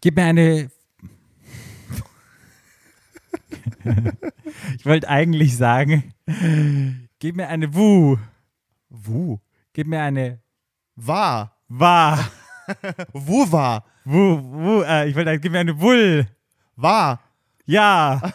Gib 0.00 0.14
mir 0.16 0.24
eine. 0.24 0.70
ich 4.76 4.86
wollte 4.86 5.08
eigentlich 5.08 5.56
sagen, 5.56 6.14
gib 7.18 7.36
mir 7.36 7.48
eine 7.48 7.74
Wu. 7.74 8.16
Wu. 8.88 9.38
Gib 9.72 9.88
mir 9.88 10.02
eine 10.02 10.40
War. 10.94 11.56
Wa. 11.68 12.30
Wo 13.12 13.50
war? 13.52 13.84
Wu, 14.04 14.40
Wu, 14.40 14.82
äh, 14.82 15.08
ich 15.08 15.16
wollte 15.16 15.30
sagen, 15.30 15.40
gib 15.40 15.52
mir 15.52 15.60
eine 15.60 15.80
Wull. 15.80 16.28
War. 16.76 17.20
Ja. 17.66 18.32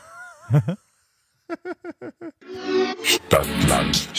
Stadtland. 3.04 4.10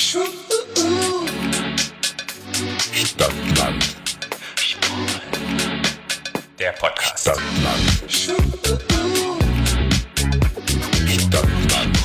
Stadtland. 2.94 3.96
Der 6.64 6.72
Podcast. 6.72 7.20
Stadtland. 7.20 8.04
Stadtland. 11.06 11.98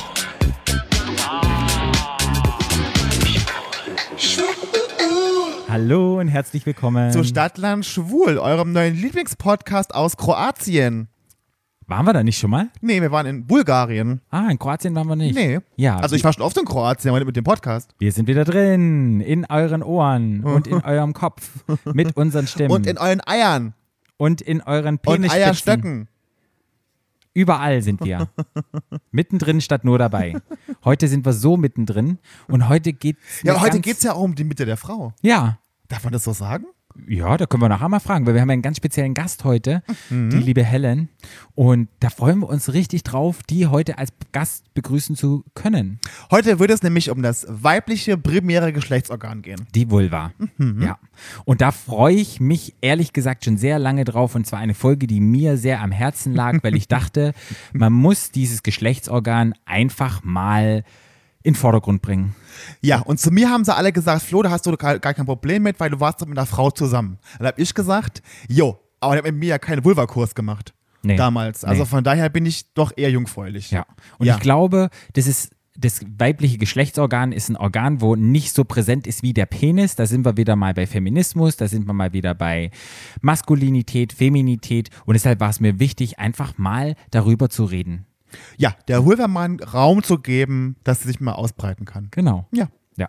Hallo 5.66 6.18
und 6.20 6.28
herzlich 6.28 6.66
willkommen. 6.66 7.10
Zu 7.10 7.24
Stadtland 7.24 7.86
Schwul, 7.86 8.36
eurem 8.36 8.72
neuen 8.74 8.94
Lieblingspodcast 8.96 9.94
aus 9.94 10.18
Kroatien. 10.18 11.08
Waren 11.86 12.04
wir 12.04 12.12
da 12.12 12.22
nicht 12.22 12.38
schon 12.38 12.50
mal? 12.50 12.68
Nee, 12.82 13.00
wir 13.00 13.10
waren 13.10 13.24
in 13.24 13.46
Bulgarien. 13.46 14.20
Ah, 14.28 14.50
in 14.50 14.58
Kroatien 14.58 14.94
waren 14.94 15.08
wir 15.08 15.16
nicht. 15.16 15.34
Nee. 15.34 15.60
Ja. 15.76 15.96
Also 15.96 16.16
ich 16.16 16.22
war 16.22 16.34
schon 16.34 16.42
oft 16.42 16.58
in 16.58 16.66
Kroatien, 16.66 17.08
aber 17.08 17.20
nicht 17.20 17.26
mit 17.28 17.36
dem 17.36 17.44
Podcast. 17.44 17.94
wir 17.98 18.12
sind 18.12 18.28
wieder 18.28 18.44
drin. 18.44 19.22
In 19.22 19.46
euren 19.46 19.82
Ohren 19.82 20.44
und 20.44 20.66
in 20.66 20.74
eurem 20.84 21.14
Kopf. 21.14 21.48
Mit 21.94 22.14
unseren 22.14 22.46
Stimmen. 22.46 22.72
Und 22.72 22.86
in 22.86 22.98
euren 22.98 23.26
Eiern. 23.26 23.72
Und 24.20 24.42
in 24.42 24.60
euren 24.60 24.96
Und 24.96 25.02
Penisspitzen. 25.02 25.42
Eierstöcken. 25.42 26.08
Überall 27.32 27.80
sind 27.80 28.04
wir. 28.04 28.28
mittendrin 29.10 29.62
statt 29.62 29.82
nur 29.82 29.98
dabei. 29.98 30.34
Heute 30.84 31.08
sind 31.08 31.24
wir 31.24 31.32
so 31.32 31.56
mittendrin 31.56 32.18
und 32.46 32.68
heute 32.68 32.92
geht's. 32.92 33.42
Ja, 33.42 33.60
heute 33.62 33.80
geht 33.80 33.96
es 33.96 34.02
ja 34.02 34.12
auch 34.12 34.20
um 34.20 34.34
die 34.34 34.44
Mitte 34.44 34.66
der 34.66 34.76
Frau. 34.76 35.14
Ja. 35.22 35.58
Darf 35.88 36.04
man 36.04 36.12
das 36.12 36.24
so 36.24 36.34
sagen? 36.34 36.66
Ja, 37.08 37.36
da 37.36 37.46
können 37.46 37.62
wir 37.62 37.68
nachher 37.68 37.88
mal 37.88 38.00
fragen, 38.00 38.26
weil 38.26 38.34
wir 38.34 38.40
haben 38.40 38.50
einen 38.50 38.62
ganz 38.62 38.76
speziellen 38.76 39.14
Gast 39.14 39.44
heute, 39.44 39.82
Mhm. 40.10 40.30
die 40.30 40.38
liebe 40.38 40.62
Helen. 40.64 41.08
Und 41.54 41.88
da 42.00 42.10
freuen 42.10 42.40
wir 42.40 42.48
uns 42.48 42.72
richtig 42.72 43.02
drauf, 43.02 43.42
die 43.48 43.66
heute 43.66 43.98
als 43.98 44.10
Gast 44.32 44.72
begrüßen 44.74 45.16
zu 45.16 45.44
können. 45.54 45.98
Heute 46.30 46.58
wird 46.58 46.70
es 46.70 46.82
nämlich 46.82 47.10
um 47.10 47.22
das 47.22 47.46
weibliche 47.48 48.16
primäre 48.16 48.72
Geschlechtsorgan 48.72 49.42
gehen. 49.42 49.66
Die 49.74 49.90
Vulva. 49.90 50.32
Mhm. 50.58 50.82
Ja. 50.82 50.98
Und 51.44 51.60
da 51.60 51.70
freue 51.72 52.14
ich 52.14 52.40
mich 52.40 52.74
ehrlich 52.80 53.12
gesagt 53.12 53.44
schon 53.44 53.56
sehr 53.56 53.78
lange 53.78 54.04
drauf. 54.04 54.34
Und 54.34 54.46
zwar 54.46 54.58
eine 54.60 54.74
Folge, 54.74 55.06
die 55.06 55.20
mir 55.20 55.56
sehr 55.56 55.80
am 55.82 55.92
Herzen 55.92 56.34
lag, 56.34 56.58
weil 56.62 56.74
ich 56.76 56.88
dachte, 56.88 57.32
man 57.72 57.92
muss 57.92 58.30
dieses 58.30 58.62
Geschlechtsorgan 58.62 59.54
einfach 59.66 60.22
mal 60.24 60.84
in 61.42 61.54
den 61.54 61.58
Vordergrund 61.58 62.02
bringen. 62.02 62.34
Ja, 62.82 63.00
und 63.00 63.18
zu 63.18 63.30
mir 63.30 63.48
haben 63.50 63.64
sie 63.64 63.74
alle 63.74 63.92
gesagt, 63.92 64.22
Flo, 64.22 64.42
da 64.42 64.50
hast 64.50 64.66
du 64.66 64.76
gar, 64.76 64.98
gar 64.98 65.14
kein 65.14 65.26
Problem 65.26 65.62
mit, 65.62 65.80
weil 65.80 65.90
du 65.90 66.00
warst 66.00 66.20
mit 66.20 66.36
einer 66.38 66.46
Frau 66.46 66.70
zusammen. 66.70 67.18
Dann 67.38 67.48
habe 67.48 67.60
ich 67.62 67.74
gesagt, 67.74 68.22
jo, 68.48 68.78
aber 69.00 69.14
der 69.14 69.24
hat 69.24 69.30
mit 69.32 69.40
mir 69.40 69.48
ja 69.48 69.58
keinen 69.58 69.84
Vulva-Kurs 69.84 70.34
gemacht. 70.34 70.74
Nee. 71.02 71.16
Damals. 71.16 71.64
Also 71.64 71.84
Nee. 71.84 71.88
von 71.88 72.04
daher 72.04 72.28
bin 72.28 72.44
ich 72.44 72.74
doch 72.74 72.92
eher 72.94 73.10
jungfräulich. 73.10 73.70
Ja. 73.70 73.86
Und 74.18 74.26
Ja. 74.26 74.34
ich 74.34 74.40
glaube, 74.40 74.90
das 75.14 75.26
ist 75.26 75.52
das 75.78 76.00
weibliche 76.18 76.58
Geschlechtsorgan 76.58 77.32
ist 77.32 77.48
ein 77.48 77.56
Organ, 77.56 78.02
wo 78.02 78.14
nicht 78.14 78.54
so 78.54 78.64
präsent 78.64 79.06
ist 79.06 79.22
wie 79.22 79.32
der 79.32 79.46
Penis. 79.46 79.94
Da 79.96 80.04
sind 80.04 80.26
wir 80.26 80.36
wieder 80.36 80.54
mal 80.54 80.74
bei 80.74 80.86
Feminismus, 80.86 81.56
da 81.56 81.68
sind 81.68 81.86
wir 81.86 81.94
mal 81.94 82.12
wieder 82.12 82.34
bei 82.34 82.70
Maskulinität, 83.22 84.12
Feminität. 84.12 84.90
Und 85.06 85.14
deshalb 85.14 85.40
war 85.40 85.48
es 85.48 85.60
mir 85.60 85.78
wichtig, 85.78 86.18
einfach 86.18 86.58
mal 86.58 86.96
darüber 87.10 87.48
zu 87.48 87.64
reden. 87.64 88.04
Ja, 88.56 88.74
der 88.88 89.04
Vulva-Mann 89.04 89.60
Raum 89.60 90.02
zu 90.02 90.18
geben, 90.18 90.76
dass 90.84 91.00
sie 91.02 91.08
sich 91.08 91.20
mal 91.20 91.32
ausbreiten 91.32 91.84
kann. 91.84 92.08
Genau. 92.10 92.46
Ja. 92.52 92.68
Ja. 92.96 93.08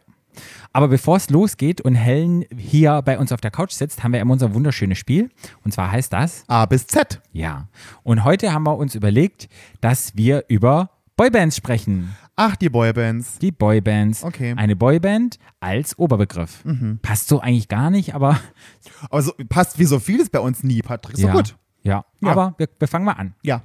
Aber 0.73 0.87
bevor 0.87 1.17
es 1.17 1.29
losgeht 1.29 1.81
und 1.81 1.95
Helen 1.95 2.45
hier 2.57 3.01
bei 3.01 3.19
uns 3.19 3.31
auf 3.31 3.41
der 3.41 3.51
Couch 3.51 3.71
sitzt, 3.73 4.03
haben 4.03 4.13
wir 4.13 4.21
immer 4.21 4.33
unser 4.33 4.53
wunderschönes 4.53 4.97
Spiel. 4.97 5.29
Und 5.65 5.73
zwar 5.73 5.91
heißt 5.91 6.13
das, 6.13 6.43
A 6.47 6.65
bis 6.65 6.87
Z. 6.87 7.21
ja. 7.33 7.67
Und 8.03 8.23
heute 8.23 8.53
haben 8.53 8.63
wir 8.63 8.77
uns 8.77 8.95
überlegt, 8.95 9.49
dass 9.81 10.15
wir 10.15 10.45
über 10.47 10.91
Boybands 11.17 11.57
sprechen. 11.57 12.15
Ach, 12.37 12.55
die 12.55 12.69
Boybands. 12.69 13.37
Die 13.39 13.51
Boybands. 13.51 14.23
Okay. 14.23 14.53
Eine 14.57 14.75
Boyband 14.77 15.37
als 15.59 15.99
Oberbegriff. 15.99 16.63
Passt 17.01 17.27
so 17.27 17.41
eigentlich 17.41 17.67
gar 17.67 17.89
nicht, 17.91 18.15
aber 18.15 18.39
Aber 19.09 19.21
so, 19.21 19.33
passt 19.49 19.77
wie 19.77 19.85
so 19.85 19.99
vieles 19.99 20.29
bei 20.29 20.39
uns 20.39 20.63
nie, 20.63 20.81
Patrick. 20.81 21.17
So 21.17 21.27
ja. 21.27 21.33
gut. 21.33 21.55
Ja, 21.83 22.05
Ja. 22.21 22.31
aber 22.31 22.53
wir, 22.57 22.69
wir 22.79 22.87
fangen 22.87 23.05
mal 23.05 23.13
an. 23.13 23.35
Ja. 23.43 23.61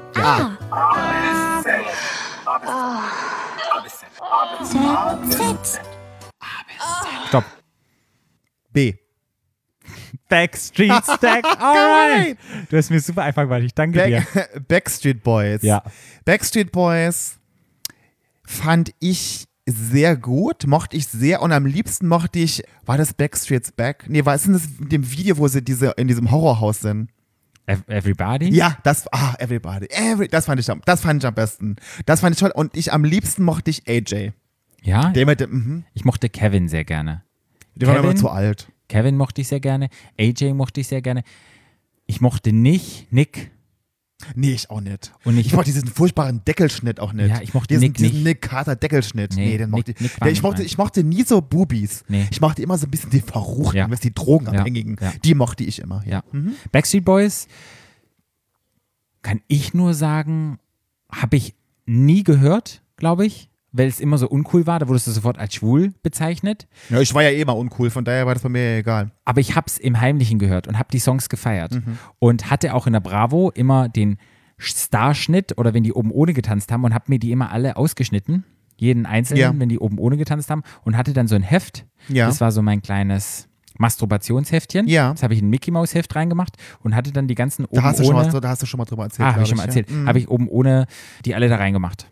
A. 4.58 5.18
Stopp. 7.28 7.44
B. 8.72 8.94
Backstreet 10.28 10.92
Stack. 11.16 11.44
Alright. 11.60 12.38
Du 12.70 12.76
hast 12.76 12.90
mir 12.90 13.00
super 13.00 13.22
einfach 13.24 13.42
gemacht. 13.42 13.62
Ich 13.62 13.74
danke 13.74 14.06
dir. 14.06 14.26
Back 14.34 14.68
Backstreet 14.68 15.22
Boys. 15.22 15.62
Ja. 15.62 15.82
Backstreet 16.24 16.72
Boys 16.72 17.38
fand 18.46 18.92
ich 18.98 19.46
sehr 19.68 20.16
gut, 20.16 20.66
mochte 20.66 20.96
ich 20.96 21.06
sehr 21.08 21.42
und 21.42 21.52
am 21.52 21.66
liebsten 21.66 22.06
mochte 22.06 22.38
ich, 22.38 22.62
war 22.84 22.96
das 22.96 23.12
Backstreet's 23.14 23.72
Back? 23.72 24.04
Nee, 24.08 24.24
war 24.24 24.34
es 24.36 24.44
denn 24.44 24.52
das 24.52 24.66
in 24.80 24.88
dem 24.88 25.10
Video, 25.10 25.36
wo 25.38 25.48
sie 25.48 25.60
diese, 25.62 25.88
in 25.96 26.06
diesem 26.06 26.30
Horrorhaus 26.30 26.80
sind? 26.80 27.10
Ev- 27.66 27.82
Everybody? 27.88 28.48
Ja, 28.54 28.78
das, 28.84 29.12
ah, 29.12 29.34
everybody, 29.40 29.88
every, 29.90 30.28
das 30.28 30.46
fand 30.46 30.60
ich 30.60 30.70
am, 30.70 30.80
das 30.84 31.00
fand 31.00 31.22
ich 31.22 31.26
am 31.26 31.34
besten. 31.34 31.74
Das 32.06 32.20
fand 32.20 32.36
ich 32.36 32.40
toll 32.40 32.52
und 32.54 32.76
ich 32.76 32.92
am 32.92 33.02
liebsten 33.02 33.42
mochte 33.42 33.70
ich 33.70 33.88
AJ. 33.88 34.32
Ja? 34.86 35.10
Der 35.10 35.26
mit 35.26 35.40
dem, 35.40 35.50
mhm, 35.50 35.84
Ich 35.94 36.04
mochte 36.04 36.28
Kevin 36.30 36.68
sehr 36.68 36.84
gerne. 36.84 37.22
der 37.74 37.88
war 37.88 37.96
Kevin? 37.96 38.10
immer 38.10 38.18
zu 38.18 38.30
alt. 38.30 38.72
Kevin 38.88 39.16
mochte 39.16 39.40
ich 39.40 39.48
sehr 39.48 39.60
gerne. 39.60 39.88
AJ 40.18 40.54
mochte 40.54 40.80
ich 40.80 40.86
sehr 40.88 41.02
gerne. 41.02 41.22
Ich 42.06 42.20
mochte 42.20 42.52
nicht 42.52 43.12
Nick. 43.12 43.50
Nee, 44.34 44.52
ich 44.52 44.70
auch 44.70 44.80
nicht. 44.80 45.12
Und 45.24 45.36
ich- 45.36 45.48
ich 45.48 45.52
mochte 45.52 45.66
diesen 45.72 45.88
furchtbaren 45.88 46.42
Deckelschnitt 46.46 47.00
auch 47.00 47.12
nicht. 47.12 47.28
Ja, 47.28 47.42
ich 47.42 47.52
mochte 47.52 47.74
diesen, 47.74 47.80
Nick 47.82 47.94
diesen 47.98 48.14
nicht. 48.14 48.24
Nick 48.24 48.42
Carter 48.42 48.74
Deckelschnitt. 48.76 49.34
Nee, 49.34 49.44
Nee, 49.44 49.58
den 49.58 49.70
Nick- 49.70 49.76
mochte 49.78 49.90
ich. 49.92 50.00
Nick 50.00 50.16
Der, 50.20 50.30
ich, 50.32 50.42
mochte 50.42 50.62
ich 50.62 50.78
mochte 50.78 51.04
nie 51.04 51.22
so 51.24 51.42
Boobies. 51.42 52.04
Nee. 52.08 52.26
Ich 52.30 52.40
mochte 52.40 52.62
immer 52.62 52.78
so 52.78 52.86
ein 52.86 52.90
bisschen 52.90 53.10
die 53.10 53.20
Verruchten, 53.20 53.76
Ja. 53.76 53.90
was 53.90 54.00
die 54.00 54.14
Drogenabhängigen. 54.14 54.96
Ja, 55.00 55.08
ja. 55.08 55.12
Die 55.22 55.34
mochte 55.34 55.64
ich 55.64 55.80
immer. 55.80 56.02
Ja. 56.06 56.22
Backstreet 56.72 57.04
Boys 57.04 57.48
kann 59.22 59.40
ich 59.48 59.74
nur 59.74 59.92
sagen, 59.94 60.58
habe 61.10 61.36
ich 61.36 61.54
nie 61.84 62.22
gehört, 62.22 62.82
glaube 62.96 63.26
ich, 63.26 63.50
weil 63.76 63.88
es 63.88 64.00
immer 64.00 64.18
so 64.18 64.28
uncool 64.28 64.66
war. 64.66 64.78
Da 64.78 64.88
wurdest 64.88 65.06
du 65.06 65.10
sofort 65.10 65.38
als 65.38 65.54
schwul 65.54 65.92
bezeichnet. 66.02 66.66
Ja, 66.90 67.00
ich 67.00 67.12
war 67.14 67.22
ja 67.22 67.30
eh 67.30 67.44
mal 67.44 67.52
uncool, 67.52 67.90
von 67.90 68.04
daher 68.04 68.26
war 68.26 68.34
das 68.34 68.42
bei 68.42 68.48
mir 68.48 68.72
ja 68.72 68.78
egal. 68.78 69.10
Aber 69.24 69.40
ich 69.40 69.54
habe 69.56 69.66
es 69.66 69.78
im 69.78 70.00
Heimlichen 70.00 70.38
gehört 70.38 70.66
und 70.68 70.78
habe 70.78 70.88
die 70.92 70.98
Songs 70.98 71.28
gefeiert. 71.28 71.74
Mhm. 71.74 71.98
Und 72.18 72.50
hatte 72.50 72.74
auch 72.74 72.86
in 72.86 72.92
der 72.92 73.00
Bravo 73.00 73.50
immer 73.54 73.88
den 73.88 74.16
Starschnitt 74.58 75.58
oder 75.58 75.74
wenn 75.74 75.82
die 75.82 75.92
oben 75.92 76.10
ohne 76.10 76.32
getanzt 76.32 76.72
haben 76.72 76.84
und 76.84 76.94
habe 76.94 77.04
mir 77.08 77.18
die 77.18 77.30
immer 77.32 77.50
alle 77.50 77.76
ausgeschnitten. 77.76 78.44
Jeden 78.78 79.06
einzelnen, 79.06 79.40
Ja. 79.40 79.52
wenn 79.56 79.68
die 79.68 79.78
oben 79.78 79.98
ohne 79.98 80.16
getanzt 80.16 80.50
haben. 80.50 80.62
Und 80.84 80.96
hatte 80.96 81.12
dann 81.12 81.28
so 81.28 81.34
ein 81.34 81.42
Heft. 81.42 81.86
Ja. 82.08 82.26
Das 82.26 82.40
war 82.40 82.52
so 82.52 82.60
mein 82.62 82.82
kleines 82.82 83.48
Masturbationsheftchen. 83.78 84.88
Ja. 84.88 85.12
Das 85.12 85.22
habe 85.22 85.34
ich 85.34 85.40
in 85.40 85.46
ein 85.46 85.50
Mickey 85.50 85.70
Maus 85.70 85.94
Heft 85.94 86.14
reingemacht 86.16 86.56
und 86.80 86.94
hatte 86.94 87.12
dann 87.12 87.28
die 87.28 87.34
ganzen 87.34 87.64
oben 87.66 87.76
Da 87.76 87.82
hast, 87.82 87.98
du 88.00 88.04
ohne. 88.04 88.24
schon 88.24 88.32
was, 88.34 88.40
da 88.40 88.48
hast 88.48 88.62
du 88.62 88.66
schon 88.66 88.78
mal 88.78 88.84
drüber 88.84 89.04
erzählt. 89.04 89.28
Ah, 89.28 89.32
habe 89.32 89.42
ich 89.42 89.48
schon 89.48 89.58
mal 89.58 89.64
erzählt. 89.64 89.90
Ja. 89.90 89.96
Mhm. 89.96 90.08
Habe 90.08 90.18
ich 90.18 90.28
oben 90.28 90.48
ohne 90.48 90.86
die 91.24 91.34
alle 91.34 91.48
da 91.48 91.56
reingemacht. 91.56 92.10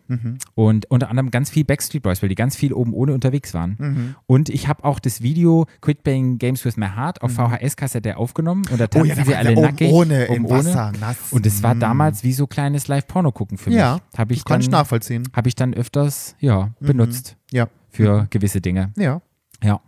Und 0.53 0.89
unter 0.91 1.09
anderem 1.09 1.31
ganz 1.31 1.49
viel 1.49 1.63
Backstreet 1.65 2.03
Boys, 2.03 2.21
weil 2.21 2.29
die 2.29 2.35
ganz 2.35 2.55
viel 2.55 2.73
oben 2.73 2.93
ohne 2.93 3.13
unterwegs 3.13 3.53
waren. 3.53 3.75
Mhm. 3.79 4.15
Und 4.27 4.49
ich 4.49 4.67
habe 4.67 4.83
auch 4.83 4.99
das 4.99 5.21
Video 5.21 5.65
Quit 5.81 6.03
Playing 6.03 6.37
Games 6.37 6.63
with 6.65 6.77
My 6.77 6.87
Heart 6.95 7.21
auf 7.21 7.31
VHS-Kassette 7.33 8.17
aufgenommen 8.17 8.63
und 8.71 8.79
da 8.79 8.85
Oh 8.85 8.87
tanzen 8.87 9.07
ja, 9.09 9.15
da 9.15 9.25
sie 9.25 9.35
alle 9.35 9.51
oben 9.53 9.61
nackig. 9.61 9.91
ohne, 9.91 10.27
oben 10.29 10.35
im 10.45 10.49
Wasser, 10.49 10.91
nass. 10.99 11.17
Und 11.31 11.45
es 11.45 11.63
war 11.63 11.75
Mm. 11.75 11.79
damals 11.79 12.23
wie 12.23 12.33
so 12.33 12.47
kleines 12.47 12.87
Live-Porno 12.87 13.31
gucken 13.31 13.57
für 13.57 13.69
mich. 13.69 13.79
Ja, 13.79 13.99
Habe 14.17 14.33
ich, 14.33 14.45
kann 14.45 14.59
ich 14.61 14.67
dann- 14.69 14.79
nachvollziehen. 14.79 15.23
hab 15.33 15.47
ich 15.47 15.55
dann 15.55 15.73
öfters 15.73 16.35
ja, 16.39 16.71
benutzt 16.79 17.35
Ja. 17.51 17.67
für 17.89 18.27
gewisse 18.29 18.61
Dinge. 18.61 18.91
Ja. 18.97 19.21
Ja. 19.63 19.81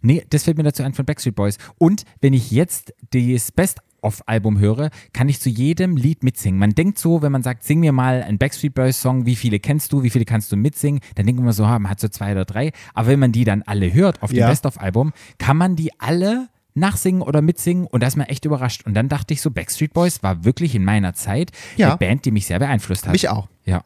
Nee, 0.00 0.24
das 0.30 0.44
fällt 0.44 0.56
mir 0.56 0.64
dazu 0.64 0.82
ein 0.82 0.94
von 0.94 1.04
Backstreet 1.04 1.34
Boys. 1.34 1.58
Und 1.78 2.04
wenn 2.20 2.32
ich 2.32 2.50
jetzt 2.50 2.92
das 3.12 3.52
Best-of-Album 3.52 4.58
höre, 4.58 4.90
kann 5.12 5.28
ich 5.28 5.40
zu 5.40 5.48
jedem 5.48 5.96
Lied 5.96 6.22
mitsingen. 6.24 6.58
Man 6.58 6.70
denkt 6.70 6.98
so, 6.98 7.22
wenn 7.22 7.32
man 7.32 7.42
sagt, 7.42 7.62
sing 7.64 7.80
mir 7.80 7.92
mal 7.92 8.22
einen 8.22 8.38
Backstreet 8.38 8.74
Boys-Song, 8.74 9.24
wie 9.26 9.36
viele 9.36 9.60
kennst 9.60 9.92
du, 9.92 10.02
wie 10.02 10.10
viele 10.10 10.24
kannst 10.24 10.50
du 10.52 10.56
mitsingen, 10.56 11.00
dann 11.14 11.26
denkt 11.26 11.40
man 11.40 11.52
so, 11.52 11.62
man 11.64 11.88
hat 11.88 12.00
so 12.00 12.08
zwei 12.08 12.32
oder 12.32 12.44
drei. 12.44 12.72
Aber 12.94 13.06
wenn 13.08 13.20
man 13.20 13.32
die 13.32 13.44
dann 13.44 13.62
alle 13.62 13.92
hört 13.94 14.22
auf 14.22 14.30
dem 14.30 14.40
Ja. 14.40 14.48
Best-of-Album, 14.48 15.12
kann 15.38 15.56
man 15.56 15.76
die 15.76 15.92
alle 16.00 16.48
nachsingen 16.74 17.22
oder 17.22 17.42
mitsingen 17.42 17.86
und 17.86 18.02
da 18.02 18.06
ist 18.06 18.16
man 18.16 18.26
echt 18.26 18.44
überrascht. 18.44 18.86
Und 18.86 18.94
dann 18.94 19.08
dachte 19.08 19.34
ich 19.34 19.40
so, 19.42 19.50
Backstreet 19.50 19.92
Boys 19.92 20.22
war 20.22 20.44
wirklich 20.44 20.74
in 20.74 20.84
meiner 20.84 21.12
Zeit 21.14 21.50
Ja. 21.76 21.88
eine 21.90 21.96
Band, 21.98 22.24
die 22.24 22.30
mich 22.32 22.46
sehr 22.46 22.58
beeinflusst 22.58 23.04
hat. 23.06 23.12
Mich 23.12 23.28
auch. 23.28 23.48
Ja. 23.64 23.84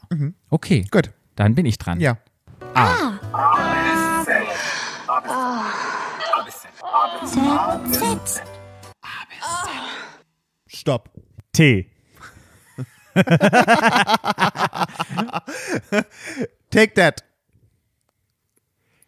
Okay. 0.51 0.87
Gut. 0.91 1.11
Dann 1.35 1.55
bin 1.55 1.67
ich 1.67 1.79
dran. 1.79 2.01
Ja. 2.01 2.17
Z. 2.75 3.76
Stopp. 10.67 11.11
T. 11.53 11.91
Take 16.71 16.95
that. 16.95 17.25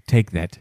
Take 0.09 0.33
That. 0.33 0.61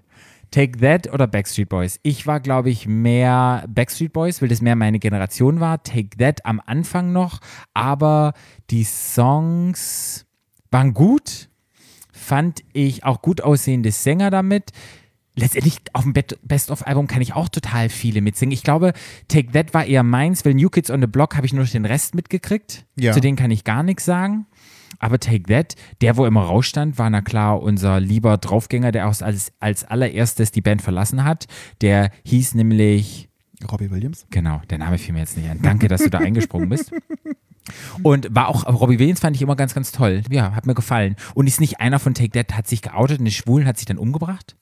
Take 0.52 0.80
That 0.80 1.12
oder 1.12 1.28
Backstreet 1.28 1.70
Boys? 1.70 2.00
Ich 2.04 2.28
war, 2.28 2.40
glaube 2.40 2.70
ich, 2.70 2.88
mehr 2.88 3.66
Backstreet 3.68 4.14
Boys, 4.14 4.42
weil 4.42 4.50
das 4.50 4.62
mehr 4.62 4.76
meine 4.76 5.00
Generation 5.00 5.60
war. 5.60 5.84
Take 5.84 6.18
That 6.18 6.46
am 6.46 6.62
Anfang 6.66 7.12
noch, 7.12 7.40
aber 7.74 8.34
die 8.70 8.84
Songs 8.84 10.26
waren 10.72 10.94
gut. 10.94 11.50
Fand 12.12 12.64
ich 12.74 13.04
auch 13.04 13.22
gut 13.22 13.42
aussehende 13.42 13.92
Sänger 13.92 14.30
damit. 14.30 14.72
Letztendlich 15.40 15.78
auf 15.94 16.04
dem 16.04 16.14
Best-of-Album 16.14 17.06
kann 17.08 17.22
ich 17.22 17.34
auch 17.34 17.48
total 17.48 17.90
viele 17.90 18.22
mitsingen. 18.22 18.52
Ich 18.52 18.64
glaube, 18.64 18.94
Take 19.28 19.52
That 19.52 19.74
war 19.74 19.86
eher 19.86 20.02
meins, 20.02 20.44
weil 20.44 20.56
New 20.56 20.70
Kids 20.70 20.90
on 20.90 21.00
the 21.00 21.08
Block 21.08 21.36
habe 21.36 21.46
ich 21.46 21.54
nur 21.54 21.64
den 21.66 21.86
Rest 21.86 22.16
mitgekriegt. 22.16 22.86
Ja. 23.00 23.14
Zu 23.14 23.22
denen 23.22 23.38
kann 23.38 23.52
ich 23.52 23.64
gar 23.64 23.84
nichts 23.84 24.04
sagen. 24.04 24.48
Aber 25.00 25.20
Take 25.20 25.44
That, 25.44 25.76
der, 26.02 26.18
wo 26.18 26.26
immer 26.26 26.42
rausstand, 26.42 26.98
war 26.98 27.10
na 27.10 27.22
klar 27.22 27.62
unser 27.62 28.00
lieber 28.00 28.38
Draufgänger, 28.38 28.92
der 28.92 29.08
auch 29.08 29.22
als, 29.22 29.52
als 29.60 29.84
allererstes 29.84 30.52
die 30.52 30.62
Band 30.62 30.82
verlassen 30.82 31.24
hat. 31.24 31.48
Der 31.82 32.10
hieß 32.26 32.56
nämlich, 32.56 33.30
Robbie 33.72 33.92
Williams. 33.92 34.26
genau, 34.32 34.62
der 34.70 34.80
Name 34.80 34.98
fiel 34.98 35.14
mir 35.14 35.20
jetzt 35.20 35.38
nicht 35.38 35.50
ein. 35.50 35.62
Danke, 35.62 35.88
dass 35.88 36.02
du 36.02 36.10
da 36.10 36.18
eingesprungen 36.18 36.70
bist. 36.70 36.92
Und 38.02 38.34
war 38.34 38.48
auch, 38.48 38.66
Robbie 38.66 38.98
Williams 38.98 39.20
fand 39.20 39.36
ich 39.36 39.42
immer 39.42 39.56
ganz, 39.56 39.74
ganz 39.76 39.92
toll. 39.92 40.24
Ja, 40.32 40.56
hat 40.56 40.66
mir 40.66 40.74
gefallen. 40.74 41.16
Und 41.36 41.48
ist 41.48 41.60
nicht 41.60 41.80
einer 41.80 42.00
von 42.00 42.14
Take 42.14 42.32
That, 42.32 42.58
hat 42.58 42.68
sich 42.68 42.82
geoutet 42.82 43.20
und 43.20 43.26
ist 43.26 43.36
schwul 43.36 43.62
und 43.62 43.68
hat 43.68 43.78
sich 43.78 43.86
dann 43.86 43.98
umgebracht? 43.98 44.56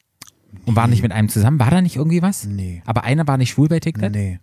Und 0.65 0.75
war 0.75 0.87
nicht 0.87 1.01
mit 1.01 1.11
einem 1.11 1.29
zusammen? 1.29 1.59
War 1.59 1.69
da 1.71 1.81
nicht 1.81 1.95
irgendwie 1.95 2.21
was? 2.21 2.45
Nee. 2.45 2.81
Aber 2.85 3.03
einer 3.03 3.27
war 3.27 3.37
nicht 3.37 3.51
schwul 3.51 3.67
bei 3.67 3.79
Take 3.79 3.99
That? 3.99 4.11
Nee, 4.11 4.39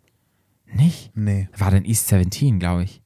Nicht? 0.73 1.11
nee. 1.17 1.49
War 1.57 1.71
dann 1.71 1.85
East 1.85 2.09
17, 2.09 2.59
glaube 2.59 2.85
ich. 2.85 3.03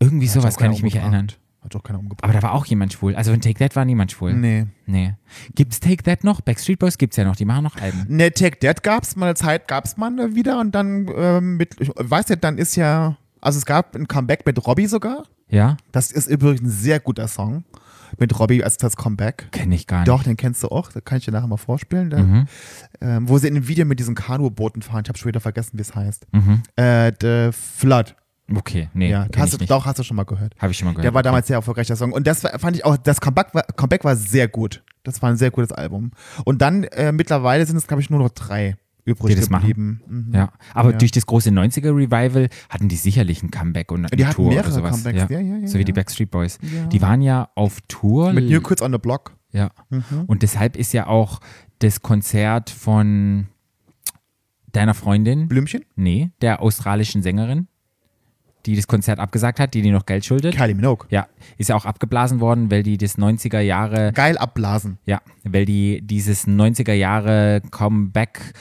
Irgendwie 0.00 0.28
sowas 0.28 0.46
Hat 0.46 0.54
auch 0.54 0.58
kann 0.58 0.72
ich 0.72 0.82
mich 0.82 0.94
erinnern. 0.96 1.32
Hat 1.60 1.74
doch 1.74 1.82
keiner 1.82 1.98
umgebracht. 1.98 2.22
Aber 2.22 2.32
da 2.32 2.42
war 2.42 2.52
auch 2.52 2.66
jemand 2.66 2.92
schwul. 2.92 3.16
Also 3.16 3.32
von 3.32 3.40
Take 3.40 3.58
That 3.58 3.74
war 3.74 3.84
niemand 3.84 4.12
schwul. 4.12 4.32
Nee. 4.32 4.66
Nee. 4.86 5.14
Gibt's 5.54 5.80
Take 5.80 6.04
That 6.04 6.22
noch? 6.22 6.40
Backstreet 6.40 6.78
Boys 6.78 6.98
gibt's 6.98 7.16
ja 7.16 7.24
noch, 7.24 7.34
die 7.34 7.44
machen 7.44 7.64
noch 7.64 7.76
Alben. 7.76 8.06
Ne, 8.08 8.30
Take 8.30 8.60
That 8.60 8.84
gab's 8.84 9.16
mal 9.16 9.26
eine 9.26 9.34
Zeit, 9.34 9.66
gab's 9.66 9.96
mal 9.96 10.34
wieder 10.36 10.60
und 10.60 10.72
dann 10.74 11.10
ähm, 11.16 11.56
mit, 11.56 11.74
ich 11.80 11.90
weiß 11.96 12.28
nicht, 12.28 12.44
dann 12.44 12.58
ist 12.58 12.76
ja, 12.76 13.16
also 13.40 13.58
es 13.58 13.66
gab 13.66 13.96
ein 13.96 14.06
Comeback 14.06 14.46
mit 14.46 14.64
Robbie 14.66 14.86
sogar. 14.86 15.24
Ja? 15.50 15.76
Das 15.90 16.12
ist 16.12 16.28
übrigens 16.28 16.62
ein 16.62 16.70
sehr 16.70 17.00
guter 17.00 17.26
Song 17.26 17.64
mit 18.18 18.38
Robbie 18.38 18.64
als 18.64 18.76
das 18.78 18.96
Comeback. 18.96 19.48
Kenn 19.52 19.70
ich 19.72 19.86
gar 19.86 19.98
nicht. 20.00 20.08
Doch, 20.08 20.22
den 20.22 20.36
kennst 20.36 20.62
du 20.62 20.68
auch, 20.68 20.90
da 20.92 21.00
kann 21.00 21.18
ich 21.18 21.24
dir 21.24 21.32
nachher 21.32 21.46
mal 21.46 21.56
vorspielen. 21.56 22.10
Da, 22.10 22.18
Mhm. 22.18 22.46
ähm, 23.00 23.28
wo 23.28 23.38
sie 23.38 23.48
in 23.48 23.54
dem 23.54 23.68
Video 23.68 23.84
mit 23.84 23.98
diesen 23.98 24.14
Kanubooten 24.14 24.82
fahren, 24.82 25.02
ich 25.04 25.08
habe 25.08 25.18
schon 25.18 25.28
wieder 25.28 25.40
vergessen, 25.40 25.72
wie 25.78 25.82
es 25.82 25.94
heißt. 25.94 26.26
Mhm. 26.32 26.62
Äh, 26.76 27.12
The 27.20 27.50
Flood. 27.52 28.14
Okay, 28.54 28.88
nee, 28.94 29.10
ja, 29.10 29.26
hast 29.36 29.52
du, 29.52 29.58
nicht. 29.58 29.70
doch, 29.70 29.84
hast 29.84 29.98
du 29.98 30.02
schon 30.02 30.16
mal 30.16 30.24
gehört. 30.24 30.54
Habe 30.58 30.72
ich 30.72 30.78
schon 30.78 30.86
mal 30.86 30.92
gehört. 30.92 31.04
Der 31.04 31.12
war 31.12 31.22
damals 31.22 31.48
sehr 31.48 31.56
erfolgreicher 31.56 31.96
Song. 31.96 32.12
Und 32.12 32.26
das 32.26 32.40
fand 32.40 32.76
ich 32.76 32.84
auch, 32.86 32.96
das 32.96 33.20
Comeback 33.20 33.52
war, 33.54 33.62
Comeback 33.76 34.04
war 34.04 34.16
sehr 34.16 34.48
gut. 34.48 34.82
Das 35.02 35.20
war 35.20 35.28
ein 35.28 35.36
sehr 35.36 35.50
gutes 35.50 35.70
Album. 35.70 36.12
Und 36.44 36.62
dann 36.62 36.84
äh, 36.84 37.12
mittlerweile 37.12 37.66
sind 37.66 37.76
es, 37.76 37.86
glaube 37.86 38.00
ich, 38.00 38.08
nur 38.08 38.20
noch 38.20 38.30
drei 38.30 38.76
übrig 39.08 39.34
Die 39.34 39.40
das 39.40 39.50
machen? 39.50 39.66
geblieben. 39.68 40.02
Mhm. 40.06 40.34
Ja, 40.34 40.52
aber 40.74 40.92
Ja. 40.92 40.98
durch 40.98 41.10
das 41.10 41.26
große 41.26 41.50
90er-Revival 41.50 42.48
hatten 42.68 42.88
die 42.88 42.96
sicherlich 42.96 43.42
ein 43.42 43.50
Comeback 43.50 43.90
und 43.90 44.06
eine 44.06 44.16
Die 44.16 44.24
Tour 44.24 44.52
oder 44.52 44.70
sowas. 44.70 45.02
Ja. 45.04 45.12
Ja, 45.12 45.26
ja, 45.30 45.40
ja, 45.40 45.66
so 45.66 45.78
wie 45.78 45.84
die. 45.84 45.92
Backstreet 45.92 46.30
Boys. 46.30 46.58
Die 46.92 47.02
waren 47.02 47.22
ja 47.22 47.48
auf 47.54 47.80
Tour. 47.88 48.32
Mit 48.32 48.48
New 48.48 48.60
Kids 48.60 48.82
on 48.82 48.92
the 48.92 48.98
Block. 48.98 49.34
Ja. 49.52 49.70
Mhm. 49.90 50.02
Und 50.26 50.42
deshalb 50.42 50.76
ist 50.76 50.92
ja 50.92 51.06
auch 51.06 51.40
das 51.80 52.02
Konzert 52.02 52.70
von 52.70 53.46
deiner 54.72 54.94
Freundin, 54.94 55.48
Blümchen? 55.48 55.84
nee, 55.96 56.30
der 56.42 56.60
australischen 56.60 57.22
Sängerin, 57.22 57.68
die 58.66 58.76
das 58.76 58.86
Konzert 58.86 59.18
abgesagt 59.18 59.60
hat, 59.60 59.72
die 59.72 59.80
dir 59.82 59.92
noch 59.92 60.04
Geld 60.04 60.24
schuldet. 60.26 60.54
Kylie 60.56 60.74
Minogue. 60.74 61.06
Ja, 61.10 61.26
ist 61.56 61.70
ja 61.70 61.76
auch 61.76 61.86
abgeblasen 61.86 62.40
worden, 62.40 62.70
weil 62.70 62.82
die 62.82 62.98
das 62.98 63.16
90er 63.16 63.60
Jahre 63.60 64.12
Geil 64.12 64.36
abblasen. 64.36 64.98
Ja, 65.06 65.22
weil 65.44 65.64
die 65.64 66.02
dieses 66.02 66.46
90er 66.46 66.92
Jahre 66.92 67.62
Comeback 67.70 68.52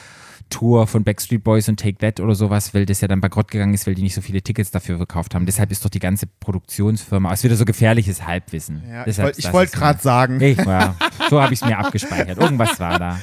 Tour 0.49 0.87
von 0.87 1.03
Backstreet 1.03 1.43
Boys 1.43 1.69
und 1.69 1.79
Take 1.79 1.97
That 1.97 2.19
oder 2.19 2.35
sowas, 2.35 2.73
weil 2.73 2.85
das 2.85 3.01
ja 3.01 3.07
dann 3.07 3.21
bankrott 3.21 3.51
gegangen 3.51 3.73
ist, 3.73 3.87
weil 3.87 3.95
die 3.95 4.01
nicht 4.01 4.13
so 4.15 4.21
viele 4.21 4.41
Tickets 4.41 4.71
dafür 4.71 4.97
verkauft 4.97 5.35
haben. 5.35 5.45
Deshalb 5.45 5.71
ist 5.71 5.83
doch 5.83 5.89
die 5.89 5.99
ganze 5.99 6.27
Produktionsfirma, 6.39 7.33
ist 7.33 7.43
wieder 7.43 7.55
so 7.55 7.65
gefährliches 7.65 8.25
Halbwissen. 8.25 8.83
Ja, 8.87 9.01
ich 9.01 9.05
Deshalb 9.05 9.25
wollte 9.27 9.39
ich 9.39 9.45
das 9.45 9.53
wollt 9.53 9.71
gerade 9.71 10.01
sagen. 10.01 10.41
Ich, 10.41 10.57
ja, 10.57 10.95
so 11.29 11.41
habe 11.41 11.53
ich 11.53 11.61
es 11.61 11.67
mir 11.67 11.77
abgespeichert. 11.77 12.37
Irgendwas 12.37 12.79
war 12.79 12.99
da. 12.99 13.19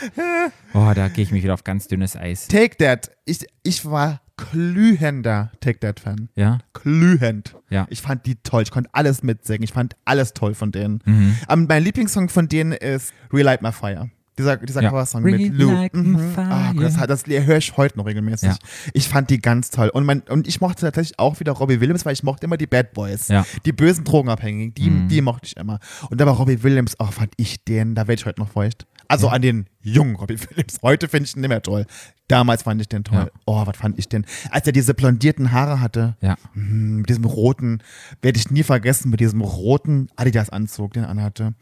Oh, 0.73 0.93
da 0.95 1.09
gehe 1.09 1.25
ich 1.25 1.31
mich 1.31 1.43
wieder 1.43 1.55
auf 1.55 1.65
ganz 1.65 1.89
dünnes 1.89 2.17
Eis. 2.17 2.49
Take 2.49 2.77
That. 2.79 3.11
Ich, 3.25 3.47
ich 3.63 3.85
war 3.85 4.21
glühender 4.37 5.53
Take 5.61 5.79
That-Fan. 5.81 6.29
Ja, 6.35 6.59
Glühend. 6.73 7.57
Ja. 7.71 7.87
Ich 7.91 8.03
fand 8.03 8.27
die 8.27 8.37
toll. 8.37 8.63
Ich 8.63 8.71
konnte 8.71 8.91
alles 8.93 9.23
mitsingen. 9.23 9.63
Ich 9.63 9.73
fand 9.73 9.97
alles 10.05 10.33
toll 10.35 10.55
von 10.55 10.73
denen. 10.73 11.01
Mhm. 11.05 11.37
Ähm, 11.49 11.67
mein 11.69 11.83
Lieblingssong 11.83 12.29
von 12.29 12.49
denen 12.49 12.73
ist 12.73 13.13
Relight 13.33 13.63
My 13.63 13.73
Fire. 13.73 14.11
Dieser, 14.37 14.57
dieser 14.57 14.83
Ja. 14.83 14.91
Coversong 14.91 15.23
mit 15.23 15.53
Lou. 15.55 15.71
My 15.71 15.89
Fire. 16.35 16.47
Ah, 16.51 16.73
Gott, 16.73 16.83
das, 16.85 16.97
das 17.07 17.27
höre 17.27 17.59
ich 17.59 17.77
heute 17.77 17.97
noch 17.99 18.07
regelmäßig. 18.07 18.49
Ja. 18.49 18.57
Ich 18.93 19.09
fand 19.09 19.31
die 19.31 19.41
ganz 19.41 19.71
toll. 19.71 19.89
Und, 19.91 20.05
mein, 20.05 20.23
und 20.23 20.49
ich 20.49 20.61
mochte 20.61 20.81
tatsächlich 20.83 21.19
auch 21.19 21.39
wieder 21.39 21.53
Robbie 21.53 21.81
Williams, 21.81 22.05
weil 22.05 22.15
ich 22.15 22.23
mochte 22.25 22.47
immer 22.47 22.57
die 22.57 22.67
Bad 22.67 22.93
Boys. 22.95 23.29
Ja. 23.29 23.47
Die 23.65 23.73
bösen 23.73 24.05
Drogenabhängigen, 24.05 24.75
die, 24.75 24.91
Mhm. 24.91 25.09
die 25.09 25.21
mochte 25.21 25.47
ich 25.47 25.57
immer. 25.57 25.79
Und 26.11 26.21
da 26.21 26.27
war 26.27 26.35
Robbie 26.35 26.63
Williams, 26.65 26.97
oh, 26.99 27.07
fand 27.07 27.33
ich 27.37 27.65
den, 27.65 27.95
da 27.95 28.03
werde 28.09 28.15
ich 28.21 28.27
heute 28.27 28.41
noch 28.41 28.49
feucht. 28.51 28.87
Also 29.07 29.29
an 29.29 29.43
den 29.43 29.67
jungen 29.83 30.17
Robbie 30.17 30.39
Williams. 30.51 30.79
Heute 30.83 31.09
finde 31.09 31.29
ich 31.29 31.37
ihn 31.37 31.41
nicht 31.43 31.49
mehr 31.51 31.63
toll. 31.63 31.87
Damals 32.27 32.63
fand 32.63 32.81
ich 32.81 32.89
den 32.89 33.05
toll. 33.05 33.19
Ja. 33.19 33.41
Oh, 33.45 33.67
was 33.67 33.77
fand 33.77 33.99
ich 33.99 34.09
denn? 34.09 34.25
Als 34.51 34.67
er 34.67 34.73
diese 34.73 34.95
blondierten 34.95 35.53
Haare 35.53 35.79
hatte, 35.81 36.17
ja. 36.23 36.37
hm, 36.55 36.97
mit 37.03 37.09
diesem 37.11 37.25
roten, 37.27 37.83
werde 38.23 38.39
ich 38.39 38.51
nie 38.51 38.63
vergessen, 38.63 39.11
mit 39.11 39.21
diesem 39.21 39.43
roten 39.43 40.09
Adidas-Anzug, 40.17 40.95
den 40.95 41.05
er 41.05 41.11
anhatte. 41.11 41.55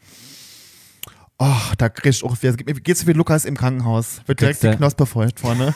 Oh, 1.39 1.55
da 1.77 1.89
krieg 1.89 2.11
ich 2.11 2.23
auch, 2.23 2.35
wie 2.41 2.51
geht's 2.81 3.05
wie 3.07 3.13
Lukas 3.13 3.45
im 3.45 3.57
Krankenhaus? 3.57 4.21
Wird 4.27 4.39
direkt 4.41 4.59
Kriegst 4.59 4.63
du- 4.63 4.71
die 4.71 4.77
Knospe 4.77 5.05
feucht 5.05 5.39
vorne. 5.39 5.73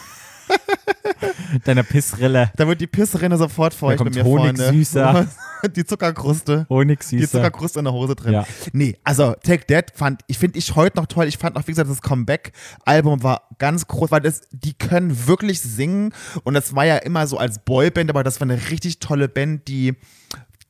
Deiner 1.66 1.84
Pissrille. 1.84 2.52
Da 2.56 2.68
wird 2.68 2.80
die 2.80 2.88
Pissrinne 2.88 3.38
sofort 3.38 3.74
feucht 3.74 4.00
Da 4.00 4.04
bei 4.04 4.10
kommt 4.10 4.16
mir 4.16 4.24
Honigsüßer. 4.24 5.12
vorne. 5.12 5.28
Die 5.76 5.84
Zuckerkruste. 5.86 6.68
Honig 6.70 7.00
Die 7.10 7.18
süßer. 7.20 7.32
Zuckerkruste 7.40 7.80
in 7.80 7.86
der 7.86 7.94
Hose 7.94 8.16
drin. 8.16 8.32
Ja. 8.34 8.46
Nee, 8.74 8.96
also 9.04 9.34
Take 9.44 9.66
That 9.68 9.92
fand 9.96 10.22
ich, 10.28 10.38
finde 10.38 10.60
ich 10.60 10.76
heute 10.76 10.98
noch 10.98 11.08
toll. 11.08 11.26
Ich 11.26 11.38
fand 11.40 11.58
auch, 11.58 11.64
wie 11.66 11.72
gesagt, 11.72 11.90
das 11.90 12.02
Comeback-Album 12.04 13.24
war 13.24 13.42
ganz 13.58 13.88
groß, 13.88 14.12
weil 14.12 14.22
das, 14.22 14.42
die 14.52 14.74
können 14.76 15.28
wirklich 15.28 15.60
singen 15.62 16.14
und 16.44 16.54
das 16.54 16.76
war 16.76 16.86
ja 16.86 16.98
immer 16.98 17.26
so 17.26 17.38
als 17.40 17.58
Boyband, 17.60 18.10
aber 18.12 18.24
das 18.24 18.40
war 18.40 18.46
eine 18.48 18.70
richtig 18.70 19.00
tolle 19.00 19.28
Band, 19.28 19.68
die 19.68 19.96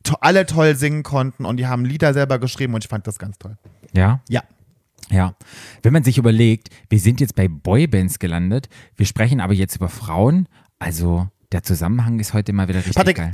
to 0.04 0.16
alle 0.22 0.46
toll 0.46 0.76
singen 0.76 1.04
konnten 1.04 1.44
und 1.46 1.58
die 1.58 1.68
haben 1.68 1.84
Lieder 1.84 2.14
selber 2.14 2.40
geschrieben 2.40 2.74
und 2.74 2.86
ich 2.86 2.90
fand 2.90 3.06
das 3.08 3.20
ganz 3.20 3.38
toll. 3.38 3.58
Ja. 3.94 4.22
Ja. 4.30 4.42
Ja, 5.10 5.36
wenn 5.84 5.94
man 5.94 6.04
sich 6.04 6.18
überlegt, 6.18 6.70
wir 6.90 7.00
sind 7.00 7.22
jetzt 7.22 7.36
bei 7.36 7.48
Boybands 7.48 8.20
gelandet, 8.20 8.68
wir 8.96 9.06
sprechen 9.06 9.40
aber 9.40 9.54
jetzt 9.54 9.76
über 9.78 9.90
Frauen, 9.90 10.48
also 10.80 11.28
der 11.52 11.64
Zusammenhang 11.64 12.20
ist 12.20 12.34
heute 12.34 12.52
mal 12.54 12.68
wieder 12.68 12.80
richtig 12.80 12.96
Patrick, 12.96 13.18
geil. 13.18 13.32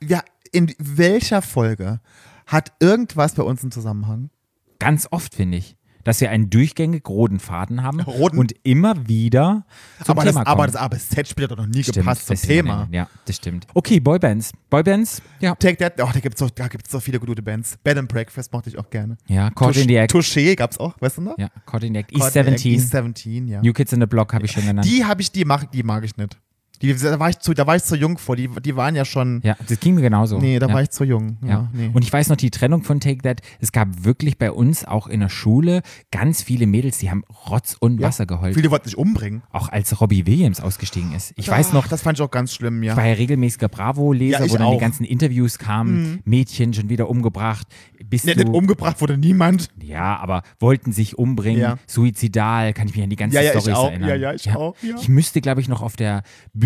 ja, 0.00 0.22
in 0.52 0.72
welcher 0.78 1.42
Folge 1.42 2.00
hat 2.46 2.72
irgendwas 2.80 3.34
bei 3.34 3.42
uns 3.42 3.62
einen 3.62 3.72
Zusammenhang? 3.72 4.30
Ganz 4.78 5.08
oft 5.10 5.34
finde 5.34 5.58
ich, 5.58 5.76
dass 6.06 6.20
wir 6.20 6.30
einen 6.30 6.50
durchgängig 6.50 7.08
roten 7.08 7.40
Faden 7.40 7.82
haben 7.82 7.98
Roten. 8.00 8.38
und 8.38 8.54
immer 8.62 9.08
wieder 9.08 9.66
zum 10.04 10.12
aber, 10.12 10.24
Thema 10.24 10.44
das, 10.44 10.52
aber 10.52 10.66
das 10.66 10.76
ABZ 10.76 11.28
spielt 11.28 11.50
doch 11.50 11.56
noch 11.56 11.66
nie 11.66 11.82
Stimmt, 11.82 11.96
gepasst 11.96 12.28
zum 12.28 12.36
Thema. 12.36 12.88
Ja, 12.92 13.08
das 13.24 13.36
stimmt. 13.36 13.66
Okay, 13.74 13.98
Boybands. 13.98 14.52
Boybands, 14.70 15.20
ja. 15.40 15.56
Take 15.56 15.78
That, 15.78 16.00
oh, 16.00 16.08
da 16.12 16.20
gibt 16.20 16.36
es 16.36 16.38
so, 16.38 16.48
so 16.88 17.00
viele 17.00 17.18
gute 17.18 17.42
Bands. 17.42 17.76
Bed 17.82 17.98
and 17.98 18.08
Breakfast 18.08 18.52
mochte 18.52 18.70
ich 18.70 18.78
auch 18.78 18.88
gerne. 18.88 19.16
Ja, 19.26 19.50
Caught 19.50 19.78
in 19.78 19.88
the 19.88 19.96
Act. 19.96 20.14
Touché 20.14 20.54
gab's 20.54 20.78
auch, 20.78 20.94
weißt 21.00 21.18
du 21.18 21.22
noch? 21.22 21.38
Ja, 21.38 21.48
Caught 21.66 21.82
in 21.82 21.94
the 21.94 21.98
Act. 21.98 22.12
Caught 22.12 22.22
East 22.22 22.36
in 22.36 22.44
the 22.44 22.50
Act, 22.52 22.60
17. 22.60 22.72
East 22.72 22.90
17, 22.92 23.48
ja. 23.48 23.62
New 23.62 23.72
Kids 23.72 23.92
in 23.92 24.00
the 24.00 24.06
Block 24.06 24.32
habe 24.32 24.44
ich 24.44 24.52
schon 24.52 24.64
genannt. 24.64 24.86
Die 24.86 25.04
habe 25.04 25.20
ich, 25.20 25.32
die 25.32 25.44
mag, 25.44 25.72
die 25.72 25.82
mag 25.82 26.04
ich 26.04 26.16
nicht. 26.16 26.38
Die, 26.82 26.94
da, 26.94 27.18
war 27.18 27.30
ich 27.30 27.38
zu, 27.38 27.54
da 27.54 27.66
war 27.66 27.76
ich 27.76 27.82
zu 27.84 27.96
jung 27.96 28.18
vor. 28.18 28.36
Die, 28.36 28.48
die 28.48 28.76
waren 28.76 28.94
ja 28.96 29.04
schon. 29.04 29.40
ja, 29.44 29.56
das 29.68 29.80
ging 29.80 29.94
mir 29.94 30.02
genauso. 30.02 30.38
Nee, 30.38 30.58
da 30.58 30.68
ja. 30.68 30.74
war 30.74 30.82
ich 30.82 30.90
zu 30.90 31.04
jung. 31.04 31.38
Ja, 31.42 31.48
Ja. 31.48 31.70
nee. 31.72 31.90
Und 31.92 32.02
ich 32.02 32.12
weiß 32.12 32.28
noch 32.28 32.36
die 32.36 32.50
Trennung 32.50 32.82
von 32.82 33.00
Take 33.00 33.18
That. 33.22 33.40
Es 33.60 33.72
gab 33.72 34.04
wirklich 34.04 34.38
bei 34.38 34.50
uns 34.52 34.84
auch 34.84 35.06
in 35.06 35.20
der 35.20 35.28
Schule 35.28 35.82
ganz 36.10 36.42
viele 36.42 36.66
Mädels, 36.66 36.98
die 36.98 37.10
haben 37.10 37.24
Rotz 37.48 37.76
und 37.78 38.00
Ja. 38.00 38.08
Wasser 38.08 38.26
geheult. 38.26 38.54
Viele 38.54 38.70
wollten 38.70 38.84
sich 38.88 38.98
umbringen. 38.98 39.42
Auch 39.50 39.68
als 39.68 40.00
Robbie 40.00 40.26
Williams 40.26 40.60
ausgestiegen 40.60 41.12
ist. 41.14 41.32
Ich 41.36 41.48
weiß 41.48 41.72
noch, 41.72 41.84
Ach, 41.86 41.88
das 41.88 42.02
fand 42.02 42.18
ich 42.18 42.22
auch 42.22 42.30
ganz 42.30 42.52
schlimm, 42.52 42.82
ja. 42.82 42.92
ich 42.92 42.96
war 42.96 43.06
ja 43.06 43.14
regelmäßiger 43.14 43.68
Bravo-Leser, 43.68 44.44
Ja, 44.46 44.50
wo 44.50 44.56
dann 44.56 44.70
die 44.70 44.76
auch. 44.76 44.80
ganzen 44.80 45.04
Interviews 45.04 45.58
kamen. 45.58 46.20
Mädchen 46.24 46.74
schon 46.74 46.88
wieder 46.88 47.08
umgebracht. 47.08 47.66
Bist 48.04 48.24
Nee, 48.26 48.34
du, 48.34 48.40
nicht 48.44 48.52
umgebracht 48.54 49.00
wurde 49.00 49.16
niemand. 49.16 49.68
ja, 49.82 50.16
aber 50.18 50.42
wollten 50.60 50.92
sich 50.92 51.16
umbringen. 51.18 51.60
Ja. 51.60 51.78
Suizidal, 51.86 52.72
kann 52.72 52.88
ich 52.88 52.94
mich 52.94 53.02
an 53.04 53.10
die 53.10 53.16
ganzen 53.16 53.34
Ja, 53.36 53.42
ja, 53.42 53.54
auch. 53.76 53.88
erinnern. 53.90 54.08
Ja, 54.08 54.14
ja, 54.14 54.32
ich 54.32 54.50
auch, 54.54 54.74
ja. 54.82 54.96
Ich 55.00 55.08
müsste, 55.08 55.40
glaube 55.40 55.60
ich, 55.60 55.68
noch 55.68 55.82
auf 55.82 55.96
der 55.96 56.22
Bühne, 56.52 56.65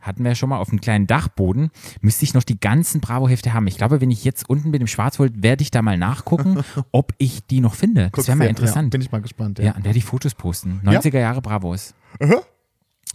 hatten 0.00 0.22
wir 0.24 0.30
ja 0.30 0.34
schon 0.34 0.48
mal 0.48 0.58
auf 0.58 0.68
einem 0.70 0.80
kleinen 0.80 1.06
Dachboden, 1.06 1.70
müsste 2.00 2.24
ich 2.24 2.34
noch 2.34 2.44
die 2.44 2.58
ganzen 2.60 3.00
Bravo-Hefte 3.00 3.52
haben. 3.52 3.66
Ich 3.66 3.76
glaube, 3.76 4.00
wenn 4.00 4.10
ich 4.10 4.24
jetzt 4.24 4.48
unten 4.48 4.70
bin 4.70 4.80
im 4.80 4.86
Schwarzwald, 4.86 5.42
werde 5.42 5.62
ich 5.62 5.70
da 5.70 5.82
mal 5.82 5.98
nachgucken, 5.98 6.62
ob 6.92 7.12
ich 7.18 7.46
die 7.46 7.60
noch 7.60 7.74
finde. 7.74 8.04
Das 8.04 8.12
Guck's 8.12 8.28
wäre 8.28 8.36
mal 8.36 8.44
dir- 8.44 8.46
Ja, 8.46 8.50
interessant. 8.50 8.90
bin 8.90 9.00
ich 9.00 9.10
mal 9.12 9.20
gespannt. 9.20 9.58
Ja, 9.58 9.66
Ja. 9.66 9.70
und 9.72 9.84
werde 9.84 9.94
die 9.98 10.04
Fotos 10.04 10.34
posten. 10.34 10.80
90er 10.84 11.18
Jahre 11.18 11.42
Bravos. 11.42 11.94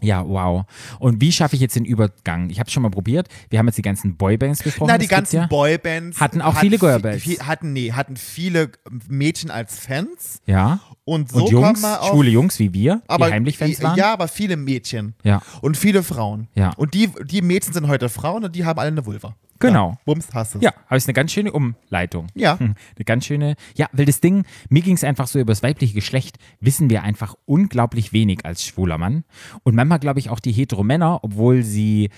Ja, 0.01 0.27
wow. 0.27 0.65
Und 0.99 1.21
wie 1.21 1.31
schaffe 1.31 1.55
ich 1.55 1.61
jetzt 1.61 1.75
den 1.75 1.85
Übergang? 1.85 2.49
Ich 2.49 2.59
habe 2.59 2.67
es 2.67 2.73
schon 2.73 2.83
mal 2.83 2.89
probiert. 2.91 3.27
Wir 3.49 3.59
haben 3.59 3.65
jetzt 3.67 3.77
die 3.77 3.81
ganzen 3.81 4.17
Boybands 4.17 4.61
besprochen. 4.61 4.89
Na, 4.91 4.97
die 4.97 5.07
ganzen 5.07 5.35
ja, 5.37 5.47
Boybands 5.47 6.19
Hatten 6.19 6.41
auch 6.41 6.55
hatten 6.55 6.59
viele 6.59 6.75
vi- 6.75 6.79
Girlbands. 6.79 7.25
Hatten, 7.47 7.73
nee, 7.73 7.91
hatten 7.93 8.17
viele 8.17 8.71
Mädchen 9.07 9.51
als 9.51 9.79
Fans. 9.79 10.41
Ja. 10.45 10.81
Und 11.05 11.31
so 11.31 11.45
Und 11.45 11.51
Jungs, 11.51 11.83
auf, 11.83 12.09
schwule 12.09 12.29
Jungs 12.29 12.59
wie 12.59 12.73
wir, 12.73 13.01
aber, 13.07 13.27
die 13.27 13.33
heimlich 13.33 13.57
Fans 13.57 13.81
waren. 13.81 13.97
Ja, 13.97 14.11
aber 14.11 14.27
viele 14.27 14.57
Mädchen. 14.57 15.15
Ja. 15.23 15.41
Und 15.61 15.77
viele 15.77 16.03
Frauen. 16.03 16.47
Ja. 16.55 16.71
Und 16.77 16.93
die, 16.93 17.09
die 17.23 17.41
Mädchen 17.41 17.73
sind 17.73 17.87
heute 17.87 18.09
Frauen 18.09 18.43
und 18.43 18.55
die 18.55 18.65
haben 18.65 18.79
alle 18.79 18.89
eine 18.89 19.05
Vulva. 19.05 19.35
Genau. 19.59 19.91
Ja, 19.91 19.97
Bums, 20.05 20.27
hast 20.33 20.55
es. 20.55 20.61
Ja, 20.61 20.73
aber 20.87 20.97
es 20.97 21.03
ist 21.03 21.07
eine 21.09 21.13
ganz 21.13 21.31
schöne 21.31 21.51
Umleitung. 21.51 22.27
Ja. 22.35 22.59
Hm, 22.59 22.75
Eine 22.95 23.05
ganz 23.05 23.25
schöne, 23.25 23.55
ja, 23.75 23.87
weil 23.93 24.05
das 24.05 24.19
Ding, 24.21 24.43
mir 24.69 24.81
ging 24.81 24.95
es 24.95 25.03
einfach 25.03 25.27
so 25.27 25.39
über 25.39 25.51
das 25.53 25.63
weibliche 25.63 25.93
Geschlecht, 25.93 26.37
wissen 26.59 26.89
wir 26.89 27.03
einfach 27.03 27.35
unglaublich 27.45 28.11
wenig 28.13 28.45
als 28.45 28.65
schwuler 28.65 28.97
Mann. 28.97 29.23
Und 29.63 29.75
manchmal 29.75 29.99
glaube 29.99 30.19
ich 30.19 30.29
auch 30.29 30.39
die 30.39 30.51
Hetero-Männer, 30.51 31.19
obwohl 31.23 31.63
sie, 31.63 32.09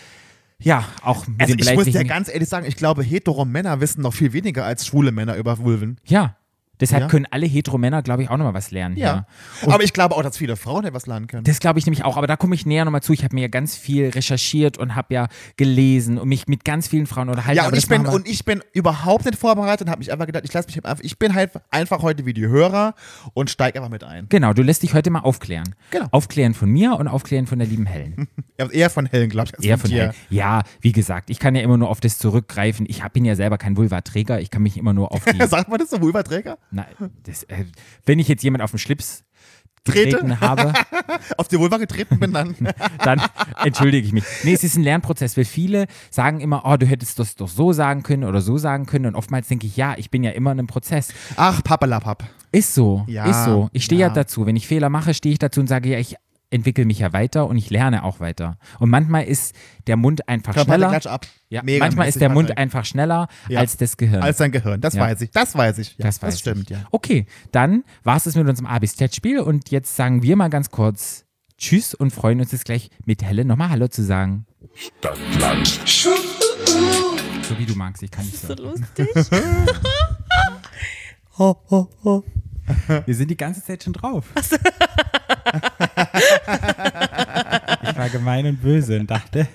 ja, 0.60 0.84
auch 1.04 1.28
mit 1.28 1.42
Also 1.42 1.56
dem 1.56 1.68
ich 1.68 1.76
muss 1.76 1.86
dir 1.86 2.04
ganz 2.06 2.30
ehrlich 2.30 2.50
sagen, 2.50 2.66
ich 2.68 2.76
glaube, 2.76 3.04
hetero 3.04 3.46
Männer 3.46 3.80
wissen 3.80 4.02
noch 4.02 4.14
viel 4.14 4.34
weniger 4.34 4.66
als 4.66 4.88
schwule 4.88 5.12
Männer 5.12 5.36
über 5.36 5.60
Vulven. 5.60 6.00
Ja. 6.06 6.38
Deshalb 6.80 7.04
Ja. 7.04 7.08
können 7.08 7.26
alle 7.32 7.46
Hetero-Männer, 7.46 8.02
glaube 8.04 8.24
ich, 8.24 8.30
auch 8.30 8.38
nochmal 8.38 8.54
was 8.54 8.72
lernen. 8.72 8.98
Ja. 8.98 9.26
Und 9.64 9.74
Aber 9.74 9.84
ich 9.84 9.94
glaube 9.94 10.16
auch, 10.16 10.22
dass 10.24 10.38
viele 10.38 10.56
Frauen 10.56 10.86
etwas 10.86 11.08
lernen 11.08 11.28
können. 11.28 11.44
Das 11.44 11.60
glaube 11.60 11.80
ich 11.80 11.86
nämlich 11.86 12.04
auch, 12.06 12.18
aber 12.18 12.28
da 12.28 12.36
komme 12.36 12.56
ich 12.56 12.66
näher 12.66 12.86
nochmal 12.86 13.02
zu. 13.02 13.14
Ich 13.14 13.24
habe 13.24 13.34
mir 13.36 13.42
ja 13.42 13.48
ganz 13.48 13.76
viel 13.76 14.10
recherchiert 14.10 14.78
und 14.78 14.96
habe 14.96 15.14
ja 15.14 15.28
gelesen 15.58 16.18
und 16.18 16.28
mich 16.30 16.48
mit 16.48 16.64
ganz 16.66 16.88
vielen 16.88 17.08
Frauen 17.08 17.30
unterhalten. 17.30 17.58
Ja, 17.58 17.68
und 17.68 17.76
ich, 17.76 17.88
bin, 17.88 18.06
und 18.06 18.28
ich 18.28 18.46
bin 18.46 18.62
überhaupt 18.74 19.26
nicht 19.26 19.38
vorbereitet 19.38 19.88
und 19.88 19.92
habe 19.92 20.00
mich 20.00 20.12
einfach 20.12 20.26
gedacht, 20.26 20.44
ich 20.46 20.54
lasse 20.54 20.68
mich 20.68 20.78
einfach, 20.78 21.04
ich 21.04 21.18
bin 21.18 21.34
halt 21.34 21.52
einfach 21.72 22.02
heute 22.02 22.26
wie 22.26 22.34
die 22.34 22.48
Hörer 22.48 22.94
und 23.34 23.50
steige 23.50 23.80
einfach 23.80 23.90
mit 23.92 24.04
ein. 24.04 24.28
Genau, 24.30 24.54
du 24.54 24.62
lässt 24.64 24.84
dich 24.84 24.94
heute 24.94 25.10
mal 25.10 25.20
aufklären. 25.22 25.76
Genau. 25.92 26.08
Aufklären 26.12 26.54
von 26.54 26.70
mir 26.70 26.94
und 26.98 27.08
aufklären 27.08 27.48
von 27.48 27.60
der 27.60 27.68
lieben 27.68 27.86
Helen. 27.86 28.28
Ja, 28.60 28.68
Eher 28.72 28.90
von 28.90 29.06
Helen, 29.06 29.30
glaube 29.30 29.50
ich, 29.50 29.56
als 29.56 29.64
Eher 29.64 29.78
von 29.78 29.82
von 29.82 29.90
dir. 29.92 30.02
Helen. 30.06 30.14
Ja, 30.32 30.64
wie 30.82 30.92
gesagt, 30.92 31.30
ich 31.30 31.38
kann 31.38 31.54
ja 31.54 31.62
immer 31.62 31.78
nur 31.78 31.90
auf 31.90 32.00
das 32.00 32.18
zurückgreifen. 32.18 32.88
Ich 32.90 33.04
bin 33.14 33.24
ja 33.24 33.36
selber 33.36 33.60
kein 33.60 33.78
Vulva-Träger. 33.78 34.42
Ich 34.42 34.50
kann 34.50 34.64
mich 34.64 34.78
immer 34.78 34.94
nur 34.94 35.12
auf 35.12 35.24
die. 35.32 35.46
Sagt 35.46 35.70
man 35.70 35.78
das 35.78 35.92
so, 35.92 36.02
Vulvaträger? 36.02 36.58
Na, 36.72 36.86
das, 37.24 37.44
äh, 37.44 37.66
wenn 38.06 38.20
ich 38.20 38.28
jetzt 38.28 38.44
jemand 38.44 38.64
auf 38.64 38.72
den 38.72 38.80
Schlips 38.80 39.24
Trete? 39.84 40.18
getreten 40.18 40.42
habe, 40.42 40.74
Auf 41.38 41.48
die 41.48 41.60
Vulva 41.60 41.78
getreten 41.78 42.20
bin 42.20 42.34
dann. 42.34 42.56
dann 43.04 43.22
entschuldige 43.64 44.06
ich 44.06 44.14
mich. 44.14 44.24
Nee, 44.44 44.54
es 44.54 44.64
ist 44.64 44.78
ein 44.78 44.84
Lernprozess, 44.84 45.38
weil 45.38 45.46
viele 45.46 45.88
sagen 46.10 46.40
immer, 46.40 46.64
oh, 46.66 46.78
du 46.78 46.86
hättest 46.86 47.20
das 47.20 47.36
doch 47.36 47.48
so 47.48 47.74
sagen 47.74 48.04
können 48.04 48.24
oder 48.24 48.42
so 48.42 48.58
sagen 48.58 48.86
können. 48.86 49.06
Und 49.06 49.16
oftmals 49.16 49.48
denke 49.48 49.68
ich, 49.68 49.78
ja, 49.78 49.96
ich 49.98 50.12
bin 50.12 50.24
ja 50.24 50.32
immer 50.32 50.52
in 50.52 50.60
einem 50.60 50.68
Prozess. 50.68 51.14
Ach, 51.36 51.64
Pappelapapp. 51.64 52.24
Ist 52.52 52.74
so, 52.74 53.04
Ja, 53.08 53.26
ist 53.26 53.46
so. 53.46 53.70
Ich 53.74 53.86
stehe 53.86 54.02
ja. 54.02 54.08
ja. 54.08 54.14
dazu. 54.14 54.46
Wenn 54.46 54.56
ich 54.56 54.68
Fehler 54.68 54.90
mache, 54.90 55.14
stehe 55.14 55.34
ich 55.34 55.40
dazu 55.40 55.60
und 55.60 55.68
sage, 55.68 55.90
ja, 55.90 56.00
ich 56.00 56.16
entwickle 56.50 56.86
mich 56.86 57.00
ja 57.00 57.12
weiter 57.14 57.48
und 57.48 57.58
ich 57.58 57.70
lerne 57.70 58.04
auch 58.04 58.20
weiter. 58.20 58.58
Und 58.80 58.90
manchmal 58.90 59.26
ist 59.26 59.54
der 59.88 59.98
Mund 59.98 60.28
einfach 60.30 60.54
Körper 60.54 60.74
schneller. 60.76 60.90
klatsch 60.90 61.08
ab. 61.08 61.26
Ja, 61.50 61.62
Mega 61.64 61.84
manchmal 61.84 62.08
ist 62.08 62.22
der 62.22 62.30
Mund 62.30 62.48
Patrick. 62.48 62.60
einfach 62.62 62.86
schneller 62.86 63.28
Ja. 63.50 63.60
als 63.60 63.76
das 63.78 63.98
Gehirn. 63.98 64.22
Als 64.24 64.38
dein 64.38 64.52
Gehirn, 64.52 64.80
das 64.82 64.94
Ja. 64.94 65.02
weiß 65.02 65.22
ich. 65.22 65.32
Das 65.32 65.56
weiß 65.56 65.78
ich. 65.80 65.98
Ja, 65.98 66.06
das 66.06 66.22
weiß 66.22 66.40
stimmt, 66.40 66.70
ich. 66.72 66.78
ja. 66.78 66.86
Okay, 66.92 67.26
dann 67.52 67.84
war 68.04 68.16
es 68.18 68.24
das 68.26 68.36
mit 68.36 68.48
unserem 68.48 68.68
A 68.68 68.80
bis 68.80 68.96
Z-Spiel 68.96 69.40
und 69.40 69.72
jetzt 69.72 69.96
sagen 69.96 70.22
wir 70.24 70.36
mal 70.38 70.50
ganz 70.50 70.70
kurz 70.72 71.26
Tschüss 71.58 71.94
und 71.96 72.12
freuen 72.12 72.40
uns 72.40 72.52
jetzt 72.52 72.66
gleich 72.66 72.90
mit 73.06 73.24
Helen 73.24 73.48
nochmal 73.48 73.70
Hallo 73.70 73.88
zu 73.88 74.04
sagen. 74.04 74.46
Stadtland. 74.76 75.68
So 75.88 76.12
wie 77.58 77.66
du 77.66 77.74
magst, 77.76 78.04
ich 78.04 78.12
kann 78.12 78.26
nicht 78.26 78.38
so. 78.40 78.54
lustig. 78.54 79.08
Wir 83.06 83.16
sind 83.16 83.30
die 83.32 83.38
ganze 83.38 83.64
Zeit 83.64 83.84
schon 83.84 83.94
drauf. 83.94 84.26
ich 86.18 87.98
war 87.98 88.10
gemein 88.10 88.46
und 88.48 88.62
böse 88.62 89.00
und 89.00 89.10
dachte, 89.10 89.48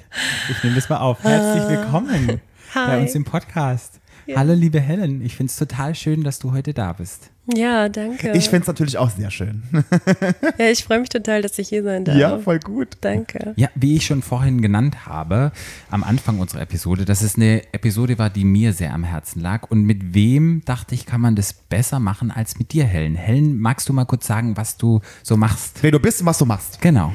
ich 0.50 0.62
nehme 0.62 0.76
das 0.76 0.88
mal 0.88 0.99
auf. 0.99 1.23
Herzlich 1.23 1.69
willkommen 1.69 2.40
bei 2.75 2.87
Hi. 2.87 3.00
uns 3.02 3.14
im 3.14 3.25
Podcast. 3.25 4.00
Hallo 4.37 4.54
liebe 4.54 4.81
Helen, 4.81 5.21
ich 5.23 5.37
finde 5.37 5.50
es 5.50 5.57
total 5.57 5.95
schön, 5.95 6.23
dass 6.23 6.38
du 6.38 6.52
heute 6.52 6.73
da 6.73 6.92
bist. 6.92 7.31
Ja, 7.46 7.88
danke. 7.88 8.32
Ich 8.32 8.44
finde 8.44 8.61
es 8.61 8.66
natürlich 8.68 8.99
auch 8.99 9.11
sehr 9.11 9.30
schön. 9.32 9.64
ja, 10.58 10.66
ich 10.66 10.84
freue 10.84 11.00
mich 11.00 11.08
total, 11.08 11.42
dass 11.42 11.58
ich 11.58 11.70
hier 11.70 11.82
sein 11.82 12.04
darf. 12.04 12.16
Ja, 12.16 12.38
voll 12.38 12.61
gut. 12.61 12.90
Danke. 13.00 13.52
Ja, 13.56 13.68
wie 13.75 13.96
ich 13.96 14.06
schon 14.06 14.22
vorhin 14.22 14.62
genannt 14.62 15.06
habe, 15.06 15.50
am 15.90 16.04
Anfang 16.04 16.38
unserer 16.38 16.61
Episode, 16.61 17.04
dass 17.04 17.20
es 17.20 17.34
eine 17.34 17.62
Episode 17.75 18.16
war, 18.18 18.30
die 18.30 18.44
mir 18.44 18.72
sehr 18.72 18.94
am 18.94 19.02
Herzen 19.02 19.40
lag. 19.40 19.68
Und 19.70 19.82
mit 19.82 20.14
wem, 20.14 20.62
dachte 20.64 20.94
ich, 20.94 21.04
kann 21.04 21.20
man 21.20 21.34
das 21.34 21.52
besser 21.52 21.99
machen 21.99 22.30
als 22.30 22.61
mit 22.61 22.72
dir, 22.72 22.84
Helen? 22.84 23.16
Helen, 23.16 23.58
magst 23.58 23.88
du 23.88 23.92
mal 23.92 24.04
kurz 24.04 24.28
sagen, 24.28 24.56
was 24.56 24.76
du 24.76 25.00
so 25.25 25.37
machst? 25.37 25.78
Wer 25.82 25.90
du 25.90 25.99
bist 25.99 26.20
und 26.20 26.26
was 26.26 26.38
du 26.38 26.46
machst. 26.46 26.80
Genau. 26.80 27.12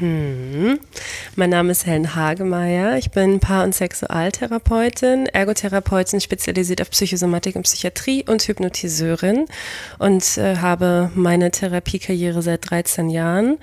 Mein 1.38 1.50
Name 1.50 1.72
ist 1.72 1.86
Helen 1.86 2.16
Hagemeyer. 2.16 2.98
Ich 2.98 3.12
bin 3.12 3.40
Paar- 3.40 3.64
und 3.64 3.74
Sexualtherapeutin, 3.74 5.28
Ergotherapeutin, 5.28 6.20
spezialisiert 6.20 6.82
auf 6.82 6.90
Psychosomatik 6.90 7.56
und 7.56 7.64
Psychiatrie 7.64 8.26
und 8.28 8.42
Hypnotiseurin 8.46 9.46
und 10.00 10.17
äh, 10.38 10.58
habe 10.58 11.12
meine 11.16 11.52
Therapiekarriere 11.52 12.42
seit 12.42 12.70
13 12.70 13.10
Jahren 13.10 13.58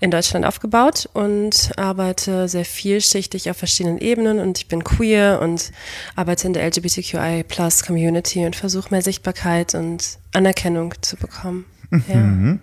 in 0.00 0.10
Deutschland 0.10 0.46
aufgebaut 0.46 1.08
und 1.12 1.72
arbeite 1.76 2.48
sehr 2.48 2.64
vielschichtig 2.64 3.50
auf 3.50 3.56
verschiedenen 3.56 3.98
Ebenen 3.98 4.38
und 4.38 4.58
ich 4.58 4.68
bin 4.68 4.84
queer 4.84 5.40
und 5.42 5.72
arbeite 6.14 6.46
in 6.46 6.52
der 6.52 6.66
LGBTQI 6.66 7.44
Plus 7.46 7.84
Community 7.84 8.46
und 8.46 8.54
versuche 8.54 8.90
mehr 8.90 9.02
Sichtbarkeit 9.02 9.74
und 9.74 10.18
Anerkennung 10.32 10.94
zu 11.00 11.16
bekommen. 11.16 11.64
Ja. 12.08 12.58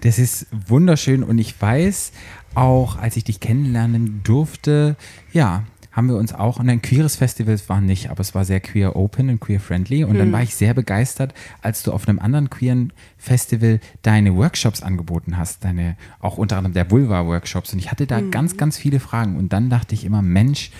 Das 0.00 0.18
ist 0.18 0.46
wunderschön 0.52 1.22
und 1.22 1.38
ich 1.38 1.60
weiß 1.60 2.12
auch, 2.54 2.96
als 2.96 3.16
ich 3.16 3.24
dich 3.24 3.40
kennenlernen 3.40 4.20
durfte, 4.24 4.96
ja, 5.32 5.64
haben 5.96 6.08
wir 6.08 6.16
uns 6.16 6.34
auch 6.34 6.60
an 6.60 6.68
ein 6.68 6.82
queeres 6.82 7.16
Festival, 7.16 7.54
es 7.54 7.70
war 7.70 7.80
nicht, 7.80 8.10
aber 8.10 8.20
es 8.20 8.34
war 8.34 8.44
sehr 8.44 8.60
queer 8.60 8.96
open 8.96 9.30
und 9.30 9.40
queer 9.40 9.60
friendly 9.60 10.04
und 10.04 10.18
dann 10.18 10.30
war 10.30 10.42
ich 10.42 10.54
sehr 10.54 10.74
begeistert, 10.74 11.32
als 11.62 11.82
du 11.82 11.92
auf 11.92 12.06
einem 12.06 12.18
anderen 12.18 12.50
queeren 12.50 12.92
Festival 13.16 13.80
deine 14.02 14.36
Workshops 14.36 14.82
angeboten 14.82 15.38
hast, 15.38 15.64
deine 15.64 15.96
auch 16.20 16.36
unter 16.36 16.58
anderem 16.58 16.74
der 16.74 16.90
Vulva 16.90 17.24
Workshops 17.24 17.72
und 17.72 17.78
ich 17.78 17.90
hatte 17.90 18.06
da 18.06 18.20
ganz 18.20 18.58
ganz 18.58 18.76
viele 18.76 19.00
Fragen 19.00 19.36
und 19.36 19.54
dann 19.54 19.70
dachte 19.70 19.94
ich 19.94 20.04
immer, 20.04 20.20
Mensch, 20.20 20.70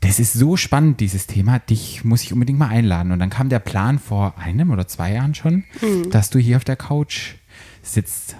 das 0.00 0.18
ist 0.18 0.32
so 0.32 0.56
spannend, 0.56 0.98
dieses 0.98 1.28
Thema. 1.28 1.60
Dich 1.60 2.04
muss 2.04 2.24
ich 2.24 2.32
unbedingt 2.32 2.58
mal 2.58 2.66
einladen. 2.66 3.12
Und 3.12 3.20
dann 3.20 3.30
kam 3.30 3.48
der 3.48 3.60
Plan 3.60 4.00
vor 4.00 4.36
einem 4.36 4.72
oder 4.72 4.88
zwei 4.88 5.12
Jahren 5.12 5.36
schon, 5.36 5.62
dass 6.10 6.28
du 6.28 6.40
hier 6.40 6.56
auf 6.56 6.64
der 6.64 6.74
Couch 6.74 7.34
sitzt. 7.82 8.34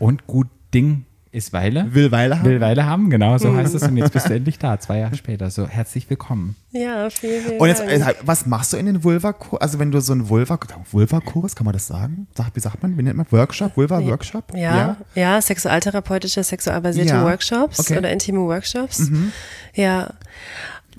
Und 0.00 0.26
gut 0.26 0.48
Ding 0.74 1.04
ist 1.34 1.52
Weile. 1.52 1.86
Will 1.92 2.10
Weile 2.12 2.38
haben? 2.38 2.44
Will 2.48 2.60
Weile 2.60 2.86
haben, 2.86 3.10
genau, 3.10 3.36
so 3.38 3.54
heißt 3.54 3.74
es. 3.74 3.82
Und 3.82 3.96
jetzt 3.96 4.12
bist 4.12 4.28
du 4.28 4.34
endlich 4.34 4.58
da, 4.58 4.78
zwei 4.78 4.98
Jahre 4.98 5.16
später. 5.16 5.50
So, 5.50 5.66
herzlich 5.66 6.08
willkommen. 6.08 6.56
ja, 6.70 7.10
vielen, 7.10 7.42
vielen 7.44 7.60
Und 7.60 7.68
jetzt, 7.68 7.80
Dank. 7.80 7.90
äh, 7.90 8.14
was 8.22 8.46
machst 8.46 8.72
du 8.72 8.76
in 8.76 8.86
den 8.86 9.02
Vulva-Kurs? 9.04 9.60
Also 9.60 9.78
wenn 9.78 9.90
du 9.90 10.00
so 10.00 10.12
einen 10.12 10.28
Vulva- 10.28 10.58
Vulva-Kurs, 10.90 11.56
kann 11.56 11.64
man 11.64 11.72
das 11.74 11.86
sagen? 11.86 12.28
Sag, 12.36 12.50
wie 12.54 12.60
sagt 12.60 12.82
man? 12.82 12.96
Wie 12.96 13.02
nennt 13.02 13.16
man? 13.16 13.26
Workshop? 13.30 13.76
Vulva-Workshop? 13.76 14.54
Ja, 14.54 14.96
ja, 15.14 15.40
sexualtherapeutische, 15.40 16.42
sexualbasierte 16.44 17.10
Ja, 17.14 17.24
Workshops 17.24 17.80
okay. 17.80 17.94
Mhm. 17.94 17.98
oder 17.98 18.12
intime 18.12 18.40
Workshops. 18.40 19.10
Ja. 19.74 20.10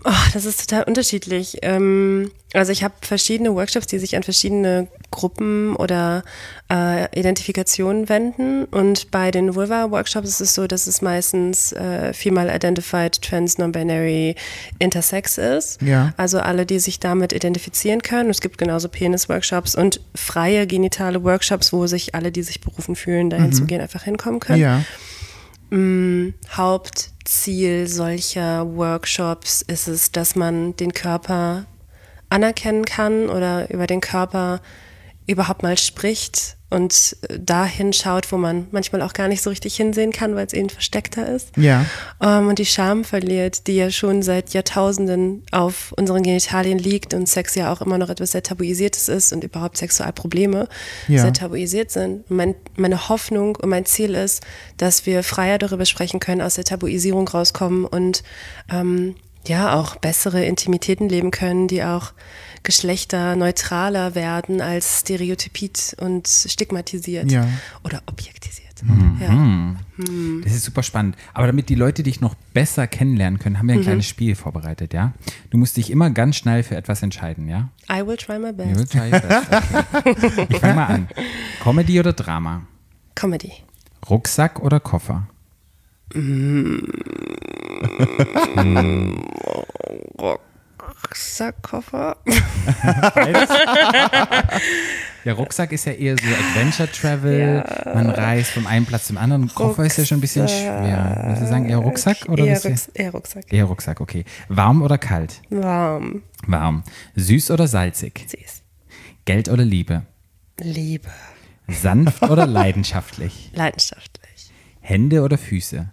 Oh, 0.07 0.11
das 0.33 0.45
ist 0.45 0.69
total 0.69 0.83
unterschiedlich. 0.83 1.57
Ähm, 1.63 2.29
also 2.53 2.71
ich 2.71 2.83
habe 2.83 2.93
verschiedene 3.01 3.55
Workshops, 3.55 3.87
die 3.87 3.97
sich 3.97 4.15
an 4.15 4.21
verschiedene 4.21 4.87
Gruppen 5.09 5.75
oder 5.75 6.23
äh, 6.71 7.19
Identifikationen 7.19 8.07
wenden. 8.07 8.65
Und 8.65 9.09
bei 9.09 9.31
den 9.31 9.55
Vulva-Workshops 9.55 10.29
ist 10.29 10.41
es 10.41 10.53
so, 10.53 10.67
dass 10.67 10.85
es 10.85 11.01
meistens 11.01 11.71
äh, 11.71 12.13
Female 12.13 12.55
Identified, 12.55 13.19
Trans, 13.19 13.57
Non-Binary, 13.57 14.35
Intersex 14.77 15.39
ist. 15.39 15.81
Ja. 15.81 16.13
Also 16.17 16.39
alle, 16.39 16.67
die 16.67 16.77
sich 16.77 16.99
damit 16.99 17.33
identifizieren 17.33 18.03
können. 18.03 18.29
Es 18.29 18.41
gibt 18.41 18.59
genauso 18.59 18.89
Penis-Workshops 18.89 19.73
und 19.73 20.01
freie 20.13 20.67
genitale 20.67 21.23
Workshops, 21.23 21.73
wo 21.73 21.87
sich 21.87 22.13
alle, 22.13 22.31
die 22.31 22.43
sich 22.43 22.61
berufen 22.61 22.95
fühlen, 22.95 23.31
dahin 23.31 23.53
zu 23.53 23.65
gehen, 23.65 23.81
einfach 23.81 24.03
hinkommen 24.03 24.39
können. 24.39 24.61
Ja. 24.61 24.83
Hauptziel 27.25 27.87
solcher 27.87 28.75
Workshops 28.75 29.63
ist 29.63 29.87
es, 29.87 30.11
dass 30.11 30.35
man 30.35 30.75
den 30.75 30.93
Körper 30.93 31.65
anerkennen 32.29 32.85
kann 32.85 33.29
oder 33.29 33.67
über 33.71 33.87
den 33.87 33.99
Körper 33.99 34.61
überhaupt 35.25 35.63
mal 35.63 35.75
spricht 35.75 36.55
und 36.75 37.15
äh, 37.29 37.39
dahin 37.39 37.93
schaut, 37.93 38.31
wo 38.31 38.37
man 38.37 38.67
manchmal 38.71 39.01
auch 39.01 39.13
gar 39.13 39.27
nicht 39.29 39.41
so 39.41 39.49
richtig 39.49 39.75
hinsehen 39.77 40.11
kann, 40.11 40.35
weil 40.35 40.45
es 40.45 40.53
eben 40.53 40.69
versteckter 40.69 41.27
ist. 41.27 41.55
Ja. 41.55 41.85
Ähm, 42.21 42.49
und 42.49 42.59
die 42.59 42.65
Scham 42.65 43.05
verliert, 43.05 43.67
die 43.67 43.77
ja 43.77 43.89
schon 43.89 44.21
seit 44.21 44.53
Jahrtausenden 44.53 45.43
auf 45.51 45.93
unseren 45.97 46.21
Genitalien 46.21 46.77
liegt 46.77 47.13
und 47.13 47.27
Sex 47.29 47.55
ja 47.55 47.71
auch 47.71 47.81
immer 47.81 47.97
noch 47.97 48.09
etwas 48.09 48.31
sehr 48.31 48.43
Tabuisiertes 48.43 49.07
ist 49.07 49.31
und 49.31 49.43
überhaupt 49.43 49.77
Sexualprobleme 49.77 50.67
Ja. 51.07 51.21
sehr 51.21 51.33
tabuisiert 51.33 51.91
sind. 51.91 52.29
Mein, 52.29 52.55
meine 52.75 53.07
Hoffnung 53.07 53.55
und 53.55 53.69
mein 53.69 53.85
Ziel 53.85 54.13
ist, 54.13 54.43
dass 54.77 55.05
wir 55.05 55.23
freier 55.23 55.57
darüber 55.57 55.85
sprechen 55.85 56.19
können, 56.19 56.41
aus 56.41 56.55
der 56.55 56.65
Tabuisierung 56.65 57.27
rauskommen 57.27 57.85
und 57.85 58.23
ähm, 58.69 59.15
ja 59.47 59.79
auch 59.79 59.95
bessere 59.95 60.43
Intimitäten 60.43 61.07
leben 61.07 61.31
können, 61.31 61.67
die 61.67 61.83
auch 61.83 62.11
geschlechterneutraler 62.65 64.15
werden 64.15 64.59
als 64.61 65.01
stereotypiert 65.01 65.95
und 65.99 66.27
stigmatisiert 66.27 67.31
Ja. 67.31 67.47
oder 67.83 68.01
objektisiert. 68.07 68.65
Ja. 69.21 69.75
Das 70.43 70.51
ist 70.53 70.65
super 70.65 70.83
spannend. 70.83 71.15
Aber 71.33 71.47
damit 71.47 71.69
die 71.69 71.75
Leute 71.75 72.03
dich 72.03 72.19
noch 72.19 72.35
besser 72.53 72.87
kennenlernen 72.87 73.39
können, 73.39 73.57
haben 73.57 73.67
wir 73.67 73.75
ein 73.75 73.79
Mhm. 73.79 73.83
kleines 73.83 74.07
Spiel 74.09 74.35
vorbereitet, 74.35 74.93
ja? 74.93 75.13
Du 75.49 75.57
musst 75.57 75.77
dich 75.77 75.89
immer 75.89 76.09
ganz 76.09 76.35
schnell 76.35 76.61
für 76.61 76.75
etwas 76.75 77.01
entscheiden, 77.01 77.47
ja? 77.47 77.69
I 77.89 78.05
will 78.05 78.17
try 78.17 78.37
my 78.37 78.49
You 78.49 78.57
will 78.57 78.75
best. 78.85 78.91
try 78.91 79.09
your 79.13 79.21
best. 79.21 79.47
Okay. 80.05 80.47
Ich 80.49 80.57
fange 80.59 80.73
mal 80.75 80.85
an. 80.87 81.07
Comedy 81.63 81.99
oder 82.01 82.11
Drama? 82.11 82.63
Comedy. 83.15 83.53
Rucksack 84.09 84.59
oder 84.59 84.81
Koffer? 84.81 85.27
Rucksackkoffer. 91.05 92.17
Der 95.23 95.33
Rucksack 95.33 95.71
ist 95.71 95.85
ja 95.85 95.91
eher 95.91 96.15
so 96.17 96.25
Adventure 96.25 96.91
Travel. 96.91 97.63
Man 97.93 98.09
reist 98.09 98.51
vom 98.51 98.65
einen 98.65 98.85
Platz 98.87 99.05
zum 99.07 99.17
anderen. 99.17 99.53
Koffer 99.53 99.85
ist 99.85 99.97
ja 99.97 100.05
schon 100.05 100.17
ein 100.17 100.21
bisschen 100.21 100.47
schwer. 100.47 101.21
Würdest 101.25 101.43
du 101.43 101.47
sagen 101.47 101.69
eher 101.69 101.77
Rucksack 101.77 102.27
oder 102.27 102.45
eher, 102.45 102.61
Rucks 102.63 102.87
eher 102.93 103.11
Rucksack. 103.11 103.53
Eher 103.53 103.65
Rucksack, 103.65 104.01
okay. 104.01 104.25
Warm 104.49 104.81
oder 104.81 104.97
kalt? 104.97 105.41
Warm. 105.49 106.23
Warm. 106.47 106.83
Süß 107.15 107.51
oder 107.51 107.67
salzig? 107.67 108.25
Süß. 108.27 108.63
Geld 109.25 109.49
oder 109.49 109.63
Liebe? 109.63 110.03
Liebe. 110.59 111.09
Sanft 111.67 112.23
oder 112.23 112.47
leidenschaftlich? 112.51 113.51
Leidenschaftlich. 113.53 114.51
Hände 114.81 115.21
oder 115.21 115.37
Füße? 115.37 115.87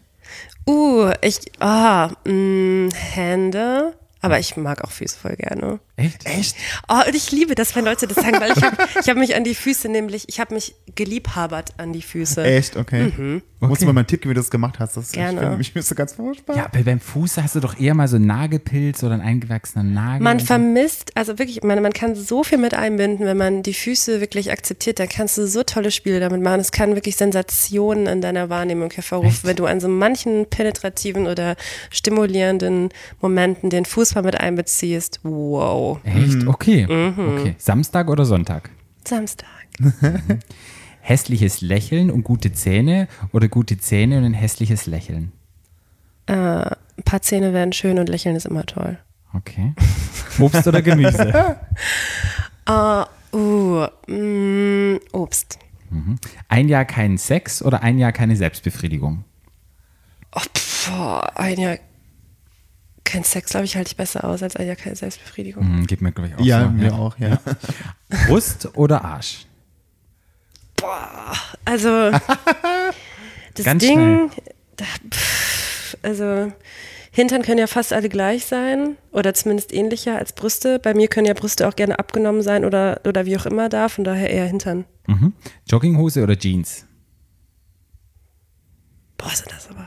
Uh, 0.66 1.11
ich, 1.23 1.38
ah, 1.61 2.11
mh, 2.25 2.95
Hände. 2.95 3.95
Aber 4.22 4.38
ich 4.38 4.56
mag 4.56 4.84
auch 4.84 4.92
Füße 4.92 5.18
voll 5.18 5.34
gerne. 5.34 5.80
Echt? 5.96 6.24
Echt? 6.26 6.56
Oh, 6.88 7.00
und 7.06 7.14
ich 7.14 7.32
liebe 7.32 7.56
das, 7.56 7.74
wenn 7.74 7.84
Leute 7.84 8.06
das 8.06 8.16
sagen, 8.16 8.40
weil 8.40 8.52
ich 8.56 8.62
habe 8.62 8.76
ich 9.00 9.08
hab 9.08 9.16
mich 9.16 9.34
an 9.34 9.42
die 9.42 9.54
Füße 9.54 9.88
nämlich, 9.88 10.28
ich 10.28 10.38
habe 10.38 10.54
mich 10.54 10.76
geliebhabert 10.94 11.74
an 11.78 11.92
die 11.92 12.02
Füße. 12.02 12.44
Echt? 12.44 12.76
Okay. 12.76 13.42
Musst 13.60 13.82
du 13.82 13.86
mir 13.86 13.92
mal 13.92 14.00
einen 14.00 14.06
Tipp 14.06 14.22
geben, 14.22 14.30
wie 14.30 14.34
du 14.34 14.40
das 14.40 14.50
gemacht 14.50 14.78
hast. 14.78 14.96
Das 14.96 15.12
Gerne. 15.12 15.34
Ich 15.34 15.38
finde 15.40 15.56
mich 15.56 15.74
müsste 15.74 15.94
ganz 15.94 16.14
furchtbar. 16.14 16.56
Ja, 16.56 16.64
aber 16.66 16.82
beim 16.82 17.00
Fuß 17.00 17.36
hast 17.38 17.56
du 17.56 17.60
doch 17.60 17.78
eher 17.78 17.94
mal 17.94 18.08
so 18.08 18.16
einen 18.16 18.26
Nagelpilz 18.26 19.02
oder 19.02 19.14
einen 19.14 19.22
eingewachsenen 19.22 19.92
Nagel. 19.92 20.22
Man 20.22 20.34
und 20.34 20.40
so. 20.40 20.46
vermisst, 20.46 21.16
also 21.16 21.38
wirklich, 21.38 21.58
ich 21.58 21.62
meine, 21.62 21.80
man 21.80 21.92
kann 21.92 22.14
so 22.14 22.44
viel 22.44 22.58
mit 22.58 22.74
einbinden, 22.74 23.26
wenn 23.26 23.36
man 23.36 23.62
die 23.62 23.74
Füße 23.74 24.20
wirklich 24.20 24.50
akzeptiert, 24.50 24.98
dann 24.98 25.08
kannst 25.08 25.36
du 25.36 25.46
so 25.46 25.62
tolle 25.62 25.90
Spiele 25.90 26.20
damit 26.20 26.42
machen. 26.42 26.60
Es 26.60 26.72
kann 26.72 26.94
wirklich 26.94 27.16
Sensationen 27.16 28.06
in 28.06 28.20
deiner 28.20 28.48
Wahrnehmung 28.48 28.90
hervorrufen, 28.90 29.48
wenn 29.48 29.56
du 29.56 29.66
an 29.66 29.80
so 29.80 29.88
manchen 29.88 30.46
penetrativen 30.46 31.26
oder 31.26 31.56
stimulierenden 31.90 32.90
Momenten 33.20 33.70
den 33.70 33.84
Fuß 33.84 34.12
mal 34.14 34.23
mit 34.23 34.38
einbeziehst. 34.38 35.21
Wow. 35.23 36.00
Echt? 36.04 36.47
Okay. 36.47 36.87
Mhm. 36.87 37.38
okay. 37.38 37.54
Samstag 37.59 38.09
oder 38.09 38.25
Sonntag? 38.25 38.71
Samstag. 39.07 39.49
Hässliches 41.00 41.61
Lächeln 41.61 42.11
und 42.11 42.23
gute 42.23 42.52
Zähne 42.52 43.09
oder 43.33 43.49
gute 43.49 43.78
Zähne 43.78 44.19
und 44.19 44.25
ein 44.25 44.35
hässliches 44.35 44.87
Lächeln? 44.87 45.33
Äh, 46.26 46.35
ein 46.35 47.04
paar 47.04 47.23
Zähne 47.23 47.52
werden 47.52 47.73
schön 47.73 47.99
und 47.99 48.09
lächeln 48.09 48.37
ist 48.37 48.47
immer 48.47 48.64
toll. 48.64 48.99
Okay. 49.35 49.75
Obst 50.38 50.66
oder 50.66 50.83
Gemüse? 50.83 51.57
Uh, 52.69 53.04
uh, 53.37 53.87
mm, 54.07 55.00
Obst. 55.12 55.59
Ein 56.49 56.69
Jahr 56.69 56.85
keinen 56.85 57.19
Sex 57.19 57.62
oder 57.62 57.83
ein 57.83 57.99
Jahr 57.99 58.12
keine 58.12 58.37
Selbstbefriedigung? 58.37 59.25
Oh, 60.35 60.40
pff, 60.57 60.90
ein 61.35 61.59
Jahr 61.59 61.78
kein 63.04 63.25
Sex, 63.25 63.50
glaube 63.50 63.64
ich, 63.66 63.76
halte 63.76 63.88
ich 63.88 63.97
besser 63.97 64.25
aus 64.25 64.42
als 64.42 64.54
Jahr 64.54 64.76
keine 64.76 64.97
Selbstbefriedigung. 64.97 65.64
Hm, 65.64 65.87
geht 65.87 66.00
mir, 66.00 66.12
glaube 66.12 66.28
ich, 66.28 66.35
auch 66.37 66.44
Ja, 66.44 66.64
so. 66.64 66.71
mir 66.71 66.94
auch, 66.94 67.18
ja. 67.18 67.38
Brust 68.28 68.68
oder 68.76 69.04
Arsch? 69.04 69.47
Also, 71.64 72.11
das 73.54 73.64
Ganz 73.64 73.82
Ding, 73.82 74.30
da, 74.76 74.85
pff, 75.12 75.97
also, 76.02 76.52
Hintern 77.12 77.42
können 77.42 77.59
ja 77.59 77.66
fast 77.66 77.92
alle 77.92 78.09
gleich 78.09 78.47
sein 78.47 78.97
oder 79.12 79.35
zumindest 79.35 79.73
ähnlicher 79.73 80.16
als 80.16 80.32
Brüste. 80.32 80.78
Bei 80.78 80.94
mir 80.94 81.09
können 81.09 81.26
ja 81.26 81.35
Brüste 81.35 81.68
auch 81.68 81.76
gerne 81.76 81.99
abgenommen 81.99 82.42
sein 82.42 82.64
oder, 82.64 83.00
oder 83.06 83.26
wie 83.26 83.37
auch 83.37 83.44
immer 83.47 83.68
da, 83.68 83.88
von 83.90 84.02
daher 84.02 84.30
eher 84.30 84.47
Hintern. 84.47 84.87
Mhm. 85.06 85.35
Jogginghose 85.68 86.22
oder 86.22 86.37
Jeans? 86.38 86.87
Boah, 89.18 89.31
sind 89.31 89.53
das 89.53 89.68
aber 89.68 89.87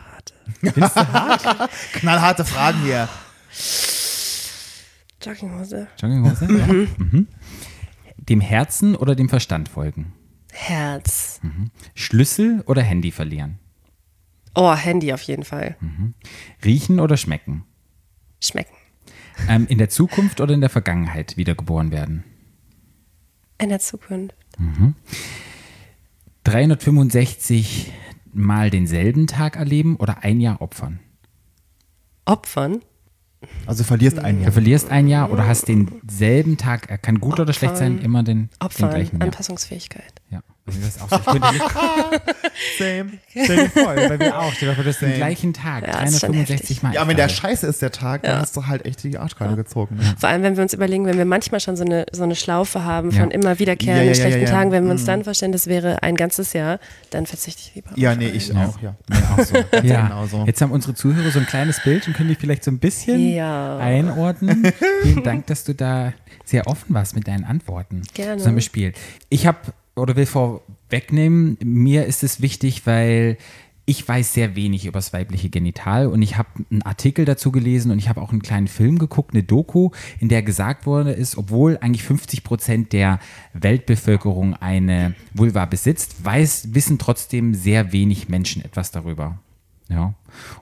harte. 0.73 1.69
Knallharte 1.93 2.45
Fragen 2.45 2.81
hier. 2.81 3.09
Jogginghose. 5.21 5.87
Jogginghose? 5.99 6.45
Ja. 6.45 6.67
Mhm. 6.67 7.27
Dem 8.17 8.41
Herzen 8.41 8.95
oder 8.95 9.15
dem 9.15 9.29
Verstand 9.29 9.69
folgen? 9.69 10.13
Herz. 10.51 11.41
Schlüssel 11.93 12.63
oder 12.65 12.81
Handy 12.81 13.11
verlieren? 13.11 13.59
Oh, 14.55 14.73
Handy 14.73 15.11
auf 15.13 15.21
jeden 15.23 15.43
Fall. 15.43 15.75
Riechen 16.63 16.99
oder 16.99 17.17
schmecken? 17.17 17.65
Schmecken. 18.41 18.75
Ähm, 19.49 19.67
in 19.67 19.77
der 19.77 19.89
Zukunft 19.89 20.39
oder 20.39 20.53
in 20.53 20.61
der 20.61 20.69
Vergangenheit 20.69 21.35
wiedergeboren 21.35 21.91
werden? 21.91 22.23
In 23.57 23.69
der 23.69 23.79
Zukunft. 23.79 24.33
365 26.45 27.91
Mal 28.35 28.69
denselben 28.69 29.27
Tag 29.27 29.55
erleben 29.55 29.95
oder 29.95 30.23
ein 30.23 30.39
Jahr 30.41 30.61
opfern? 30.61 30.99
Opfern. 32.25 32.81
Also 33.65 33.83
du 33.83 33.87
verlierst 33.87 34.19
ein 34.19 34.37
Du 34.37 34.43
Jahr. 34.43 34.51
verlierst 34.51 34.89
ein 34.89 35.07
Jahr 35.07 35.31
oder 35.31 35.47
hast 35.47 35.67
denselben 35.67 36.57
Tag, 36.57 36.89
er 36.89 36.97
kann 36.97 37.19
gut 37.19 37.39
oder 37.39 37.53
schlecht 37.53 37.77
sein, 37.77 37.99
immer 37.99 38.23
den, 38.23 38.49
den 38.49 38.49
Opfern. 38.59 38.89
gleichen 38.89 39.17
Jahr. 39.17 39.23
Anpassungsfähigkeit. 39.27 40.21
Ja. 40.31 40.41
Also 40.67 40.79
das 40.79 40.95
ist 40.95 41.01
auch 41.03 41.09
so. 41.09 41.15
Ich 41.17 41.25
könnte 41.25 41.53
nicht 41.53 41.63
Same. 42.79 43.11
stell 43.29 43.55
dir 43.57 43.69
vor, 43.69 43.93
bei 43.95 44.17
mir 44.17 44.39
auch. 44.39 44.51
Stell 44.53 44.69
dir 44.69 44.75
vor, 44.75 44.83
du 44.83 44.89
hast 44.89 45.01
den 45.01 45.13
gleichen 45.13 45.53
Tag, 45.53 45.83
Ja, 45.83 45.99
ist 46.01 46.19
schon 46.19 46.31
365 46.31 46.49
heftig. 46.59 46.83
Mal. 46.83 46.93
Ja, 46.95 47.01
wenn 47.07 47.15
der 47.17 47.27
gerade. 47.27 47.37
scheiße 47.39 47.67
ist, 47.67 47.81
der 47.83 47.91
Tag, 47.91 48.23
dann 48.23 48.41
hast 48.41 48.55
du 48.57 48.65
halt 48.65 48.83
echt 48.85 49.03
die 49.03 49.15
Arschkarte 49.17 49.55
gezogen. 49.55 49.97
Ne? 49.97 50.15
Vor 50.17 50.27
allem, 50.29 50.41
wenn 50.41 50.55
wir 50.55 50.63
uns 50.63 50.73
überlegen, 50.73 51.05
wenn 51.05 51.17
wir 51.19 51.25
manchmal 51.25 51.59
schon 51.59 51.75
so 51.75 51.83
eine, 51.85 52.07
so 52.11 52.23
eine 52.23 52.35
Schlaufe 52.35 52.83
haben 52.83 53.11
von 53.11 53.29
Ja. 53.29 53.35
immer 53.35 53.59
wiederkehrenden 53.59 54.07
Ja, 54.07 54.11
ja, 54.11 54.17
ja, 54.17 54.21
schlechten 54.23 54.41
ja, 54.41 54.47
ja. 54.47 54.51
Tagen, 54.53 54.71
wenn 54.71 54.85
wir 54.85 54.91
uns 54.91 55.05
dann 55.05 55.23
vorstellen, 55.23 55.51
das 55.51 55.67
wäre 55.67 56.01
ein 56.01 56.15
ganzes 56.15 56.53
Jahr, 56.53 56.79
dann 57.11 57.27
verzichte 57.27 57.61
ich 57.63 57.75
lieber. 57.75 57.91
Ja, 57.95 58.11
auf 58.13 58.17
nee, 58.17 58.27
ich 58.29 58.51
auch, 58.55 58.81
ja. 58.81 58.95
Ja, 59.11 59.35
auch 59.37 59.43
so. 59.45 59.55
ja. 59.83 60.07
genauso. 60.07 60.45
Jetzt 60.47 60.61
haben 60.61 60.71
unsere 60.71 60.95
Zuhörer 60.95 61.29
so 61.29 61.37
ein 61.39 61.45
kleines 61.45 61.79
Bild 61.83 62.07
und 62.07 62.15
können 62.15 62.29
dich 62.29 62.39
vielleicht 62.39 62.63
so 62.63 62.71
ein 62.71 62.79
bisschen 62.79 63.19
Ja. 63.33 63.77
einordnen. 63.77 64.71
Vielen 65.03 65.23
Dank, 65.23 65.45
dass 65.45 65.63
du 65.63 65.75
da 65.75 66.13
sehr 66.43 66.65
offen 66.65 66.95
warst 66.95 67.15
mit 67.15 67.27
deinen 67.27 67.43
Antworten. 67.43 68.01
Gerne. 68.15 68.37
Zusammen 68.37 68.61
Spiel. 68.61 68.93
Ich 69.29 69.45
habe 69.45 69.57
oder 69.95 70.15
will 70.15 70.25
vorwegnehmen, 70.25 71.57
mir 71.63 72.05
ist 72.05 72.23
es 72.23 72.41
wichtig, 72.41 72.85
weil 72.85 73.37
ich 73.87 74.07
weiß 74.07 74.33
sehr 74.33 74.55
wenig 74.55 74.85
über 74.87 74.97
das 74.97 75.13
weibliche 75.13 75.49
Genital 75.49 76.07
und 76.07 76.21
ich 76.23 76.37
habe 76.37 76.49
einen 76.71 76.81
Artikel 76.81 77.23
dazu 77.23 77.51
gelesen 77.51 77.91
und 77.91 77.99
ich 77.99 78.09
habe 78.09 78.21
auch 78.21 78.31
einen 78.31 78.41
kleinen 78.41 78.67
Film 78.67 78.97
geguckt, 78.97 79.33
eine 79.33 79.43
Doku, 79.43 79.91
in 80.19 80.27
der 80.27 80.41
gesagt 80.41 80.87
wurde 80.87 81.11
ist, 81.11 81.37
obwohl 81.37 81.77
eigentlich 81.81 82.03
50 82.03 82.43
Prozent 82.43 82.93
der 82.93 83.19
Weltbevölkerung 83.53 84.55
eine 84.55 85.13
Vulva 85.33 85.65
besitzt, 85.65 86.25
weiß, 86.25 86.73
wissen 86.73 86.97
trotzdem 86.97 87.53
sehr 87.53 87.91
wenig 87.91 88.27
Menschen 88.27 88.65
etwas 88.65 88.89
darüber. 88.89 89.37
Ja. 89.87 90.15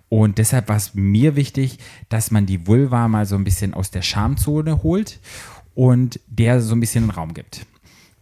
Und 0.09 0.37
deshalb 0.37 0.67
war 0.67 0.75
es 0.75 0.93
mir 0.93 1.37
wichtig, 1.37 1.79
dass 2.09 2.29
man 2.29 2.45
die 2.45 2.67
Vulva 2.67 3.07
mal 3.07 3.25
so 3.25 3.35
ein 3.35 3.45
bisschen 3.45 3.73
aus 3.73 3.89
der 3.89 4.01
Schamzone 4.01 4.83
holt 4.83 5.21
und 5.75 6.19
der 6.27 6.59
so 6.59 6.75
ein 6.75 6.81
bisschen 6.81 7.09
Raum 7.09 7.33
gibt. 7.33 7.65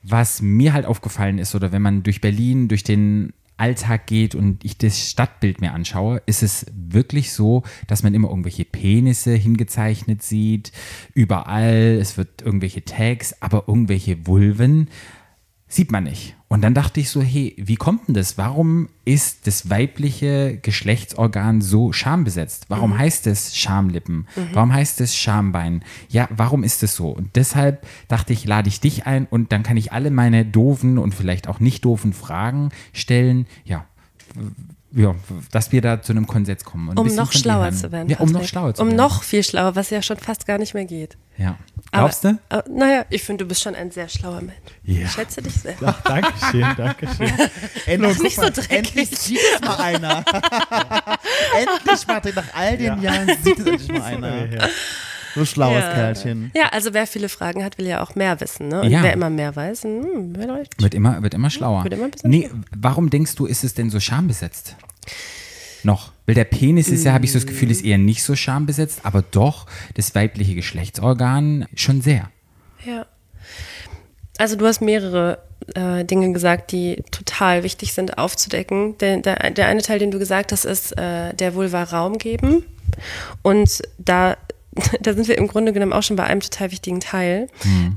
Was 0.03 0.41
mir 0.41 0.73
halt 0.73 0.85
aufgefallen 0.85 1.37
ist, 1.37 1.55
oder 1.55 1.71
wenn 1.71 1.81
man 1.81 2.03
durch 2.03 2.21
Berlin, 2.21 2.67
durch 2.67 2.83
den 2.83 3.33
Alltag 3.61 4.07
geht 4.07 4.33
und 4.33 4.65
ich 4.65 4.79
das 4.79 5.07
Stadtbild 5.07 5.61
mir 5.61 5.73
anschaue, 5.73 6.23
ist 6.25 6.41
es 6.41 6.65
wirklich 6.73 7.31
so, 7.31 7.61
dass 7.85 8.01
man 8.01 8.15
immer 8.15 8.29
irgendwelche 8.29 8.65
Penisse 8.65 9.35
hingezeichnet 9.35 10.23
sieht, 10.23 10.71
überall, 11.13 11.99
es 12.01 12.17
wird 12.17 12.41
irgendwelche 12.41 12.83
Tags, 12.83 13.35
aber 13.39 13.65
irgendwelche 13.67 14.25
Vulven 14.25 14.87
sieht 15.73 15.91
man 15.91 16.03
nicht. 16.03 16.35
Und 16.47 16.61
dann 16.61 16.73
dachte 16.73 16.99
ich 16.99 17.09
so, 17.09 17.21
hey, 17.21 17.55
wie 17.57 17.77
kommt 17.77 18.09
denn 18.09 18.13
das? 18.13 18.37
Warum 18.37 18.89
ist 19.05 19.47
das 19.47 19.69
weibliche 19.69 20.57
Geschlechtsorgan 20.61 21.61
so 21.61 21.93
schambesetzt? 21.93 22.65
Warum 22.67 22.97
heißt 22.97 23.25
es 23.27 23.55
Schamlippen? 23.55 24.27
Warum 24.51 24.73
heißt 24.73 24.99
es 24.99 25.15
Schambein? 25.15 25.81
Ja, 26.09 26.27
warum 26.29 26.65
ist 26.65 26.83
es 26.83 26.95
so? 26.95 27.09
Und 27.09 27.37
deshalb 27.37 27.87
dachte 28.09 28.33
ich, 28.33 28.43
lade 28.45 28.67
ich 28.67 28.81
dich 28.81 29.05
ein 29.05 29.27
und 29.27 29.53
dann 29.53 29.63
kann 29.63 29.77
ich 29.77 29.93
alle 29.93 30.11
meine 30.11 30.45
doofen 30.45 30.97
und 30.97 31.15
vielleicht 31.15 31.47
auch 31.47 31.61
nicht 31.61 31.85
doofen 31.85 32.11
Fragen 32.11 32.69
stellen. 32.91 33.47
Ja, 33.63 33.85
ja, 34.93 35.15
dass 35.51 35.71
wir 35.71 35.81
da 35.81 36.01
zu 36.01 36.11
einem 36.11 36.27
Konsens 36.27 36.63
kommen. 36.63 36.97
Um 36.97 37.07
noch 37.15 37.31
schlauer 37.31 37.71
zu 37.71 37.91
werden. 37.91 38.09
Ja, 38.09 38.17
um 38.19 38.31
noch 38.31 38.43
schlauer 38.43 38.73
zu 38.73 38.81
Um 38.81 38.89
werden. 38.89 38.97
noch 38.97 39.23
viel 39.23 39.43
schlauer, 39.43 39.75
was 39.75 39.89
ja 39.89 40.01
schon 40.01 40.17
fast 40.17 40.45
gar 40.45 40.57
nicht 40.57 40.73
mehr 40.73 40.85
geht. 40.85 41.17
Ja. 41.37 41.57
Glaubst 41.91 42.23
du? 42.23 42.37
Aber, 42.49 42.65
aber, 42.65 42.69
naja, 42.69 43.05
ich 43.09 43.23
finde, 43.23 43.43
du 43.45 43.47
bist 43.47 43.61
schon 43.61 43.73
ein 43.75 43.89
sehr 43.91 44.07
schlauer 44.09 44.41
Mensch. 44.41 44.53
Ja. 44.83 45.01
Ich 45.05 45.11
schätze 45.11 45.41
dich 45.41 45.53
sehr. 45.53 45.75
Ach, 45.83 46.01
Dankeschön, 46.03 46.67
Dankeschön. 46.77 47.31
Endlich, 47.85 48.19
nicht 48.21 48.35
so 48.35 48.49
dreckig. 48.49 48.71
Endlich 48.71 49.09
sieht 49.17 49.39
es 49.55 49.61
mal 49.61 49.75
einer. 49.77 50.23
endlich, 51.57 52.07
Martin, 52.07 52.35
nach 52.35 52.53
all 52.53 52.77
den 52.77 53.01
Jahren 53.01 53.29
sieht 53.43 53.59
es 53.59 53.65
endlich 53.65 53.87
mal 53.91 54.01
einer. 54.23 54.69
So 55.35 55.45
schlaues 55.45 55.79
ja. 55.79 55.93
Kerlchen. 55.93 56.51
Ja, 56.55 56.69
also 56.71 56.93
wer 56.93 57.07
viele 57.07 57.29
Fragen 57.29 57.63
hat, 57.63 57.77
will 57.77 57.87
ja 57.87 58.01
auch 58.03 58.15
mehr 58.15 58.39
wissen. 58.41 58.67
Ne? 58.67 58.81
Und 58.81 58.89
Ja. 58.89 59.03
wer 59.03 59.13
immer 59.13 59.29
mehr 59.29 59.55
weiß, 59.55 59.83
hm. 59.83 60.35
Wird 60.77 60.93
immer, 60.93 61.21
wird 61.23 61.33
immer 61.33 61.49
schlauer. 61.49 61.83
Wird 61.83 61.93
immer 61.93 62.09
nee, 62.23 62.49
warum 62.75 63.09
denkst 63.09 63.35
du, 63.35 63.45
ist 63.45 63.63
es 63.63 63.73
denn 63.73 63.89
so 63.89 63.99
schambesetzt? 63.99 64.75
Noch. 65.83 66.11
Weil 66.25 66.35
der 66.35 66.43
Penis 66.43 66.89
ist 66.89 67.05
ja, 67.05 67.13
habe 67.13 67.25
ich 67.25 67.31
so 67.31 67.39
das 67.39 67.47
Gefühl, 67.47 67.71
ist 67.71 67.83
eher 67.83 67.97
nicht 67.97 68.23
so 68.23 68.35
schambesetzt, 68.35 68.99
aber 69.03 69.23
doch 69.23 69.65
das 69.95 70.13
weibliche 70.15 70.55
Geschlechtsorgan 70.55 71.65
schon 71.75 72.01
sehr. 72.01 72.29
Ja. 72.85 73.05
Also 74.37 74.55
du 74.55 74.65
hast 74.65 74.81
mehrere 74.81 75.39
äh, 75.75 76.05
Dinge 76.05 76.31
gesagt, 76.33 76.71
die 76.71 77.03
total 77.11 77.63
wichtig 77.63 77.93
sind 77.93 78.17
aufzudecken. 78.17 78.97
Der, 78.99 79.17
der, 79.17 79.51
der 79.51 79.67
eine 79.67 79.81
Teil, 79.81 79.99
den 79.99 80.11
du 80.11 80.19
gesagt 80.19 80.51
hast, 80.51 80.65
ist 80.65 80.97
äh, 80.97 81.33
der 81.33 81.55
Vulva 81.55 81.83
Raum 81.83 82.17
geben. 82.17 82.63
Und 83.41 83.81
da, 83.97 84.37
da 85.01 85.13
sind 85.13 85.27
wir 85.27 85.37
im 85.37 85.47
Grunde 85.47 85.73
genommen 85.73 85.93
auch 85.93 86.03
schon 86.03 86.15
bei 86.15 86.23
einem 86.23 86.39
total 86.39 86.71
wichtigen 86.71 86.99
Teil. 86.99 87.47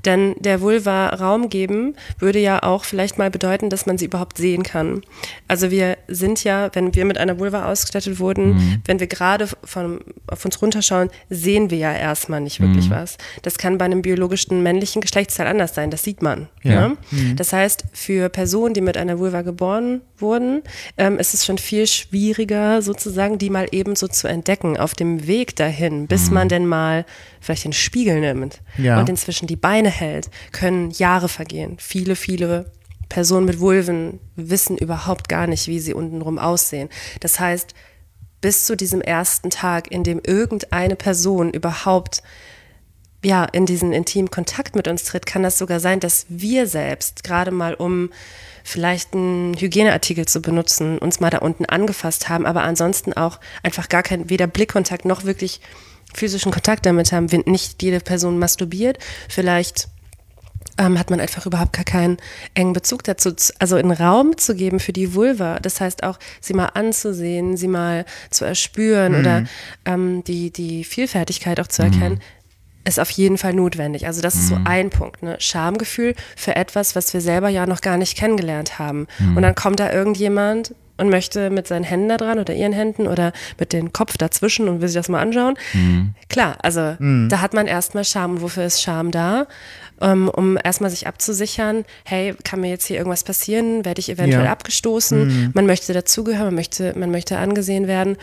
Denn 0.04 0.34
der 0.38 0.60
Vulva 0.60 1.08
Raum 1.08 1.48
geben 1.48 1.94
würde 2.18 2.38
ja 2.38 2.62
auch 2.62 2.84
vielleicht 2.84 3.16
mal 3.18 3.30
bedeuten, 3.30 3.70
dass 3.70 3.86
man 3.86 3.96
sie 3.96 4.06
überhaupt 4.06 4.38
sehen 4.38 4.62
kann. 4.62 5.02
Also 5.46 5.70
wir 5.70 5.96
sind 6.08 6.42
ja, 6.42 6.70
wenn 6.72 6.94
wir 6.94 7.04
mit 7.04 7.18
einer 7.18 7.38
Vulva 7.38 7.70
ausgestattet 7.70 8.18
wurden, 8.18 8.82
wenn 8.86 9.00
wir 9.00 9.06
gerade 9.06 9.48
von, 9.62 10.00
auf 10.26 10.44
uns 10.44 10.60
runterschauen, 10.60 11.10
sehen 11.30 11.70
wir 11.70 11.78
ja 11.78 11.92
erstmal 11.92 12.40
nicht 12.40 12.60
wirklich 12.60 12.90
was. 12.90 13.18
Das 13.42 13.58
kann 13.58 13.78
bei 13.78 13.84
einem 13.84 14.02
biologischen 14.02 14.62
männlichen 14.62 15.00
Geschlechtsteil 15.00 15.46
anders 15.46 15.74
sein, 15.74 15.90
das 15.90 16.02
sieht 16.02 16.22
man. 16.22 16.48
Ja. 16.62 16.88
Ne? 16.88 16.96
Das 17.36 17.52
heißt, 17.52 17.84
für 17.92 18.28
Personen, 18.28 18.74
die 18.74 18.80
mit 18.80 18.96
einer 18.96 19.18
Vulva 19.18 19.42
geboren 19.42 20.00
wurden, 20.18 20.62
ähm, 20.96 21.18
ist 21.18 21.34
es 21.34 21.44
schon 21.44 21.58
viel 21.58 21.86
schwieriger, 21.86 22.82
sozusagen, 22.82 23.38
die 23.38 23.50
mal 23.50 23.68
eben 23.70 23.96
so 23.96 24.08
zu 24.08 24.28
entdecken 24.28 24.76
auf 24.76 24.94
dem 24.94 25.26
Weg 25.26 25.56
dahin, 25.56 26.06
bis 26.06 26.30
man 26.30 26.48
denn 26.48 26.63
mal 26.66 27.04
vielleicht 27.40 27.64
den 27.64 27.72
Spiegel 27.72 28.20
nimmt 28.20 28.60
Ja. 28.78 29.00
und 29.00 29.08
inzwischen 29.08 29.46
die 29.46 29.56
Beine 29.56 29.90
hält, 29.90 30.30
können 30.52 30.90
Jahre 30.90 31.28
vergehen. 31.28 31.76
Viele, 31.78 32.16
viele 32.16 32.70
Personen 33.08 33.46
mit 33.46 33.60
Vulven 33.60 34.18
wissen 34.36 34.76
überhaupt 34.78 35.28
gar 35.28 35.46
nicht, 35.46 35.66
wie 35.68 35.78
sie 35.80 35.94
untenrum 35.94 36.38
aussehen. 36.38 36.88
Das 37.20 37.38
heißt, 37.38 37.74
bis 38.40 38.66
zu 38.66 38.76
diesem 38.76 39.00
ersten 39.00 39.50
Tag, 39.50 39.90
in 39.90 40.04
dem 40.04 40.20
irgendeine 40.24 40.96
Person 40.96 41.50
überhaupt 41.50 42.22
ja, 43.24 43.44
in 43.44 43.64
diesen 43.64 43.94
intimen 43.94 44.30
Kontakt 44.30 44.76
mit 44.76 44.86
uns 44.86 45.04
tritt, 45.04 45.24
kann 45.24 45.42
das 45.42 45.56
sogar 45.56 45.80
sein, 45.80 45.98
dass 45.98 46.26
wir 46.28 46.66
selbst, 46.66 47.24
gerade 47.24 47.50
mal 47.50 47.72
um 47.74 48.10
vielleicht 48.64 49.14
einen 49.14 49.54
Hygieneartikel 49.58 50.26
zu 50.26 50.42
benutzen, 50.42 50.98
uns 50.98 51.20
mal 51.20 51.30
da 51.30 51.38
unten 51.38 51.64
angefasst 51.64 52.28
haben, 52.28 52.44
aber 52.44 52.64
ansonsten 52.64 53.14
auch 53.14 53.40
einfach 53.62 53.88
gar 53.88 54.02
kein, 54.02 54.28
weder 54.28 54.46
Blickkontakt 54.46 55.06
noch 55.06 55.24
wirklich 55.24 55.62
physischen 56.14 56.52
Kontakt 56.52 56.86
damit 56.86 57.12
haben. 57.12 57.32
Wenn 57.32 57.42
nicht 57.46 57.82
jede 57.82 58.00
Person 58.00 58.38
masturbiert, 58.38 58.98
vielleicht 59.28 59.88
ähm, 60.78 60.98
hat 60.98 61.10
man 61.10 61.20
einfach 61.20 61.46
überhaupt 61.46 61.72
gar 61.72 61.84
keinen 61.84 62.16
engen 62.54 62.72
Bezug 62.72 63.04
dazu. 63.04 63.34
Also 63.58 63.76
einen 63.76 63.92
Raum 63.92 64.36
zu 64.36 64.54
geben 64.54 64.80
für 64.80 64.92
die 64.92 65.14
Vulva, 65.14 65.58
das 65.60 65.80
heißt 65.80 66.02
auch, 66.02 66.18
sie 66.40 66.54
mal 66.54 66.70
anzusehen, 66.74 67.56
sie 67.56 67.68
mal 67.68 68.04
zu 68.30 68.44
erspüren 68.44 69.14
oder 69.14 69.44
ähm, 69.84 70.24
die, 70.24 70.50
die 70.50 70.84
Vielfältigkeit 70.84 71.60
auch 71.60 71.68
zu 71.68 71.82
erkennen, 71.82 72.20
ist 72.86 73.00
auf 73.00 73.10
jeden 73.10 73.38
Fall 73.38 73.54
notwendig. 73.54 74.06
Also 74.06 74.20
das 74.20 74.34
ist 74.34 74.48
so 74.48 74.58
ein 74.64 74.90
Punkt, 74.90 75.22
ne? 75.22 75.36
Schamgefühl 75.38 76.14
für 76.36 76.54
etwas, 76.54 76.94
was 76.94 77.14
wir 77.14 77.22
selber 77.22 77.48
ja 77.48 77.66
noch 77.66 77.80
gar 77.80 77.96
nicht 77.96 78.16
kennengelernt 78.16 78.78
haben. 78.78 79.06
Und 79.34 79.42
dann 79.42 79.54
kommt 79.54 79.80
da 79.80 79.90
irgendjemand 79.90 80.74
und 80.96 81.08
möchte 81.10 81.50
mit 81.50 81.66
seinen 81.66 81.84
Händen 81.84 82.08
da 82.08 82.16
dran 82.16 82.38
oder 82.38 82.54
ihren 82.54 82.72
Händen 82.72 83.06
oder 83.08 83.32
mit 83.58 83.72
dem 83.72 83.92
Kopf 83.92 84.16
dazwischen 84.16 84.68
und 84.68 84.80
will 84.80 84.88
sich 84.88 84.96
das 84.96 85.08
mal 85.08 85.20
anschauen. 85.20 85.56
Klar, 86.28 86.56
also 86.62 86.96
da 87.28 87.40
hat 87.40 87.52
man 87.54 87.66
erstmal 87.66 88.04
Scham. 88.04 88.32
Und 88.32 88.42
wofür 88.42 88.64
ist 88.64 88.80
Scham 88.82 89.10
da? 89.10 89.46
Ähm, 90.00 90.28
um 90.28 90.56
erstmal 90.62 90.90
sich 90.90 91.06
abzusichern, 91.06 91.84
hey, 92.04 92.34
kann 92.44 92.60
mir 92.60 92.68
jetzt 92.70 92.86
hier 92.86 92.96
irgendwas 92.98 93.24
passieren? 93.24 93.84
Werde 93.84 94.00
ich 94.00 94.08
eventuell 94.10 94.44
Ja. 94.44 94.52
abgestoßen? 94.52 95.52
Man 95.54 95.66
möchte 95.66 95.92
dazugehören, 95.92 96.46
man 96.46 96.54
möchte, 96.56 96.96
man 96.98 97.10
möchte 97.10 97.38
angesehen 97.38 97.86
werden. 97.86 98.16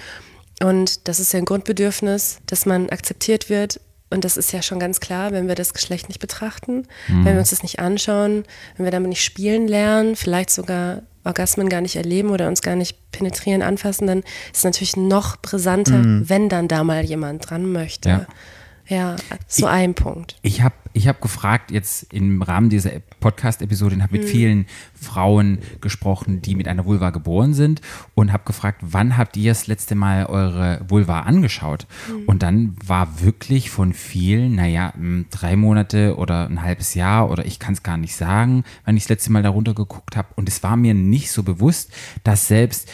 Und 0.63 1.07
das 1.07 1.19
ist 1.19 1.33
ja 1.33 1.39
ein 1.39 1.45
Grundbedürfnis, 1.45 2.39
dass 2.45 2.65
man 2.65 2.89
akzeptiert 2.89 3.49
wird. 3.49 3.79
Und 4.11 4.25
das 4.25 4.37
ist 4.37 4.51
ja 4.51 4.61
schon 4.61 4.79
ganz 4.79 4.99
klar, 4.99 5.31
wenn 5.31 5.47
wir 5.47 5.55
das 5.55 5.73
Geschlecht 5.73 6.09
nicht 6.09 6.19
betrachten, 6.19 6.85
wenn 7.07 7.33
wir 7.33 7.39
uns 7.39 7.49
das 7.49 7.63
nicht 7.63 7.79
anschauen, 7.79 8.43
wenn 8.75 8.85
wir 8.85 8.91
damit 8.91 9.09
nicht 9.09 9.23
spielen 9.23 9.67
lernen, 9.67 10.15
vielleicht 10.15 10.49
sogar 10.49 11.01
Orgasmen 11.23 11.69
gar 11.69 11.81
nicht 11.81 11.95
erleben 11.95 12.29
oder 12.29 12.47
uns 12.47 12.61
gar 12.61 12.75
nicht 12.75 12.97
penetrieren, 13.11 13.61
anfassen, 13.61 14.07
dann 14.07 14.19
ist 14.19 14.57
es 14.57 14.63
natürlich 14.63 14.97
noch 14.97 15.37
brisanter, 15.37 16.01
wenn 16.03 16.49
dann 16.49 16.67
da 16.67 16.83
mal 16.83 17.03
jemand 17.03 17.49
dran 17.49 17.71
möchte. 17.71 18.09
Ja. 18.09 18.27
Ja, 18.91 19.15
so 19.47 19.67
ein 19.67 19.93
Punkt. 19.93 20.35
Ich 20.41 20.61
habe 20.61 20.75
ich 20.91 21.07
hab 21.07 21.21
gefragt, 21.21 21.71
jetzt 21.71 22.11
im 22.11 22.41
Rahmen 22.41 22.69
dieser 22.69 22.91
Podcast-Episode, 23.21 23.95
und 23.95 24.03
habe 24.03 24.17
mit 24.17 24.25
vielen 24.25 24.65
Frauen 24.93 25.59
gesprochen, 25.79 26.41
die 26.41 26.55
mit 26.55 26.67
einer 26.67 26.83
Vulva 26.83 27.11
geboren 27.11 27.53
sind 27.53 27.79
und 28.15 28.33
habe 28.33 28.43
gefragt, 28.43 28.81
wann 28.81 29.15
habt 29.15 29.37
ihr 29.37 29.51
das 29.51 29.67
letzte 29.67 29.95
Mal 29.95 30.25
eure 30.25 30.81
Vulva 30.89 31.21
angeschaut? 31.21 31.87
Und 32.27 32.43
dann 32.43 32.75
war 32.85 33.21
wirklich 33.21 33.69
von 33.69 33.93
vielen, 33.93 34.55
naja, 34.55 34.91
m, 34.97 35.25
drei 35.31 35.55
Monate 35.55 36.17
oder 36.17 36.49
ein 36.49 36.61
halbes 36.61 36.93
Jahr 36.93 37.31
oder 37.31 37.45
ich 37.45 37.59
kann 37.59 37.75
es 37.75 37.83
gar 37.83 37.95
nicht 37.95 38.17
sagen, 38.17 38.65
wann 38.83 38.97
ich 38.97 39.03
das 39.03 39.09
letzte 39.11 39.31
Mal 39.31 39.41
darunter 39.41 39.73
geguckt 39.73 40.17
habe. 40.17 40.27
Und 40.35 40.49
es 40.49 40.63
war 40.63 40.75
mir 40.75 40.93
nicht 40.93 41.31
so 41.31 41.43
bewusst, 41.43 41.93
dass 42.25 42.49
selbst, 42.49 42.91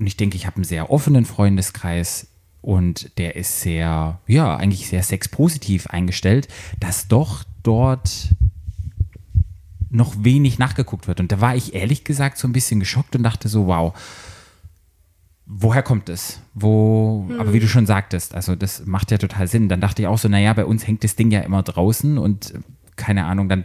und 0.00 0.06
ich 0.06 0.16
denke, 0.16 0.36
ich 0.36 0.46
habe 0.46 0.56
einen 0.56 0.64
sehr 0.64 0.88
offenen 0.88 1.26
Freundeskreis, 1.26 2.28
und 2.66 3.16
der 3.16 3.36
ist 3.36 3.60
sehr, 3.60 4.18
ja, 4.26 4.56
eigentlich 4.56 4.88
sehr 4.88 5.04
sexpositiv 5.04 5.86
eingestellt, 5.86 6.48
dass 6.80 7.06
doch 7.06 7.44
dort 7.62 8.30
noch 9.88 10.24
wenig 10.24 10.58
nachgeguckt 10.58 11.06
wird. 11.06 11.20
Und 11.20 11.30
da 11.30 11.40
war 11.40 11.54
ich 11.54 11.74
ehrlich 11.74 12.02
gesagt 12.02 12.38
so 12.38 12.48
ein 12.48 12.52
bisschen 12.52 12.80
geschockt 12.80 13.14
und 13.14 13.22
dachte 13.22 13.48
so, 13.48 13.68
wow, 13.68 13.96
woher 15.46 15.84
kommt 15.84 16.08
es? 16.08 16.40
Wo, 16.54 17.30
aber 17.38 17.52
wie 17.52 17.60
du 17.60 17.68
schon 17.68 17.86
sagtest, 17.86 18.34
also 18.34 18.56
das 18.56 18.84
macht 18.84 19.12
ja 19.12 19.18
total 19.18 19.46
Sinn. 19.46 19.68
Dann 19.68 19.80
dachte 19.80 20.02
ich 20.02 20.08
auch 20.08 20.18
so, 20.18 20.28
naja, 20.28 20.52
bei 20.52 20.64
uns 20.64 20.88
hängt 20.88 21.04
das 21.04 21.14
Ding 21.14 21.30
ja 21.30 21.42
immer 21.42 21.62
draußen 21.62 22.18
und 22.18 22.52
keine 22.96 23.24
Ahnung, 23.26 23.48
dann 23.48 23.64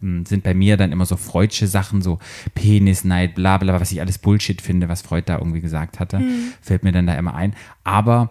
sind 0.00 0.42
bei 0.42 0.54
mir 0.54 0.76
dann 0.76 0.92
immer 0.92 1.06
so 1.06 1.16
freudsche 1.16 1.66
Sachen, 1.66 2.02
so 2.02 2.18
Penisneid, 2.54 3.34
bla 3.34 3.58
bla, 3.58 3.80
was 3.80 3.92
ich 3.92 4.00
alles 4.00 4.18
Bullshit 4.18 4.60
finde, 4.60 4.88
was 4.88 5.02
Freud 5.02 5.24
da 5.26 5.38
irgendwie 5.38 5.60
gesagt 5.60 5.98
hatte, 6.00 6.20
fällt 6.60 6.84
mir 6.84 6.92
dann 6.92 7.06
da 7.06 7.14
immer 7.14 7.34
ein. 7.34 7.54
Aber 7.84 8.30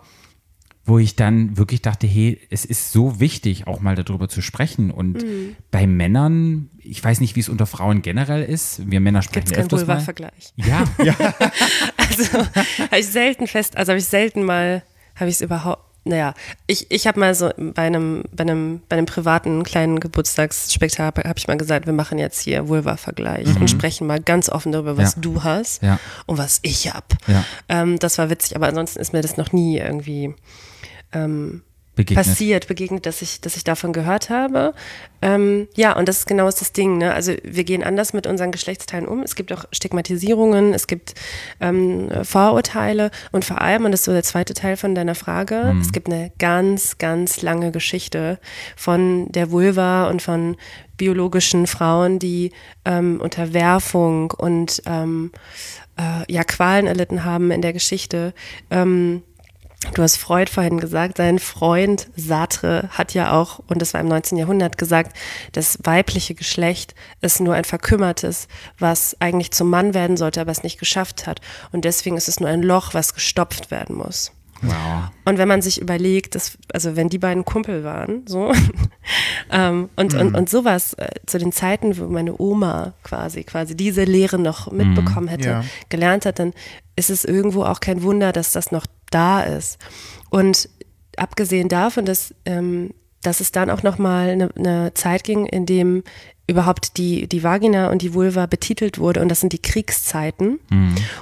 wo 0.86 1.00
ich 1.00 1.16
dann 1.16 1.56
wirklich 1.58 1.82
dachte, 1.82 2.08
hey, 2.08 2.42
es 2.50 2.66
ist 2.66 2.92
so 2.92 3.22
wichtig, 3.22 3.68
auch 3.68 3.80
mal 3.80 3.96
darüber 3.96 4.28
zu 4.28 4.42
sprechen. 4.42 4.92
Und 4.92 5.24
bei 5.72 5.88
Männern, 5.88 6.70
ich 6.78 7.02
weiß 7.02 7.22
nicht, 7.22 7.38
wie 7.38 7.40
es 7.40 7.48
unter 7.48 7.66
Frauen 7.66 8.02
generell 8.02 8.44
ist. 8.44 8.90
Wir 8.92 9.00
Männer 9.00 9.22
sprechen 9.22 9.46
Gibt 9.46 9.48
es 9.48 9.54
keinen 9.54 9.64
öfters 9.64 9.88
mal. 9.88 9.94
Vulva-Vergleich. 9.94 10.54
Ja, 10.58 10.84
Also 11.98 12.38
habe 12.38 13.00
ich 13.00 13.08
selten 13.08 13.48
fest, 13.48 13.78
also 13.78 13.92
habe 13.92 14.00
ich 14.00 14.06
selten 14.06 14.44
mal, 14.44 14.84
habe 15.16 15.30
ich 15.30 15.36
es 15.36 15.42
überhaupt, 15.42 15.84
naja, 16.06 16.34
ich, 16.68 16.92
ich 16.92 17.08
habe 17.08 17.20
mal 17.20 17.34
so 17.34 17.50
bei 17.58 17.84
einem, 17.84 18.24
bei 18.32 18.42
einem, 18.44 18.82
bei 18.90 18.98
einem 18.98 19.06
privaten 19.06 19.64
kleinen 19.64 20.00
Geburtstagsspektakel 20.00 21.24
habe 21.24 21.40
ich 21.40 21.48
mal 21.48 21.58
gesagt, 21.58 21.86
wir 21.86 21.94
machen 21.94 22.18
jetzt 22.20 22.42
hier 22.42 22.68
Vulva-Vergleich 22.68 23.48
und 23.60 23.70
sprechen 23.70 24.06
mal 24.08 24.20
ganz 24.20 24.50
offen 24.50 24.72
darüber, 24.74 24.98
was 24.98 25.16
Ja. 25.16 25.22
du 25.22 25.44
hast 25.44 25.82
Ja. 25.82 26.00
und 26.26 26.38
was 26.38 26.60
ich 26.62 26.94
hab. 26.94 27.14
Ja. 27.28 27.46
Ähm, 27.70 28.00
das 28.00 28.18
war 28.18 28.30
witzig, 28.30 28.56
aber 28.56 28.68
ansonsten 28.68 29.00
ist 29.00 29.14
mir 29.14 29.22
das 29.22 29.38
noch 29.38 29.52
nie 29.54 29.78
irgendwie 29.78 30.36
begegnet. 31.96 32.26
passiert, 32.26 32.68
begegnet, 32.68 33.06
dass 33.06 33.22
ich, 33.22 33.42
dass 33.42 33.56
ich 33.56 33.64
davon 33.64 33.94
gehört 33.94 34.30
habe. 34.30 34.74
Ähm, 35.22 35.68
ja, 35.76 35.96
und 35.96 36.08
das 36.08 36.20
ist 36.20 36.28
genau 36.28 36.46
das 36.46 36.72
Ding. 36.74 36.98
Ne? 36.98 37.14
Also 37.14 37.34
wir 37.44 37.64
gehen 37.64 37.84
anders 37.84 38.14
mit 38.14 38.28
unseren 38.28 38.52
Geschlechtsteilen 38.52 39.08
um. 39.08 39.22
Es 39.22 39.36
gibt 39.36 39.54
auch 39.54 39.66
Stigmatisierungen, 39.72 40.74
es 40.74 40.88
gibt 40.88 41.14
ähm, 41.60 42.10
Vorurteile 42.24 43.12
und 43.32 43.46
vor 43.46 43.62
allem, 43.62 43.86
und 43.86 43.92
das 43.92 44.02
ist 44.02 44.06
so 44.06 44.12
der 44.12 44.24
zweite 44.24 44.54
Teil 44.54 44.76
von 44.76 44.96
deiner 44.96 45.16
Frage, 45.16 45.76
es 45.82 45.92
gibt 45.92 46.08
eine 46.08 46.32
ganz, 46.40 46.98
ganz 46.98 47.42
lange 47.42 47.72
Geschichte 47.72 48.40
von 48.76 49.32
der 49.32 49.52
Vulva 49.52 50.10
und 50.10 50.22
von 50.22 50.58
biologischen 50.98 51.68
Frauen, 51.68 52.20
die 52.20 52.52
ähm, 52.86 53.20
Unterwerfung 53.22 54.32
und 54.32 54.82
ähm, 54.86 55.32
äh, 55.98 56.32
ja, 56.32 56.44
Qualen 56.44 56.88
erlitten 56.88 57.24
haben 57.24 57.52
in 57.52 57.62
der 57.62 57.74
Geschichte. 57.74 58.34
Ähm, 58.70 59.24
Du 59.94 60.02
hast 60.02 60.18
Freud 60.18 60.50
vorhin 60.50 60.80
gesagt, 60.80 61.18
sein 61.18 61.40
Freund 61.40 62.08
Sartre 62.16 62.90
hat 62.92 63.14
ja 63.14 63.34
auch, 63.34 63.60
und 63.68 63.82
das 63.82 63.94
war 63.94 64.02
im 64.02 64.08
19. 64.08 64.38
Jahrhundert, 64.38 64.78
gesagt, 64.78 65.16
das 65.52 65.78
weibliche 65.84 66.36
Geschlecht 66.36 66.96
ist 67.22 67.40
nur 67.40 67.54
ein 67.54 67.66
verkümmertes, 67.66 68.48
was 68.80 69.16
eigentlich 69.20 69.52
zum 69.52 69.70
Mann 69.70 69.94
werden 69.94 70.18
sollte, 70.18 70.42
aber 70.42 70.52
es 70.52 70.64
nicht 70.64 70.80
geschafft 70.80 71.28
hat. 71.28 71.42
Und 71.72 71.86
deswegen 71.86 72.18
ist 72.18 72.28
es 72.28 72.40
nur 72.40 72.50
ein 72.50 72.64
Loch, 72.64 72.94
was 72.94 73.14
gestopft 73.14 73.72
werden 73.72 73.96
muss. 73.98 74.32
Wow. 74.62 75.10
Und 75.26 75.38
wenn 75.38 75.50
man 75.50 75.62
sich 75.62 75.82
überlegt, 75.82 76.36
dass, 76.36 76.58
also 76.74 76.96
wenn 76.96 77.10
die 77.10 77.18
beiden 77.20 77.44
Kumpel 77.44 77.84
waren, 77.84 78.26
so, 78.26 78.54
ähm, 79.52 79.90
und, 79.98 80.14
und, 80.14 80.36
und 80.36 80.50
sowas 80.50 80.94
äh, 80.94 81.10
zu 81.26 81.38
den 81.38 81.52
Zeiten, 81.52 81.98
wo 81.98 82.06
meine 82.06 82.40
Oma 82.40 82.94
quasi, 83.04 83.44
quasi 83.44 83.76
diese 83.76 84.06
Lehre 84.06 84.40
noch 84.40 84.72
mitbekommen 84.72 85.28
hätte, 85.28 85.50
Ja. 85.50 85.64
gelernt 85.90 86.26
hat, 86.26 86.40
dann 86.40 86.54
ist 86.96 87.10
es 87.10 87.26
irgendwo 87.26 87.66
auch 87.66 87.82
kein 87.82 88.04
Wunder, 88.04 88.32
dass 88.32 88.54
das 88.54 88.72
noch 88.72 88.86
da 89.14 89.42
ist. 89.42 89.78
Und 90.30 90.70
abgesehen 91.18 91.70
davon, 91.70 92.06
dass, 92.06 92.34
ähm, 92.46 92.94
dass 93.22 93.40
es 93.40 93.52
dann 93.52 93.70
auch 93.70 93.84
nochmal 93.84 94.30
eine, 94.30 94.50
eine 94.56 94.94
Zeit 94.94 95.24
ging, 95.24 95.46
in 95.46 95.66
dem 95.66 96.04
überhaupt 96.46 96.98
die, 96.98 97.28
die 97.28 97.44
Vagina 97.44 97.90
und 97.90 98.02
die 98.02 98.14
Vulva 98.14 98.48
betitelt 98.48 99.00
wurde 99.00 99.22
und 99.22 99.30
das 99.30 99.40
sind 99.40 99.54
die 99.54 99.62
Kriegszeiten. 99.62 100.60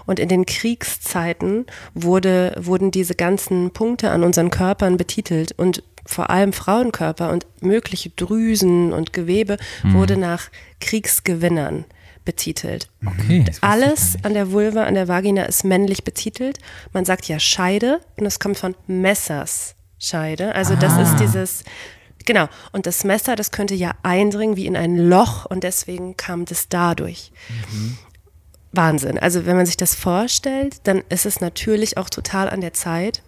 Und 0.07 0.19
in 0.19 0.29
den 0.29 0.45
Kriegszeiten 0.45 1.65
wurde, 1.93 2.55
wurden 2.59 2.89
diese 2.89 3.13
ganzen 3.13 3.71
Punkte 3.71 4.09
an 4.09 4.23
unseren 4.23 4.49
Körpern 4.49 4.97
betitelt 4.97 5.51
und 5.57 5.83
vor 6.07 6.31
allem 6.31 6.53
Frauenkörper 6.53 7.31
und 7.31 7.45
mögliche 7.61 8.09
Drüsen 8.09 8.91
und 8.91 9.13
Gewebe 9.13 9.57
wurde 9.83 10.17
nach 10.17 10.49
Kriegsgewinnern 10.79 11.85
betitelt. 12.31 12.89
Okay. 13.05 13.43
das 13.45 13.61
Alles 13.61 14.17
an 14.23 14.33
der 14.33 14.51
Vulva, 14.51 14.83
an 14.85 14.93
der 14.95 15.07
Vagina 15.07 15.43
ist 15.43 15.63
männlich 15.65 16.03
betitelt. 16.03 16.59
Man 16.93 17.03
sagt 17.05 17.27
ja 17.27 17.39
Scheide 17.39 17.99
und 18.17 18.23
das 18.23 18.39
kommt 18.39 18.57
von 18.57 18.73
Messersscheide. 18.87 20.55
Also 20.55 20.75
das 20.75 20.93
Ah. 20.93 21.01
ist 21.03 21.17
dieses, 21.19 21.63
genau. 22.25 22.47
Und 22.71 22.85
das 22.85 23.03
Messer, 23.03 23.35
das 23.35 23.51
könnte 23.51 23.75
ja 23.75 23.91
eindringen 24.03 24.55
wie 24.55 24.65
in 24.65 24.77
ein 24.77 24.97
Loch 24.97 25.45
und 25.45 25.63
deswegen 25.63 26.15
kam 26.15 26.45
das 26.45 26.69
dadurch. 26.69 27.31
Wahnsinn. 28.71 29.17
Also 29.19 29.45
wenn 29.45 29.57
man 29.57 29.65
sich 29.65 29.77
das 29.77 29.95
vorstellt, 29.95 30.77
dann 30.85 31.03
ist 31.09 31.25
es 31.25 31.41
natürlich 31.41 31.97
auch 31.97 32.09
total 32.09 32.49
an 32.49 32.61
der 32.61 32.73
Zeit, 32.73 33.21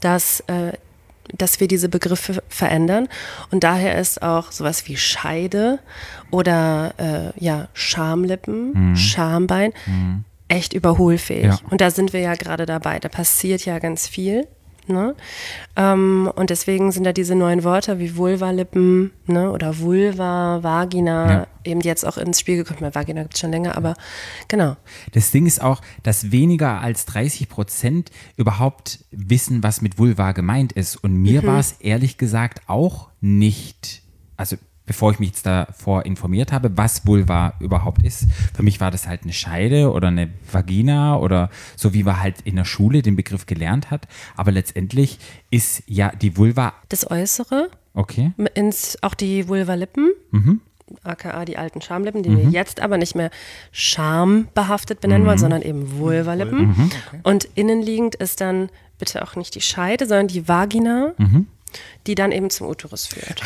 dass, 0.00 0.40
äh, 0.48 0.72
dass 1.36 1.60
wir 1.60 1.68
diese 1.68 1.88
Begriffe 1.88 2.42
verändern. 2.48 3.08
Und 3.50 3.64
daher 3.64 3.98
ist 3.98 4.22
auch 4.22 4.52
sowas 4.52 4.86
wie 4.88 4.96
Scheide 4.96 5.78
oder 6.30 6.94
äh, 6.98 7.44
ja, 7.44 7.68
Schamlippen, 7.72 8.96
Schambein 8.96 9.72
echt 10.48 10.72
überholfähig. 10.72 11.44
Ja. 11.44 11.58
Und 11.70 11.80
da 11.80 11.90
sind 11.90 12.12
wir 12.12 12.20
ja 12.20 12.34
gerade 12.34 12.66
dabei. 12.66 12.98
Da 12.98 13.08
passiert 13.08 13.64
ja 13.64 13.78
ganz 13.78 14.06
viel. 14.06 14.46
Ne? 14.86 15.14
Ähm, 15.76 16.30
und 16.34 16.50
deswegen 16.50 16.92
sind 16.92 17.04
da 17.04 17.12
diese 17.12 17.34
neuen 17.34 17.64
Wörter 17.64 17.98
wie 17.98 18.16
Vulvalippen 18.16 19.12
ne? 19.26 19.50
oder 19.50 19.78
Vulva, 19.78 20.62
Vagina 20.62 21.30
Ja. 21.30 21.46
eben 21.64 21.80
jetzt 21.80 22.06
auch 22.06 22.18
ins 22.18 22.38
Spiel 22.40 22.62
gekommen. 22.62 22.94
Vagina 22.94 23.22
gibt 23.22 23.34
es 23.34 23.40
schon 23.40 23.50
länger, 23.50 23.76
aber 23.76 23.94
genau. 24.48 24.76
Das 25.12 25.30
Ding 25.30 25.46
ist 25.46 25.62
auch, 25.62 25.80
dass 26.02 26.30
weniger 26.32 26.80
als 26.80 27.06
30 27.06 27.48
Prozent 27.48 28.10
überhaupt 28.36 29.04
wissen, 29.10 29.62
was 29.62 29.80
mit 29.80 29.98
Vulva 29.98 30.32
gemeint 30.32 30.72
ist. 30.72 30.96
Und 30.96 31.14
mir 31.16 31.42
Mhm. 31.42 31.46
war 31.46 31.58
es 31.60 31.72
ehrlich 31.80 32.18
gesagt 32.18 32.60
auch 32.66 33.08
nicht, 33.20 34.02
also 34.36 34.56
bevor 34.86 35.10
ich 35.12 35.18
mich 35.18 35.30
jetzt 35.30 35.46
davor 35.46 36.04
informiert 36.04 36.52
habe, 36.52 36.76
was 36.76 37.06
Vulva 37.06 37.54
überhaupt 37.60 38.02
ist. 38.02 38.26
Für 38.54 38.62
mich 38.62 38.80
war 38.80 38.90
das 38.90 39.06
halt 39.08 39.22
eine 39.22 39.32
Scheide 39.32 39.90
oder 39.90 40.08
eine 40.08 40.28
Vagina 40.52 41.18
oder 41.18 41.48
so 41.76 41.94
wie 41.94 42.02
man 42.02 42.20
halt 42.20 42.42
in 42.42 42.56
der 42.56 42.64
Schule 42.66 43.00
den 43.02 43.16
Begriff 43.16 43.46
gelernt 43.46 43.90
hat. 43.90 44.06
Aber 44.36 44.52
letztendlich 44.52 45.18
ist 45.50 45.82
ja 45.86 46.10
die 46.10 46.36
Vulva, 46.36 46.74
Das 46.90 47.10
Äußere, 47.10 47.70
okay, 47.94 48.32
ins, 48.54 48.98
auch 49.02 49.14
die 49.14 49.48
Vulvalippen, 49.48 50.10
Mhm. 50.32 50.60
aka 51.02 51.44
die 51.46 51.56
alten 51.56 51.80
Schamlippen, 51.80 52.22
die 52.22 52.36
wir 52.36 52.44
jetzt 52.50 52.80
aber 52.80 52.98
nicht 52.98 53.14
mehr 53.14 53.30
schambehaftet 53.98 55.00
benennen 55.00 55.22
Mhm. 55.22 55.28
wollen, 55.28 55.38
sondern 55.38 55.62
eben 55.62 55.98
Vulvalippen. 55.98 56.90
Und 57.22 57.48
innenliegend 57.54 58.14
ist 58.16 58.40
dann 58.40 58.68
bitte 58.98 59.22
auch 59.22 59.34
nicht 59.36 59.54
die 59.54 59.60
Scheide, 59.60 60.06
sondern 60.06 60.28
die 60.28 60.46
Vagina, 60.46 61.12
Mhm. 61.18 61.46
Die 62.06 62.14
dann 62.14 62.32
eben 62.32 62.50
zum 62.50 62.68
Uterus 62.68 63.06
führt. 63.06 63.42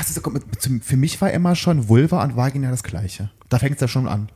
Zum- 0.59 0.81
für 0.81 0.97
mich 0.97 1.21
war 1.21 1.31
immer 1.31 1.55
schon 1.55 1.89
Vulva 1.89 2.23
und 2.25 2.37
Vagina 2.37 2.71
das 2.71 2.83
Gleiche. 2.83 3.31
Da 3.49 3.59
fängt 3.59 3.77
es 3.77 3.81
ja 3.81 3.89
schon 3.89 4.07
an. 4.09 4.29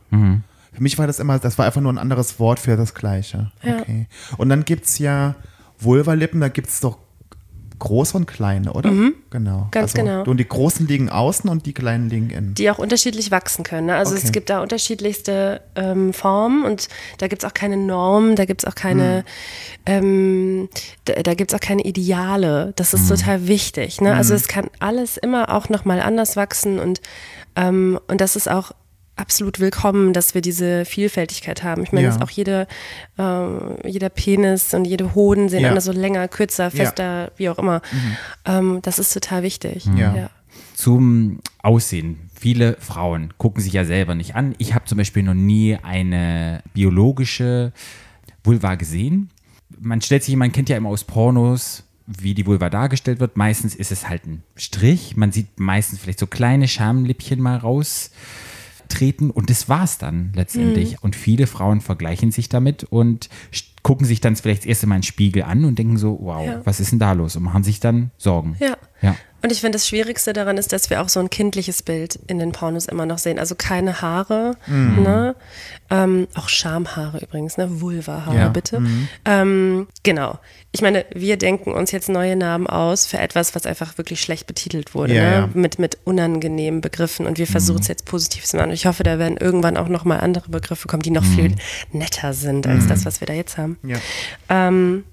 Für 0.73 0.81
mich 0.81 0.97
war 0.97 1.05
das 1.07 1.19
immer, 1.19 1.37
das 1.39 1.57
war 1.57 1.65
einfach 1.65 1.81
nur 1.81 1.93
ein 1.93 1.97
anderes 1.99 2.39
Wort 2.39 2.59
für 2.59 2.75
das 2.77 2.93
Gleiche. 2.95 3.51
Ja. 3.61 3.79
Okay. 3.81 4.07
Und 4.37 4.49
dann 4.49 4.65
gibt 4.65 4.85
es 4.85 4.97
ja 4.97 5.35
Vulvalippen, 5.79 6.39
da 6.41 6.47
gibt 6.49 6.69
es 6.69 6.79
doch 6.79 6.97
große 7.83 8.15
und 8.15 8.25
kleine, 8.25 8.71
oder? 8.73 8.89
Genau. 9.29 9.57
Mhm. 9.57 9.71
Ganz 9.71 9.93
genau. 9.93 10.23
Und 10.23 10.37
die 10.37 10.47
großen 10.47 10.87
liegen 10.87 11.09
außen 11.09 11.49
und 11.49 11.65
die 11.65 11.73
kleinen 11.73 12.09
liegen 12.09 12.29
innen. 12.29 12.53
die 12.55 12.69
auch 12.71 12.77
unterschiedlich 12.77 13.29
wachsen 13.29 13.63
können. 13.63 13.87
Ne? 13.87 13.95
Also 13.95 14.13
Okay. 14.15 14.23
es 14.25 14.31
gibt 14.31 14.49
da 14.49 14.61
unterschiedlichste 14.61 15.61
ähm, 15.75 16.13
Formen 16.13 16.63
und 16.63 16.87
da 17.17 17.27
gibt 17.27 17.43
es 17.43 17.49
auch 17.49 17.53
keine 17.53 17.75
Normen, 17.75 18.35
da 18.35 18.45
gibt 18.45 18.63
es 18.63 18.69
auch 18.69 18.75
keine, 18.75 19.25
ähm, 19.85 20.69
da, 21.05 21.13
da 21.21 21.33
gibt 21.33 21.51
es 21.51 21.55
auch 21.55 21.61
keine 21.65 21.83
Ideale. 21.83 22.71
Das 22.77 22.93
ist 22.93 23.09
total 23.09 23.47
wichtig. 23.47 23.99
Ne? 24.01 24.15
Also 24.15 24.33
es 24.33 24.47
kann 24.47 24.67
alles 24.79 25.17
immer 25.17 25.53
auch 25.53 25.67
nochmal 25.69 25.99
anders 25.99 26.35
wachsen 26.37 26.79
und, 26.79 27.01
ähm, 27.55 27.99
und 28.07 28.21
das 28.21 28.35
ist 28.35 28.49
auch 28.49 28.71
absolut 29.15 29.59
willkommen, 29.59 30.13
dass 30.13 30.33
wir 30.33 30.41
diese 30.41 30.85
Vielfältigkeit 30.85 31.63
haben. 31.63 31.83
Ich 31.83 31.91
meine, 31.91 32.07
Ja. 32.07 32.13
dass 32.13 32.21
auch 32.21 32.29
jede, 32.31 32.67
ähm, 33.17 33.77
jeder 33.85 34.09
Penis 34.09 34.73
und 34.73 34.85
jede 34.85 35.13
Hoden 35.15 35.49
sehen 35.49 35.61
Ja. 35.61 35.69
anders 35.69 35.85
so 35.85 35.91
länger, 35.91 36.27
kürzer, 36.27 36.65
Ja. 36.65 36.69
fester, 36.69 37.31
wie 37.37 37.49
auch 37.49 37.59
immer. 37.59 37.81
Ähm, 38.45 38.79
das 38.81 38.99
ist 38.99 39.13
total 39.13 39.43
wichtig. 39.43 39.85
Ja. 39.95 40.15
ja. 40.15 40.29
Zum 40.75 41.39
Aussehen. 41.61 42.29
Viele 42.33 42.75
Frauen 42.79 43.33
gucken 43.37 43.61
sich 43.61 43.73
ja 43.73 43.85
selber 43.85 44.15
nicht 44.15 44.35
an. 44.35 44.55
Ich 44.57 44.73
habe 44.73 44.85
zum 44.85 44.97
Beispiel 44.97 45.23
noch 45.23 45.33
nie 45.35 45.77
eine 45.81 46.61
biologische 46.73 47.71
Vulva 48.43 48.75
gesehen. 48.75 49.29
Man 49.79 50.01
stellt 50.01 50.23
sich, 50.23 50.35
man 50.35 50.51
kennt 50.51 50.69
ja 50.69 50.77
immer 50.77 50.89
aus 50.89 51.03
Pornos, 51.03 51.83
wie 52.05 52.33
die 52.33 52.45
Vulva 52.45 52.69
dargestellt 52.69 53.19
wird. 53.19 53.37
Meistens 53.37 53.75
ist 53.75 53.91
es 53.91 54.09
halt 54.09 54.25
ein 54.25 54.43
Strich. 54.57 55.15
Man 55.15 55.31
sieht 55.31 55.59
meistens 55.59 55.99
vielleicht 55.99 56.19
so 56.19 56.27
kleine 56.27 56.67
Schamlippchen 56.67 57.39
mal 57.39 57.57
raustreten 58.93 59.31
und 59.31 59.49
das 59.49 59.69
war's 59.69 59.97
dann 59.97 60.31
letztendlich. 60.35 61.01
Und 61.01 61.15
viele 61.15 61.47
Frauen 61.47 61.81
vergleichen 61.81 62.31
sich 62.31 62.49
damit 62.49 62.83
und 62.85 63.29
gucken 63.81 64.05
sich 64.05 64.21
dann 64.21 64.35
vielleicht 64.35 64.61
das 64.61 64.67
erste 64.67 64.87
Mal 64.87 64.95
einen 64.95 65.03
Spiegel 65.03 65.43
an 65.43 65.65
und 65.65 65.77
denken 65.77 65.97
so, 65.97 66.17
wow, 66.21 66.45
Ja. 66.45 66.61
was 66.63 66.79
ist 66.79 66.91
denn 66.91 66.99
da 66.99 67.11
los? 67.13 67.35
Und 67.35 67.43
machen 67.43 67.63
sich 67.63 67.79
dann 67.79 68.11
Sorgen. 68.17 68.55
Ja. 68.59 68.77
Ja. 69.01 69.15
Und 69.43 69.51
ich 69.51 69.59
finde, 69.59 69.75
das 69.75 69.85
Schwierigste 69.87 70.31
daran 70.31 70.57
ist, 70.57 70.71
dass 70.71 70.89
wir 70.89 71.01
auch 71.01 71.09
so 71.09 71.19
ein 71.19 71.29
kindliches 71.29 71.83
Bild 71.83 72.17
in 72.27 72.39
den 72.39 72.53
Pornos 72.53 72.85
immer 72.85 73.05
noch 73.05 73.17
sehen. 73.17 73.39
Also 73.39 73.55
keine 73.55 74.01
Haare, 74.01 74.55
ne? 74.67 75.35
Ähm, 75.89 76.27
auch 76.33 76.47
Schamhaare 76.47 77.19
übrigens, 77.19 77.57
ne? 77.57 77.81
Vulva-Haare, 77.81 78.37
Ja. 78.37 78.47
bitte. 78.47 78.81
Ähm, 79.25 79.87
genau. 80.03 80.39
Ich 80.71 80.81
meine, 80.81 81.05
wir 81.13 81.35
denken 81.37 81.73
uns 81.73 81.91
jetzt 81.91 82.07
neue 82.07 82.37
Namen 82.37 82.67
aus 82.67 83.05
für 83.05 83.17
etwas, 83.19 83.53
was 83.53 83.65
einfach 83.65 83.97
wirklich 83.97 84.21
schlecht 84.21 84.47
betitelt 84.47 84.95
wurde, 84.95 85.13
Ja, 85.13 85.23
ne? 85.23 85.31
ja. 85.31 85.49
Mit, 85.53 85.77
mit 85.77 85.97
unangenehmen 86.05 86.79
Begriffen. 86.79 87.25
Und 87.27 87.37
wir 87.37 87.45
versuchen 87.45 87.81
es 87.81 87.89
jetzt 87.89 88.05
positiv 88.05 88.45
zu 88.45 88.55
machen. 88.55 88.69
Und 88.69 88.73
ich 88.75 88.85
hoffe, 88.85 89.03
da 89.03 89.19
werden 89.19 89.35
irgendwann 89.37 89.75
auch 89.75 89.89
nochmal 89.89 90.21
andere 90.21 90.49
Begriffe 90.49 90.87
kommen, 90.87 91.03
die 91.03 91.11
noch 91.11 91.25
viel 91.25 91.53
netter 91.91 92.31
sind 92.33 92.65
als 92.65 92.87
das, 92.87 93.05
was 93.05 93.19
wir 93.19 93.27
da 93.27 93.33
jetzt 93.33 93.57
haben. 93.57 93.77
Ja. 93.83 93.97
Ähm, 94.49 95.03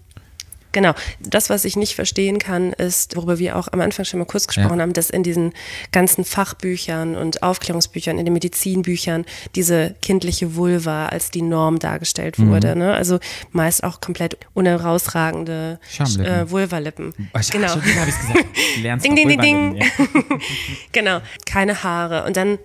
genau. 0.73 0.93
Das, 1.21 1.51
was 1.51 1.65
ich 1.65 1.77
nicht 1.77 1.95
verstehen 1.95 2.39
kann, 2.39 2.73
ist, 2.73 3.17
worüber 3.17 3.39
wir 3.39 3.57
auch 3.57 3.69
am 3.73 3.81
Anfang 3.81 4.05
schon 4.05 4.19
mal 4.21 4.27
kurz 4.27 4.47
gesprochen 4.47 4.77
Ja. 4.77 4.83
haben, 4.83 4.93
dass 4.93 5.11
in 5.11 5.23
diesen 5.23 5.53
ganzen 5.93 6.25
Fachbüchern 6.25 7.17
und 7.17 7.43
Aufklärungsbüchern, 7.43 8.19
in 8.19 8.25
den 8.25 8.33
Medizinbüchern 8.33 9.25
diese 9.55 9.95
kindliche 10.03 10.55
Vulva 10.57 11.07
als 11.07 11.31
die 11.31 11.43
Norm 11.43 11.79
dargestellt 11.79 12.39
Mhm. 12.39 12.51
wurde. 12.51 12.77
Ne? 12.77 12.95
Also 12.95 13.19
meist 13.53 13.85
auch 13.85 14.01
komplett 14.01 14.37
unherausragende 14.55 15.79
äh, 15.99 16.51
Vulvalippen. 16.51 17.13
Genau. 17.15 17.31
Genau. 17.53 17.69
Schon 17.69 17.83
habe 18.01 18.11
ich 18.11 18.19
gesagt. 18.19 18.45
Du 18.77 18.81
lernst 18.83 19.05
Ding, 19.07 19.17
ding, 19.17 19.29
ding, 19.29 19.41
ding. 19.41 19.77
ja. 19.77 19.87
Genau, 20.93 21.21
keine 21.47 21.83
Haare. 21.83 22.25
Und 22.25 22.37
dann 22.37 22.59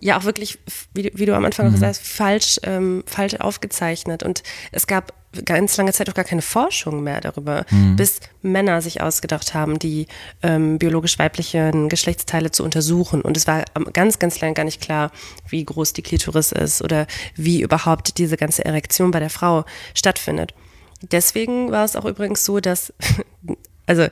ja 0.00 0.18
auch 0.18 0.24
wirklich, 0.24 0.58
wie, 0.94 1.10
wie 1.14 1.26
du 1.26 1.34
am 1.34 1.44
Anfang 1.44 1.66
Mhm. 1.66 1.70
auch 1.70 1.74
gesagt 1.74 1.98
hast, 1.98 2.06
falsch, 2.06 2.60
ähm, 2.64 3.02
falsch 3.06 3.34
aufgezeichnet. 3.36 4.22
Und 4.22 4.42
es 4.72 4.86
gab 4.86 5.14
ganz 5.44 5.76
lange 5.76 5.92
Zeit 5.92 6.08
auch 6.08 6.14
gar 6.14 6.24
keine 6.24 6.42
Forschung 6.42 7.02
mehr 7.02 7.20
darüber, 7.20 7.64
Mhm. 7.70 7.96
bis 7.96 8.20
Männer 8.42 8.80
sich 8.82 9.00
ausgedacht 9.02 9.52
haben, 9.54 9.78
die 9.78 10.06
ähm, 10.42 10.78
biologisch 10.78 11.18
weiblichen 11.18 11.88
Geschlechtsteile 11.88 12.50
zu 12.50 12.64
untersuchen. 12.64 13.20
Und 13.22 13.36
es 13.36 13.46
war 13.46 13.64
ganz, 13.92 14.18
ganz 14.18 14.40
lange 14.40 14.54
gar 14.54 14.64
nicht 14.64 14.80
klar, 14.80 15.10
wie 15.48 15.64
groß 15.64 15.92
die 15.92 16.02
Klitoris 16.02 16.52
ist 16.52 16.82
oder 16.82 17.06
wie 17.34 17.60
überhaupt 17.62 18.18
diese 18.18 18.36
ganze 18.36 18.64
Erektion 18.64 19.10
bei 19.10 19.20
der 19.20 19.30
Frau 19.30 19.64
stattfindet. 19.94 20.54
Deswegen 21.02 21.70
war 21.70 21.84
es 21.84 21.94
auch 21.94 22.04
übrigens 22.06 22.44
so, 22.44 22.58
dass, 22.60 22.92
also 23.86 24.06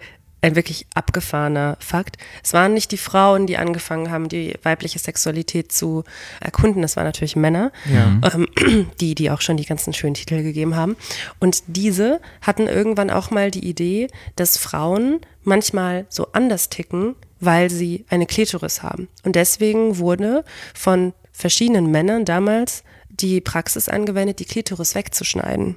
ein 0.47 0.57
wirklich 0.57 0.87
abgefahrener 0.95 1.77
Fakt. 1.81 2.17
Es 2.43 2.53
waren 2.53 2.73
nicht 2.75 2.93
die 2.93 2.97
Frauen, 2.97 3.47
die 3.47 3.57
angefangen 3.59 4.11
haben, 4.11 4.29
die 4.29 4.55
weibliche 4.63 4.99
Sexualität 4.99 5.73
zu 5.73 6.05
erkunden. 6.41 6.83
Das 6.83 6.97
waren 6.97 7.05
natürlich 7.05 7.37
Männer, 7.37 7.73
Ja. 7.93 8.21
ähm, 8.33 8.47
die, 9.01 9.15
die 9.15 9.31
auch 9.31 9.41
schon 9.41 9.57
die 9.57 9.65
ganzen 9.67 9.93
schönen 9.93 10.15
Titel 10.15 10.43
gegeben 10.43 10.77
haben. 10.77 10.97
Und 11.41 11.65
diese 11.67 12.21
hatten 12.43 12.67
irgendwann 12.69 13.11
auch 13.11 13.31
mal 13.31 13.51
die 13.51 13.69
Idee, 13.69 14.09
dass 14.37 14.57
Frauen 14.57 15.21
manchmal 15.43 16.07
so 16.09 16.29
anders 16.33 16.69
ticken, 16.71 17.17
weil 17.41 17.69
sie 17.71 18.05
eine 18.09 18.27
Klitoris 18.27 18.83
haben. 18.83 19.09
Und 19.25 19.37
deswegen 19.37 19.99
wurde 19.99 20.45
von 20.75 21.13
verschiedenen 21.33 21.91
Männern 21.91 22.25
damals 22.25 22.83
die 23.11 23.41
Praxis 23.41 23.89
angewendet, 23.89 24.39
die 24.39 24.45
Klitoris 24.45 24.95
wegzuschneiden. 24.95 25.77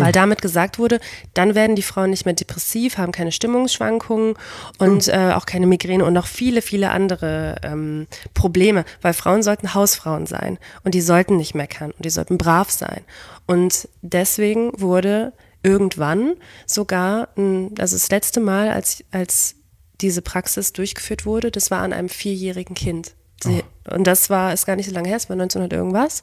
Weil 0.00 0.12
damit 0.12 0.42
gesagt 0.42 0.78
wurde, 0.78 1.00
dann 1.34 1.54
werden 1.54 1.76
die 1.76 1.82
Frauen 1.82 2.10
nicht 2.10 2.24
mehr 2.24 2.34
depressiv, 2.34 2.98
haben 2.98 3.12
keine 3.12 3.32
Stimmungsschwankungen 3.32 4.34
und 4.78 5.08
äh, 5.08 5.32
auch 5.34 5.46
keine 5.46 5.66
Migräne 5.66 6.04
und 6.04 6.12
noch 6.12 6.26
viele, 6.26 6.62
viele 6.62 6.90
andere 6.90 7.56
ähm, 7.62 8.06
Probleme, 8.34 8.84
weil 9.02 9.14
Frauen 9.14 9.42
sollten 9.42 9.74
Hausfrauen 9.74 10.26
sein 10.26 10.58
und 10.84 10.94
die 10.94 11.00
sollten 11.00 11.36
nicht 11.36 11.54
meckern 11.54 11.92
und 11.92 12.04
die 12.04 12.10
sollten 12.10 12.38
brav 12.38 12.70
sein. 12.70 13.02
Und 13.46 13.88
deswegen 14.02 14.72
wurde 14.80 15.32
irgendwann 15.62 16.34
sogar, 16.66 17.28
also 17.36 17.96
das 17.96 18.10
letzte 18.10 18.40
Mal, 18.40 18.70
als, 18.70 19.02
als 19.10 19.56
diese 20.00 20.22
Praxis 20.22 20.72
durchgeführt 20.72 21.24
wurde, 21.24 21.50
das 21.50 21.70
war 21.70 21.80
an 21.80 21.92
einem 21.92 22.08
vierjährigen 22.08 22.74
Kind. 22.74 23.14
Sie, 23.42 23.62
Und 23.90 24.06
das 24.06 24.30
war, 24.30 24.52
ist 24.52 24.66
gar 24.66 24.76
nicht 24.76 24.88
so 24.88 24.94
lange 24.94 25.08
her, 25.08 25.16
es 25.16 25.28
war 25.28 25.34
1900 25.34 25.72
irgendwas. 25.72 26.22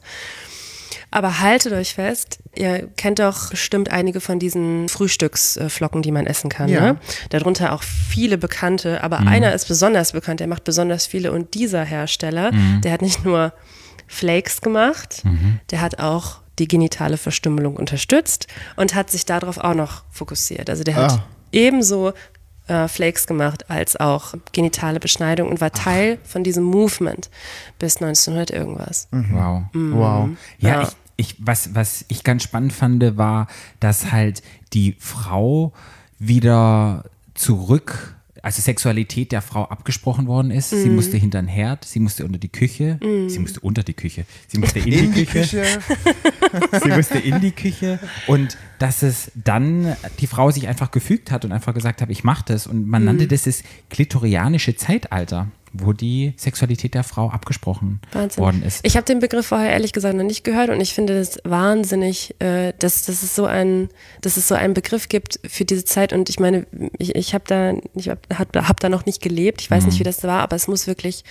Aber 1.10 1.40
haltet 1.40 1.72
euch 1.72 1.94
fest, 1.94 2.38
ihr 2.54 2.88
kennt 2.96 3.18
doch 3.18 3.50
bestimmt 3.50 3.90
einige 3.90 4.20
von 4.20 4.38
diesen 4.38 4.88
Frühstücksflocken, 4.88 6.02
die 6.02 6.12
man 6.12 6.26
essen 6.26 6.50
kann. 6.50 6.68
Ja. 6.68 6.80
Ne? 6.92 6.96
Darunter 7.30 7.72
auch 7.72 7.82
viele 7.82 8.38
bekannte, 8.38 9.02
aber 9.02 9.20
einer 9.20 9.52
ist 9.52 9.68
besonders 9.68 10.12
bekannt, 10.12 10.40
der 10.40 10.46
macht 10.46 10.64
besonders 10.64 11.06
viele. 11.06 11.32
Und 11.32 11.54
dieser 11.54 11.84
Hersteller, 11.84 12.50
der 12.82 12.92
hat 12.92 13.02
nicht 13.02 13.24
nur 13.24 13.52
Flakes 14.06 14.60
gemacht, 14.60 15.22
der 15.70 15.80
hat 15.80 15.98
auch 15.98 16.40
die 16.58 16.68
genitale 16.68 17.16
Verstümmelung 17.16 17.76
unterstützt 17.76 18.46
und 18.76 18.94
hat 18.94 19.10
sich 19.10 19.24
darauf 19.24 19.56
auch 19.58 19.74
noch 19.74 20.04
fokussiert. 20.10 20.68
Also 20.68 20.84
der 20.84 20.96
hat 20.96 21.12
Ah. 21.12 21.24
ebenso 21.50 22.12
äh, 22.72 22.88
Flakes 22.88 23.26
gemacht 23.26 23.70
als 23.70 23.96
auch 23.96 24.34
genitale 24.52 24.98
Beschneidung 24.98 25.48
und 25.48 25.60
war 25.60 25.72
Teil 25.72 26.18
von 26.24 26.42
diesem 26.42 26.64
Movement 26.64 27.30
bis 27.78 27.96
1900 27.96 28.50
irgendwas. 28.50 29.08
Wow. 29.10 29.64
Wow. 29.74 30.30
Ja, 30.58 30.68
Ja. 30.68 30.82
Ich, 30.82 30.96
ich, 31.16 31.36
was, 31.38 31.74
was 31.74 32.04
ich 32.08 32.24
ganz 32.24 32.42
spannend 32.42 32.72
fand, 32.72 33.16
war, 33.16 33.46
dass 33.80 34.10
halt 34.10 34.42
die 34.72 34.96
Frau 34.98 35.72
wieder 36.18 37.04
zurück, 37.34 38.16
also 38.42 38.60
Sexualität 38.60 39.30
der 39.32 39.40
Frau 39.40 39.64
abgesprochen 39.64 40.26
worden 40.26 40.50
ist. 40.50 40.70
Sie 40.70 40.88
Mhm. 40.88 40.96
musste 40.96 41.16
hinter 41.16 41.40
den 41.40 41.48
Herd, 41.48 41.84
sie 41.84 42.00
musste 42.00 42.24
unter 42.24 42.38
die 42.38 42.48
Küche, 42.50 42.98
sie 43.28 43.38
musste 43.38 43.60
unter 43.60 43.82
die 43.84 43.94
Küche, 43.94 44.24
sie 44.48 44.58
musste 44.58 44.80
in, 44.80 44.86
In 44.92 45.12
die 45.12 45.20
die 45.20 45.26
Küche, 45.26 45.62
Küche. 45.62 46.80
sie 46.82 46.88
musste 46.90 47.18
in 47.18 47.40
die 47.40 47.52
Küche 47.52 47.98
und 48.26 48.58
dass 48.78 49.02
es 49.02 49.30
dann 49.36 49.96
die 50.20 50.26
Frau 50.26 50.50
sich 50.50 50.66
einfach 50.68 50.90
gefügt 50.90 51.30
hat 51.30 51.44
und 51.44 51.52
einfach 51.52 51.72
gesagt 51.72 52.02
hat, 52.02 52.10
ich 52.10 52.24
mache 52.24 52.44
das 52.46 52.66
und 52.66 52.86
man 52.88 53.04
nannte 53.04 53.26
das 53.28 53.44
das 53.44 53.62
klitorianische 53.90 54.74
Zeitalter, 54.76 55.48
wo 55.72 55.92
die 55.92 56.34
Sexualität 56.36 56.94
der 56.94 57.04
Frau 57.04 57.30
abgesprochen 57.30 58.00
Wahnsinn. 58.12 58.42
worden 58.42 58.62
ist. 58.62 58.80
Ich 58.84 58.96
habe 58.96 59.04
den 59.04 59.20
Begriff 59.20 59.46
vorher 59.46 59.72
ehrlich 59.72 59.92
gesagt 59.92 60.16
noch 60.16 60.24
nicht 60.24 60.44
gehört 60.44 60.70
und 60.70 60.80
ich 60.80 60.94
finde 60.94 61.18
das 61.18 61.38
wahnsinnig, 61.44 62.34
äh, 62.40 62.72
dass, 62.78 63.04
dass, 63.04 63.22
es 63.22 63.34
so 63.34 63.46
ein, 63.46 63.88
dass 64.20 64.36
es 64.36 64.48
so 64.48 64.54
einen 64.54 64.74
Begriff 64.74 65.08
gibt 65.08 65.40
für 65.46 65.64
diese 65.64 65.84
Zeit. 65.84 66.12
Und 66.12 66.28
ich 66.28 66.38
meine, 66.38 66.66
ich, 66.98 67.14
ich 67.14 67.34
habe 67.34 67.44
da, 67.46 67.74
ich 67.94 68.08
hab, 68.08 68.26
hab, 68.38 68.80
da 68.80 68.88
noch 68.88 69.06
nicht 69.06 69.22
gelebt. 69.22 69.60
Ich 69.62 69.70
weiß 69.70 69.86
nicht, 69.86 69.98
wie 69.98 70.04
das 70.04 70.22
war, 70.24 70.40
aber 70.40 70.56
es 70.56 70.68
muss 70.68 70.86
wirklich 70.86 71.24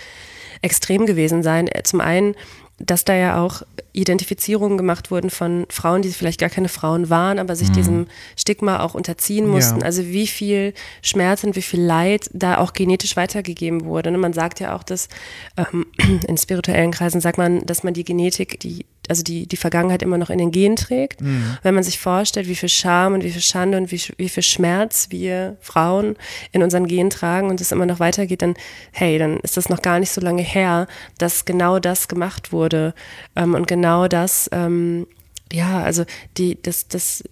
extrem 0.62 1.06
gewesen 1.06 1.42
sein. 1.42 1.68
Zum 1.84 2.00
einen, 2.00 2.34
dass 2.78 3.04
da 3.04 3.14
ja 3.14 3.42
auch 3.42 3.62
Identifizierungen 3.92 4.78
gemacht 4.78 5.10
wurden 5.10 5.30
von 5.30 5.66
Frauen, 5.68 6.02
die 6.02 6.10
vielleicht 6.10 6.40
gar 6.40 6.48
keine 6.48 6.68
Frauen 6.68 7.10
waren, 7.10 7.38
aber 7.38 7.54
sich 7.54 7.70
diesem 7.70 8.06
Stigma 8.36 8.80
auch 8.80 8.94
unterziehen 8.94 9.46
mussten. 9.46 9.80
Ja. 9.80 9.86
Also 9.86 10.06
wie 10.06 10.26
viel 10.26 10.72
Schmerz 11.02 11.44
und 11.44 11.56
wie 11.56 11.62
viel 11.62 11.80
Leid 11.80 12.30
da 12.32 12.58
auch 12.58 12.72
genetisch 12.72 13.16
weitergegeben 13.16 13.84
wurde. 13.84 14.10
Und 14.10 14.18
man 14.18 14.32
sagt 14.32 14.60
ja 14.60 14.74
auch, 14.74 14.82
dass 14.82 15.08
ähm, 15.56 15.86
in 16.26 16.38
spirituellen 16.38 16.90
Kreisen 16.90 17.20
sagt 17.20 17.38
man, 17.38 17.64
dass 17.66 17.82
man 17.82 17.94
die 17.94 18.04
Genetik, 18.04 18.58
die 18.60 18.86
also 19.08 19.22
die, 19.22 19.46
die 19.46 19.56
Vergangenheit 19.56 20.02
immer 20.02 20.18
noch 20.18 20.30
in 20.30 20.38
den 20.38 20.50
Genen 20.50 20.76
trägt. 20.76 21.20
Wenn 21.62 21.74
man 21.74 21.82
sich 21.82 21.98
vorstellt, 21.98 22.48
wie 22.48 22.54
viel 22.54 22.68
Scham 22.68 23.14
und 23.14 23.24
wie 23.24 23.30
viel 23.30 23.42
Schande 23.42 23.78
und 23.78 23.90
wie, 23.90 24.00
wie 24.16 24.28
viel 24.28 24.42
Schmerz 24.42 25.08
wir 25.10 25.56
Frauen 25.60 26.16
in 26.52 26.62
unseren 26.62 26.86
Genen 26.86 27.10
tragen 27.10 27.50
und 27.50 27.60
es 27.60 27.72
immer 27.72 27.86
noch 27.86 28.00
weitergeht, 28.00 28.42
dann, 28.42 28.54
hey, 28.92 29.18
dann 29.18 29.38
ist 29.38 29.56
das 29.56 29.68
noch 29.68 29.82
gar 29.82 29.98
nicht 29.98 30.10
so 30.10 30.20
lange 30.20 30.42
her, 30.42 30.86
dass 31.18 31.44
genau 31.44 31.78
das 31.78 32.08
gemacht 32.08 32.52
wurde 32.52 32.94
ähm, 33.36 33.54
und 33.54 33.66
genau 33.66 34.08
das, 34.08 34.48
ähm, 34.52 35.06
ja, 35.52 35.82
also 35.82 36.04
die, 36.38 36.60
das, 36.60 36.88
das 36.88 37.24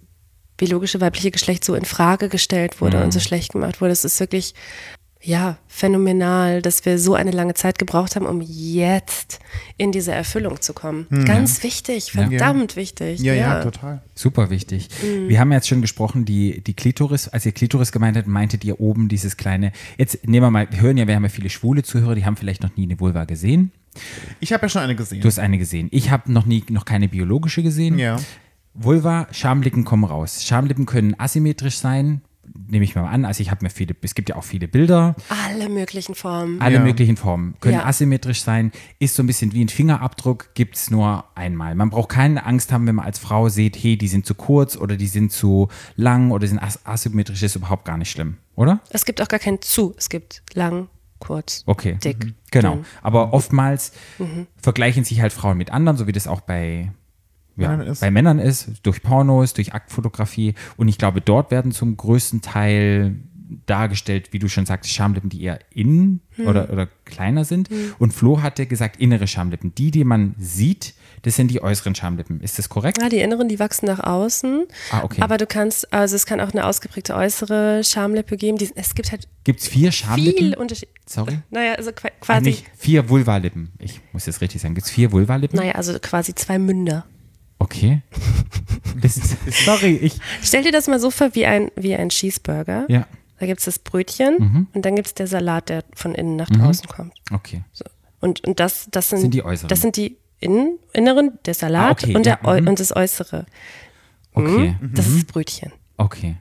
biologische 0.57 1.01
weibliche 1.01 1.31
Geschlecht 1.31 1.65
so 1.65 1.75
in 1.75 1.87
Frage 1.87 2.29
gestellt 2.29 2.81
wurde 2.83 3.03
und 3.03 3.13
so 3.13 3.21
schlecht 3.21 3.53
gemacht 3.53 3.81
wurde. 3.81 3.93
Es 3.93 4.05
ist 4.05 4.21
wirklich, 4.21 4.55
ja, 5.23 5.59
phänomenal, 5.69 6.63
dass 6.63 6.85
wir 6.87 6.99
so 6.99 7.15
eine 7.15 7.31
lange 7.31 7.53
Zeit 7.55 7.79
gebraucht 7.79 8.17
haben, 8.17 8.25
um 8.25 8.41
jetzt 8.41 9.39
in 9.77 9.93
diese 9.93 10.13
Erfüllung 10.13 10.63
zu 10.63 10.73
kommen. 10.73 11.07
Ganz 11.27 11.63
wichtig, 11.63 12.13
verdammt 12.13 12.77
wichtig. 12.77 13.21
Ja, 13.21 13.35
ja, 13.35 13.63
total. 13.63 14.03
Super 14.15 14.49
wichtig. 14.49 14.89
Wir 15.03 15.39
haben 15.39 15.53
jetzt 15.53 15.69
schon 15.69 15.83
gesprochen, 15.83 16.25
die, 16.25 16.63
die 16.63 16.73
Klitoris, 16.75 17.29
als 17.29 17.45
ihr 17.45 17.53
Klitoris 17.53 17.93
gemeint 17.93 18.17
habt, 18.17 18.29
meintet 18.29 18.65
ihr 18.65 18.81
oben 18.81 19.09
dieses 19.09 19.37
kleine, 19.37 19.73
jetzt 19.99 20.27
nehmen 20.27 20.47
wir 20.47 20.51
mal, 20.51 20.69
wir 20.71 20.81
hören 20.81 20.97
ja, 20.97 21.07
wir 21.07 21.15
haben 21.17 21.25
ja 21.25 21.29
viele 21.29 21.51
schwule 21.51 21.83
Zuhörer, 21.83 22.15
die 22.15 22.25
haben 22.25 22.37
vielleicht 22.37 22.63
noch 22.63 22.75
nie 22.77 22.85
eine 22.85 22.99
Vulva 22.99 23.25
gesehen. 23.25 23.73
Ich 24.39 24.53
habe 24.53 24.63
ja 24.65 24.69
schon 24.71 24.83
eine 24.83 24.97
gesehen. 24.97 25.21
Du 25.21 25.29
hast 25.29 25.39
eine 25.39 25.59
gesehen. 25.59 25.89
Ich 25.91 26.11
habe 26.11 26.33
noch 26.33 26.47
nie, 26.47 26.65
noch 26.71 26.85
keine 26.85 27.09
biologische 27.09 27.63
gesehen. 27.63 27.99
ja. 27.99 28.19
Vulva, 28.73 29.27
Schamlippen 29.33 29.85
kommen 29.85 30.05
raus. 30.05 30.45
Schamlippen 30.45 30.87
können 30.87 31.19
asymmetrisch 31.19 31.79
sein, 31.79 32.23
nehme 32.69 32.85
ich 32.85 32.95
mal 32.95 33.07
an. 33.07 33.25
Also 33.25 33.43
ich 33.43 33.51
habe 33.51 33.65
mir 33.65 33.71
viele, 33.71 33.95
es 34.03 34.15
gibt 34.15 34.29
ja 34.29 34.37
auch 34.37 34.45
viele 34.45 34.69
Bilder. 34.69 35.15
Alle 35.47 35.69
möglichen 35.69 36.15
Formen. 36.15 36.61
Alle 36.61 36.77
Ja. 36.77 36.81
möglichen 36.83 37.17
Formen 37.17 37.55
können 37.61 37.75
Ja. 37.75 37.85
asymmetrisch 37.87 38.43
sein, 38.43 38.73
ist 38.99 39.15
so 39.15 39.23
ein 39.23 39.27
bisschen 39.27 39.53
wie 39.53 39.65
ein 39.65 39.69
Fingerabdruck, 39.69 40.55
gibt 40.55 40.77
es 40.77 40.91
nur 40.91 41.25
einmal. 41.35 41.75
Man 41.75 41.91
braucht 41.91 42.09
keine 42.11 42.45
Angst 42.47 42.73
haben, 42.73 42.87
wenn 42.87 42.95
man 42.97 43.07
als 43.07 43.19
Frau 43.19 43.49
sieht, 43.49 43.77
hey, 43.83 43.97
die 43.97 44.09
sind 44.09 44.27
zu 44.27 44.35
kurz 44.35 44.77
oder 44.77 44.97
die 44.97 45.07
sind 45.07 45.33
zu 45.33 45.69
lang 45.97 46.31
oder 46.31 46.47
sind 46.47 46.59
as 46.59 46.85
asymmetrisch, 46.87 47.43
ist 47.43 47.57
überhaupt 47.57 47.85
gar 47.85 47.97
nicht 47.97 48.11
schlimm, 48.11 48.37
oder? 48.57 48.81
Es 48.91 49.05
gibt 49.05 49.21
auch 49.23 49.29
gar 49.29 49.41
kein 49.41 49.61
zu. 49.63 49.95
Es 49.97 50.09
gibt 50.09 50.43
lang, 50.55 50.89
kurz, 51.19 51.63
Okay. 51.67 51.99
dick. 52.03 52.25
Mhm. 52.25 52.35
Genau. 52.51 52.75
dünn. 52.77 52.85
Aber 53.03 53.33
oftmals 53.33 53.93
vergleichen 54.61 55.05
sich 55.05 55.21
halt 55.21 55.33
Frauen 55.33 55.57
mit 55.57 55.71
anderen, 55.71 55.97
so 55.97 56.07
wie 56.07 56.13
das 56.13 56.27
auch 56.27 56.41
bei, 56.41 56.91
ja, 57.57 57.69
Männern 57.71 57.87
ist. 57.89 58.01
bei 58.01 58.11
Männern 58.11 58.39
ist, 58.39 58.69
durch 58.83 59.03
Pornos, 59.03 59.53
durch 59.55 59.75
Aktfotografie. 59.75 60.55
Und 60.77 60.89
ich 60.89 60.99
glaube, 60.99 61.21
dort 61.21 61.51
werden 61.51 61.73
zum 61.73 61.97
größten 61.97 62.41
Teil 62.43 63.17
dargestellt, 63.67 64.29
wie 64.33 64.39
du 64.39 64.49
schon 64.49 64.65
sagst, 64.65 64.91
Schamlippen, 64.93 65.29
die 65.29 65.43
eher 65.43 65.59
innen 65.75 66.21
oder, 66.39 66.71
oder 66.71 66.87
kleiner 67.05 67.45
sind. 67.45 67.69
Und 67.99 68.13
Flo 68.15 68.43
hatte 68.43 68.65
gesagt, 68.67 69.01
innere 69.01 69.27
Schamlippen. 69.27 69.75
Die, 69.75 69.91
die 69.91 70.05
man 70.05 70.37
sieht, 70.39 70.95
das 71.23 71.35
sind 71.35 71.51
die 71.51 71.61
äußeren 71.61 71.97
Schamlippen. 71.97 72.41
Ist 72.41 72.59
das 72.61 72.69
korrekt? 72.69 73.03
Ja, 73.03 73.09
die 73.09 73.19
inneren, 73.19 73.49
die 73.49 73.59
wachsen 73.59 73.87
nach 73.87 73.99
außen. 74.01 74.67
Ah, 74.93 75.01
okay. 75.03 75.21
Aber 75.21 75.37
du 75.37 75.47
kannst, 75.47 75.93
also 75.93 76.15
es 76.15 76.27
kann 76.27 76.41
auch 76.41 76.53
eine 76.53 76.65
ausgeprägte 76.65 77.15
äußere 77.17 77.83
Schamlippe 77.83 78.37
geben. 78.37 78.57
Die, 78.57 78.71
es 78.77 78.95
gibt 78.95 79.11
halt 79.11 79.27
Gibt 79.43 79.61
es 79.61 79.69
vier 79.69 79.91
Schamlippen? 79.91 80.39
viel 80.39 80.55
Unterschied. 80.57 80.89
Sorry? 81.07 81.39
Naja, 81.51 81.75
also 81.75 81.91
Ah, 81.91 82.09
quasi, 82.21 82.43
nicht 82.45 82.67
vier 82.77 83.09
Vulvalippen. 83.09 83.73
Ich 83.81 84.01
muss 84.13 84.27
jetzt 84.27 84.41
richtig 84.41 84.63
sagen. 84.63 84.75
Gibt 84.75 84.87
es 84.87 84.93
vier 84.93 85.11
Vulvalippen? 85.11 85.59
naja, 85.59 85.73
also 85.73 85.99
quasi 86.01 86.35
zwei 86.37 86.59
Münder. 86.61 87.05
Okay. 87.61 88.03
Das 89.01 89.17
ist, 89.47 89.65
sorry, 89.65 89.97
ich. 89.97 90.19
Stell 90.43 90.63
dir 90.65 90.73
das 90.73 90.89
mal 90.89 90.99
so 90.99 91.11
vor 91.11 91.35
wie 91.35 91.47
ein, 91.47 91.71
wie 91.77 91.95
ein 91.95 92.09
Cheeseburger. 92.09 92.87
Ja, 92.89 93.07
Da 93.39 93.47
gibt 93.47 93.61
es 93.61 93.67
das 93.67 93.79
Brötchen 93.79 94.35
Mhm. 94.39 94.67
und 94.75 94.85
dann 94.85 94.97
gibt 94.97 95.07
es 95.09 95.15
der 95.15 95.27
Salat, 95.29 95.69
der 95.69 95.85
von 95.95 96.15
innen 96.15 96.37
nach 96.37 96.49
draußen 96.51 96.87
kommt. 96.89 97.15
okay. 97.33 97.63
Und, 98.21 98.47
und 98.47 98.61
das, 98.61 98.89
das 98.91 99.09
sind, 99.11 99.21
Sind 99.21 99.33
die 99.35 99.43
äußeren. 99.45 99.69
Das 99.69 99.81
sind 99.81 99.97
die 99.97 100.17
innen, 100.41 100.79
inneren, 100.93 101.39
der 101.47 101.55
Salat 101.55 101.89
Ah, 101.89 101.91
okay, 101.93 102.15
und, 102.17 102.27
der, 102.27 102.39
ja, 102.45 102.61
mhm. 102.61 102.69
und 102.69 102.81
das 102.81 102.95
Äußere. 102.95 103.47
Okay. 104.35 104.77
Das 104.93 105.07
ist 105.07 105.17
das 105.19 105.25
Brötchen. 105.25 105.73
Okay. 105.97 106.37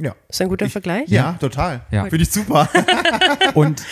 Ja. 0.00 0.14
Ist 0.28 0.40
ein 0.40 0.48
guter 0.48 0.68
Vergleich? 0.70 1.08
Ja, 1.08 1.32
total. 1.40 1.82
Ja. 1.90 2.04
Finde 2.04 2.22
ich 2.22 2.30
super. 2.30 2.68
Und 3.54 3.82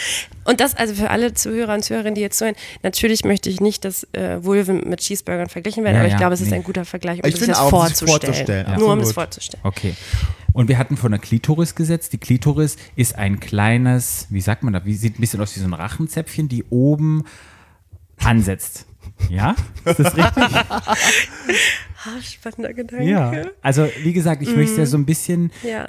Und 0.44 0.60
das 0.60 0.74
also 0.76 0.94
für 0.94 1.10
alle 1.10 1.34
Zuhörer 1.34 1.74
und 1.74 1.84
Zuhörerinnen, 1.84 2.14
die 2.14 2.20
jetzt 2.22 2.38
zuhören, 2.38 2.56
natürlich 2.82 3.24
möchte 3.24 3.50
ich 3.50 3.60
nicht, 3.60 3.84
dass 3.84 4.04
äh, 4.14 4.42
Vulven 4.42 4.88
mit 4.88 5.00
Cheeseburgern 5.00 5.48
verglichen 5.48 5.84
werden, 5.84 5.94
Ja, 5.96 6.00
aber 6.00 6.06
ich 6.08 6.12
ja, 6.12 6.18
glaube, 6.18 6.34
es 6.34 6.40
ist 6.40 6.52
ein 6.52 6.62
guter 6.64 6.84
Vergleich, 6.84 7.22
um 7.22 7.28
Ich 7.28 7.36
sich 7.36 7.46
das 7.48 7.58
auch, 7.58 7.64
sich 7.64 7.70
vorzustellen. 8.06 8.08
vorzustellen, 8.66 8.78
Nur 8.78 8.92
um 8.92 9.00
es 9.00 9.12
vorzustellen. 9.12 9.60
okay. 9.64 9.94
Und 10.54 10.68
wir 10.68 10.78
hatten 10.78 10.96
von 10.96 11.12
der 11.12 11.20
Klitoris 11.20 11.74
gesetzt. 11.74 12.12
Die 12.14 12.18
Klitoris 12.18 12.76
ist 12.96 13.16
ein 13.16 13.38
kleines, 13.38 14.26
wie 14.30 14.40
sagt 14.40 14.62
man 14.62 14.72
da, 14.72 14.84
wie 14.84 14.94
sieht 14.94 15.18
ein 15.18 15.20
bisschen 15.20 15.40
aus 15.40 15.54
wie 15.54 15.60
so 15.60 15.66
ein 15.66 15.74
Rachenzäpfchen, 15.74 16.48
die 16.48 16.64
oben 16.70 17.24
ansetzt. 18.18 18.86
Ja? 19.30 19.54
Ist 19.84 19.98
das 19.98 20.16
richtig? 20.16 20.44
Ah, 22.04 22.22
spannender 22.22 22.72
Gedanke. 22.74 23.04
ja. 23.10 23.32
Also, 23.60 23.88
wie 24.04 24.12
gesagt, 24.12 24.40
ich 24.42 24.54
möchte 24.54 24.78
ja 24.78 24.86
so 24.86 24.96
ein 24.96 25.04
bisschen 25.04 25.50
Ja. 25.64 25.88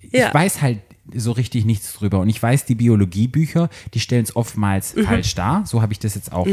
ich 0.00 0.12
Ja. 0.12 0.32
weiß 0.32 0.60
halt 0.60 0.80
so 1.14 1.32
richtig 1.32 1.64
nichts 1.64 1.94
drüber. 1.94 2.20
Und 2.20 2.28
ich 2.28 2.40
weiß, 2.42 2.66
die 2.66 2.74
Biologiebücher, 2.74 3.70
die 3.94 4.00
stellen 4.00 4.24
es 4.24 4.36
oftmals 4.36 4.94
Mhm. 4.94 5.04
falsch 5.04 5.34
dar. 5.34 5.64
So 5.66 5.80
habe 5.82 5.92
ich 5.92 5.98
das 5.98 6.14
jetzt 6.14 6.32
auch 6.32 6.46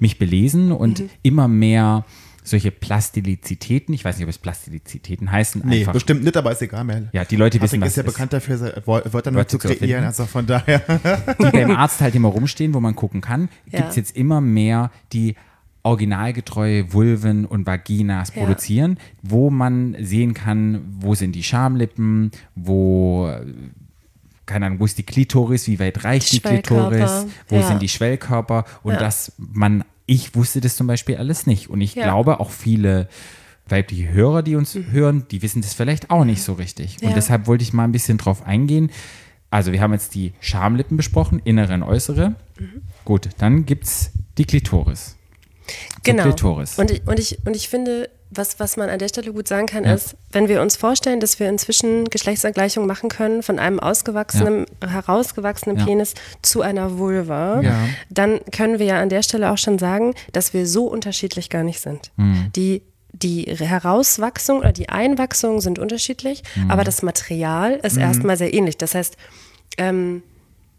mich 0.00 0.18
belesen 0.18 0.72
und 0.72 1.00
Mhm. 1.00 1.10
immer 1.22 1.48
mehr 1.48 2.04
solche 2.42 2.70
Plastizitäten, 2.70 3.94
ich 3.94 4.04
weiß 4.04 4.16
nicht, 4.18 4.24
ob 4.24 4.30
es 4.30 4.36
Plastizitäten 4.38 5.30
heißen, 5.32 5.62
Nee, 5.64 5.78
einfach. 5.80 5.92
bestimmt 5.94 6.24
nicht, 6.24 6.36
aber 6.36 6.52
ist 6.52 6.60
egal, 6.60 6.84
Mel. 6.84 7.08
Ja, 7.12 7.24
die 7.24 7.36
Leute 7.36 7.58
wissen, 7.62 7.80
Patrick 7.80 7.82
was 7.82 7.88
ist 7.92 7.96
ja 7.96 8.02
ist. 8.02 8.12
bekannt 8.12 8.32
dafür, 8.34 8.60
Wörter 8.84 9.30
neu 9.30 9.38
Wörter 9.38 9.46
zu 9.46 9.58
kreieren, 9.58 10.04
also 10.04 10.26
von 10.26 10.44
daher. 10.46 10.80
die 11.40 11.50
beim 11.50 11.70
Arzt 11.70 12.00
halt 12.02 12.14
immer 12.16 12.28
rumstehen, 12.28 12.74
wo 12.74 12.80
man 12.80 12.94
gucken 12.96 13.20
kann, 13.22 13.48
Ja. 13.70 13.78
gibt 13.78 13.90
es 13.90 13.96
jetzt 13.96 14.16
immer 14.16 14.40
mehr, 14.42 14.90
die 15.14 15.36
originalgetreue 15.84 16.92
Vulven 16.92 17.44
und 17.44 17.66
Vaginas 17.66 18.34
Ja. 18.34 18.42
produzieren, 18.42 18.98
wo 19.22 19.50
man 19.50 19.94
sehen 20.00 20.34
kann, 20.34 20.80
wo 20.98 21.14
sind 21.14 21.32
die 21.32 21.42
Schamlippen, 21.44 22.30
wo, 22.56 23.30
keine 24.46 24.66
Ahnung, 24.66 24.80
wo 24.80 24.84
ist 24.86 24.98
die 24.98 25.02
Klitoris, 25.04 25.68
wie 25.68 25.78
weit 25.78 26.02
reicht 26.04 26.32
Die 26.32 26.36
die, 26.40 26.48
Klitoris, 26.48 27.26
wo 27.48 27.56
ja. 27.56 27.62
sind 27.68 27.80
die 27.82 27.88
Schwellkörper 27.88 28.64
und 28.82 28.94
Ja. 28.94 28.98
dass 28.98 29.32
man, 29.38 29.84
ich 30.06 30.34
wusste 30.34 30.60
das 30.60 30.76
zum 30.76 30.86
Beispiel 30.86 31.16
alles 31.16 31.46
nicht 31.46 31.70
und 31.70 31.80
ich 31.80 31.94
Ja. 31.94 32.04
glaube 32.04 32.40
auch 32.40 32.50
viele 32.50 33.08
weibliche 33.68 34.10
Hörer, 34.12 34.42
die 34.42 34.56
uns 34.56 34.74
hören, 34.74 35.24
die 35.30 35.40
wissen 35.40 35.62
das 35.62 35.72
vielleicht 35.72 36.10
auch 36.10 36.24
nicht 36.26 36.42
so 36.42 36.52
richtig. 36.54 36.98
Und 37.02 37.16
deshalb 37.16 37.46
wollte 37.46 37.62
ich 37.62 37.72
mal 37.72 37.84
ein 37.84 37.92
bisschen 37.92 38.18
drauf 38.18 38.46
eingehen. 38.46 38.90
Also 39.50 39.72
wir 39.72 39.80
haben 39.80 39.92
jetzt 39.92 40.14
die 40.14 40.32
Schamlippen 40.40 40.96
besprochen, 40.98 41.40
innere 41.44 41.72
und 41.74 41.82
äußere. 41.82 42.34
Gut, 43.06 43.28
dann 43.38 43.64
gibt 43.64 43.84
es 43.84 44.10
die 44.36 44.44
Klitoris. 44.44 45.16
Genau. 46.02 46.24
Klitoris. 46.24 46.78
Und 46.78 46.90
ich, 46.90 47.06
und, 47.06 47.18
ich, 47.18 47.38
und 47.46 47.56
ich 47.56 47.68
finde, 47.68 48.10
was, 48.30 48.58
was 48.58 48.76
man 48.76 48.88
an 48.90 48.98
der 48.98 49.08
Stelle 49.08 49.32
gut 49.32 49.46
sagen 49.48 49.66
kann, 49.66 49.84
Ja. 49.84 49.94
ist, 49.94 50.16
wenn 50.32 50.48
wir 50.48 50.60
uns 50.60 50.76
vorstellen, 50.76 51.20
dass 51.20 51.38
wir 51.38 51.48
inzwischen 51.48 52.04
Geschlechtsangleichung 52.10 52.86
machen 52.86 53.08
können 53.08 53.42
von 53.42 53.58
einem 53.58 53.78
ausgewachsenen, 53.80 54.66
herausgewachsenen 54.86 55.78
Ja. 55.78 55.84
Penis 55.84 56.14
zu 56.42 56.62
einer 56.62 56.98
Vulva, 56.98 57.60
Ja. 57.62 57.78
dann 58.10 58.40
können 58.52 58.78
wir 58.78 58.86
ja 58.86 59.00
an 59.00 59.08
der 59.08 59.22
Stelle 59.22 59.50
auch 59.50 59.58
schon 59.58 59.78
sagen, 59.78 60.14
dass 60.32 60.52
wir 60.52 60.66
so 60.66 60.86
unterschiedlich 60.86 61.48
gar 61.48 61.62
nicht 61.62 61.80
sind. 61.80 62.10
Mhm. 62.16 62.50
Die 62.56 62.82
die 63.16 63.44
Herauswachsung 63.44 64.58
oder 64.58 64.72
die 64.72 64.88
Einwachsung 64.88 65.60
sind 65.60 65.78
unterschiedlich, 65.78 66.42
Mhm. 66.56 66.70
aber 66.72 66.82
das 66.82 67.00
Material 67.02 67.74
ist 67.84 67.96
erstmal 67.96 68.36
sehr 68.36 68.52
ähnlich. 68.52 68.76
Das 68.76 68.96
heißt, 68.96 69.16
ähm, 69.78 70.24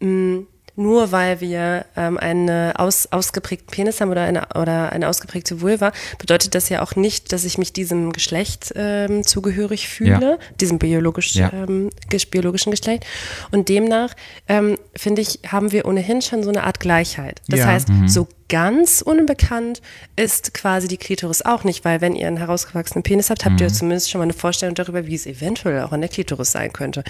mh, 0.01 0.41
nur 0.75 1.11
weil 1.11 1.39
wir 1.41 1.85
ähm, 1.95 2.17
einen 2.17 2.71
aus, 2.75 3.07
ausgeprägten 3.11 3.67
Penis 3.71 4.01
haben 4.01 4.09
oder 4.11 4.21
eine, 4.23 4.47
oder 4.55 4.91
eine 4.91 5.07
ausgeprägte 5.07 5.61
Vulva, 5.61 5.91
bedeutet 6.17 6.53
das 6.55 6.69
ja 6.69 6.81
auch 6.81 6.95
nicht, 6.95 7.31
dass 7.31 7.45
ich 7.45 7.57
mich 7.57 7.73
diesem 7.73 8.11
Geschlecht 8.11 8.73
ähm, 8.75 9.25
zugehörig 9.25 9.87
fühle, 9.87 10.37
diesem 10.59 10.79
biologisch, 10.79 11.35
Ja. 11.35 11.51
ähm, 11.53 11.89
biologischen 12.31 12.71
Geschlecht. 12.71 13.05
Und 13.51 13.69
demnach, 13.69 14.13
ähm, 14.47 14.77
finde 14.95 15.21
ich, 15.21 15.39
haben 15.47 15.71
wir 15.71 15.85
ohnehin 15.85 16.21
schon 16.21 16.43
so 16.43 16.49
eine 16.49 16.63
Art 16.63 16.79
Gleichheit. 16.79 17.41
Das 17.47 17.59
Ja. 17.61 17.67
heißt, 17.67 17.87
so 18.07 18.27
ganz 18.49 19.01
unbekannt 19.01 19.81
ist 20.15 20.53
quasi 20.53 20.87
die 20.87 20.97
Klitoris 20.97 21.41
auch 21.41 21.63
nicht, 21.63 21.83
weil 21.85 22.01
wenn 22.01 22.15
ihr 22.15 22.27
einen 22.27 22.37
herausgewachsenen 22.37 23.03
Penis 23.03 23.29
habt, 23.29 23.45
habt 23.45 23.59
ihr 23.61 23.69
zumindest 23.69 24.11
schon 24.11 24.19
mal 24.19 24.23
eine 24.23 24.33
Vorstellung 24.33 24.75
darüber, 24.75 25.07
wie 25.07 25.15
es 25.15 25.25
eventuell 25.25 25.81
auch 25.81 25.91
an 25.91 26.01
der 26.01 26.09
Klitoris 26.09 26.51
sein 26.51 26.71
könnte 26.73 27.03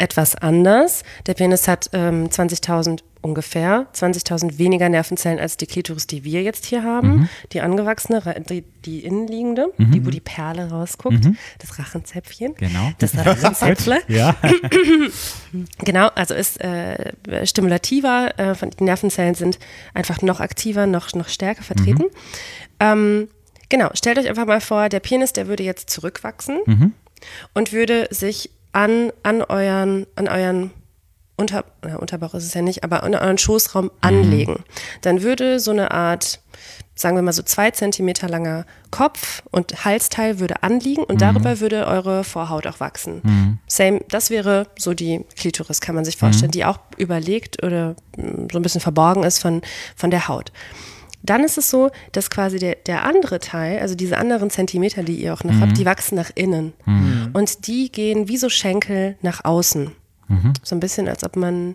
etwas 0.00 0.34
anders. 0.34 1.02
Der 1.26 1.34
Penis 1.34 1.68
hat 1.68 1.90
ähm, 1.92 2.28
20.000 2.28 3.00
ungefähr, 3.22 3.86
20.000 3.94 4.56
weniger 4.56 4.88
Nervenzellen 4.88 5.38
als 5.38 5.58
die 5.58 5.66
Klitoris, 5.66 6.06
die 6.06 6.24
wir 6.24 6.42
jetzt 6.42 6.64
hier 6.64 6.82
haben. 6.82 7.28
Die 7.52 7.60
angewachsene, 7.60 8.22
die, 8.48 8.64
die 8.86 9.00
innenliegende, 9.00 9.72
die, 9.76 10.06
wo 10.06 10.10
die 10.10 10.20
Perle 10.20 10.70
rausguckt, 10.70 11.28
das 11.58 11.78
Rachenzäpfchen. 11.78 12.54
Genau. 12.54 12.92
Das 12.98 13.16
Rachenzäpfle. 13.16 14.00
Ja. 14.08 14.36
Genau, 15.78 16.08
also 16.14 16.34
ist 16.34 16.60
äh, 16.60 17.12
stimulativer, 17.44 18.38
äh, 18.38 18.54
von 18.54 18.70
den 18.70 18.84
Nervenzellen 18.84 19.34
sind 19.34 19.58
einfach 19.94 20.22
noch 20.22 20.40
aktiver, 20.40 20.86
noch, 20.86 21.12
noch 21.14 21.28
stärker 21.28 21.62
vertreten. 21.62 22.04
Ähm, 22.78 23.28
genau, 23.68 23.90
stellt 23.94 24.18
euch 24.18 24.28
einfach 24.28 24.46
mal 24.46 24.60
vor, 24.60 24.88
der 24.88 25.00
Penis, 25.00 25.32
der 25.32 25.48
würde 25.48 25.64
jetzt 25.64 25.90
zurückwachsen 25.90 26.94
und 27.52 27.72
würde 27.72 28.06
sich 28.10 28.50
an, 28.72 29.12
an 29.22 29.42
euren, 29.42 30.06
an 30.16 30.28
euren 30.28 30.70
unter, 31.40 31.64
äh, 31.82 31.94
Unterbauch 31.94 32.34
ist 32.34 32.44
es 32.44 32.54
ja 32.54 32.62
nicht, 32.62 32.84
aber 32.84 33.02
an 33.02 33.14
euren 33.14 33.38
Schoßraum 33.38 33.90
anlegen. 34.00 34.62
Dann 35.00 35.22
würde 35.22 35.58
so 35.58 35.70
eine 35.70 35.90
Art, 35.90 36.40
sagen 36.94 37.16
wir 37.16 37.22
mal 37.22 37.32
so 37.32 37.42
zwei 37.42 37.70
Zentimeter 37.70 38.28
langer 38.28 38.66
Kopf 38.90 39.42
und 39.50 39.84
Halsteil 39.84 40.38
würde 40.38 40.62
anliegen 40.62 41.02
und 41.02 41.22
darüber 41.22 41.60
würde 41.60 41.86
eure 41.86 42.24
Vorhaut 42.24 42.66
auch 42.66 42.78
wachsen. 42.78 43.58
Same, 43.66 44.00
das 44.08 44.28
wäre 44.28 44.66
so 44.78 44.92
die 44.92 45.24
Klitoris, 45.36 45.80
kann 45.80 45.94
man 45.94 46.04
sich 46.04 46.18
vorstellen, 46.18 46.52
die 46.52 46.66
auch 46.66 46.78
überlegt 46.98 47.64
oder 47.64 47.96
mm, 48.16 48.48
so 48.52 48.58
ein 48.58 48.62
bisschen 48.62 48.82
verborgen 48.82 49.22
ist 49.22 49.38
von, 49.38 49.62
von 49.96 50.10
der 50.10 50.28
Haut. 50.28 50.52
Dann 51.22 51.44
ist 51.44 51.58
es 51.58 51.70
so, 51.70 51.90
dass 52.12 52.30
quasi 52.30 52.58
der, 52.58 52.76
der 52.86 53.04
andere 53.04 53.38
Teil, 53.40 53.80
also 53.80 53.94
diese 53.94 54.16
anderen 54.18 54.50
Zentimeter, 54.50 55.02
die 55.02 55.16
ihr 55.16 55.34
auch 55.34 55.44
noch 55.44 55.60
habt, 55.60 55.76
die 55.76 55.84
wachsen 55.84 56.14
nach 56.16 56.30
innen. 56.34 56.72
Und 57.32 57.66
die 57.66 57.92
gehen 57.92 58.28
wie 58.28 58.36
so 58.36 58.48
Schenkel 58.48 59.16
nach 59.22 59.44
außen. 59.44 59.92
So 60.62 60.76
ein 60.76 60.80
bisschen, 60.80 61.08
als 61.08 61.24
ob 61.24 61.36
man 61.36 61.74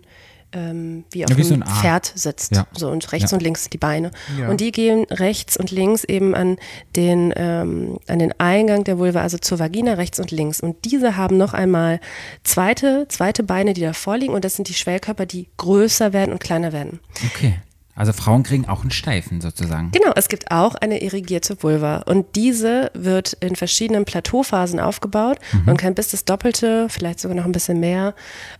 ähm, 0.52 1.04
wie 1.10 1.24
auf 1.24 1.30
Ja, 1.30 1.36
wie 1.36 1.40
einem 1.42 1.48
so 1.48 1.54
ein. 1.70 1.80
Pferd 1.80 2.12
sitzt. 2.14 2.54
Ja. 2.54 2.66
So 2.72 2.88
und 2.88 3.12
rechts 3.12 3.32
Ja. 3.32 3.36
und 3.36 3.42
links 3.42 3.68
die 3.68 3.78
Beine. 3.78 4.12
Ja. 4.38 4.48
Und 4.48 4.60
die 4.60 4.70
gehen 4.72 5.04
rechts 5.10 5.56
und 5.56 5.70
links 5.72 6.04
eben 6.04 6.34
an 6.34 6.56
den, 6.94 7.34
ähm, 7.36 7.98
an 8.06 8.18
den 8.20 8.32
Eingang 8.40 8.84
der 8.84 8.96
Vulva, 8.98 9.20
also 9.22 9.38
zur 9.38 9.58
Vagina, 9.58 9.94
rechts 9.94 10.18
und 10.20 10.30
links. 10.30 10.60
Und 10.60 10.84
diese 10.84 11.16
haben 11.16 11.36
noch 11.36 11.52
einmal 11.52 12.00
zweite, 12.44 13.06
zweite 13.08 13.42
Beine, 13.42 13.74
die 13.74 13.80
davor 13.82 14.16
liegen. 14.16 14.32
Und 14.34 14.44
das 14.44 14.54
sind 14.56 14.68
die 14.68 14.74
Schwellkörper, 14.74 15.26
die 15.26 15.48
größer 15.56 16.12
werden 16.12 16.32
und 16.32 16.38
kleiner 16.38 16.72
werden. 16.72 17.00
Okay. 17.34 17.56
Also 17.96 18.12
Frauen 18.12 18.42
kriegen 18.42 18.66
auch 18.66 18.82
einen 18.82 18.90
Steifen 18.90 19.40
sozusagen. 19.40 19.90
Genau, 19.90 20.12
es 20.14 20.28
gibt 20.28 20.50
auch 20.50 20.74
eine 20.74 21.02
irrigierte 21.02 21.62
Vulva 21.62 22.02
und 22.06 22.36
diese 22.36 22.90
wird 22.94 23.32
in 23.40 23.56
verschiedenen 23.56 24.04
Plateauphasen 24.04 24.78
aufgebaut 24.78 25.38
und 25.66 25.78
kann 25.78 25.94
bis 25.94 26.08
das 26.08 26.26
Doppelte, 26.26 26.88
vielleicht 26.90 27.20
sogar 27.20 27.34
noch 27.36 27.46
ein 27.46 27.52
bisschen 27.52 27.80
mehr, 27.80 28.14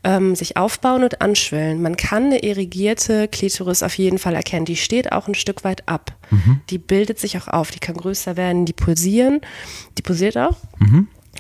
ähm, 0.05 0.35
sich 0.35 0.57
aufbauen 0.57 1.05
und 1.05 1.21
anschwellen. 1.21 1.83
Man 1.83 1.97
kann 1.97 2.25
eine 2.25 2.39
irrigierte 2.43 3.29
Klitoris 3.29 3.83
auf 3.83 3.99
jeden 3.99 4.19
Fall 4.19 4.35
erkennen. 4.35 4.65
Die 4.65 4.77
steht 4.77 5.13
auch 5.13 5.29
ein 5.29 5.35
Stück 5.35 5.65
weit 5.65 5.87
ab. 5.87 6.13
Die 6.71 6.79
bildet 6.79 7.19
sich 7.21 7.37
auch 7.39 7.47
auf, 7.49 7.71
die 7.71 7.79
kann 7.79 7.97
größer 7.97 8.37
werden, 8.37 8.65
die 8.65 8.73
pulsieren, 8.73 9.43
die 9.99 10.03
pulsiert 10.03 10.39
auch. 10.39 10.57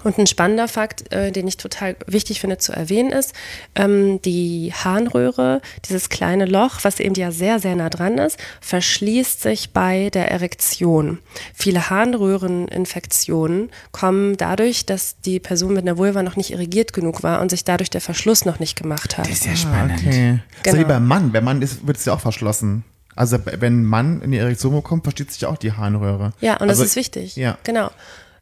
Und 0.04 0.18
ein 0.18 0.26
spannender 0.26 0.68
Fakt, 0.68 1.12
äh, 1.12 1.32
den 1.32 1.48
ich 1.48 1.56
total 1.56 1.96
wichtig 2.06 2.40
finde 2.40 2.58
zu 2.58 2.72
erwähnen, 2.72 3.10
ist, 3.10 3.32
ähm, 3.74 4.20
die 4.22 4.72
Harnröhre, 4.74 5.60
dieses 5.88 6.08
kleine 6.08 6.44
Loch, 6.46 6.80
was 6.82 7.00
eben 7.00 7.14
ja 7.14 7.32
sehr, 7.32 7.58
sehr 7.58 7.74
nah 7.76 7.90
dran 7.90 8.18
ist, 8.18 8.38
verschließt 8.60 9.40
sich 9.42 9.70
bei 9.72 10.10
der 10.10 10.30
Erektion. 10.30 11.18
Viele 11.54 11.90
Harnröhreninfektionen 11.90 13.70
kommen 13.92 14.36
dadurch, 14.36 14.86
dass 14.86 15.20
die 15.20 15.40
Person 15.40 15.74
mit 15.74 15.82
einer 15.82 15.98
Vulva 15.98 16.22
noch 16.22 16.36
nicht 16.36 16.50
irrigiert 16.52 16.92
genug 16.92 17.22
war 17.22 17.40
und 17.40 17.50
sich 17.50 17.64
dadurch 17.64 17.90
der 17.90 18.00
Verschluss 18.00 18.44
noch 18.44 18.58
nicht 18.58 18.76
gemacht 18.80 19.18
hat. 19.18 19.26
Das 19.26 19.38
ist 19.38 19.46
ja 19.46 19.56
spannend. 19.56 20.00
Okay. 20.00 20.40
So 20.56 20.62
Genau. 20.62 20.78
wie 20.78 20.84
beim 20.84 21.06
Mann. 21.06 21.32
Beim 21.32 21.44
Mann 21.44 21.62
ist, 21.62 21.86
wird 21.86 21.96
es 21.96 22.04
ja 22.04 22.14
auch 22.14 22.20
verschlossen. 22.20 22.84
Also 23.14 23.38
wenn 23.44 23.80
ein 23.82 23.84
Mann 23.86 24.20
in 24.20 24.30
die 24.32 24.38
Erektion 24.38 24.74
bekommt, 24.74 25.04
versteht 25.04 25.32
sich 25.32 25.46
auch 25.46 25.56
die 25.56 25.72
Harnröhre. 25.72 26.32
Ja, 26.40 26.54
und 26.58 26.68
also, 26.68 26.82
das 26.82 26.90
ist 26.90 26.96
wichtig. 26.96 27.36
Ja. 27.36 27.56
Genau. 27.64 27.90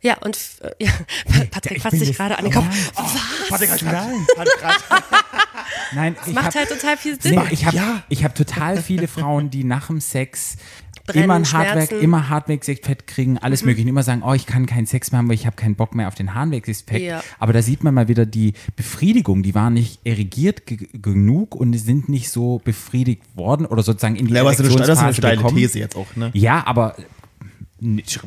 Ja, 0.04 0.18
und 0.18 0.38
äh, 0.60 0.84
ja, 0.84 0.90
Patrick 1.50 1.78
ich 1.78 1.82
fasst 1.82 1.98
sich 1.98 2.14
gerade 2.14 2.36
an 2.36 2.44
den 2.44 2.52
Kopf. 2.52 2.66
Warte, 3.48 3.66
grad, 3.66 3.82
hat 3.82 4.48
grad, 4.60 4.84
Nein, 5.94 6.14
ich 6.26 6.34
Macht 6.34 6.44
hab, 6.46 6.54
halt 6.56 6.68
total 6.68 6.98
viel 6.98 7.18
Sinn. 7.18 7.36
nee, 7.36 7.40
ich 7.50 7.64
habe 7.64 7.74
Ja. 7.76 8.02
ich 8.10 8.22
hab 8.22 8.34
total 8.34 8.82
viele 8.82 9.08
Frauen, 9.08 9.48
die 9.48 9.64
nach 9.64 9.86
dem 9.86 10.00
Sex 10.00 10.56
Brennen, 11.06 11.24
immer 11.24 11.34
ein 11.34 11.50
Hartwerk, 11.50 11.88
Schmerzen. 11.88 12.00
immer 12.04 12.28
Hartwegsinfekt 12.28 13.06
kriegen, 13.06 13.38
alles 13.38 13.62
mögliche. 13.62 13.84
Und 13.86 13.88
immer 13.90 14.02
sagen, 14.02 14.22
oh, 14.24 14.34
ich 14.34 14.44
kann 14.46 14.66
keinen 14.66 14.86
Sex 14.86 15.10
mehr 15.10 15.18
haben, 15.18 15.28
weil 15.28 15.34
ich 15.36 15.46
habe 15.46 15.56
keinen 15.56 15.74
Bock 15.74 15.94
mehr 15.94 16.08
auf 16.08 16.14
den 16.14 16.34
Hartwegsinfekt. 16.34 17.00
Ja. 17.02 17.22
Aber 17.38 17.52
da 17.54 17.62
sieht 17.62 17.82
man 17.82 17.94
mal 17.94 18.08
wieder 18.08 18.26
die 18.26 18.52
Befriedigung, 18.76 19.42
die 19.42 19.54
waren 19.54 19.72
nicht 19.74 20.00
erregiert 20.04 20.66
ge 20.66 20.86
genug 20.92 21.54
und 21.54 21.72
sind 21.78 22.08
nicht 22.10 22.30
so 22.30 22.60
befriedigt 22.64 23.22
worden 23.34 23.64
oder 23.66 23.82
sozusagen 23.82 24.16
in 24.16 24.26
die 24.26 24.34
ja, 24.34 24.40
aber 24.42 24.50
das 24.50 24.60
ist 24.60 24.66
eine, 24.66 24.76
das 24.78 24.88
ist 24.88 24.98
eine 24.98 25.08
Erektionsphase 25.08 25.16
steile 25.20 25.36
gekommen. 25.36 25.56
These 25.56 25.78
jetzt 25.78 25.96
auch, 25.96 26.14
ne? 26.16 26.30
Ja, 26.34 26.66
aber 26.66 26.96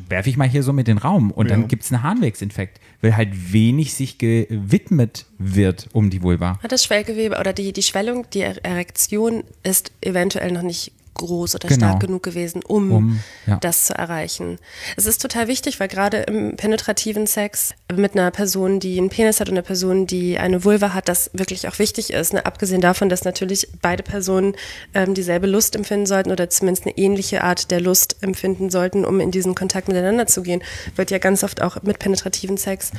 werfe 0.09 0.29
ich 0.29 0.37
mal 0.37 0.47
hier 0.47 0.63
so 0.63 0.73
mit 0.73 0.87
den 0.87 0.97
Raum 0.97 1.31
und 1.31 1.47
Ja. 1.49 1.55
dann 1.55 1.67
gibt 1.67 1.83
es 1.83 1.91
einen 1.91 2.03
Harnwegsinfekt, 2.03 2.79
weil 3.01 3.15
halt 3.17 3.53
wenig 3.53 3.93
sich 3.93 4.17
gewidmet 4.17 5.25
wird 5.37 5.89
um 5.93 6.09
die 6.09 6.21
Vulva. 6.21 6.59
Hat 6.61 6.71
das 6.71 6.83
Schwellgewebe 6.83 7.37
oder 7.39 7.53
die, 7.53 7.73
die 7.73 7.83
Schwellung, 7.83 8.25
die 8.33 8.41
Er- 8.41 8.63
Erektion 8.63 9.43
ist 9.63 9.91
eventuell 10.01 10.51
noch 10.51 10.61
nicht 10.63 10.91
groß 11.17 11.55
oder 11.55 11.67
Genau. 11.67 11.87
stark 11.87 11.99
genug 12.01 12.23
gewesen, 12.23 12.61
um, 12.63 12.91
Um, 12.91 13.19
ja. 13.45 13.57
das 13.57 13.85
zu 13.85 13.93
erreichen. 13.93 14.57
Es 14.95 15.05
ist 15.05 15.21
total 15.21 15.47
wichtig, 15.47 15.79
weil 15.79 15.87
gerade 15.87 16.17
im 16.19 16.55
penetrativen 16.55 17.27
Sex 17.27 17.73
mit 17.93 18.13
einer 18.13 18.31
Person, 18.31 18.79
die 18.79 18.97
einen 18.97 19.09
Penis 19.09 19.39
hat 19.39 19.49
und 19.49 19.55
einer 19.55 19.61
Person, 19.63 20.07
die 20.07 20.37
eine 20.37 20.63
Vulva 20.63 20.93
hat, 20.93 21.09
das 21.09 21.29
wirklich 21.33 21.67
auch 21.67 21.79
wichtig 21.79 22.11
ist. 22.13 22.33
Ne? 22.33 22.45
Abgesehen 22.45 22.81
davon, 22.81 23.09
dass 23.09 23.23
natürlich 23.23 23.67
beide 23.81 24.03
Personen 24.03 24.55
ähm, 24.93 25.13
dieselbe 25.13 25.47
Lust 25.47 25.75
empfinden 25.75 26.05
sollten 26.05 26.31
oder 26.31 26.49
zumindest 26.49 26.85
eine 26.85 26.97
ähnliche 26.97 27.43
Art 27.43 27.71
der 27.71 27.81
Lust 27.81 28.17
empfinden 28.21 28.69
sollten, 28.69 29.05
um 29.05 29.19
in 29.19 29.31
diesen 29.31 29.55
Kontakt 29.55 29.87
miteinander 29.87 30.27
zu 30.27 30.41
gehen, 30.41 30.61
wird 30.95 31.11
ja 31.11 31.17
ganz 31.17 31.43
oft 31.43 31.61
auch 31.61 31.81
mit 31.83 31.99
penetrativen 31.99 32.57
Sex 32.57 32.91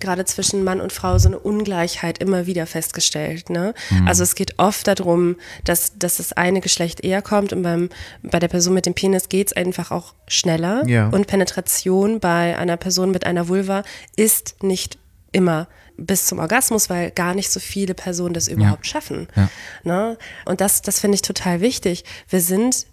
gerade 0.00 0.24
zwischen 0.24 0.64
Mann 0.64 0.80
und 0.80 0.92
Frau 0.92 1.18
so 1.18 1.28
eine 1.28 1.38
Ungleichheit 1.38 2.18
immer 2.18 2.46
wieder 2.46 2.66
festgestellt. 2.66 3.50
Ne? 3.50 3.74
Also 4.06 4.22
es 4.22 4.34
geht 4.34 4.58
oft 4.58 4.86
darum, 4.86 5.36
dass, 5.64 5.98
dass 5.98 6.16
das 6.16 6.32
eine 6.32 6.60
Geschlecht 6.60 7.04
eher 7.04 7.22
kommt 7.22 7.52
und 7.52 7.62
beim, 7.62 7.88
bei 8.22 8.38
der 8.38 8.48
Person 8.48 8.74
mit 8.74 8.86
dem 8.86 8.94
Penis 8.94 9.28
geht 9.28 9.48
es 9.48 9.52
einfach 9.54 9.90
auch 9.90 10.14
schneller. 10.26 10.86
Ja. 10.86 11.08
Und 11.08 11.26
Penetration 11.26 12.20
bei 12.20 12.56
einer 12.58 12.76
Person 12.76 13.10
mit 13.10 13.26
einer 13.26 13.48
Vulva 13.48 13.82
ist 14.16 14.62
nicht 14.62 14.98
immer 15.32 15.68
bis 15.96 16.26
zum 16.26 16.38
Orgasmus, 16.38 16.90
weil 16.90 17.10
gar 17.10 17.34
nicht 17.34 17.50
so 17.50 17.60
viele 17.60 17.94
Personen 17.94 18.34
das 18.34 18.48
überhaupt 18.48 18.86
schaffen. 18.86 19.28
Ja. 19.36 19.48
Ne? 19.84 20.18
Und 20.44 20.60
das, 20.60 20.82
das 20.82 20.98
finde 20.98 21.16
ich 21.16 21.22
total 21.22 21.60
wichtig. 21.60 22.04
Wir 22.28 22.40
sind 22.40 22.86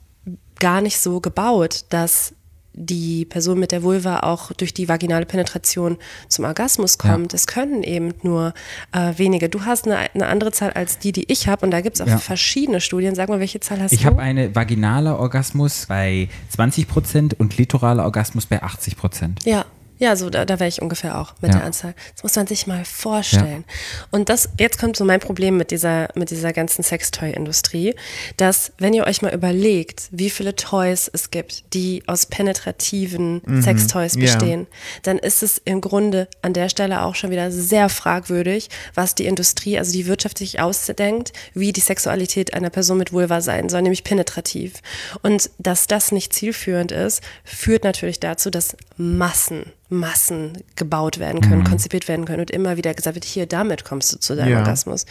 gar 0.59 0.81
nicht 0.81 0.99
so 0.99 1.19
gebaut, 1.19 1.85
dass 1.89 2.33
die 2.73 3.25
Person 3.25 3.59
mit 3.59 3.71
der 3.71 3.83
Vulva 3.83 4.19
auch 4.21 4.51
durch 4.53 4.73
die 4.73 4.87
vaginale 4.87 5.25
Penetration 5.25 5.97
zum 6.29 6.45
Orgasmus 6.45 6.97
kommt. 6.97 7.33
Es 7.33 7.45
können 7.47 7.83
eben 7.83 8.13
nur 8.23 8.53
äh, 8.93 9.13
wenige. 9.17 9.49
Du 9.49 9.65
hast 9.65 9.85
eine, 9.85 9.97
eine 10.13 10.27
andere 10.27 10.51
Zahl 10.51 10.71
als 10.71 10.97
die, 10.97 11.11
die 11.11 11.29
ich 11.31 11.47
habe 11.47 11.65
und 11.65 11.71
da 11.71 11.81
gibt 11.81 11.95
es 11.97 12.01
auch 12.01 12.07
Ja. 12.07 12.17
verschiedene 12.17 12.79
Studien. 12.79 13.13
Sag 13.15 13.27
mal, 13.29 13.39
welche 13.39 13.59
Zahl 13.59 13.81
hast 13.81 13.91
Ich 13.91 14.01
du? 14.01 14.05
habe 14.05 14.21
einen 14.21 14.55
vaginaler 14.55 15.19
Orgasmus 15.19 15.85
bei 15.87 16.29
20 16.49 16.87
Prozent 16.87 17.39
und 17.39 17.49
klitoraler 17.51 18.03
Orgasmus 18.05 18.45
bei 18.45 18.61
80 18.63 18.95
Prozent. 18.97 19.39
Ja, 19.45 19.65
Ja, 20.01 20.15
so 20.15 20.31
da, 20.31 20.45
da 20.45 20.59
wäre 20.59 20.67
ich 20.67 20.81
ungefähr 20.81 21.19
auch 21.19 21.35
mit 21.41 21.51
Ja. 21.51 21.59
der 21.59 21.65
Anzahl. 21.67 21.93
Das 22.15 22.23
muss 22.23 22.35
man 22.35 22.47
sich 22.47 22.65
mal 22.65 22.83
vorstellen. 22.85 23.63
Und 24.09 24.29
das, 24.29 24.49
jetzt 24.59 24.79
kommt 24.79 24.97
so 24.97 25.05
mein 25.05 25.19
Problem 25.19 25.57
mit 25.57 25.69
dieser, 25.69 26.09
mit 26.15 26.31
dieser 26.31 26.53
ganzen 26.53 26.81
Sextoy-Industrie, 26.83 27.93
dass 28.37 28.71
wenn 28.79 28.93
ihr 28.95 29.05
euch 29.05 29.21
mal 29.21 29.31
überlegt, 29.31 30.07
wie 30.11 30.31
viele 30.31 30.55
Toys 30.55 31.07
es 31.13 31.29
gibt, 31.29 31.73
die 31.75 32.01
aus 32.07 32.25
penetrativen 32.25 33.41
Sextoys 33.61 34.15
Mhm. 34.15 34.21
ja. 34.23 34.33
bestehen, 34.33 34.67
dann 35.03 35.19
ist 35.19 35.43
es 35.43 35.61
im 35.65 35.81
Grunde 35.81 36.27
an 36.41 36.53
der 36.53 36.69
Stelle 36.69 37.03
auch 37.03 37.13
schon 37.13 37.29
wieder 37.29 37.51
sehr 37.51 37.87
fragwürdig, 37.89 38.69
was 38.95 39.13
die 39.13 39.25
Industrie, 39.25 39.77
also 39.77 39.91
die 39.91 40.07
Wirtschaft 40.07 40.37
sich 40.39 40.59
ausdenkt, 40.59 41.31
wie 41.53 41.73
die 41.73 41.79
Sexualität 41.81 42.53
einer 42.53 42.71
Person 42.71 42.97
mit 42.97 43.13
Vulva 43.13 43.41
sein 43.41 43.69
soll, 43.69 43.83
nämlich 43.83 44.03
penetrativ. 44.03 44.81
Und 45.21 45.51
dass 45.59 45.85
das 45.85 46.11
nicht 46.11 46.33
zielführend 46.33 46.91
ist, 46.91 47.21
führt 47.43 47.83
natürlich 47.83 48.19
dazu, 48.19 48.49
dass 48.49 48.75
Massen, 48.97 49.65
Massen 49.91 50.57
gebaut 50.75 51.19
werden 51.19 51.41
können, 51.41 51.63
konzipiert 51.63 52.07
werden 52.07 52.25
können 52.25 52.39
und 52.39 52.49
immer 52.49 52.77
wieder 52.77 52.93
gesagt 52.93 53.15
wird, 53.15 53.25
hier, 53.25 53.45
damit 53.45 53.83
kommst 53.85 54.11
du 54.13 54.17
zu 54.19 54.35
deinem 54.35 54.53
Ja. 54.53 54.57
Orgasmus. 54.59 55.05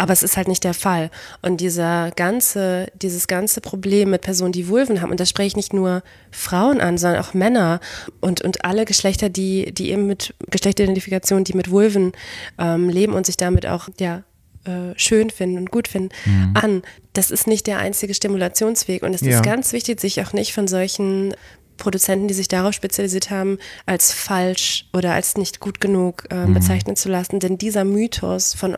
Aber 0.00 0.12
es 0.12 0.22
ist 0.22 0.36
halt 0.36 0.46
nicht 0.46 0.62
der 0.62 0.74
Fall. 0.74 1.10
Und 1.42 1.60
dieser 1.60 2.12
ganze, 2.12 2.86
dieses 2.94 3.26
ganze 3.26 3.60
Problem 3.60 4.10
mit 4.10 4.20
Personen, 4.22 4.52
die 4.52 4.68
Vulven 4.68 5.00
haben, 5.02 5.10
und 5.10 5.18
da 5.18 5.26
spreche 5.26 5.48
ich 5.48 5.56
nicht 5.56 5.72
nur 5.72 6.02
Frauen 6.30 6.80
an, 6.80 6.98
sondern 6.98 7.20
auch 7.20 7.34
Männer 7.34 7.80
und, 8.20 8.42
und 8.42 8.64
alle 8.64 8.84
Geschlechter, 8.84 9.28
die, 9.28 9.72
die 9.74 9.90
eben 9.90 10.06
mit 10.06 10.34
Geschlechteridentifikation, 10.50 11.42
die 11.42 11.54
mit 11.54 11.70
Vulven 11.70 12.12
ähm, 12.58 12.88
leben 12.88 13.12
und 13.12 13.26
sich 13.26 13.36
damit 13.36 13.66
auch, 13.66 13.88
ja, 13.98 14.22
äh, 14.64 14.92
schön 14.96 15.30
finden 15.30 15.56
und 15.58 15.70
gut 15.72 15.88
finden, 15.88 16.10
an. 16.54 16.82
Das 17.12 17.30
ist 17.32 17.46
nicht 17.48 17.66
der 17.66 17.78
einzige 17.78 18.14
Stimulationsweg. 18.14 19.02
Und 19.02 19.14
es 19.14 19.20
Ja. 19.22 19.36
ist 19.36 19.42
ganz 19.42 19.72
wichtig, 19.72 20.00
sich 20.00 20.20
auch 20.22 20.32
nicht 20.32 20.52
von 20.52 20.68
solchen 20.68 21.34
Produzenten, 21.78 22.28
die 22.28 22.34
sich 22.34 22.48
darauf 22.48 22.74
spezialisiert 22.74 23.30
haben, 23.30 23.58
als 23.86 24.12
falsch 24.12 24.86
oder 24.92 25.14
als 25.14 25.36
nicht 25.36 25.60
gut 25.60 25.80
genug 25.80 26.24
äh, 26.30 26.46
bezeichnen 26.46 26.96
zu 26.96 27.08
lassen. 27.08 27.40
Denn 27.40 27.56
dieser 27.56 27.84
Mythos 27.84 28.52
von 28.54 28.76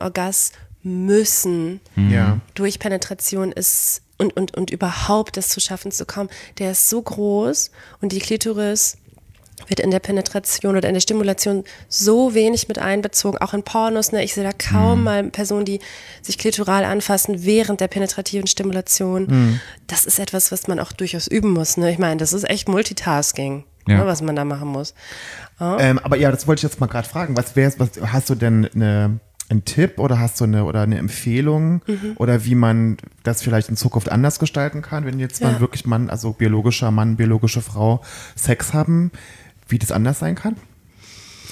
Orgasmüssen 0.84 1.80
Ja. 1.96 2.38
durch 2.54 2.78
Penetration 2.78 3.52
ist 3.52 4.02
und, 4.18 4.36
und, 4.36 4.56
und 4.56 4.70
überhaupt 4.70 5.36
das 5.36 5.48
zu 5.48 5.60
schaffen 5.60 5.90
zu 5.92 6.04
kommen, 6.04 6.28
der 6.58 6.72
ist 6.72 6.88
so 6.90 7.00
groß 7.00 7.70
und 8.02 8.12
die 8.12 8.18
Klitoris 8.18 8.98
wird 9.68 9.80
in 9.80 9.90
der 9.90 9.98
Penetration 10.00 10.76
oder 10.76 10.88
in 10.88 10.94
der 10.94 11.00
Stimulation 11.00 11.64
so 11.88 12.34
wenig 12.34 12.68
mit 12.68 12.78
einbezogen, 12.78 13.38
auch 13.38 13.54
in 13.54 13.62
Pornos. 13.62 14.12
Ne? 14.12 14.22
Ich 14.24 14.34
sehe 14.34 14.44
da 14.44 14.52
kaum 14.52 15.04
mal 15.04 15.24
Personen, 15.30 15.64
die 15.64 15.80
sich 16.22 16.38
klitoral 16.38 16.84
anfassen 16.84 17.44
während 17.44 17.80
der 17.80 17.88
penetrativen 17.88 18.46
Stimulation. 18.46 19.60
Das 19.86 20.04
ist 20.06 20.18
etwas, 20.18 20.50
was 20.52 20.66
man 20.68 20.78
auch 20.80 20.92
durchaus 20.92 21.26
üben 21.26 21.50
muss. 21.50 21.76
Ne? 21.76 21.90
Ich 21.92 21.98
meine, 21.98 22.16
das 22.18 22.32
ist 22.32 22.48
echt 22.48 22.68
Multitasking, 22.68 23.64
Ja. 23.86 23.98
ne, 23.98 24.06
was 24.06 24.22
man 24.22 24.36
da 24.36 24.44
machen 24.44 24.68
muss. 24.68 24.94
Ähm, 25.60 25.98
aber 26.02 26.16
ja, 26.16 26.30
das 26.30 26.46
wollte 26.46 26.60
ich 26.60 26.70
jetzt 26.72 26.80
mal 26.80 26.86
gerade 26.86 27.08
fragen. 27.08 27.36
Was 27.36 27.56
wär's, 27.56 27.78
was 27.78 27.90
hast 28.12 28.30
du 28.30 28.34
denn 28.34 28.68
eine, 28.74 29.20
einen 29.48 29.64
Tipp 29.64 29.98
oder 29.98 30.18
hast 30.18 30.40
du 30.40 30.44
eine 30.44 30.64
oder 30.64 30.82
eine 30.82 30.96
Empfehlung 30.98 31.82
Mhm. 31.86 32.12
oder 32.16 32.44
wie 32.44 32.54
man 32.54 32.96
das 33.24 33.42
vielleicht 33.42 33.68
in 33.68 33.76
Zukunft 33.76 34.10
anders 34.10 34.38
gestalten 34.38 34.80
kann, 34.80 35.04
wenn 35.06 35.18
jetzt 35.18 35.42
mal 35.42 35.52
Ja. 35.54 35.60
wirklich 35.60 35.84
Mann, 35.86 36.08
also 36.08 36.32
biologischer 36.32 36.90
Mann, 36.90 37.16
biologische 37.16 37.60
Frau 37.60 38.00
Sex 38.36 38.72
haben, 38.72 39.10
wie 39.70 39.78
das 39.78 39.92
anders 39.92 40.18
sein 40.18 40.34
kann? 40.34 40.56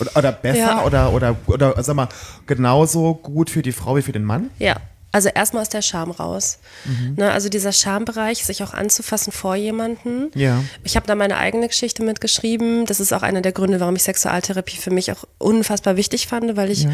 Oder, 0.01 0.17
oder 0.17 0.33
besser 0.33 0.59
Ja. 0.59 0.85
oder, 0.85 1.13
oder, 1.13 1.37
oder 1.47 1.83
sag 1.83 1.97
mal, 1.97 2.09
genauso 2.47 3.15
gut 3.15 3.51
für 3.51 3.63
die 3.63 3.73
Frau 3.73 3.97
wie 3.97 4.03
für 4.03 4.13
den 4.13 4.25
Mann? 4.25 4.51
Ja, 4.59 4.77
also 5.11 5.31
erstmal 5.31 5.63
aus 5.63 5.71
der 5.71 5.81
Scham 5.81 6.11
raus. 6.11 6.59
Mhm. 6.85 7.15
Ne, 7.17 7.33
also 7.33 7.49
dieser 7.49 7.73
Schambereich, 7.73 8.45
sich 8.45 8.63
auch 8.63 8.75
anzufassen 8.75 9.33
vor 9.33 9.57
jemanden. 9.57 10.31
Ja. 10.35 10.63
Ich 10.85 10.97
habe 10.97 11.07
da 11.07 11.15
meine 11.15 11.39
eigene 11.39 11.67
Geschichte 11.69 12.03
mitgeschrieben. 12.03 12.85
Das 12.85 13.01
ist 13.01 13.13
auch 13.15 13.23
einer 13.23 13.41
der 13.41 13.53
Gründe, 13.53 13.81
warum 13.81 13.97
ich 13.97 14.03
Sexualtherapie 14.03 14.77
für 14.77 14.91
mich 14.91 15.11
auch 15.11 15.25
unfassbar 15.39 15.97
wichtig 15.97 16.27
fand, 16.27 16.57
weil 16.57 16.71
ich 16.71 16.87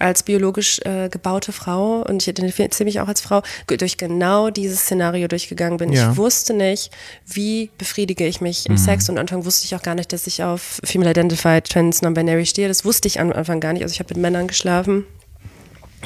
als 0.00 0.24
biologisch 0.24 0.80
äh, 0.80 1.08
gebaute 1.08 1.52
Frau 1.52 2.02
und 2.02 2.22
ich 2.22 2.28
identifiziere 2.28 2.86
mich 2.86 3.00
auch 3.00 3.08
als 3.08 3.20
Frau 3.20 3.42
durch 3.66 3.96
genau 3.96 4.50
dieses 4.50 4.80
Szenario 4.80 5.28
durchgegangen 5.28 5.78
bin. 5.78 5.92
Ja. 5.92 6.10
Ich 6.10 6.16
wusste 6.16 6.54
nicht, 6.54 6.90
wie 7.26 7.70
befriedige 7.78 8.26
ich 8.26 8.40
mich 8.40 8.66
im 8.66 8.78
Sex 8.78 9.08
und 9.08 9.16
am 9.16 9.20
Anfang 9.20 9.44
wusste 9.44 9.66
ich 9.66 9.76
auch 9.76 9.82
gar 9.82 9.94
nicht, 9.94 10.12
dass 10.12 10.26
ich 10.26 10.42
auf 10.42 10.80
Female 10.82 11.10
Identified 11.10 11.68
Trans 11.68 12.02
Non-Binary 12.02 12.46
stehe. 12.46 12.66
Das 12.66 12.84
wusste 12.84 13.06
ich 13.06 13.20
am 13.20 13.30
Anfang 13.32 13.60
gar 13.60 13.72
nicht. 13.72 13.82
Also 13.82 13.92
ich 13.92 14.00
habe 14.00 14.14
mit 14.14 14.20
Männern 14.22 14.48
geschlafen 14.48 15.04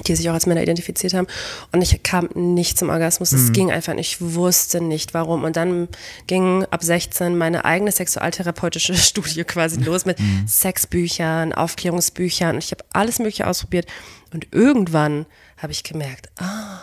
die 0.07 0.17
sich 0.17 0.29
auch 0.29 0.35
als 0.35 0.47
Männer 0.47 0.63
identifiziert 0.63 1.15
haben. 1.15 1.27
Und 1.73 1.83
ich 1.83 2.03
kam 2.03 2.29
nicht 2.35 2.79
zum 2.79 2.89
Orgasmus. 2.89 3.33
Es 3.33 3.53
ging 3.53 3.71
einfach 3.71 3.95
nicht. 3.95 4.13
Ich 4.15 4.35
wusste 4.35 4.81
nicht, 4.81 5.15
warum. 5.15 5.45
Und 5.45 5.57
dann 5.57 5.89
ging 6.27 6.65
ab 6.71 6.83
16 6.83 7.37
meine 7.37 7.65
eigene 7.65 7.93
sexualtherapeutische 7.93 8.95
Studie 8.97 9.45
quasi 9.45 9.81
los 9.81 10.05
mit 10.05 10.19
Sexbüchern, 10.47 11.53
Aufklärungsbüchern. 11.53 12.57
Und 12.57 12.65
ich 12.65 12.71
habe 12.71 12.85
alles 12.93 13.19
Mögliche 13.19 13.47
ausprobiert. 13.47 13.87
Und 14.33 14.49
irgendwann 14.53 15.27
habe 15.59 15.73
ich 15.73 15.85
gemerkt, 15.85 16.29
ah, 16.41 16.81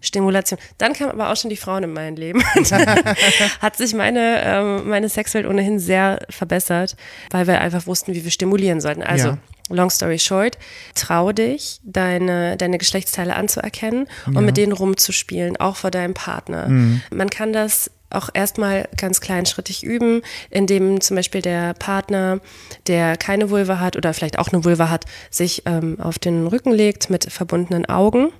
Stimulation. 0.00 0.58
Dann 0.78 0.92
kamen 0.92 1.10
aber 1.10 1.30
auch 1.32 1.36
schon 1.36 1.50
die 1.50 1.56
Frauen 1.56 1.82
in 1.84 1.92
mein 1.92 2.16
Leben. 2.16 2.42
Hat 3.60 3.76
sich 3.76 3.94
meine, 3.94 4.42
ähm, 4.44 4.88
meine 4.88 5.08
Sexwelt 5.08 5.46
ohnehin 5.46 5.78
sehr 5.78 6.24
verbessert, 6.30 6.96
weil 7.30 7.46
wir 7.46 7.60
einfach 7.60 7.86
wussten, 7.86 8.14
wie 8.14 8.22
wir 8.24 8.30
stimulieren 8.30 8.80
sollten. 8.80 9.02
Also, 9.02 9.28
Ja. 9.28 9.38
Long 9.68 9.90
story 9.90 10.18
short, 10.18 10.58
trau 10.94 11.32
dich, 11.32 11.80
deine, 11.84 12.56
deine 12.56 12.78
Geschlechtsteile 12.78 13.34
anzuerkennen 13.34 14.06
und 14.26 14.44
mit 14.44 14.56
denen 14.56 14.72
rumzuspielen, 14.72 15.56
auch 15.56 15.76
vor 15.76 15.90
deinem 15.90 16.14
Partner. 16.14 16.68
Man 17.10 17.30
kann 17.30 17.52
das 17.52 17.90
auch 18.10 18.30
erstmal 18.32 18.88
ganz 18.96 19.20
kleinschrittig 19.20 19.82
üben, 19.82 20.22
indem 20.50 21.00
zum 21.00 21.16
Beispiel 21.16 21.42
der 21.42 21.74
Partner, 21.74 22.40
der 22.86 23.16
keine 23.16 23.50
Vulva 23.50 23.80
hat 23.80 23.96
oder 23.96 24.14
vielleicht 24.14 24.38
auch 24.38 24.48
eine 24.48 24.64
Vulva 24.64 24.88
hat, 24.88 25.04
sich 25.30 25.62
ähm, 25.66 26.00
auf 26.00 26.18
den 26.18 26.46
Rücken 26.46 26.72
legt 26.72 27.10
mit 27.10 27.30
verbundenen 27.30 27.86
Augen. 27.86 28.32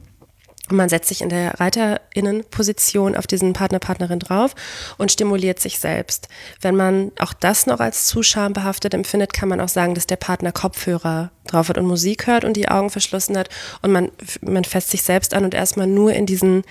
Und 0.68 0.76
man 0.76 0.88
setzt 0.88 1.08
sich 1.08 1.20
in 1.22 1.28
der 1.28 1.60
Reiterinnenposition 1.60 3.16
auf 3.16 3.26
diesen 3.26 3.52
Partner, 3.52 3.78
Partnerin 3.78 4.18
drauf 4.18 4.54
und 4.98 5.12
stimuliert 5.12 5.60
sich 5.60 5.78
selbst. 5.78 6.28
Wenn 6.60 6.76
man 6.76 7.12
auch 7.20 7.32
das 7.32 7.66
noch 7.66 7.80
als 7.80 8.06
zu 8.06 8.22
schambehaftet 8.22 8.94
empfindet, 8.94 9.32
kann 9.32 9.48
man 9.48 9.60
auch 9.60 9.68
sagen, 9.68 9.94
dass 9.94 10.06
der 10.06 10.16
Partner 10.16 10.52
Kopfhörer 10.52 11.30
drauf 11.46 11.68
hat 11.68 11.78
und 11.78 11.86
Musik 11.86 12.26
hört 12.26 12.44
und 12.44 12.56
die 12.56 12.68
Augen 12.68 12.90
verschlossen 12.90 13.36
hat 13.38 13.48
und 13.82 13.92
man, 13.92 14.10
man 14.40 14.64
fässt 14.64 14.90
sich 14.90 15.02
selbst 15.02 15.34
an 15.34 15.44
und 15.44 15.54
erstmal 15.54 15.86
nur 15.86 16.12
in 16.12 16.26
diesen, 16.26 16.62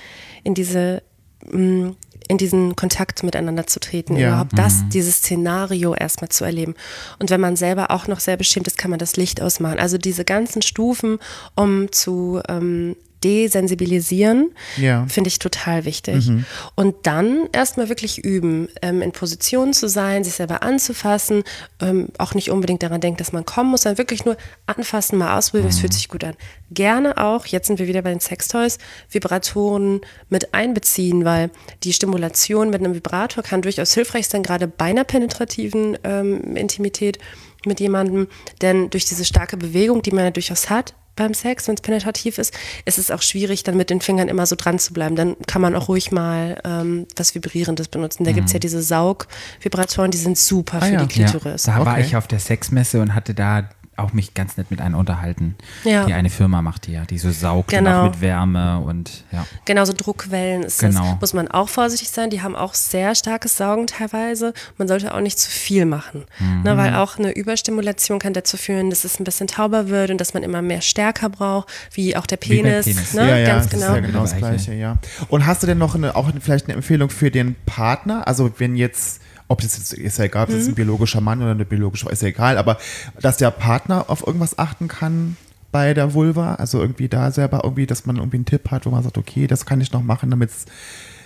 in 0.43 0.53
diese, 0.53 1.01
mm, 1.49 1.91
in 2.27 2.37
diesen 2.37 2.75
Kontakt 2.75 3.23
miteinander 3.23 3.67
zu 3.67 3.79
treten, 3.79 4.17
Ja. 4.17 4.29
überhaupt 4.29 4.57
das, 4.57 4.83
dieses 4.89 5.17
Szenario 5.17 5.93
erstmal 5.93 6.29
zu 6.29 6.43
erleben. 6.43 6.73
Und 7.19 7.29
wenn 7.29 7.39
man 7.39 7.55
selber 7.55 7.91
auch 7.91 8.07
noch 8.07 8.19
sehr 8.19 8.35
beschämt 8.35 8.67
ist, 8.67 8.77
kann 8.79 8.89
man 8.89 8.99
das 8.99 9.15
Licht 9.15 9.41
ausmachen. 9.41 9.77
Also 9.79 9.97
diese 9.99 10.25
ganzen 10.25 10.63
Stufen, 10.63 11.19
um 11.55 11.91
zu 11.91 12.41
ähm, 12.49 12.95
desensibilisieren, 13.25 14.51
Ja. 14.77 15.05
finde 15.07 15.29
ich 15.29 15.39
total 15.39 15.83
wichtig. 15.85 16.29
Und 16.75 16.95
dann 17.03 17.49
erstmal 17.51 17.89
wirklich 17.89 18.19
üben, 18.19 18.69
ähm, 18.81 19.01
in 19.01 19.11
Position 19.11 19.73
zu 19.73 19.89
sein, 19.89 20.23
sich 20.23 20.33
selber 20.35 20.61
anzufassen, 20.63 21.43
ähm, 21.81 22.09
auch 22.19 22.33
nicht 22.35 22.51
unbedingt 22.51 22.83
daran 22.83 23.01
denken, 23.01 23.17
dass 23.17 23.33
man 23.33 23.43
kommen 23.45 23.71
muss, 23.71 23.81
sondern 23.81 23.97
wirklich 23.97 24.25
nur 24.25 24.37
anfassen, 24.67 25.17
mal 25.17 25.37
ausprobieren, 25.37 25.69
es 25.69 25.79
fühlt 25.79 25.93
sich 25.93 26.07
gut 26.07 26.23
an. 26.23 26.35
Gerne 26.71 27.17
auch, 27.17 27.45
jetzt 27.47 27.67
sind 27.67 27.79
wir 27.79 27.87
wieder 27.87 28.01
bei 28.03 28.11
den 28.11 28.19
Sextoys, 28.19 28.77
Vibratoren 29.09 30.01
mit 30.29 30.53
einbeziehen, 30.53 31.25
weil 31.25 31.49
die 31.83 31.93
Stimulation 31.93 32.69
mit 32.69 32.81
einem 32.81 32.93
Vibrator 32.93 33.43
kann 33.43 33.61
durchaus 33.61 33.93
hilfreich 33.93 34.27
sein, 34.27 34.43
gerade 34.43 34.67
bei 34.67 34.85
einer 34.85 35.03
penetrativen 35.03 35.97
ähm, 36.03 36.55
Intimität 36.55 37.17
mit 37.65 37.79
jemandem, 37.79 38.27
denn 38.61 38.89
durch 38.91 39.05
diese 39.05 39.25
starke 39.25 39.57
Bewegung, 39.57 40.03
die 40.03 40.11
man 40.11 40.25
ja 40.25 40.31
durchaus 40.31 40.69
hat, 40.69 40.93
beim 41.15 41.33
Sex, 41.33 41.67
wenn 41.67 41.75
es 41.75 41.81
penetrativ 41.81 42.37
ist, 42.37 42.53
ist 42.85 42.97
es 42.97 43.11
auch 43.11 43.21
schwierig, 43.21 43.63
dann 43.63 43.77
mit 43.77 43.89
den 43.89 44.01
Fingern 44.01 44.27
immer 44.27 44.45
so 44.45 44.55
dran 44.55 44.79
zu 44.79 44.93
bleiben. 44.93 45.15
Dann 45.15 45.35
kann 45.47 45.61
man 45.61 45.75
auch 45.75 45.87
ruhig 45.87 46.11
mal 46.11 46.59
ähm, 46.63 47.07
was 47.15 47.35
Vibrierendes 47.35 47.87
benutzen. 47.87 48.23
Da 48.25 48.31
gibt's 48.31 48.53
ja 48.53 48.59
diese 48.59 48.81
Saugvibratoren, 48.81 50.11
die 50.11 50.17
sind 50.17 50.37
super 50.37 50.81
für 50.81 50.93
ja. 50.93 51.03
die 51.03 51.07
Klitoris. 51.07 51.65
Ja, 51.65 51.79
da 51.79 51.85
war 51.85 51.93
Okay. 51.95 52.03
ich 52.05 52.15
auf 52.15 52.27
der 52.27 52.39
Sexmesse 52.39 53.01
und 53.01 53.15
hatte 53.15 53.33
da 53.33 53.69
auch 53.97 54.13
mich 54.13 54.33
ganz 54.33 54.57
nett 54.57 54.71
mit 54.71 54.81
einem 54.81 54.95
unterhalten. 54.95 55.55
Ja. 55.83 56.05
Die 56.05 56.13
eine 56.13 56.29
Firma 56.29 56.61
macht 56.61 56.87
die 56.87 56.93
ja, 56.93 57.05
die 57.05 57.17
so 57.17 57.31
saugt 57.31 57.71
und 57.73 57.79
Genau. 57.79 58.01
auch 58.01 58.09
mit 58.11 58.21
Wärme 58.21 58.79
und 58.79 59.23
ja. 59.31 59.45
Genauso 59.65 59.93
Druckwellen 59.93 60.63
ist 60.63 60.79
Genau. 60.79 61.11
das. 61.13 61.21
Muss 61.21 61.33
man 61.33 61.47
auch 61.47 61.69
vorsichtig 61.69 62.09
sein. 62.09 62.29
Die 62.29 62.41
haben 62.41 62.55
auch 62.55 62.73
sehr 62.73 63.15
starkes 63.15 63.57
Saugen 63.57 63.87
teilweise. 63.87 64.53
Man 64.77 64.87
sollte 64.87 65.13
auch 65.13 65.21
nicht 65.21 65.39
zu 65.39 65.49
viel 65.49 65.85
machen. 65.85 66.25
Mhm. 66.39 66.63
Ne, 66.63 66.77
weil 66.77 66.95
auch 66.95 67.17
eine 67.17 67.31
Überstimulation 67.31 68.19
kann 68.19 68.33
dazu 68.33 68.57
führen, 68.57 68.89
dass 68.89 69.03
es 69.05 69.19
ein 69.19 69.23
bisschen 69.23 69.47
tauber 69.47 69.87
wird 69.89 70.11
und 70.11 70.19
dass 70.19 70.33
man 70.33 70.43
immer 70.43 70.61
mehr 70.61 70.81
Stärker 70.81 71.29
braucht, 71.29 71.69
wie 71.93 72.15
auch 72.15 72.25
der 72.25 72.37
Penis. 72.37 72.85
Penis. 72.85 73.13
Ne? 73.13 73.29
ja, 73.29 73.37
ja, 73.37 73.47
Ganz 73.47 73.69
das 73.69 73.71
genau. 73.79 73.91
ist 73.91 73.95
ja 73.95 73.99
genau 74.01 74.21
das. 74.21 74.35
Gleiche, 74.37 74.73
ja. 74.73 74.97
Und 75.29 75.45
hast 75.45 75.63
du 75.63 75.67
denn 75.67 75.77
noch 75.77 75.95
eine, 75.95 76.15
auch 76.15 76.29
vielleicht 76.41 76.65
eine 76.65 76.75
Empfehlung 76.75 77.09
für 77.09 77.31
den 77.31 77.55
Partner? 77.65 78.27
Also 78.27 78.51
wenn 78.57 78.75
jetzt, 78.75 79.21
ob 79.47 79.61
das 79.61 79.77
jetzt, 79.77 79.93
ist 79.93 80.17
ja 80.17 80.25
egal, 80.25 80.43
ob 80.45 80.49
das 80.51 80.63
Mhm. 80.63 80.69
ein 80.71 80.75
biologischer 80.75 81.21
Mann 81.21 81.41
oder 81.41 81.51
eine 81.51 81.65
biologische 81.65 82.05
Frau, 82.05 82.11
ist 82.11 82.21
ja 82.21 82.29
egal, 82.29 82.57
aber 82.57 82.77
dass 83.21 83.37
der 83.37 83.51
Partner 83.51 84.05
auf 84.09 84.25
irgendwas 84.25 84.57
achten 84.59 84.87
kann 84.87 85.37
bei 85.71 85.93
der 85.93 86.13
Vulva? 86.13 86.55
Also 86.55 86.79
irgendwie 86.81 87.09
da 87.09 87.31
selber 87.31 87.61
irgendwie, 87.63 87.85
dass 87.85 88.05
man 88.05 88.15
irgendwie 88.15 88.37
einen 88.37 88.45
Tipp 88.45 88.71
hat, 88.71 88.85
wo 88.85 88.89
man 88.91 89.03
sagt, 89.03 89.17
okay, 89.17 89.45
das 89.47 89.65
kann 89.65 89.81
ich 89.81 89.91
noch 89.91 90.01
machen, 90.01 90.29
damit 90.31 90.49
es 90.51 90.65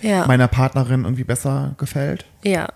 Ja. 0.02 0.26
meiner 0.26 0.48
Partnerin 0.48 1.04
irgendwie 1.04 1.24
besser 1.24 1.74
gefällt? 1.78 2.24
Ja, 2.42 2.68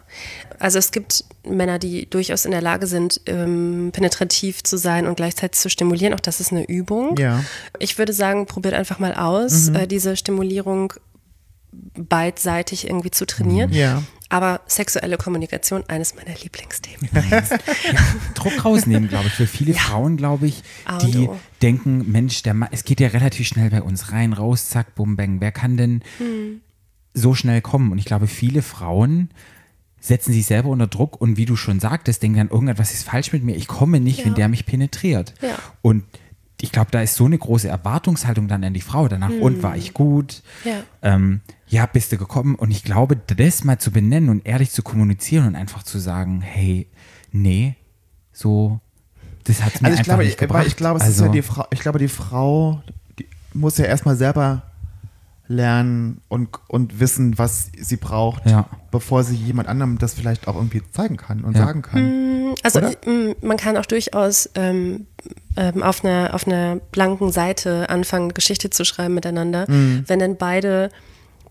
also 0.58 0.78
es 0.78 0.92
gibt 0.92 1.24
Männer, 1.46 1.78
die 1.78 2.08
durchaus 2.08 2.44
in 2.44 2.50
der 2.52 2.62
Lage 2.62 2.86
sind, 2.86 3.20
ähm, 3.26 3.90
penetrativ 3.92 4.62
zu 4.62 4.76
sein 4.78 5.06
und 5.06 5.16
gleichzeitig 5.16 5.58
zu 5.60 5.68
stimulieren. 5.68 6.14
Auch 6.14 6.20
das 6.20 6.38
ist 6.40 6.52
eine 6.52 6.64
Übung. 6.68 7.16
Ja. 7.18 7.38
Mhm. 7.38 7.44
Ich 7.80 7.98
würde 7.98 8.12
sagen, 8.12 8.46
probiert 8.46 8.74
einfach 8.74 8.98
mal 8.98 9.14
aus, 9.14 9.68
äh, 9.68 9.86
diese 9.88 10.16
Stimulierung 10.16 10.92
beidseitig 11.96 12.86
irgendwie 12.86 13.10
zu 13.10 13.26
trainieren. 13.26 13.72
Ja. 13.72 14.02
Aber 14.34 14.62
sexuelle 14.66 15.16
Kommunikation, 15.16 15.84
eines 15.86 16.16
meiner 16.16 16.34
Lieblingsthemen. 16.36 17.08
Druck 18.34 18.64
rausnehmen, 18.64 19.08
glaube 19.08 19.28
ich. 19.28 19.32
Für 19.34 19.46
viele 19.46 19.74
Frauen, 19.74 20.16
glaube 20.16 20.48
ich, 20.48 20.64
die 21.02 21.28
denken, 21.62 22.10
Mensch, 22.10 22.42
der 22.42 22.52
Mann, 22.54 22.68
es 22.72 22.82
geht 22.82 22.98
ja 22.98 23.06
relativ 23.08 23.46
schnell 23.46 23.70
bei 23.70 23.80
uns 23.80 24.10
rein, 24.10 24.32
raus, 24.32 24.68
zack, 24.70 24.96
bum, 24.96 25.14
bang. 25.14 25.40
Wer 25.40 25.52
kann 25.52 25.76
denn 25.76 26.02
Hm. 26.18 26.60
so 27.12 27.34
schnell 27.36 27.60
kommen? 27.60 27.92
Und 27.92 27.98
ich 27.98 28.06
glaube, 28.06 28.26
viele 28.26 28.62
Frauen 28.62 29.30
setzen 30.00 30.32
sich 30.32 30.46
selber 30.46 30.70
unter 30.70 30.88
Druck 30.88 31.20
und 31.20 31.36
wie 31.36 31.46
du 31.46 31.54
schon 31.54 31.78
sagtest, 31.78 32.20
denken 32.24 32.38
dann, 32.38 32.48
irgendetwas 32.50 32.92
ist 32.92 33.04
falsch 33.08 33.32
mit 33.32 33.44
mir, 33.44 33.54
ich 33.54 33.68
komme 33.68 34.00
nicht, 34.00 34.18
wenn 34.24 34.32
Ja. 34.32 34.38
der 34.38 34.48
mich 34.48 34.66
penetriert. 34.66 35.32
Ja. 35.42 35.54
Und 35.80 36.02
ich 36.60 36.72
glaube, 36.72 36.90
da 36.90 37.02
ist 37.02 37.16
so 37.16 37.26
eine 37.26 37.36
große 37.36 37.68
Erwartungshaltung 37.68 38.48
dann 38.48 38.64
an 38.64 38.74
die 38.74 38.80
Frau 38.80 39.08
danach. 39.08 39.30
Und 39.30 39.62
war 39.62 39.76
ich 39.76 39.92
gut? 39.92 40.42
Hm. 40.62 40.72
Ja. 40.72 40.82
Ähm, 41.02 41.40
ja, 41.66 41.86
bist 41.86 42.12
du 42.12 42.16
gekommen? 42.16 42.54
Und 42.54 42.70
ich 42.70 42.84
glaube, 42.84 43.16
das 43.16 43.64
mal 43.64 43.78
zu 43.78 43.90
benennen 43.90 44.28
und 44.28 44.46
ehrlich 44.46 44.70
zu 44.70 44.82
kommunizieren 44.82 45.46
und 45.46 45.56
einfach 45.56 45.82
zu 45.82 45.98
sagen, 45.98 46.40
hey, 46.40 46.86
nee, 47.32 47.74
so, 48.32 48.80
das 49.44 49.62
hat 49.62 49.80
mir 49.80 49.88
Also 49.88 49.94
ich 49.94 49.98
einfach 50.00 50.04
glaube, 50.04 50.22
nicht 50.24 50.32
ich, 50.32 50.38
gebracht. 50.38 50.66
ich 50.66 50.76
glaube, 50.76 50.98
es 50.98 51.04
also, 51.04 51.24
ist 51.24 51.28
ja 51.28 51.32
die 51.32 51.42
Frau, 51.42 51.66
ich 51.70 51.80
glaube, 51.80 51.98
die 51.98 52.08
Frau 52.08 52.82
die 53.18 53.26
muss 53.52 53.78
ja 53.78 53.84
erstmal 53.84 54.16
selber 54.16 54.62
lernen 55.46 56.20
und, 56.28 56.48
und 56.68 57.00
wissen, 57.00 57.36
was 57.38 57.70
sie 57.78 57.96
braucht, 57.96 58.46
Ja. 58.46 58.66
bevor 58.90 59.24
sie 59.24 59.36
jemand 59.36 59.68
anderem 59.68 59.98
das 59.98 60.14
vielleicht 60.14 60.48
auch 60.48 60.56
irgendwie 60.56 60.82
zeigen 60.92 61.16
kann 61.16 61.44
und 61.44 61.54
Ja. 61.56 61.66
sagen 61.66 61.82
kann. 61.82 62.54
Also 62.62 62.78
Oder? 62.78 62.92
m, 63.06 63.34
man 63.42 63.56
kann 63.56 63.76
auch 63.76 63.86
durchaus 63.86 64.48
ähm, 64.54 65.06
ähm, 65.56 65.82
auf, 65.82 66.04
einer, 66.04 66.32
auf 66.34 66.46
einer 66.46 66.76
blanken 66.92 67.30
Seite 67.32 67.90
anfangen, 67.90 68.32
Geschichte 68.32 68.70
zu 68.70 68.84
schreiben 68.84 69.14
miteinander, 69.14 69.66
wenn 69.68 70.18
dann 70.18 70.36
beide 70.36 70.88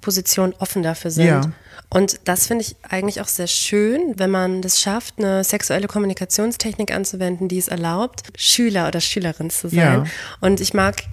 Positionen 0.01 0.53
offen 0.59 0.83
dafür 0.83 1.11
sind. 1.11 1.27
Ja. 1.27 1.41
Und 1.89 2.19
das 2.25 2.47
finde 2.47 2.63
ich 2.63 2.75
eigentlich 2.89 3.21
auch 3.21 3.27
sehr 3.27 3.47
schön, 3.47 4.13
wenn 4.17 4.31
man 4.31 4.61
das 4.63 4.81
schafft, 4.81 5.19
eine 5.19 5.43
sexuelle 5.43 5.87
Kommunikationstechnik 5.87 6.91
anzuwenden, 6.93 7.47
die 7.47 7.59
es 7.59 7.67
erlaubt, 7.67 8.23
Schüler 8.35 8.87
oder 8.87 8.99
Schülerin 8.99 9.49
zu 9.51 9.69
sein. 9.69 9.77
Ja. 9.77 10.03
Und 10.41 10.59
ich 10.59 10.73
mag, 10.73 11.03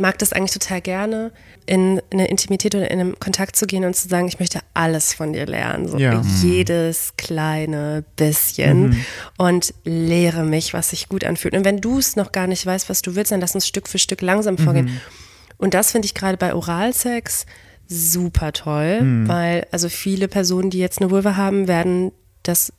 mag 0.00 0.18
das 0.18 0.32
eigentlich 0.32 0.52
total 0.52 0.80
gerne, 0.80 1.32
in 1.66 2.00
eine 2.12 2.28
Intimität 2.28 2.74
oder 2.74 2.90
in 2.90 3.00
einen 3.00 3.18
Kontakt 3.18 3.56
zu 3.56 3.66
gehen 3.66 3.84
und 3.84 3.94
zu 3.96 4.08
sagen, 4.08 4.28
ich 4.28 4.38
möchte 4.38 4.60
alles 4.74 5.12
von 5.14 5.32
dir 5.32 5.46
lernen. 5.46 5.88
So 5.88 5.98
Ja. 5.98 6.22
jedes 6.42 7.14
kleine 7.16 8.04
bisschen 8.16 8.90
Mhm. 8.90 9.04
und 9.38 9.74
lehre 9.84 10.44
mich, 10.44 10.74
was 10.74 10.90
sich 10.90 11.08
gut 11.08 11.24
anfühlt. 11.24 11.54
Und 11.54 11.64
wenn 11.64 11.80
du 11.80 11.98
es 11.98 12.14
noch 12.16 12.32
gar 12.32 12.46
nicht 12.46 12.64
weißt, 12.64 12.88
was 12.88 13.02
du 13.02 13.14
willst, 13.16 13.32
dann 13.32 13.40
lass 13.40 13.54
uns 13.54 13.66
Stück 13.66 13.88
für 13.88 13.98
Stück 13.98 14.22
langsam 14.22 14.58
vorgehen. 14.58 14.86
Mhm. 14.86 15.00
Und 15.58 15.74
das 15.74 15.90
finde 15.92 16.06
ich 16.06 16.14
gerade 16.14 16.36
bei 16.36 16.54
Oralsex 16.54 17.46
super 17.88 18.52
toll, 18.52 19.02
Mhm. 19.02 19.28
weil 19.28 19.66
also 19.70 19.88
viele 19.88 20.28
Personen, 20.28 20.70
die 20.70 20.78
jetzt 20.78 21.00
eine 21.00 21.10
Vulva 21.10 21.36
haben, 21.36 21.66
werden 21.68 22.12
das 22.42 22.72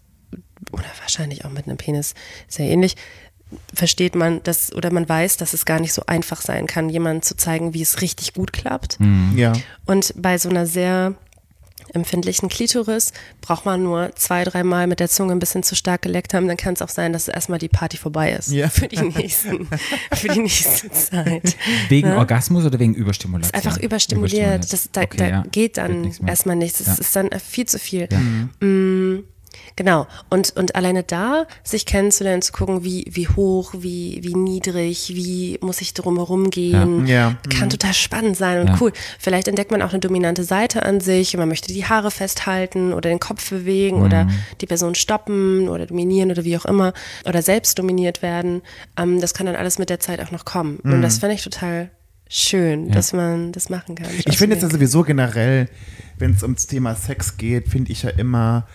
oder 0.71 0.85
wahrscheinlich 0.99 1.45
auch 1.45 1.49
mit 1.51 1.67
einem 1.67 1.77
Penis 1.77 2.13
sehr 2.47 2.67
ähnlich 2.67 2.95
versteht 3.73 4.15
man 4.15 4.41
das 4.43 4.73
oder 4.73 4.91
man 4.91 5.07
weiß, 5.07 5.37
dass 5.37 5.53
es 5.53 5.65
gar 5.65 5.79
nicht 5.79 5.93
so 5.93 6.03
einfach 6.05 6.41
sein 6.41 6.67
kann, 6.67 6.89
jemandem 6.89 7.21
zu 7.21 7.35
zeigen, 7.37 7.73
wie 7.73 7.81
es 7.81 8.01
richtig 8.01 8.33
gut 8.33 8.51
klappt. 8.53 8.97
Ja. 9.35 9.53
Und 9.85 10.13
bei 10.17 10.37
so 10.37 10.49
einer 10.49 10.65
sehr 10.65 11.15
empfindlichen 11.93 12.49
Klitoris 12.49 13.13
braucht 13.39 13.65
man 13.65 13.81
nur 13.81 14.11
zwei, 14.15 14.43
dreimal 14.43 14.87
mit 14.87 14.99
der 14.99 15.07
Zunge 15.09 15.31
ein 15.31 15.39
bisschen 15.39 15.63
zu 15.63 15.73
stark 15.73 16.01
geleckt 16.01 16.33
haben, 16.33 16.45
dann 16.47 16.57
kann 16.57 16.73
es 16.73 16.81
auch 16.81 16.89
sein, 16.89 17.13
dass 17.13 17.29
erstmal 17.29 17.59
die 17.59 17.69
Party 17.69 17.95
vorbei 17.95 18.33
ist. 18.33 18.51
Ja. 18.51 18.67
Für 18.67 18.89
die 18.89 18.97
nächsten, 19.01 19.67
für 20.13 20.27
die 20.27 20.39
nächste 20.41 20.91
Zeit. 20.91 21.55
wegen 21.87 22.11
Orgasmus 22.11 22.65
oder 22.65 22.77
wegen 22.79 22.93
Überstimulation? 22.93 23.53
Einfach 23.55 23.77
überstimuliert. 23.77 24.71
Das, 24.73 24.89
da 24.91 25.01
Okay, 25.03 25.17
da 25.17 25.27
ja. 25.29 25.43
geht 25.49 25.77
dann 25.77 26.01
nichts 26.01 26.19
erstmal 26.25 26.57
nichts. 26.57 26.79
Das 26.79 26.87
Ja. 26.87 26.93
ist 26.95 27.15
dann 27.15 27.29
viel 27.39 27.65
zu 27.67 27.79
viel. 27.79 28.09
Mm, 28.59 29.23
Genau. 29.75 30.07
Und, 30.29 30.55
und 30.55 30.75
alleine 30.75 31.03
da, 31.03 31.45
sich 31.63 31.85
kennenzulernen, 31.85 32.41
zu 32.41 32.51
gucken, 32.51 32.83
wie, 32.83 33.05
wie 33.09 33.27
hoch, 33.27 33.73
wie, 33.77 34.19
wie 34.23 34.33
niedrig, 34.35 35.11
wie 35.13 35.59
muss 35.61 35.81
ich 35.81 35.93
drumherum 35.93 36.49
gehen, 36.49 37.05
Ja. 37.05 37.17
Ja. 37.29 37.37
kann 37.59 37.69
total 37.69 37.93
spannend 37.93 38.35
sein 38.37 38.61
und 38.61 38.67
Ja. 38.67 38.77
cool. 38.81 38.91
Vielleicht 39.19 39.47
entdeckt 39.47 39.69
man 39.71 39.81
auch 39.81 39.91
eine 39.91 39.99
dominante 39.99 40.43
Seite 40.43 40.83
an 40.83 40.99
sich 40.99 41.33
und 41.35 41.39
man 41.39 41.49
möchte 41.49 41.71
die 41.71 41.85
Haare 41.85 42.09
festhalten 42.11 42.91
oder 42.93 43.09
den 43.09 43.19
Kopf 43.19 43.49
bewegen 43.49 44.01
oder 44.01 44.27
die 44.61 44.65
Person 44.65 44.95
stoppen 44.95 45.69
oder 45.69 45.85
dominieren 45.85 46.31
oder 46.31 46.43
wie 46.43 46.57
auch 46.57 46.65
immer 46.65 46.93
oder 47.25 47.41
selbst 47.41 47.77
dominiert 47.77 48.21
werden. 48.21 48.61
Ähm, 48.97 49.21
das 49.21 49.33
kann 49.33 49.45
dann 49.45 49.55
alles 49.55 49.77
mit 49.79 49.89
der 49.89 49.99
Zeit 49.99 50.19
auch 50.21 50.31
noch 50.31 50.45
kommen. 50.45 50.77
Und 50.83 51.01
das 51.01 51.19
fände 51.19 51.35
ich 51.35 51.43
total 51.43 51.89
schön, 52.29 52.91
dass 52.91 53.13
man 53.13 53.51
das 53.51 53.69
machen 53.69 53.95
kann. 53.95 54.07
Ich 54.25 54.37
finde 54.37 54.55
jetzt 54.55 54.63
ja 54.63 54.69
sowieso 54.69 55.03
generell, 55.03 55.69
wenn 56.17 56.31
es 56.31 56.43
ums 56.43 56.67
Thema 56.67 56.95
Sex 56.95 57.37
geht, 57.37 57.69
finde 57.69 57.91
ich 57.91 58.03
ja 58.03 58.09
immer 58.09 58.67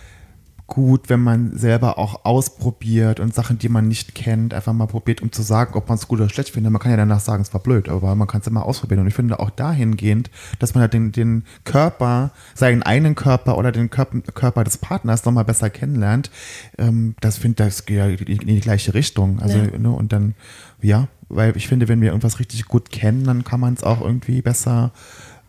gut, 0.67 1.09
wenn 1.09 1.19
man 1.19 1.57
selber 1.57 1.97
auch 1.97 2.25
ausprobiert 2.25 3.19
und 3.19 3.33
Sachen, 3.33 3.59
die 3.59 3.69
man 3.69 3.87
nicht 3.87 4.15
kennt, 4.15 4.53
einfach 4.53 4.73
mal 4.73 4.87
probiert, 4.87 5.21
um 5.21 5.31
zu 5.31 5.41
sagen, 5.41 5.75
ob 5.75 5.89
man 5.89 5.97
es 5.97 6.07
gut 6.07 6.19
oder 6.19 6.29
schlecht 6.29 6.51
findet. 6.51 6.71
Man 6.71 6.81
kann 6.81 6.91
ja 6.91 6.97
danach 6.97 7.19
sagen, 7.19 7.41
es 7.41 7.53
war 7.53 7.61
blöd, 7.61 7.89
aber 7.89 8.15
man 8.15 8.27
kann 8.27 8.41
es 8.41 8.47
immer 8.47 8.65
ausprobieren. 8.65 9.01
Und 9.01 9.07
ich 9.07 9.13
finde 9.13 9.39
auch 9.39 9.49
dahingehend, 9.49 10.31
dass 10.59 10.73
man 10.73 10.81
halt 10.81 10.93
den, 10.93 11.11
den 11.11 11.43
Körper, 11.65 12.31
seinen 12.55 12.81
eigenen 12.81 13.15
Körper 13.15 13.57
oder 13.57 13.71
den 13.71 13.89
Körper, 13.89 14.21
Körper 14.21 14.63
des 14.63 14.77
Partners 14.77 15.25
nochmal 15.25 15.45
besser 15.45 15.69
kennenlernt, 15.69 16.31
ähm, 16.77 17.15
das 17.19 17.37
finde 17.37 17.63
das 17.63 17.85
geht 17.85 17.97
ja 17.97 18.07
in 18.07 18.17
die, 18.17 18.31
in 18.33 18.47
die 18.47 18.59
gleiche 18.59 18.93
Richtung. 18.93 19.39
Also, 19.41 19.57
Ja. 19.57 19.77
ne, 19.77 19.91
und 19.91 20.13
dann, 20.13 20.33
ja, 20.81 21.07
weil 21.29 21.55
ich 21.57 21.67
finde, 21.67 21.87
wenn 21.87 22.01
wir 22.01 22.09
irgendwas 22.09 22.39
richtig 22.39 22.65
gut 22.65 22.89
kennen, 22.89 23.23
dann 23.25 23.43
kann 23.43 23.59
man 23.59 23.73
es 23.73 23.83
auch 23.83 24.01
irgendwie 24.01 24.41
besser 24.41 24.91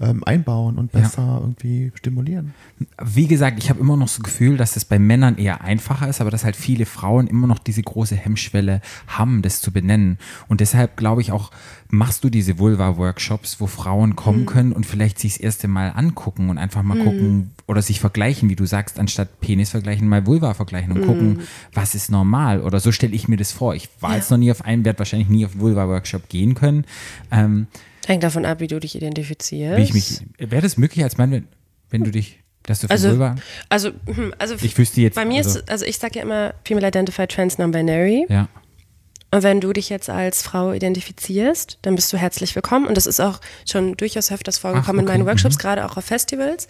ähm, 0.01 0.25
einbauen 0.25 0.77
und 0.77 0.93
Ja. 0.93 1.01
besser 1.01 1.39
irgendwie 1.41 1.93
stimulieren. 1.95 2.53
Wie 3.03 3.29
gesagt, 3.29 3.59
ich 3.59 3.71
habe 3.71 3.79
immer 3.81 3.97
noch 3.97 4.09
so 4.09 4.23
das 4.23 4.25
Gefühl, 4.33 4.57
dass 4.57 4.75
es 4.77 4.85
bei 4.85 4.99
Männern 4.99 5.37
eher 5.39 5.63
einfacher 5.63 6.09
ist, 6.09 6.21
aber 6.21 6.31
dass 6.31 6.45
halt 6.45 6.57
viele 6.57 6.85
Frauen 6.85 7.29
immer 7.29 7.47
noch 7.47 7.59
diese 7.61 7.83
große 7.83 8.17
Hemmschwelle 8.17 8.81
haben, 9.07 9.41
das 9.43 9.61
zu 9.61 9.71
benennen. 9.73 10.19
Und 10.49 10.61
deshalb 10.61 10.97
glaube 10.97 11.21
ich 11.21 11.31
auch, 11.31 11.53
machst 11.91 12.25
du 12.25 12.29
diese 12.31 12.59
Vulva-Workshops, 12.59 13.61
wo 13.61 13.67
Frauen 13.69 14.17
kommen 14.17 14.47
können 14.47 14.73
und 14.73 14.85
vielleicht 14.85 15.19
sich 15.21 15.35
das 15.35 15.41
erste 15.41 15.69
Mal 15.69 15.91
angucken 15.91 16.51
und 16.51 16.59
einfach 16.59 16.83
mal 16.83 16.99
gucken 16.99 17.51
oder 17.69 17.81
sich 17.81 18.01
vergleichen, 18.01 18.49
wie 18.51 18.57
du 18.57 18.67
sagst, 18.67 18.99
anstatt 18.99 19.41
Penis 19.41 19.71
vergleichen, 19.71 20.09
mal 20.09 20.27
Vulva 20.27 20.55
vergleichen 20.55 20.93
und 20.93 21.03
gucken, 21.03 21.39
was 21.73 21.95
ist 21.95 22.11
normal. 22.11 22.61
Oder 22.63 22.81
so 22.81 22.91
stelle 22.91 23.15
ich 23.15 23.29
mir 23.29 23.37
das 23.37 23.53
vor. 23.53 23.75
Ich 23.77 23.89
war 24.01 24.11
Ja. 24.11 24.17
jetzt 24.17 24.31
noch 24.31 24.39
nie 24.39 24.51
auf 24.51 24.65
einem, 24.65 24.85
werde 24.85 24.99
wahrscheinlich 24.99 25.29
nie 25.29 25.47
auf 25.47 25.53
einen 25.53 25.61
Vulva-Workshop 25.61 26.29
gehen 26.29 26.55
können. 26.55 26.85
Ähm, 27.31 27.69
Hängt 28.07 28.23
davon 28.23 28.45
ab, 28.45 28.61
wie 28.61 28.67
du 28.67 28.79
dich 28.81 28.95
identifizierst. 28.95 29.79
wie 29.79 29.83
ich 29.83 29.95
mich, 29.95 30.21
wäre 30.39 30.63
das 30.63 30.77
möglich 30.77 31.03
als 31.05 31.17
Mann, 31.17 31.31
wenn, 31.31 31.49
wenn 31.91 32.05
du 32.05 32.11
dich, 32.11 32.41
dass 32.65 32.81
du 32.81 32.89
Also, 32.91 33.11
Vulva, 33.11 33.37
also, 33.69 33.91
hm, 34.07 34.35
also 34.39 34.55
ich 34.61 34.77
wüsste 34.79 35.01
jetzt, 35.01 35.15
bei 35.15 35.25
mir 35.25 35.39
also, 35.39 35.59
ist, 35.59 35.71
also 35.71 35.85
ich 35.85 35.99
sage 35.99 36.17
ja 36.19 36.23
immer 36.23 36.55
Female 36.65 36.87
Identified 36.89 37.31
Trans 37.31 37.59
Non-Binary. 37.59 38.27
ja. 38.29 38.49
Und 39.31 39.43
wenn 39.43 39.61
du 39.61 39.73
dich 39.73 39.89
jetzt 39.89 40.09
als 40.09 40.43
Frau 40.43 40.73
identifizierst, 40.73 41.79
dann 41.83 41.97
bist 41.97 42.13
du 42.13 42.17
herzlich 42.17 42.55
willkommen. 42.55 42.87
Und 42.87 42.97
das 42.97 43.07
ist 43.09 43.19
auch 43.19 43.41
schon 43.69 43.97
durchaus 43.97 44.31
öfters 44.31 44.59
vorgekommen 44.59 45.01
in 45.01 45.09
okay, 45.09 45.19
meinen 45.19 45.27
Workshops, 45.27 45.57
mhm. 45.57 45.61
gerade 45.61 45.85
auch 45.87 45.97
auf 45.97 46.05
Festivals. 46.05 46.69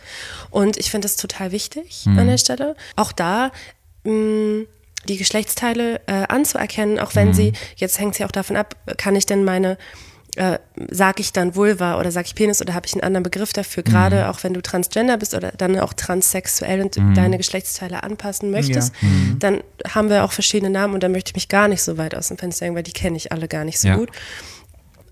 Und 0.48 0.78
ich 0.78 0.90
finde 0.90 1.04
das 1.04 1.16
total 1.16 1.52
wichtig 1.52 2.04
Mhm. 2.06 2.18
an 2.20 2.26
der 2.26 2.38
Stelle. 2.38 2.74
Auch 2.96 3.12
da 3.12 3.52
mh, 4.04 4.64
die 5.08 5.18
Geschlechtsteile 5.18 6.00
äh, 6.06 6.26
anzuerkennen, 6.28 6.98
auch 6.98 7.14
wenn 7.14 7.28
Mhm. 7.28 7.34
sie, 7.34 7.52
jetzt 7.76 7.98
hängt 8.00 8.14
es 8.14 8.18
ja 8.18 8.26
auch 8.26 8.32
davon 8.32 8.56
ab, 8.56 8.74
kann 8.96 9.14
ich 9.14 9.26
denn 9.26 9.44
meine 9.44 9.76
äh, 10.36 10.58
sage 10.90 11.20
ich 11.20 11.32
dann 11.32 11.54
Vulva 11.54 11.98
oder 11.98 12.10
sage 12.10 12.26
ich 12.26 12.34
Penis 12.34 12.60
oder 12.60 12.74
habe 12.74 12.86
ich 12.86 12.94
einen 12.94 13.02
anderen 13.02 13.22
Begriff 13.22 13.52
dafür, 13.52 13.82
gerade 13.82 14.22
Mhm. 14.24 14.30
auch 14.30 14.42
wenn 14.42 14.54
du 14.54 14.60
transgender 14.62 15.16
bist 15.16 15.34
oder 15.34 15.52
dann 15.52 15.78
auch 15.78 15.92
transsexuell 15.92 16.80
und 16.80 16.96
Mhm. 16.96 17.14
deine 17.14 17.36
Geschlechtsteile 17.38 18.02
anpassen 18.02 18.50
möchtest, 18.50 18.92
dann 19.38 19.62
haben 19.92 20.08
wir 20.10 20.24
auch 20.24 20.32
verschiedene 20.32 20.70
Namen 20.70 20.94
und 20.94 21.02
da 21.02 21.08
möchte 21.08 21.30
ich 21.30 21.34
mich 21.36 21.48
gar 21.48 21.68
nicht 21.68 21.82
so 21.82 21.98
weit 21.98 22.14
aus 22.14 22.28
dem 22.28 22.38
Fenster 22.38 22.66
hängen, 22.66 22.76
weil 22.76 22.82
die 22.82 22.92
kenne 22.92 23.16
ich 23.16 23.32
alle 23.32 23.48
gar 23.48 23.64
nicht 23.64 23.78
so 23.78 23.88
Ja. 23.88 23.96
gut. 23.96 24.10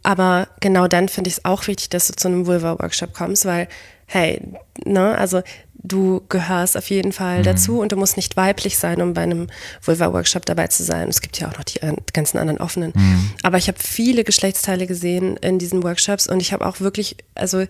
Aber 0.02 0.48
genau 0.60 0.88
dann 0.88 1.08
finde 1.08 1.28
ich 1.28 1.38
es 1.38 1.44
auch 1.44 1.66
wichtig, 1.68 1.88
dass 1.90 2.08
du 2.08 2.14
zu 2.14 2.28
einem 2.28 2.46
Vulva-Workshop 2.46 3.12
kommst, 3.14 3.44
weil, 3.44 3.68
hey, 4.06 4.40
ne, 4.84 5.16
also 5.16 5.42
du 5.84 6.22
gehörst 6.28 6.76
auf 6.76 6.88
jeden 6.90 7.12
Fall 7.12 7.38
Mhm. 7.40 7.42
dazu 7.44 7.80
und 7.80 7.90
du 7.92 7.96
musst 7.96 8.16
nicht 8.16 8.36
weiblich 8.36 8.78
sein, 8.78 9.02
um 9.02 9.14
bei 9.14 9.22
einem 9.22 9.48
Vulva-Workshop 9.84 10.46
dabei 10.46 10.68
zu 10.68 10.84
sein. 10.84 11.08
Es 11.08 11.20
gibt 11.20 11.38
ja 11.40 11.48
auch 11.48 11.56
noch 11.56 11.64
die 11.64 11.82
an- 11.82 11.96
ganzen 12.12 12.38
anderen 12.38 12.60
offenen. 12.60 12.92
Mhm. 12.94 13.30
Aber 13.42 13.58
ich 13.58 13.66
habe 13.68 13.78
viele 13.80 14.22
Geschlechtsteile 14.24 14.86
gesehen 14.86 15.36
in 15.38 15.58
diesen 15.58 15.82
Workshops 15.82 16.28
und 16.28 16.40
ich 16.40 16.52
habe 16.52 16.64
auch 16.66 16.78
wirklich, 16.80 17.16
also 17.34 17.64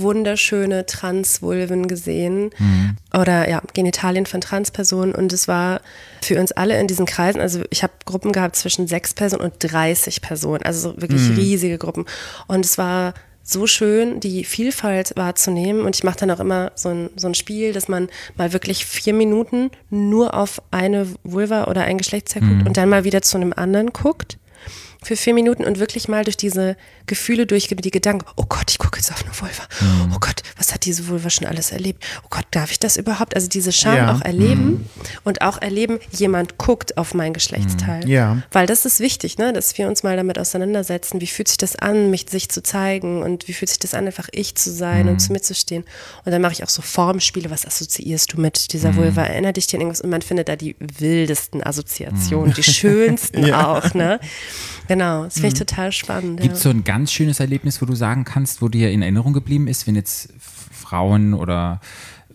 wunderschöne 0.00 0.86
Transvulven 0.86 1.88
gesehen 1.88 2.50
Mhm. 2.58 2.96
oder 3.14 3.48
ja, 3.48 3.62
Genitalien 3.74 4.26
von 4.26 4.40
Transpersonen 4.40 5.14
und 5.14 5.32
es 5.32 5.48
war 5.48 5.80
für 6.22 6.38
uns 6.40 6.52
alle 6.52 6.78
in 6.78 6.86
diesen 6.86 7.06
Kreisen, 7.06 7.40
also 7.40 7.62
ich 7.70 7.82
habe 7.82 7.92
Gruppen 8.04 8.32
gehabt 8.32 8.56
zwischen 8.56 8.86
sechs 8.86 9.14
Personen 9.14 9.42
und 9.42 9.54
30 9.58 10.20
Personen, 10.22 10.62
also 10.64 10.90
so 10.92 11.00
wirklich 11.00 11.22
riesige 11.36 11.78
Gruppen 11.78 12.04
und 12.46 12.64
es 12.64 12.78
war 12.78 13.14
so 13.46 13.66
schön, 13.68 14.18
die 14.18 14.44
Vielfalt 14.44 15.12
wahrzunehmen. 15.16 15.82
Und 15.82 15.94
ich 15.94 16.04
mache 16.04 16.18
dann 16.18 16.30
auch 16.32 16.40
immer 16.40 16.72
so 16.74 16.88
ein, 16.88 17.10
so 17.16 17.28
ein 17.28 17.34
Spiel, 17.34 17.72
dass 17.72 17.88
man 17.88 18.08
mal 18.36 18.52
wirklich 18.52 18.84
vier 18.84 19.14
Minuten 19.14 19.70
nur 19.88 20.34
auf 20.34 20.60
eine 20.72 21.06
Vulva 21.22 21.64
oder 21.68 21.82
ein 21.82 21.96
Geschlechtsteil 21.96 22.42
guckt 22.42 22.66
und 22.66 22.76
dann 22.76 22.88
mal 22.88 23.04
wieder 23.04 23.22
zu 23.22 23.36
einem 23.36 23.52
anderen 23.54 23.92
guckt. 23.92 24.36
Für 25.06 25.14
vier 25.16 25.34
Minuten 25.34 25.64
und 25.64 25.78
wirklich 25.78 26.08
mal 26.08 26.24
durch 26.24 26.36
diese 26.36 26.76
Gefühle 27.06 27.46
durchgeht, 27.46 27.84
die 27.84 27.92
Gedanken, 27.92 28.26
oh 28.34 28.42
Gott, 28.48 28.68
ich 28.70 28.78
gucke 28.78 28.98
jetzt 28.98 29.12
auf 29.12 29.22
eine 29.24 29.32
Vulva. 29.38 29.62
Oh 30.12 30.18
Gott, 30.18 30.42
was 30.56 30.74
hat 30.74 30.84
diese 30.84 31.06
Vulva 31.06 31.30
schon 31.30 31.46
alles 31.46 31.70
erlebt? 31.70 32.04
Oh 32.24 32.28
Gott, 32.28 32.44
darf 32.50 32.72
ich 32.72 32.80
das 32.80 32.96
überhaupt? 32.96 33.36
Also 33.36 33.46
diese 33.48 33.70
Scham 33.70 33.94
Ja. 33.96 34.12
auch 34.16 34.20
erleben 34.22 34.90
und 35.22 35.42
auch 35.42 35.62
erleben, 35.62 36.00
jemand 36.10 36.58
guckt 36.58 36.98
auf 36.98 37.14
mein 37.14 37.32
Geschlechtsteil. 37.34 38.08
Ja. 38.08 38.42
Weil 38.50 38.66
das 38.66 38.84
ist 38.84 38.98
wichtig, 38.98 39.38
ne? 39.38 39.52
dass 39.52 39.78
wir 39.78 39.86
uns 39.86 40.02
mal 40.02 40.16
damit 40.16 40.40
auseinandersetzen, 40.40 41.20
wie 41.20 41.28
fühlt 41.28 41.46
sich 41.46 41.58
das 41.58 41.76
an, 41.76 42.10
mich 42.10 42.26
sich 42.28 42.48
zu 42.48 42.60
zeigen 42.64 43.22
und 43.22 43.46
wie 43.46 43.52
fühlt 43.52 43.68
sich 43.68 43.78
das 43.78 43.94
an, 43.94 44.06
einfach 44.06 44.28
ich 44.32 44.56
zu 44.56 44.72
sein 44.72 45.08
und 45.08 45.20
zu 45.20 45.30
mir 45.30 45.40
zu 45.40 45.54
stehen. 45.54 45.84
Und 46.24 46.32
dann 46.32 46.42
mache 46.42 46.54
ich 46.54 46.64
auch 46.64 46.68
so 46.68 46.82
Formspiele, 46.82 47.48
was 47.48 47.64
assoziierst 47.64 48.32
du 48.32 48.40
mit 48.40 48.72
dieser 48.72 48.96
Vulva? 48.96 49.22
Erinner 49.22 49.52
dich 49.52 49.68
dir 49.68 49.76
an 49.76 49.82
irgendwas? 49.82 50.00
Und 50.00 50.10
man 50.10 50.22
findet 50.22 50.48
da 50.48 50.56
die 50.56 50.74
wildesten 50.80 51.62
Assoziationen, 51.62 52.52
die 52.54 52.62
schönsten 52.64 53.52
auch, 53.52 53.94
ne? 53.94 54.18
Genau, 54.96 55.24
das 55.24 55.34
finde 55.34 55.48
ich 55.48 55.54
total 55.54 55.92
spannend. 55.92 56.40
Gibt 56.40 56.54
es 56.54 56.64
ja. 56.64 56.70
so 56.70 56.76
ein 56.76 56.84
ganz 56.84 57.12
schönes 57.12 57.40
Erlebnis, 57.40 57.82
wo 57.82 57.86
du 57.86 57.94
sagen 57.94 58.24
kannst, 58.24 58.62
wo 58.62 58.68
dir 58.68 58.90
in 58.90 59.02
Erinnerung 59.02 59.32
geblieben 59.32 59.68
ist, 59.68 59.86
wenn 59.86 59.94
jetzt 59.94 60.32
Frauen 60.38 61.34
oder 61.34 61.80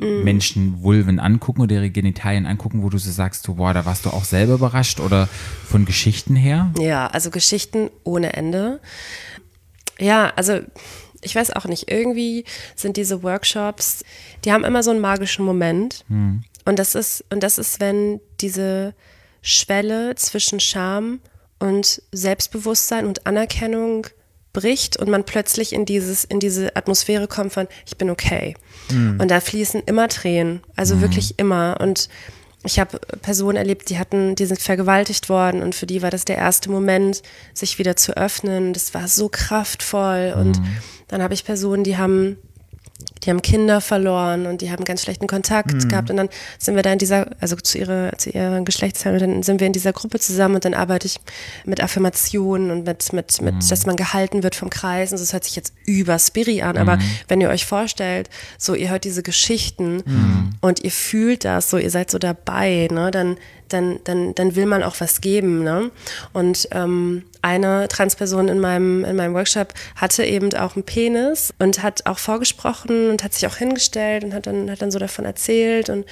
Mm. 0.01 0.23
Menschen 0.23 0.81
Vulven 0.81 1.19
angucken 1.19 1.61
oder 1.61 1.75
ihre 1.75 1.91
Genitalien 1.91 2.47
angucken, 2.47 2.81
wo 2.81 2.89
du 2.89 2.97
so 2.97 3.11
sagst, 3.11 3.47
du, 3.47 3.55
boah, 3.55 3.73
da 3.73 3.85
warst 3.85 4.05
du 4.05 4.09
auch 4.09 4.25
selber 4.25 4.55
überrascht 4.55 4.99
oder 4.99 5.29
von 5.67 5.85
Geschichten 5.85 6.35
her? 6.35 6.71
Ja, 6.79 7.07
also 7.07 7.29
Geschichten 7.29 7.91
ohne 8.03 8.33
Ende. 8.33 8.79
Ja, 9.99 10.33
also 10.35 10.59
ich 11.21 11.35
weiß 11.35 11.55
auch 11.55 11.65
nicht, 11.65 11.91
irgendwie 11.91 12.45
sind 12.75 12.97
diese 12.97 13.21
Workshops, 13.21 14.03
die 14.43 14.51
haben 14.51 14.63
immer 14.63 14.81
so 14.81 14.89
einen 14.89 15.01
magischen 15.01 15.45
Moment. 15.45 16.03
Und 16.65 16.79
das 16.79 16.95
ist, 16.95 17.23
und 17.29 17.43
das 17.43 17.59
ist, 17.59 17.79
wenn 17.79 18.19
diese 18.39 18.95
Schwelle 19.43 20.15
zwischen 20.15 20.59
Scham 20.59 21.19
und 21.61 22.01
Selbstbewusstsein 22.11 23.05
und 23.05 23.25
Anerkennung 23.25 24.07
bricht 24.53 24.97
und 24.97 25.09
man 25.09 25.23
plötzlich 25.23 25.71
in 25.71 25.85
dieses 25.85 26.25
in 26.25 26.41
diese 26.41 26.75
Atmosphäre 26.75 27.27
kommt 27.27 27.53
von 27.53 27.67
ich 27.85 27.97
bin 27.97 28.09
okay. 28.09 28.55
Und 29.19 29.31
da 29.31 29.39
fließen 29.39 29.83
immer 29.85 30.09
Tränen 30.09 30.61
also 30.75 30.99
wirklich 31.01 31.39
immer. 31.39 31.77
Und 31.79 32.09
ich 32.63 32.79
habe 32.79 32.99
Personen 33.21 33.57
erlebt, 33.57 33.89
die 33.89 33.97
hatten, 33.97 34.35
die 34.35 34.45
sind 34.45 34.59
vergewaltigt 34.59 35.29
worden 35.29 35.63
und 35.63 35.73
für 35.73 35.87
die 35.87 36.01
war 36.01 36.11
das 36.11 36.25
der 36.25 36.37
erste 36.37 36.69
Moment, 36.69 37.23
sich 37.53 37.79
wieder 37.79 37.95
zu 37.95 38.15
öffnen. 38.15 38.73
Das 38.73 38.93
war 38.93 39.07
so 39.07 39.29
kraftvoll. 39.29 40.33
Und 40.37 40.61
dann 41.07 41.23
habe 41.23 41.33
ich 41.33 41.43
Personen, 41.43 41.83
die 41.83 41.97
haben, 41.97 42.37
die 43.23 43.29
haben 43.29 43.41
Kinder 43.41 43.81
verloren 43.81 44.45
und 44.45 44.61
die 44.61 44.71
haben 44.71 44.83
ganz 44.83 45.03
schlechten 45.03 45.27
Kontakt 45.27 45.89
gehabt. 45.89 46.09
Und 46.09 46.17
dann 46.17 46.29
sind 46.57 46.75
wir 46.75 46.83
da 46.83 46.91
in 46.91 46.99
dieser, 46.99 47.27
also 47.39 47.55
zu 47.55 47.77
ihrer, 47.77 48.17
zu 48.17 48.29
ihren 48.29 48.65
Geschlechtsteilen, 48.65 49.19
dann 49.19 49.43
sind 49.43 49.59
wir 49.59 49.67
in 49.67 49.73
dieser 49.73 49.93
Gruppe 49.93 50.19
zusammen 50.19 50.55
und 50.55 50.65
dann 50.65 50.73
arbeite 50.73 51.07
ich 51.07 51.19
mit 51.65 51.81
Affirmationen 51.83 52.71
und 52.71 52.85
mit, 52.85 53.13
mit, 53.13 53.41
mit, 53.41 53.71
dass 53.71 53.85
man 53.85 53.95
gehalten 53.95 54.43
wird 54.43 54.55
vom 54.55 54.69
Kreis. 54.69 55.11
Und 55.11 55.21
das 55.21 55.33
hört 55.33 55.43
sich 55.43 55.55
jetzt 55.55 55.73
über 55.85 56.17
Spiri 56.17 56.61
an, 56.61 56.77
aber 56.77 56.97
wenn 57.27 57.41
ihr 57.41 57.49
euch 57.49 57.65
vorstellt, 57.65 58.29
so 58.57 58.73
ihr 58.73 58.89
hört 58.89 59.03
diese 59.03 59.23
Geschichten 59.23 60.03
und 60.61 60.83
ihr 60.83 60.91
fühlt 60.91 61.45
das, 61.45 61.69
so 61.69 61.77
ihr 61.77 61.91
seid 61.91 62.11
so 62.11 62.17
dabei, 62.17 62.87
ne, 62.91 63.11
dann, 63.11 63.37
dann, 63.73 63.99
dann, 64.03 64.35
dann 64.35 64.55
will 64.55 64.65
man 64.65 64.83
auch 64.83 64.95
was 64.99 65.21
geben. 65.21 65.63
Ne? 65.63 65.91
Und 66.33 66.67
ähm, 66.71 67.23
eine 67.41 67.87
Transperson 67.87 68.47
in 68.47 68.59
meinem, 68.59 69.03
in 69.03 69.15
meinem 69.15 69.33
Workshop 69.33 69.73
hatte 69.95 70.23
eben 70.23 70.53
auch 70.55 70.75
einen 70.75 70.83
Penis 70.83 71.53
und 71.59 71.81
hat 71.81 72.05
auch 72.05 72.19
vorgesprochen 72.19 73.09
und 73.09 73.23
hat 73.23 73.33
sich 73.33 73.47
auch 73.47 73.55
hingestellt 73.57 74.23
und 74.23 74.33
hat 74.33 74.45
dann, 74.47 74.69
hat 74.69 74.81
dann 74.81 74.91
so 74.91 74.99
davon 74.99 75.25
erzählt 75.25 75.89
und 75.89 76.05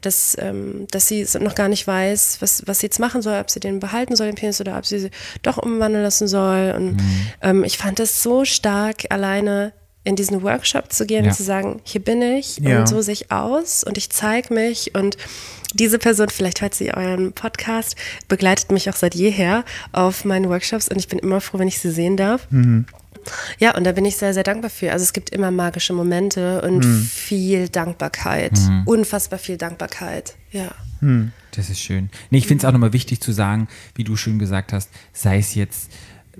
dass, 0.00 0.36
ähm, 0.38 0.86
dass 0.92 1.08
sie 1.08 1.26
noch 1.40 1.54
gar 1.56 1.68
nicht 1.68 1.86
weiß, 1.86 2.38
was, 2.40 2.62
was 2.66 2.78
sie 2.80 2.86
jetzt 2.86 3.00
machen 3.00 3.20
soll, 3.22 3.40
ob 3.40 3.50
sie 3.50 3.58
den 3.60 3.80
behalten 3.80 4.14
soll, 4.14 4.26
den 4.28 4.36
Penis, 4.36 4.60
oder 4.60 4.78
ob 4.78 4.86
sie 4.86 5.00
sie 5.00 5.10
doch 5.42 5.58
umwandeln 5.58 6.04
lassen 6.04 6.28
soll. 6.28 6.72
Und 6.76 6.98
ähm, 7.42 7.64
ich 7.64 7.78
fand 7.78 7.98
das 7.98 8.22
so 8.22 8.44
stark, 8.44 9.06
alleine 9.10 9.72
in 10.04 10.14
diesen 10.14 10.42
Workshop 10.42 10.92
zu 10.92 11.04
gehen 11.04 11.24
Ja. 11.24 11.30
und 11.32 11.36
zu 11.36 11.42
sagen, 11.42 11.80
hier 11.82 12.00
bin 12.02 12.22
ich 12.22 12.58
Ja. 12.58 12.78
und 12.80 12.86
so 12.88 13.02
sehe 13.02 13.12
ich 13.14 13.32
aus 13.32 13.82
und 13.82 13.98
ich 13.98 14.08
zeige 14.10 14.54
mich 14.54 14.94
und 14.94 15.16
diese 15.74 15.98
Person, 15.98 16.28
vielleicht 16.28 16.60
hört 16.60 16.74
sie 16.74 16.92
euren 16.94 17.32
Podcast, 17.32 17.96
begleitet 18.28 18.70
mich 18.72 18.88
auch 18.88 18.96
seit 18.96 19.14
jeher 19.14 19.64
auf 19.92 20.24
meinen 20.24 20.48
Workshops 20.48 20.88
und 20.88 20.98
ich 20.98 21.08
bin 21.08 21.18
immer 21.18 21.40
froh, 21.40 21.58
wenn 21.58 21.68
ich 21.68 21.78
sie 21.78 21.90
sehen 21.90 22.16
darf. 22.16 22.48
Ja, 23.58 23.76
und 23.76 23.84
da 23.84 23.92
bin 23.92 24.04
ich 24.04 24.16
sehr, 24.16 24.32
sehr 24.32 24.44
dankbar 24.44 24.70
für. 24.70 24.92
Also 24.92 25.02
es 25.02 25.12
gibt 25.12 25.30
immer 25.30 25.50
magische 25.50 25.92
Momente 25.92 26.62
und 26.62 26.82
viel 26.84 27.68
Dankbarkeit. 27.68 28.58
Unfassbar 28.86 29.38
viel 29.38 29.58
Dankbarkeit. 29.58 30.36
Ja. 30.50 30.70
Das 31.50 31.68
ist 31.68 31.80
schön. 31.80 32.10
Nee, 32.30 32.38
ich 32.38 32.46
finde 32.46 32.62
es 32.62 32.64
auch 32.64 32.72
nochmal 32.72 32.92
wichtig 32.92 33.20
zu 33.20 33.32
sagen, 33.32 33.68
wie 33.94 34.04
du 34.04 34.16
schön 34.16 34.38
gesagt 34.38 34.72
hast, 34.72 34.90
sei 35.12 35.38
es 35.38 35.54
jetzt 35.54 35.90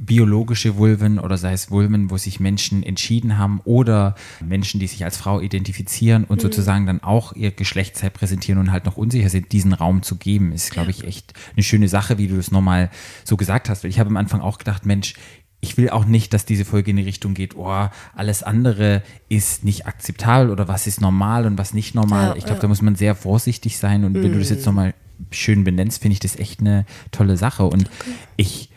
biologische 0.00 0.76
Vulven 0.76 1.18
oder 1.18 1.36
sei 1.36 1.52
es 1.52 1.70
Vulven, 1.70 2.10
wo 2.10 2.16
sich 2.16 2.40
Menschen 2.40 2.82
entschieden 2.82 3.38
haben 3.38 3.60
oder 3.64 4.14
Menschen, 4.44 4.80
die 4.80 4.86
sich 4.86 5.04
als 5.04 5.16
Frau 5.16 5.40
identifizieren 5.40 6.24
und 6.24 6.40
sozusagen 6.40 6.86
dann 6.86 7.02
auch 7.02 7.32
ihr 7.34 7.50
Geschlechtsteil 7.50 8.10
präsentieren 8.10 8.58
und 8.58 8.70
halt 8.70 8.84
noch 8.84 8.96
unsicher 8.96 9.28
sind, 9.28 9.52
diesen 9.52 9.72
Raum 9.72 10.02
zu 10.02 10.16
geben, 10.16 10.52
ist, 10.52 10.70
glaube 10.70 10.90
ich, 10.90 11.04
echt 11.04 11.34
eine 11.54 11.62
schöne 11.62 11.88
Sache, 11.88 12.18
wie 12.18 12.28
du 12.28 12.36
das 12.36 12.50
nochmal 12.50 12.90
so 13.24 13.36
gesagt 13.36 13.68
hast. 13.68 13.84
Weil 13.84 13.90
ich 13.90 13.98
habe 13.98 14.10
am 14.10 14.16
Anfang 14.16 14.40
auch 14.40 14.58
gedacht, 14.58 14.86
Mensch, 14.86 15.14
ich 15.60 15.76
will 15.76 15.90
auch 15.90 16.04
nicht, 16.04 16.32
dass 16.32 16.44
diese 16.44 16.64
Folge 16.64 16.90
in 16.90 16.96
die 16.96 17.02
Richtung 17.02 17.34
geht, 17.34 17.56
oh, 17.56 17.88
alles 18.14 18.42
andere 18.42 19.02
ist 19.28 19.64
nicht 19.64 19.86
akzeptabel 19.86 20.50
oder 20.50 20.68
was 20.68 20.86
ist 20.86 21.00
normal 21.00 21.46
und 21.46 21.58
was 21.58 21.74
nicht 21.74 21.94
normal. 21.94 22.28
Ja, 22.28 22.36
ich 22.36 22.44
glaube, 22.44 22.58
ja. 22.58 22.62
da 22.62 22.68
muss 22.68 22.82
man 22.82 22.94
sehr 22.94 23.14
vorsichtig 23.16 23.78
sein 23.78 24.04
und 24.04 24.14
wenn 24.14 24.32
du 24.32 24.38
das 24.38 24.50
jetzt 24.50 24.66
nochmal 24.66 24.94
schön 25.30 25.64
benennst, 25.64 26.00
finde 26.00 26.12
ich 26.12 26.20
das 26.20 26.36
echt 26.36 26.60
eine 26.60 26.86
tolle 27.10 27.36
Sache. 27.36 27.64
Und 27.64 27.90
ich, 28.36 28.70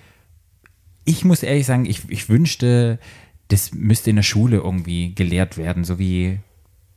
ich 1.05 1.25
muss 1.25 1.43
ehrlich 1.43 1.65
sagen, 1.65 1.85
ich, 1.85 2.09
ich 2.09 2.29
wünschte, 2.29 2.99
das 3.47 3.73
müsste 3.73 4.09
in 4.09 4.15
der 4.17 4.23
Schule 4.23 4.57
irgendwie 4.57 5.13
gelehrt 5.15 5.57
werden, 5.57 5.83
so 5.83 5.97
wie, 5.99 6.39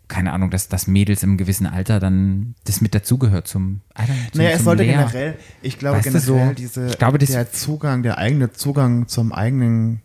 keine 0.09 0.33
Ahnung, 0.33 0.51
dass, 0.51 0.69
dass 0.69 0.87
Mädels 0.87 1.23
im 1.23 1.37
gewissen 1.37 1.67
Alter 1.67 1.99
dann 2.01 2.55
das 2.65 2.81
mit 2.81 2.95
dazugehört 2.95 3.49
zum, 3.49 3.81
zum, 4.33 4.41
Naja, 4.41 4.51
es 4.57 4.65
sollte 4.65 4.83
Lehr- 4.85 4.93
generell, 4.99 5.39
ich 5.63 5.79
glaube 5.79 5.97
Weißt 5.99 6.05
generell 6.05 6.23
so, 6.25 6.53
diese, 6.57 6.87
ich 6.89 6.99
glaube, 6.99 7.19
der 7.19 7.51
Zugang, 7.53 8.03
der 8.03 8.19
eigene 8.19 8.53
Zugang 8.53 9.09
zum 9.09 9.33
eigenen, 9.33 10.01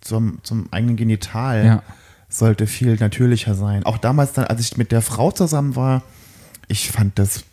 zum, 0.00 0.38
zum 0.44 0.72
eigenen 0.72 0.96
Genital 0.96 1.66
Ja. 1.66 1.82
sollte 2.28 2.66
viel 2.66 2.94
natürlicher 2.96 3.54
sein. 3.54 3.84
Auch 3.84 3.98
damals 3.98 4.32
dann, 4.32 4.44
als 4.46 4.60
ich 4.60 4.76
mit 4.76 4.92
der 4.92 5.02
Frau 5.02 5.32
zusammen 5.32 5.74
war, 5.76 6.02
ich 6.68 6.90
fand 6.90 7.18
das 7.18 7.44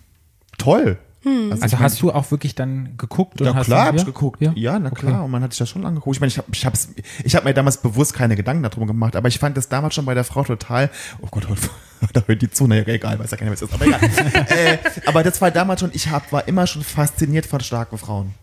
toll. 0.58 0.98
Also 1.26 1.66
ich 1.66 1.72
mein- 1.74 1.82
hast 1.82 2.02
du 2.02 2.12
auch 2.12 2.30
wirklich 2.32 2.56
dann 2.56 2.98
geguckt? 2.98 3.40
und 3.42 3.48
ja 3.48 3.56
hast 3.56 3.66
klar, 3.68 3.84
du, 3.86 3.88
hab 3.90 3.96
ich 3.96 4.06
geguckt. 4.06 4.42
Ja, 4.42 4.52
Ja, 4.56 4.78
na 4.80 4.90
Okay. 4.92 5.08
klar. 5.08 5.24
Und 5.24 5.32
man 5.32 5.42
hat 5.44 5.54
sich 5.54 5.60
das 5.60 5.70
schon 5.70 5.86
angeguckt. 5.86 6.16
Ich 6.16 6.20
meine, 6.22 6.30
ich 6.30 6.38
habe 6.38 6.48
ich 6.54 6.66
hab's, 6.66 6.90
ich 7.24 7.36
hab 7.36 7.46
mir 7.46 7.54
damals 7.54 7.78
bewusst 7.78 8.14
keine 8.14 8.36
Gedanken 8.36 8.64
darum 8.64 8.88
gemacht, 8.88 9.16
aber 9.16 9.28
ich 9.28 9.40
fand 9.40 9.56
das 9.56 9.70
damals 9.70 9.96
schon 9.96 10.06
bei 10.06 10.14
der 10.14 10.24
Frau 10.24 10.44
total, 10.44 10.90
oh 11.22 11.28
Gott, 11.32 11.48
da 12.14 12.22
hört 12.26 12.42
die 12.42 12.50
zu, 12.52 12.68
naja, 12.68 12.84
egal, 12.88 13.18
weiß 13.20 13.32
ja 13.32 13.38
keiner, 13.38 13.52
was 13.52 13.62
ist, 13.62 13.74
aber 13.74 13.86
egal. 13.88 14.00
äh, 14.50 14.78
aber 15.06 15.24
das 15.24 15.40
war 15.42 15.52
damals 15.52 15.80
schon, 15.82 15.92
ich 15.94 16.10
hab, 16.10 16.32
war 16.32 16.48
immer 16.48 16.68
schon 16.68 16.84
fasziniert 16.84 17.46
von 17.46 17.60
starken 17.62 17.98
Frauen. 17.98 18.34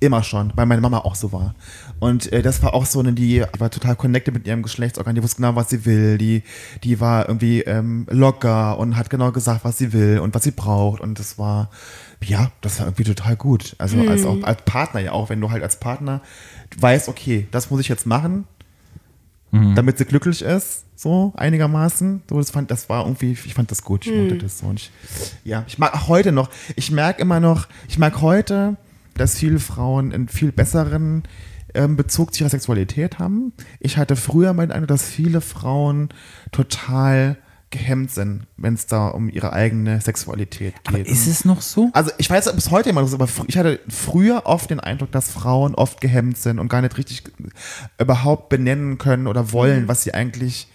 Immer 0.00 0.24
schon, 0.24 0.52
weil 0.56 0.66
meine 0.66 0.80
Mama 0.80 0.98
auch 0.98 1.14
so 1.14 1.30
war. 1.30 1.54
Und 2.00 2.32
äh, 2.32 2.42
das 2.42 2.60
war 2.60 2.74
auch 2.74 2.84
so 2.86 2.98
eine, 2.98 3.12
die 3.12 3.44
war 3.58 3.70
total 3.70 3.94
connected 3.94 4.34
mit 4.34 4.44
ihrem 4.44 4.64
Geschlechtsorgan, 4.64 5.14
die 5.14 5.22
wusste 5.22 5.36
genau, 5.36 5.54
was 5.54 5.70
sie 5.70 5.86
will, 5.86 6.18
die, 6.18 6.42
die 6.82 6.98
war 6.98 7.28
irgendwie 7.28 7.60
ähm, 7.60 8.04
locker 8.10 8.78
und 8.80 8.96
hat 8.96 9.10
genau 9.10 9.30
gesagt, 9.30 9.64
was 9.64 9.78
sie 9.78 9.92
will 9.92 10.18
und 10.18 10.34
was 10.34 10.42
sie 10.42 10.50
braucht. 10.50 11.00
Und 11.00 11.20
das 11.20 11.38
war, 11.38 11.70
ja, 12.24 12.50
das 12.60 12.78
war 12.78 12.86
irgendwie 12.86 13.04
total 13.04 13.36
gut. 13.36 13.76
Also 13.78 14.00
als, 14.08 14.24
auch, 14.24 14.42
als 14.42 14.62
Partner 14.62 15.00
ja 15.00 15.12
auch, 15.12 15.28
wenn 15.28 15.40
du 15.40 15.50
halt 15.50 15.62
als 15.62 15.78
Partner 15.78 16.22
weißt, 16.78 17.08
okay, 17.08 17.46
das 17.50 17.70
muss 17.70 17.80
ich 17.80 17.88
jetzt 17.88 18.06
machen, 18.06 18.46
damit 19.74 19.98
sie 19.98 20.04
glücklich 20.04 20.42
ist, 20.42 20.84
so 20.96 21.32
einigermaßen. 21.36 22.22
So, 22.28 22.38
das 22.38 22.50
fand, 22.50 22.70
das 22.70 22.88
war 22.88 23.04
irgendwie, 23.04 23.32
ich 23.32 23.54
fand 23.54 23.70
das 23.70 23.82
gut. 23.82 24.06
Ich 24.06 24.12
mochte 24.14 24.38
das 24.38 24.58
so. 24.58 24.66
Und 24.66 24.80
ich, 24.80 24.90
ja, 25.44 25.64
ich 25.66 25.78
mag 25.78 25.94
auch 25.94 26.08
heute 26.08 26.32
noch, 26.32 26.50
ich 26.74 26.90
merke 26.90 27.22
immer 27.22 27.40
noch, 27.40 27.68
ich 27.88 27.98
mag 27.98 28.20
heute, 28.20 28.76
dass 29.14 29.38
viele 29.38 29.58
Frauen 29.58 30.12
einen 30.12 30.28
viel 30.28 30.52
besseren 30.52 31.22
ähm, 31.74 31.96
Bezug 31.96 32.34
zu 32.34 32.42
ihrer 32.42 32.50
Sexualität 32.50 33.18
haben. 33.18 33.52
Ich 33.80 33.96
hatte 33.96 34.16
früher 34.16 34.52
meinen 34.52 34.72
Eindruck, 34.72 34.88
dass 34.88 35.08
viele 35.08 35.40
Frauen 35.40 36.08
total 36.52 37.38
gehemmt 37.70 38.10
sind, 38.10 38.46
wenn 38.56 38.74
es 38.74 38.86
da 38.86 39.08
um 39.08 39.28
ihre 39.28 39.52
eigene 39.52 40.00
Sexualität 40.00 40.74
geht. 40.84 40.86
Aber 40.86 40.98
ist 40.98 41.26
es 41.26 41.44
noch 41.44 41.60
so? 41.60 41.90
Also 41.92 42.10
ich 42.18 42.30
weiß 42.30 42.52
bis 42.54 42.70
heute 42.70 42.90
immer, 42.90 43.02
noch 43.02 43.08
so, 43.08 43.16
aber 43.16 43.28
ich 43.48 43.58
hatte 43.58 43.80
früher 43.88 44.42
oft 44.44 44.70
den 44.70 44.80
Eindruck, 44.80 45.10
dass 45.12 45.30
Frauen 45.30 45.74
oft 45.74 46.00
gehemmt 46.00 46.38
sind 46.38 46.58
und 46.58 46.68
gar 46.68 46.80
nicht 46.80 46.96
richtig 46.96 47.24
überhaupt 47.98 48.48
benennen 48.48 48.98
können 48.98 49.26
oder 49.26 49.52
wollen, 49.52 49.88
was 49.88 50.02
sie 50.02 50.14
eigentlich 50.14 50.68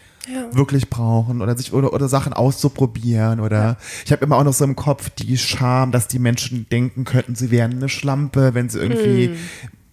wirklich 0.52 0.90
brauchen 0.90 1.42
oder 1.42 1.58
sich 1.58 1.74
oder, 1.74 1.94
oder 1.94 2.08
Sachen 2.08 2.34
auszuprobieren 2.34 3.40
oder 3.40 3.78
ich 4.06 4.12
habe 4.12 4.24
immer 4.24 4.38
auch 4.38 4.44
noch 4.44 4.54
so 4.54 4.64
im 4.64 4.76
Kopf 4.76 5.10
die 5.10 5.38
Scham, 5.38 5.92
dass 5.92 6.08
die 6.08 6.20
Menschen 6.20 6.68
denken 6.70 7.06
könnten, 7.06 7.36
sie 7.36 7.52
wären 7.52 7.72
eine 7.72 7.90
Schlampe, 7.90 8.54
wenn 8.54 8.70
sie 8.70 8.80
irgendwie 8.80 9.32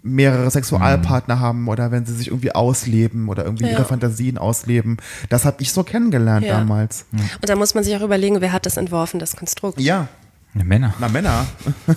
mehrere 0.03 0.51
Sexualpartner 0.51 1.40
haben 1.40 1.66
oder 1.68 1.90
wenn 1.90 2.07
sie 2.07 2.14
sich 2.14 2.28
irgendwie 2.28 2.53
ausleben 2.55 3.28
oder 3.28 3.44
irgendwie 3.44 3.64
Ja. 3.66 3.72
ihre 3.72 3.84
Fantasien 3.84 4.38
ausleben. 4.38 4.99
Das 5.28 5.44
habe 5.44 5.57
ich 5.61 5.72
so 5.72 5.82
kennengelernt 5.82 6.46
Ja. 6.46 6.59
damals. 6.59 7.05
Und 7.12 7.49
da 7.49 7.57
muss 7.57 7.74
man 7.74 7.82
sich 7.84 7.96
auch 7.96 8.03
überlegen, 8.03 8.40
wer 8.40 8.53
hat 8.53 8.64
das 8.66 8.76
entworfen, 8.76 9.18
das 9.18 9.36
Konstrukt. 9.36 9.80
Ja, 9.80 10.09
Ne, 10.55 10.64
Männer. 10.64 10.94
na 10.99 11.09
Männer. 11.09 11.46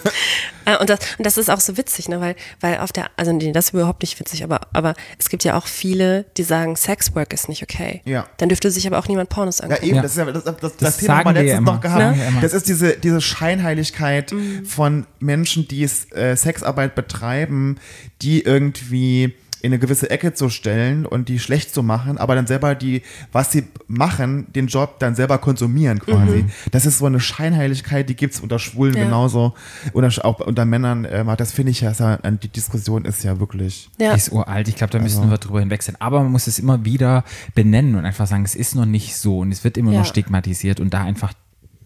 Äh, 0.64 0.78
Und 0.78 0.92
das, 0.92 1.00
und 1.18 1.26
das 1.26 1.40
ist 1.40 1.50
auch 1.50 1.60
so 1.60 1.76
witzig, 1.76 2.08
ne? 2.08 2.22
weil, 2.22 2.36
weil 2.60 2.78
auf 2.78 2.92
der, 2.92 3.10
also 3.18 3.32
nee, 3.34 3.52
das 3.52 3.66
ist 3.70 3.74
überhaupt 3.74 4.04
nicht 4.04 4.20
witzig, 4.20 4.44
aber, 4.44 4.62
aber 4.74 4.94
es 5.18 5.30
gibt 5.30 5.44
ja 5.44 5.58
auch 5.58 5.66
viele, 5.66 6.26
die 6.38 6.44
sagen, 6.44 6.76
Sexwork 6.76 7.34
ist 7.34 7.50
nicht 7.50 7.64
okay. 7.64 8.04
Ja. 8.06 8.28
Dann 8.38 8.50
dürfte 8.50 8.70
sich 8.70 8.86
aber 8.86 9.00
auch 9.00 9.08
niemand 9.08 9.30
Pornos 9.30 9.58
Ja, 9.58 9.64
angucken. 9.66 9.86
eben, 9.86 9.96
Ja. 9.96 10.02
das 10.04 10.12
ist 10.12 10.18
ja 10.20 10.26
das, 10.26 10.44
das, 10.44 10.58
das, 10.60 10.78
Das 10.78 10.98
Thema 10.98 11.18
haben 11.18 11.34
wir 11.34 11.42
ja 11.42 11.42
letztens 11.42 11.58
immer. 11.58 11.72
noch 11.74 11.82
gehabt. 11.82 12.16
Immer. 12.28 12.42
Das 12.42 12.54
ist 12.54 12.68
diese, 12.68 12.96
diese 12.96 13.22
Scheinheiligkeit 13.22 14.32
Mhm. 14.34 14.66
von 14.68 15.08
Menschen, 15.20 15.68
die 15.68 15.84
es, 15.84 16.12
äh, 16.12 16.36
Sexarbeit 16.36 16.94
betreiben, 16.94 17.80
die 18.22 18.44
irgendwie 18.44 19.34
in 19.64 19.72
eine 19.72 19.80
gewisse 19.80 20.10
Ecke 20.10 20.34
zu 20.34 20.50
stellen 20.50 21.06
und 21.06 21.30
die 21.30 21.40
schlecht 21.40 21.74
zu 21.74 21.84
machen, 21.84 22.18
aber 22.18 22.36
dann 22.36 22.48
selber 22.48 22.76
die, 22.76 23.02
was 23.32 23.52
sie 23.52 23.66
machen, 23.88 24.48
den 24.54 24.68
Job 24.68 25.00
dann 25.00 25.16
selber 25.16 25.38
konsumieren 25.38 26.00
quasi. 26.00 26.46
Das 26.72 26.86
ist 26.86 26.98
so 27.00 27.06
eine 27.06 27.20
Scheinheiligkeit, 27.20 28.10
die 28.10 28.16
gibt 28.16 28.34
es 28.34 28.40
unter 28.40 28.60
Schwulen 28.60 28.94
Mhm. 28.94 28.98
Ja. 29.00 29.04
genauso 29.06 29.54
oder 29.94 30.10
auch 30.26 30.40
unter 30.40 30.66
Männern. 30.66 31.08
Ähm, 31.10 31.32
das 31.38 31.52
finde 31.52 31.72
ich 31.72 31.82
ja, 31.82 31.92
ist 31.92 32.00
ja, 32.00 32.18
die 32.18 32.48
Diskussion 32.50 33.06
ist 33.06 33.24
ja 33.24 33.40
wirklich. 33.40 33.90
Ja. 34.00 34.12
Die 34.12 34.18
ist 34.18 34.32
uralt. 34.32 34.68
Ich 34.68 34.76
glaube, 34.76 34.92
da 34.92 35.00
müssen 35.00 35.30
wir 35.30 35.38
drüber 35.38 35.60
hinwegsehen. 35.60 35.96
Aber 36.00 36.22
man 36.24 36.32
muss 36.32 36.48
es 36.48 36.60
immer 36.60 36.84
wieder 36.86 37.24
benennen 37.56 37.96
und 37.96 38.06
einfach 38.06 38.28
sagen, 38.28 38.44
es 38.46 38.56
ist 38.56 38.76
noch 38.76 38.86
nicht 38.86 39.16
so 39.16 39.40
und 39.40 39.52
es 39.52 39.64
wird 39.64 39.78
immer 39.78 39.92
Ja. 39.92 40.00
noch 40.00 40.06
stigmatisiert 40.06 40.80
und 40.80 40.94
da 40.94 41.04
einfach 41.04 41.34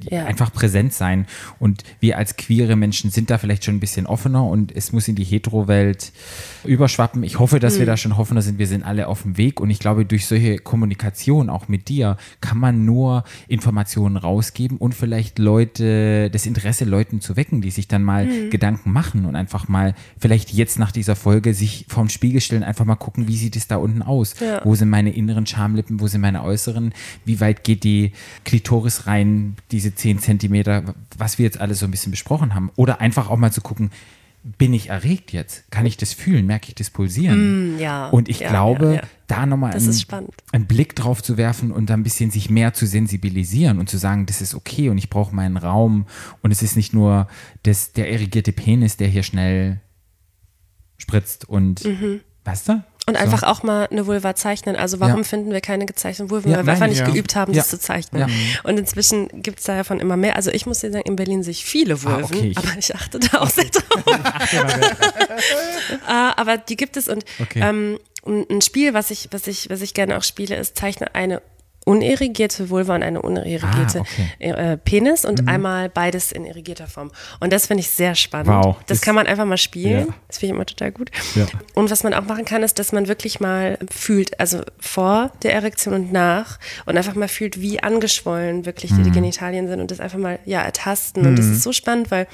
Ja. 0.09 0.25
einfach 0.25 0.51
präsent 0.51 0.93
sein. 0.93 1.25
Und 1.59 1.83
wir 1.99 2.17
als 2.17 2.35
queere 2.35 2.75
Menschen 2.75 3.09
sind 3.11 3.29
da 3.29 3.37
vielleicht 3.37 3.63
schon 3.65 3.75
ein 3.75 3.79
bisschen 3.79 4.05
offener 4.05 4.45
und 4.45 4.75
es 4.75 4.91
muss 4.91 5.07
in 5.07 5.15
die 5.15 5.23
Hetero-Welt 5.23 6.11
überschwappen. 6.63 7.23
Ich 7.23 7.39
hoffe, 7.39 7.59
dass 7.59 7.75
Mhm. 7.75 7.79
wir 7.79 7.85
da 7.85 7.97
schon 7.97 8.11
offener 8.11 8.41
sind. 8.41 8.59
Wir 8.59 8.67
sind 8.67 8.83
alle 8.83 9.07
auf 9.07 9.21
dem 9.23 9.37
Weg 9.37 9.59
und 9.59 9.69
ich 9.69 9.79
glaube, 9.79 10.05
durch 10.05 10.25
solche 10.25 10.57
Kommunikation, 10.57 11.49
auch 11.49 11.67
mit 11.67 11.87
dir, 11.87 12.17
kann 12.41 12.57
man 12.57 12.85
nur 12.85 13.23
Informationen 13.47 14.17
rausgeben 14.17 14.77
und 14.77 14.93
vielleicht 14.95 15.39
Leute, 15.39 16.29
das 16.29 16.45
Interesse 16.45 16.85
Leuten 16.85 17.21
zu 17.21 17.35
wecken, 17.35 17.61
die 17.61 17.71
sich 17.71 17.87
dann 17.87 18.03
mal 18.03 18.25
Mhm. 18.25 18.49
Gedanken 18.49 18.91
machen 18.91 19.25
und 19.25 19.35
einfach 19.35 19.67
mal 19.67 19.95
vielleicht 20.19 20.51
jetzt 20.51 20.77
nach 20.79 20.91
dieser 20.91 21.15
Folge 21.15 21.53
sich 21.53 21.85
vorm 21.87 22.09
Spiegel 22.09 22.41
stellen, 22.41 22.63
einfach 22.63 22.85
mal 22.85 22.95
gucken, 22.95 23.27
wie 23.27 23.37
sieht 23.37 23.55
es 23.55 23.67
da 23.67 23.77
unten 23.77 24.01
aus? 24.01 24.35
Ja. 24.39 24.61
Wo 24.63 24.75
sind 24.75 24.89
meine 24.89 25.11
inneren 25.15 25.45
Schamlippen, 25.45 25.99
wo 25.99 26.07
sind 26.07 26.21
meine 26.21 26.43
äußeren? 26.43 26.93
Wie 27.25 27.39
weit 27.39 27.63
geht 27.63 27.83
die 27.83 28.11
Klitoris 28.43 29.07
rein, 29.07 29.55
diese 29.71 29.84
10 29.93 30.19
Zentimeter, 30.19 30.95
was 31.17 31.37
wir 31.37 31.45
jetzt 31.45 31.59
alle 31.59 31.75
so 31.75 31.85
ein 31.85 31.91
bisschen 31.91 32.11
besprochen 32.11 32.55
haben? 32.55 32.71
Oder 32.75 33.01
einfach 33.01 33.29
auch 33.29 33.37
mal 33.37 33.51
zu 33.51 33.61
gucken, 33.61 33.91
bin 34.57 34.73
ich 34.73 34.89
erregt 34.89 35.33
jetzt? 35.33 35.69
Kann 35.71 35.87
ich 35.87 35.97
das 35.97 36.13
fühlen? 36.13 36.45
Merke 36.45 36.69
ich 36.69 36.75
das 36.75 36.91
Pulsieren? 36.91 37.75
Mm, 37.75 37.79
ja, 37.79 38.09
Und 38.09 38.29
ich 38.29 38.41
ja, 38.41 38.49
glaube, 38.49 38.95
ja, 38.95 39.01
da 39.25 39.45
nochmal 39.47 39.73
einen, 39.73 40.01
einen 40.51 40.65
Blick 40.67 40.95
drauf 40.95 41.23
zu 41.23 41.35
werfen 41.35 41.71
und 41.71 41.89
ein 41.89 42.03
bisschen 42.03 42.29
sich 42.29 42.49
mehr 42.51 42.73
zu 42.73 42.85
sensibilisieren 42.85 43.79
und 43.79 43.89
zu 43.89 43.97
sagen, 43.97 44.27
das 44.27 44.41
ist 44.41 44.53
okay 44.53 44.89
und 44.89 44.99
ich 44.99 45.09
brauche 45.09 45.35
meinen 45.35 45.57
Raum 45.57 46.05
und 46.43 46.51
es 46.51 46.61
ist 46.61 46.75
nicht 46.75 46.93
nur 46.93 47.27
das, 47.63 47.93
der 47.93 48.11
irrigierte 48.11 48.51
Penis, 48.51 48.97
der 48.97 49.07
hier 49.07 49.23
schnell 49.23 49.81
spritzt 50.97 51.49
und 51.49 51.83
weißt 52.43 52.69
du? 52.69 52.83
Und 53.07 53.15
So. 53.15 53.21
einfach 53.21 53.43
auch 53.43 53.61
mal 53.61 53.87
eine 53.91 54.07
Vulva 54.07 54.33
zeichnen. 54.35 54.75
Also 54.75 54.99
warum 54.99 55.17
Ja. 55.17 55.23
finden 55.23 55.51
wir 55.51 55.61
keine 55.61 55.85
gezeichneten 55.85 56.31
Vulven? 56.31 56.49
Ja, 56.51 56.57
weil 56.57 56.65
wir 56.65 56.73
einfach 56.73 56.87
nicht 56.87 56.99
ja. 57.01 57.05
geübt 57.09 57.35
haben, 57.35 57.53
das 57.53 57.69
zu 57.69 57.79
zeichnen. 57.79 58.29
Und 58.63 58.79
inzwischen 58.79 59.27
gibt 59.43 59.59
es 59.59 59.65
da 59.65 59.75
davon 59.77 59.99
immer 59.99 60.17
mehr. 60.17 60.35
Also 60.35 60.49
ich 60.49 60.65
muss 60.65 60.79
dir 60.79 60.91
sagen, 60.91 61.05
in 61.05 61.15
Berlin 61.15 61.43
sehe 61.43 61.51
ich 61.51 61.63
viele 61.65 62.01
Vulven, 62.03 62.23
Ah, 62.23 62.25
okay, 62.25 62.53
aber 62.55 62.69
ich 62.79 62.95
achte 62.95 63.19
da 63.19 63.41
auch 63.41 63.49
sehr 63.49 63.65
drauf. 63.65 64.03
Äh, 66.07 66.11
aber 66.11 66.57
die 66.57 66.75
gibt 66.75 66.97
es 66.97 67.07
und 67.07 67.23
Okay. 67.39 67.59
ähm, 67.63 67.99
ein 68.25 68.45
ein 68.49 68.61
Spiel, 68.61 68.93
was 68.93 69.11
ich, 69.11 69.27
was 69.31 69.45
ich, 69.47 69.69
was 69.69 69.81
ich 69.81 69.93
gerne 69.93 70.17
auch 70.17 70.23
spiele, 70.23 70.55
ist 70.55 70.75
zeichne 70.77 71.13
eine 71.13 71.41
unirrigierte 71.85 72.69
Vulva 72.69 72.95
und 72.95 73.03
eine 73.03 73.21
unirrigierte 73.21 73.99
Ah, 73.99 74.01
okay. 74.01 74.29
äh, 74.39 74.77
Penis 74.77 75.23
und 75.23 75.47
einmal 75.47 75.87
beides 75.89 76.31
in 76.31 76.43
irrigierter 76.45 76.87
Form. 76.87 77.11
Und 77.39 77.53
das 77.53 77.67
finde 77.67 77.81
ich 77.81 77.89
sehr 77.91 78.15
spannend. 78.15 78.49
Wow, 78.49 78.75
das, 78.79 78.97
das- 78.97 79.01
kann 79.01 79.15
man 79.15 79.27
einfach 79.27 79.45
mal 79.45 79.57
spielen. 79.57 80.07
Ja. 80.07 80.13
Das 80.27 80.39
finde 80.39 80.51
ich 80.53 80.55
immer 80.57 80.65
total 80.65 80.91
gut. 80.91 81.11
Ja. 81.35 81.45
Und 81.75 81.89
was 81.91 82.03
man 82.03 82.13
auch 82.13 82.25
machen 82.25 82.43
kann, 82.43 82.63
ist, 82.63 82.79
dass 82.79 82.91
man 82.91 83.07
wirklich 83.07 83.39
mal 83.39 83.77
fühlt, 83.91 84.39
also 84.39 84.61
vor 84.79 85.31
der 85.43 85.53
Erektion 85.53 85.93
und 85.93 86.11
nach 86.11 86.59
und 86.85 86.97
einfach 86.97 87.15
mal 87.15 87.27
fühlt, 87.27 87.61
wie 87.61 87.81
angeschwollen 87.81 88.65
wirklich 88.65 88.91
Mhm. 88.91 89.03
die 89.03 89.11
Genitalien 89.11 89.67
sind 89.67 89.79
und 89.79 89.91
das 89.91 89.99
einfach 89.99 90.17
mal 90.19 90.39
ja 90.45 90.61
ertasten. 90.61 91.25
Und 91.25 91.37
das 91.37 91.45
ist 91.45 91.61
so 91.63 91.71
spannend, 91.71 92.09
weil 92.11 92.27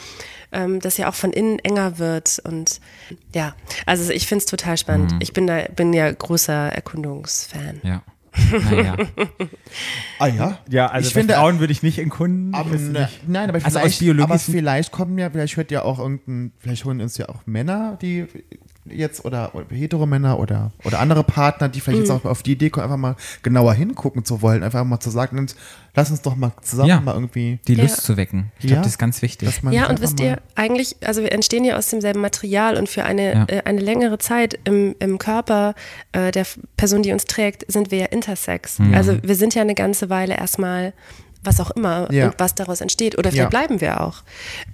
ähm, 0.53 0.79
das 0.79 0.97
ja 0.97 1.09
auch 1.09 1.13
von 1.15 1.31
innen 1.33 1.59
enger 1.59 1.97
wird 1.99 2.39
und 2.45 2.79
ja, 3.35 3.53
also 3.85 4.11
ich 4.11 4.27
finde 4.27 4.43
es 4.43 4.45
total 4.45 4.77
spannend. 4.77 5.11
Mhm. 5.13 5.19
Ich 5.21 5.33
bin 5.33 5.45
da 5.47 5.63
bin 5.75 5.91
ja 5.93 6.11
großer 6.11 6.69
Erkundungsfan. 6.73 7.79
Ja. 7.83 8.01
Naja. 8.51 8.95
Ah 10.19 10.27
ja? 10.27 10.59
Ja, 10.69 10.87
also 10.87 11.07
ich 11.07 11.13
finde, 11.13 11.35
würde 11.59 11.73
ich 11.73 11.83
nicht 11.83 11.97
erkunden. 11.99 12.53
Aber 12.53 12.75
ne, 12.77 13.09
nein, 13.27 13.49
aber 13.49 13.59
Also 13.63 13.77
aus 13.79 13.83
vielleicht, 13.83 13.99
biologischen- 13.99 14.23
aber 14.31 14.39
vielleicht 14.39 14.91
kommen 14.91 15.17
ja, 15.17 15.29
vielleicht 15.29 15.57
hört 15.57 15.71
ja 15.71 15.83
auch 15.83 15.99
irgendein, 15.99 16.51
vielleicht 16.59 16.85
holen 16.85 17.01
uns 17.01 17.17
ja 17.17 17.27
auch 17.29 17.45
Männer, 17.45 17.97
die 18.01 18.25
jetzt 18.85 19.23
oder, 19.25 19.53
oder 19.53 19.65
Heteromänner 19.69 20.39
oder, 20.39 20.71
oder 20.83 20.99
andere 20.99 21.23
Partner, 21.23 21.69
die 21.69 21.79
vielleicht 21.79 21.99
Mhm. 21.99 22.05
jetzt 22.05 22.11
auch 22.11 22.25
auf 22.25 22.43
die 22.43 22.53
Idee 22.53 22.69
kommen, 22.69 22.83
einfach 22.85 22.97
mal 22.97 23.15
genauer 23.43 23.73
hingucken 23.73 24.25
zu 24.25 24.41
wollen, 24.41 24.63
einfach 24.63 24.83
mal 24.83 24.99
zu 24.99 25.09
sagen, 25.09 25.45
lass 25.95 26.09
uns 26.09 26.21
doch 26.21 26.35
mal 26.35 26.51
zusammen 26.61 26.89
Ja. 26.89 26.99
mal 26.99 27.13
irgendwie. 27.13 27.59
die 27.67 27.73
Ja. 27.75 27.83
Lust 27.83 28.01
zu 28.03 28.17
wecken. 28.17 28.51
Ich 28.59 28.65
Ja. 28.65 28.69
glaube, 28.69 28.83
das 28.83 28.93
ist 28.93 28.97
ganz 28.97 29.21
wichtig. 29.21 29.61
Ja, 29.71 29.89
und 29.89 30.01
wisst 30.01 30.19
ihr, 30.19 30.39
eigentlich, 30.55 30.95
also 31.05 31.21
wir 31.21 31.31
entstehen 31.31 31.63
ja 31.63 31.77
aus 31.77 31.89
demselben 31.89 32.21
Material 32.21 32.75
und 32.77 32.89
für 32.89 33.03
eine, 33.03 33.33
Ja. 33.33 33.45
äh, 33.47 33.61
eine 33.65 33.81
längere 33.81 34.17
Zeit 34.17 34.57
im, 34.63 34.95
im 34.99 35.17
Körper 35.17 35.75
äh, 36.11 36.31
der 36.31 36.45
Person, 36.77 37.03
die 37.03 37.11
uns 37.11 37.25
trägt, 37.25 37.71
sind 37.71 37.91
wir 37.91 37.99
ja 37.99 38.05
intersex. 38.07 38.79
Mhm. 38.79 38.93
Also 38.93 39.17
wir 39.21 39.35
sind 39.35 39.53
ja 39.55 39.61
eine 39.61 39.75
ganze 39.75 40.09
Weile 40.09 40.35
erstmal 40.37 40.93
was 41.43 41.59
auch 41.59 41.71
immer 41.71 42.07
Ja. 42.11 42.27
und 42.27 42.35
was 42.39 42.53
daraus 42.55 42.81
entsteht. 42.81 43.17
Oder 43.17 43.29
Ja. 43.29 43.33
vielleicht 43.33 43.49
bleiben 43.49 43.81
wir 43.81 44.01
auch 44.01 44.23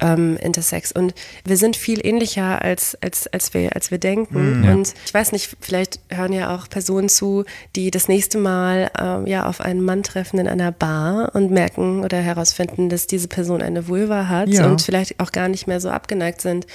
ähm, 0.02 0.38
intersex. 0.38 0.92
Und 0.92 1.14
wir 1.46 1.56
sind 1.58 1.76
viel 1.78 2.06
ähnlicher, 2.06 2.62
als, 2.62 2.98
als, 3.02 3.28
als, 3.28 3.54
wir, 3.54 3.74
als 3.76 3.90
wir 3.92 3.98
denken. 4.00 4.64
Ja. 4.66 4.72
Und 4.74 4.94
ich 5.06 5.14
weiß 5.14 5.32
nicht, 5.32 5.56
vielleicht 5.62 6.00
hören 6.10 6.34
ja 6.34 6.54
auch 6.56 6.68
Personen 6.70 7.08
zu, 7.10 7.46
die 7.76 7.90
das 7.92 8.08
nächste 8.08 8.38
Mal 8.38 8.92
ähm, 9.00 9.28
ja, 9.28 9.46
auf 9.48 9.62
einen 9.62 9.82
Mann 9.82 10.04
treffen 10.04 10.40
in 10.40 10.48
einer 10.48 10.72
Bar 10.72 11.32
und 11.34 11.52
merken 11.52 12.04
oder 12.04 12.18
herausfinden, 12.18 12.90
dass 12.90 13.08
diese 13.08 13.28
Person 13.28 13.62
eine 13.62 13.88
Vulva 13.88 14.28
hat 14.28 14.50
Ja. 14.50 14.66
und 14.68 14.82
vielleicht 14.82 15.20
auch 15.20 15.32
gar 15.32 15.48
nicht 15.48 15.68
mehr 15.68 15.80
so 15.80 15.90
abgeneigt 15.90 16.42
sind, 16.42 16.68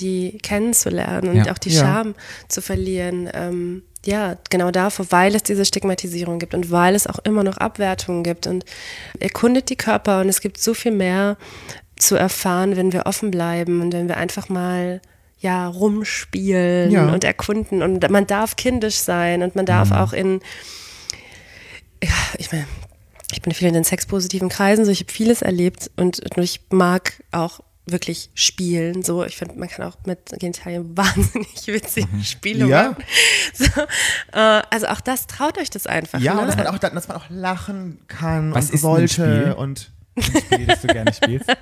die 0.00 0.38
kennenzulernen 0.42 1.28
und 1.30 1.36
Ja. 1.46 1.52
auch 1.52 1.58
die 1.58 1.70
Ja. 1.70 1.80
Scham 1.82 2.14
zu 2.48 2.60
verlieren. 2.60 3.30
Ähm, 3.32 3.82
ja, 4.06 4.36
genau 4.48 4.70
davor, 4.70 5.06
weil 5.10 5.34
es 5.34 5.42
diese 5.42 5.64
Stigmatisierung 5.64 6.38
gibt 6.38 6.54
und 6.54 6.70
weil 6.70 6.94
es 6.94 7.06
auch 7.06 7.18
immer 7.24 7.42
noch 7.44 7.56
Abwertungen 7.58 8.22
gibt 8.22 8.46
und 8.46 8.64
erkundet 9.20 9.70
die 9.70 9.76
Körper 9.76 10.20
und 10.20 10.28
es 10.28 10.40
gibt 10.40 10.58
so 10.58 10.72
viel 10.74 10.92
mehr 10.92 11.36
zu 11.98 12.14
erfahren, 12.16 12.76
wenn 12.76 12.92
wir 12.92 13.06
offen 13.06 13.30
bleiben 13.30 13.80
und 13.80 13.92
wenn 13.92 14.08
wir 14.08 14.16
einfach 14.16 14.48
mal 14.48 15.00
ja 15.40 15.66
rumspielen 15.68 16.90
Ja. 16.90 17.12
und 17.12 17.24
erkunden 17.24 17.82
und 17.82 18.08
man 18.10 18.26
darf 18.26 18.56
kindisch 18.56 18.96
sein 18.96 19.42
und 19.42 19.56
man 19.56 19.66
darf 19.66 19.90
auch 19.92 20.12
in 20.12 20.40
ja, 22.02 22.10
ich 22.38 22.52
meine, 22.52 22.66
ich 23.32 23.42
bin 23.42 23.52
viel 23.52 23.68
in 23.68 23.74
den 23.74 23.84
sexpositiven 23.84 24.48
Kreisen, 24.48 24.84
so 24.84 24.90
ich 24.90 25.00
habe 25.00 25.12
vieles 25.12 25.42
erlebt 25.42 25.90
und, 25.96 26.20
und 26.36 26.42
ich 26.42 26.60
mag 26.70 27.12
auch 27.32 27.60
wirklich 27.90 28.30
spielen. 28.34 29.02
So, 29.02 29.24
ich 29.24 29.36
finde, 29.36 29.58
man 29.58 29.68
kann 29.68 29.86
auch 29.86 29.96
mit 30.06 30.18
Genitalien 30.38 30.96
wahnsinnig 30.96 31.66
witzige 31.66 32.08
Spiele 32.24 32.66
Ja. 32.66 32.82
machen. 32.90 33.04
So, 33.54 33.64
äh, 34.32 34.62
also 34.70 34.86
auch 34.88 35.00
das, 35.00 35.26
traut 35.26 35.58
euch 35.58 35.70
das 35.70 35.86
einfach. 35.86 36.20
Ja, 36.20 36.34
ne? 36.34 36.46
dass 36.46 36.56
man 36.56 36.66
auch, 36.68 36.78
dass 36.78 37.08
man 37.08 37.16
auch 37.16 37.24
lachen 37.30 37.98
kann 38.08 38.54
Was 38.54 38.66
und 38.70 38.74
ist 38.74 38.82
denn 38.84 38.90
ein 38.90 38.96
sollte 39.08 39.12
Spiel? 39.12 39.52
und 39.56 39.90
Ein 40.16 40.22
Spiel, 40.22 40.66
das 40.66 40.80
du 40.82 40.86
gerne 40.88 41.12
spielst. 41.12 41.46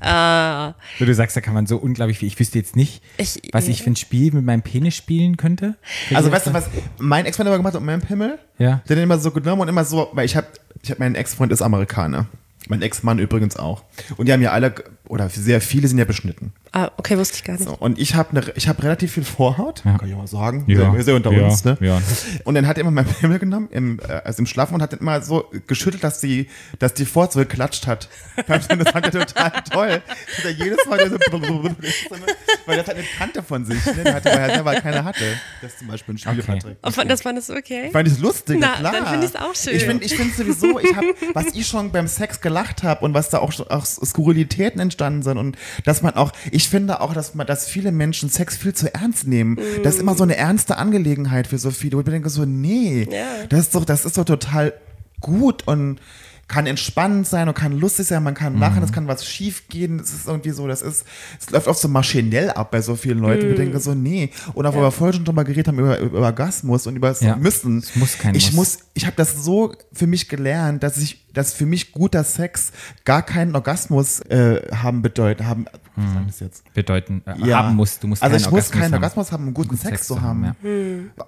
Ah, 0.00 0.74
So, 0.98 1.06
du 1.06 1.14
sagst, 1.14 1.34
da 1.36 1.40
kann 1.40 1.54
man 1.54 1.66
so 1.66 1.78
unglaublich 1.78 2.18
viel. 2.18 2.28
Ich 2.28 2.38
wüsste 2.38 2.58
jetzt 2.58 2.76
nicht, 2.76 3.02
Ich- 3.16 3.40
was 3.52 3.68
ich 3.68 3.82
für 3.82 3.90
ein 3.90 3.96
Spiel 3.96 4.32
mit 4.32 4.44
meinem 4.44 4.60
Penis 4.60 4.94
spielen 4.96 5.36
könnte. 5.38 5.76
Also 6.12 6.30
weißt 6.30 6.48
du, 6.48 6.52
was 6.52 6.68
mein 6.98 7.24
Ex-Freund 7.24 7.46
immer 7.48 7.56
gemacht 7.56 7.72
hat 7.74 7.80
mit 7.80 7.86
meinem 7.86 8.02
Pimmel? 8.02 8.38
Ja. 8.58 8.82
Der 8.88 8.96
hat 8.96 9.02
immer 9.02 9.18
so 9.18 9.30
genommen 9.30 9.62
und 9.62 9.68
immer 9.68 9.84
so, 9.84 10.10
weil 10.12 10.26
ich 10.26 10.36
habe, 10.36 10.46
ich 10.82 10.90
hab, 10.90 10.98
mein 10.98 11.14
Ex-Freund 11.14 11.52
ist 11.52 11.62
Amerikaner. 11.62 12.26
Mein 12.68 12.82
Ex-Mann 12.82 13.18
übrigens 13.18 13.56
auch. 13.56 13.84
Und 14.16 14.26
die 14.26 14.32
haben 14.32 14.42
ja 14.42 14.52
alle, 14.52 14.74
oder 15.06 15.28
sehr 15.28 15.60
viele 15.60 15.88
sind 15.88 15.98
ja 15.98 16.04
beschnitten. 16.04 16.52
Ah, 16.76 16.90
okay, 16.96 17.16
wusste 17.16 17.36
ich 17.36 17.44
gar 17.44 17.52
nicht. 17.52 17.64
So, 17.66 17.76
und 17.78 18.00
ich 18.00 18.16
habe 18.16 18.34
ne, 18.34 18.52
ich 18.56 18.66
hab 18.66 18.82
relativ 18.82 19.12
viel 19.12 19.22
Vorhaut, 19.22 19.84
kann 19.84 20.00
ich 20.08 20.12
auch 20.12 20.18
mal 20.18 20.26
sagen. 20.26 20.64
Ja. 20.66 20.92
Wir 20.92 21.04
sind 21.04 21.12
ja 21.12 21.16
unter 21.16 21.30
Ja, 21.30 21.46
uns, 21.46 21.64
ne? 21.64 21.78
ja. 21.80 22.02
Und 22.42 22.56
dann 22.56 22.66
hat 22.66 22.76
er 22.78 22.80
immer 22.80 22.90
meinen 22.90 23.06
Pimmel 23.06 23.38
genommen, 23.38 23.68
im, 23.70 24.00
äh, 24.00 24.12
also 24.24 24.40
im 24.40 24.46
Schlafen 24.46 24.74
und 24.74 24.82
hat 24.82 24.92
dann 24.92 24.98
immer 24.98 25.20
so 25.22 25.44
geschüttelt, 25.68 26.02
dass 26.02 26.18
die, 26.18 26.48
dass 26.80 26.92
die 26.94 27.04
Vorhaut 27.04 27.32
so 27.32 27.38
geklatscht 27.38 27.86
hat. 27.86 28.08
Das 28.48 28.66
fand 28.66 29.06
er 29.06 29.12
total 29.12 29.50
toll. 29.70 29.90
Hat 29.92 30.44
er 30.44 30.50
jedes 30.50 30.84
Mal 30.86 31.08
so, 31.08 31.16
weil 32.66 32.76
das 32.76 32.88
hat 32.88 32.96
eine 32.96 33.04
Kante 33.18 33.42
von 33.42 33.64
sich, 33.64 33.84
ne? 33.86 34.02
Der 34.04 34.14
hatte, 34.14 34.30
weil 34.30 34.38
er 34.38 34.54
selber 34.54 34.74
keine 34.80 35.04
hatte. 35.04 35.24
Das 35.62 35.72
ist 35.72 35.78
zum 35.78 35.88
Beispiel 35.88 36.14
ein 36.14 36.18
Spiel, 36.18 36.40
Okay. 36.40 36.76
Fand- 36.90 37.10
das 37.10 37.22
fandest 37.22 37.48
du 37.50 37.54
okay? 37.54 37.90
Fand 37.92 38.08
ich 38.08 38.18
lustig, 38.18 38.56
Na, 38.60 38.76
klar. 38.76 38.92
dann 38.92 39.06
finde 39.06 39.26
ich's 39.26 39.36
auch 39.36 39.54
schön. 39.54 39.76
Ich 39.76 39.84
finde 39.84 40.04
ich 40.04 40.16
find 40.16 40.34
sowieso, 40.34 40.78
ich 40.80 40.94
hab, 40.96 41.04
was 41.34 41.46
ich 41.54 41.66
schon 41.66 41.92
beim 41.92 42.08
Sex 42.08 42.40
gelacht 42.40 42.82
habe 42.82 43.04
und 43.04 43.14
was 43.14 43.30
da 43.30 43.38
auch, 43.38 43.52
auch 43.70 43.84
Skurrilitäten 43.86 44.80
entstanden 44.80 45.22
sind 45.22 45.38
und 45.38 45.56
dass 45.84 46.02
man 46.02 46.14
auch, 46.14 46.32
ich 46.50 46.63
finde 46.68 47.00
auch, 47.00 47.14
dass 47.14 47.34
man, 47.34 47.46
dass 47.46 47.66
viele 47.68 47.92
Menschen 47.92 48.28
Sex 48.30 48.56
viel 48.56 48.74
zu 48.74 48.92
ernst 48.94 49.26
nehmen. 49.26 49.58
Das 49.82 49.94
ist 49.96 50.00
immer 50.00 50.14
so 50.14 50.22
eine 50.24 50.36
ernste 50.36 50.76
Angelegenheit 50.76 51.46
für 51.46 51.58
so 51.58 51.70
viele. 51.70 51.96
Und 51.96 52.06
ich 52.08 52.12
denke 52.12 52.30
so, 52.30 52.44
nee, 52.44 53.06
Ja. 53.10 53.46
das 53.48 53.60
ist 53.60 53.74
doch, 53.74 53.84
das 53.84 54.04
ist 54.04 54.16
doch 54.18 54.24
total 54.24 54.72
gut 55.20 55.66
und 55.66 56.00
kann 56.46 56.66
entspannend 56.66 57.26
sein 57.26 57.48
und 57.48 57.54
kann 57.54 57.72
lustig 57.72 58.06
sein, 58.06 58.22
man 58.22 58.34
kann 58.34 58.58
lachen, 58.58 58.82
es 58.82 58.92
kann 58.92 59.08
was 59.08 59.24
schief 59.24 59.66
gehen, 59.70 59.98
es 59.98 60.12
ist 60.12 60.26
irgendwie 60.28 60.50
so, 60.50 60.68
das 60.68 60.82
ist, 60.82 61.06
es 61.40 61.48
läuft 61.48 61.66
oft 61.68 61.80
so 61.80 61.88
maschinell 61.88 62.50
ab 62.50 62.70
bei 62.70 62.82
so 62.82 62.96
vielen 62.96 63.20
Leuten. 63.20 63.48
Ich 63.52 63.56
denke 63.56 63.80
so, 63.80 63.94
nee. 63.94 64.28
Und 64.52 64.66
auch, 64.66 64.74
wo 64.74 64.80
wir 64.82 64.90
vorher 64.90 65.14
schon 65.14 65.24
drüber 65.24 65.42
geredet 65.44 65.68
haben, 65.68 65.78
über, 65.78 65.98
über 65.98 66.20
Orgasmus 66.20 66.86
und 66.86 66.96
über 66.96 67.08
das 67.08 67.22
Ja. 67.22 67.36
Müssen. 67.36 67.78
Es 67.78 67.96
muss 67.96 68.18
kein 68.18 68.34
ich 68.34 68.52
Muss. 68.52 68.76
muss, 68.76 68.78
ich 68.92 69.06
habe 69.06 69.16
das 69.16 69.42
so 69.42 69.74
für 69.94 70.06
mich 70.06 70.28
gelernt, 70.28 70.82
dass 70.82 70.98
ich, 70.98 71.24
dass 71.32 71.54
für 71.54 71.64
mich 71.64 71.92
guter 71.92 72.24
Sex 72.24 72.72
gar 73.06 73.22
keinen 73.22 73.54
Orgasmus 73.54 74.20
äh, 74.20 74.60
haben 74.70 75.00
bedeutet, 75.00 75.46
haben, 75.46 75.64
Mhm. 75.96 76.12
soll 76.12 76.22
das 76.26 76.40
jetzt? 76.40 76.74
Bedeuten, 76.74 77.22
äh, 77.26 77.46
Ja. 77.46 77.58
haben 77.58 77.76
musst. 77.76 78.02
Du 78.02 78.06
musst 78.08 78.22
also 78.22 78.36
ich 78.36 78.42
muss 78.44 78.52
Orgasmus 78.52 78.70
keinen 78.72 78.84
haben. 78.84 78.94
Orgasmus 78.94 79.32
haben, 79.32 79.48
um 79.48 79.54
guten 79.54 79.76
Sex, 79.76 80.06
zu 80.06 80.20
haben. 80.20 80.44
ja. 80.44 80.54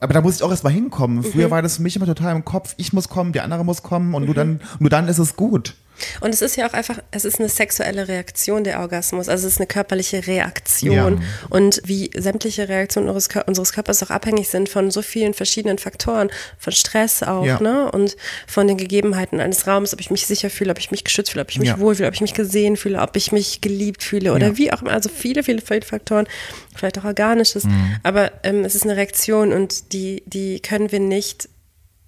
Aber 0.00 0.12
da 0.12 0.20
muss 0.20 0.36
ich 0.36 0.42
auch 0.42 0.50
erstmal 0.50 0.72
hinkommen. 0.72 1.18
Mhm. 1.18 1.24
Früher 1.24 1.50
war 1.50 1.62
das 1.62 1.76
für 1.76 1.82
mich 1.82 1.94
immer 1.96 2.06
total 2.06 2.34
im 2.34 2.44
Kopf, 2.44 2.74
ich 2.76 2.92
muss 2.92 3.08
kommen, 3.08 3.32
der 3.32 3.44
andere 3.44 3.64
muss 3.64 3.82
kommen 3.82 4.14
und 4.14 4.24
nur, 4.26 4.34
dann, 4.34 4.60
nur 4.78 4.90
dann 4.90 5.08
ist 5.08 5.18
es 5.18 5.36
gut. 5.36 5.74
Und 6.20 6.34
es 6.34 6.42
ist 6.42 6.56
ja 6.56 6.68
auch 6.68 6.72
einfach, 6.72 6.98
es 7.10 7.24
ist 7.24 7.38
eine 7.40 7.48
sexuelle 7.48 8.08
Reaktion 8.08 8.64
der 8.64 8.80
Orgasmus, 8.80 9.28
also 9.28 9.46
es 9.46 9.54
ist 9.54 9.58
eine 9.60 9.66
körperliche 9.66 10.26
Reaktion. 10.26 11.20
Ja. 11.22 11.46
Und 11.50 11.80
wie 11.84 12.10
sämtliche 12.16 12.68
Reaktionen 12.68 13.08
unseres, 13.08 13.28
unseres 13.46 13.72
Körpers 13.72 14.02
auch 14.02 14.10
abhängig 14.10 14.48
sind 14.48 14.68
von 14.68 14.90
so 14.90 15.02
vielen 15.02 15.34
verschiedenen 15.34 15.78
Faktoren, 15.78 16.30
von 16.58 16.72
Stress 16.72 17.22
auch, 17.22 17.44
Ja. 17.44 17.60
ne? 17.60 17.90
Und 17.90 18.16
von 18.46 18.66
den 18.68 18.76
Gegebenheiten 18.76 19.40
eines 19.40 19.66
Raums, 19.66 19.92
ob 19.94 20.00
ich 20.00 20.10
mich 20.10 20.26
sicher 20.26 20.50
fühle, 20.50 20.70
ob 20.70 20.78
ich 20.78 20.90
mich 20.90 21.04
geschützt 21.04 21.32
fühle, 21.32 21.42
ob 21.42 21.50
ich 21.50 21.58
mich 21.58 21.68
Ja. 21.68 21.78
wohlfühle, 21.78 22.08
ob 22.08 22.14
ich 22.14 22.20
mich 22.20 22.34
gesehen 22.34 22.76
fühle, 22.76 23.00
ob 23.00 23.16
ich 23.16 23.32
mich 23.32 23.60
geliebt 23.60 24.02
fühle 24.02 24.32
oder 24.32 24.56
wie 24.56 24.72
auch 24.72 24.82
immer. 24.82 24.92
Also 24.92 25.08
viele, 25.08 25.42
viele, 25.42 25.60
viele 25.60 25.82
Faktoren, 25.82 26.26
vielleicht 26.74 26.98
auch 26.98 27.04
Organisches. 27.04 27.64
Mhm. 27.64 27.96
Aber 28.02 28.32
ähm, 28.42 28.64
es 28.64 28.74
ist 28.74 28.84
eine 28.84 28.96
Reaktion 28.96 29.52
und 29.52 29.92
die, 29.92 30.22
die 30.26 30.60
können 30.60 30.92
wir 30.92 31.00
nicht 31.00 31.48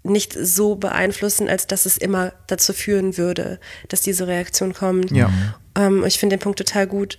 nicht 0.03 0.33
so 0.33 0.77
beeinflussen, 0.77 1.49
als 1.49 1.67
dass 1.67 1.87
es 1.87 1.99
immer 1.99 2.33
dazu 2.47 2.73
führen 2.73 3.17
würde, 3.17 3.59
dass 3.89 4.01
diese 4.01 4.27
Reaktion 4.27 4.73
kommt. 4.73 5.11
Ja. 5.11 5.31
Ähm, 5.75 6.05
ich 6.05 6.19
finde 6.19 6.37
den 6.37 6.43
Punkt 6.43 6.59
total 6.59 6.87
gut. 6.87 7.19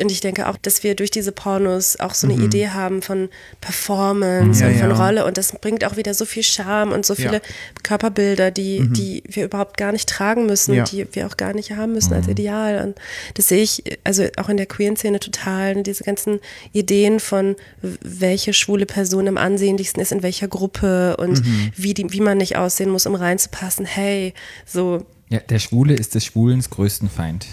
Und 0.00 0.12
ich 0.12 0.20
denke 0.20 0.48
auch, 0.48 0.56
dass 0.56 0.84
wir 0.84 0.94
durch 0.94 1.10
diese 1.10 1.32
Pornos 1.32 1.98
auch 1.98 2.14
so 2.14 2.28
eine 2.28 2.40
Idee 2.40 2.68
haben 2.68 3.02
von 3.02 3.28
Performance 3.60 4.62
Ja, 4.62 4.68
und 4.68 4.76
von 4.78 4.90
ja. 4.90 4.96
Rolle. 4.96 5.24
Und 5.24 5.38
das 5.38 5.52
bringt 5.60 5.84
auch 5.84 5.96
wieder 5.96 6.14
so 6.14 6.24
viel 6.24 6.42
Charme 6.42 6.92
und 6.92 7.04
so 7.06 7.14
viele 7.14 7.34
Ja. 7.34 7.40
Körperbilder, 7.82 8.50
die, 8.50 8.88
die 8.88 9.22
wir 9.26 9.44
überhaupt 9.44 9.76
gar 9.76 9.92
nicht 9.92 10.08
tragen 10.08 10.46
müssen, 10.46 10.84
die 10.84 11.06
wir 11.12 11.26
auch 11.26 11.36
gar 11.36 11.52
nicht 11.52 11.72
haben 11.72 11.94
müssen 11.94 12.12
als 12.12 12.28
Ideal. 12.28 12.84
Und 12.86 12.96
das 13.34 13.48
sehe 13.48 13.62
ich 13.62 13.82
also 14.04 14.24
auch 14.36 14.48
in 14.48 14.56
der 14.56 14.66
Queer-Szene 14.66 15.18
total. 15.20 15.76
Und 15.76 15.86
diese 15.86 16.04
ganzen 16.04 16.40
Ideen 16.72 17.18
von, 17.18 17.56
welche 17.82 18.52
schwule 18.52 18.86
Person 18.86 19.26
am 19.26 19.36
ansehnlichsten 19.36 20.00
ist, 20.00 20.12
in 20.12 20.22
welcher 20.22 20.48
Gruppe 20.48 21.16
und 21.16 21.42
wie, 21.76 21.94
die, 21.94 22.12
wie 22.12 22.20
man 22.20 22.38
nicht 22.38 22.56
aussehen 22.56 22.90
muss, 22.90 23.06
um 23.06 23.14
reinzupassen. 23.14 23.84
Hey, 23.84 24.34
so, 24.64 25.04
Ja, 25.28 25.40
der 25.40 25.58
Schwule 25.58 25.94
ist 25.94 26.14
des 26.14 26.24
Schwulens 26.24 26.70
größten 26.70 27.08
Feind. 27.10 27.46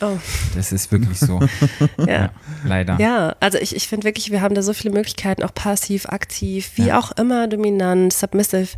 Oh. 0.00 0.18
Das 0.54 0.72
ist 0.72 0.90
wirklich 0.92 1.18
so. 1.18 1.40
Ja. 2.06 2.30
Leider. 2.64 2.98
Ja, 3.00 3.36
also 3.40 3.58
ich, 3.58 3.74
ich 3.76 3.88
finde 3.88 4.04
wirklich, 4.04 4.30
wir 4.30 4.40
haben 4.42 4.54
da 4.54 4.62
so 4.62 4.72
viele 4.72 4.92
Möglichkeiten, 4.92 5.42
auch 5.42 5.54
passiv, 5.54 6.06
aktiv, 6.06 6.72
wie 6.76 6.92
auch 6.92 7.12
immer, 7.12 7.46
dominant, 7.48 8.12
submissive, 8.12 8.68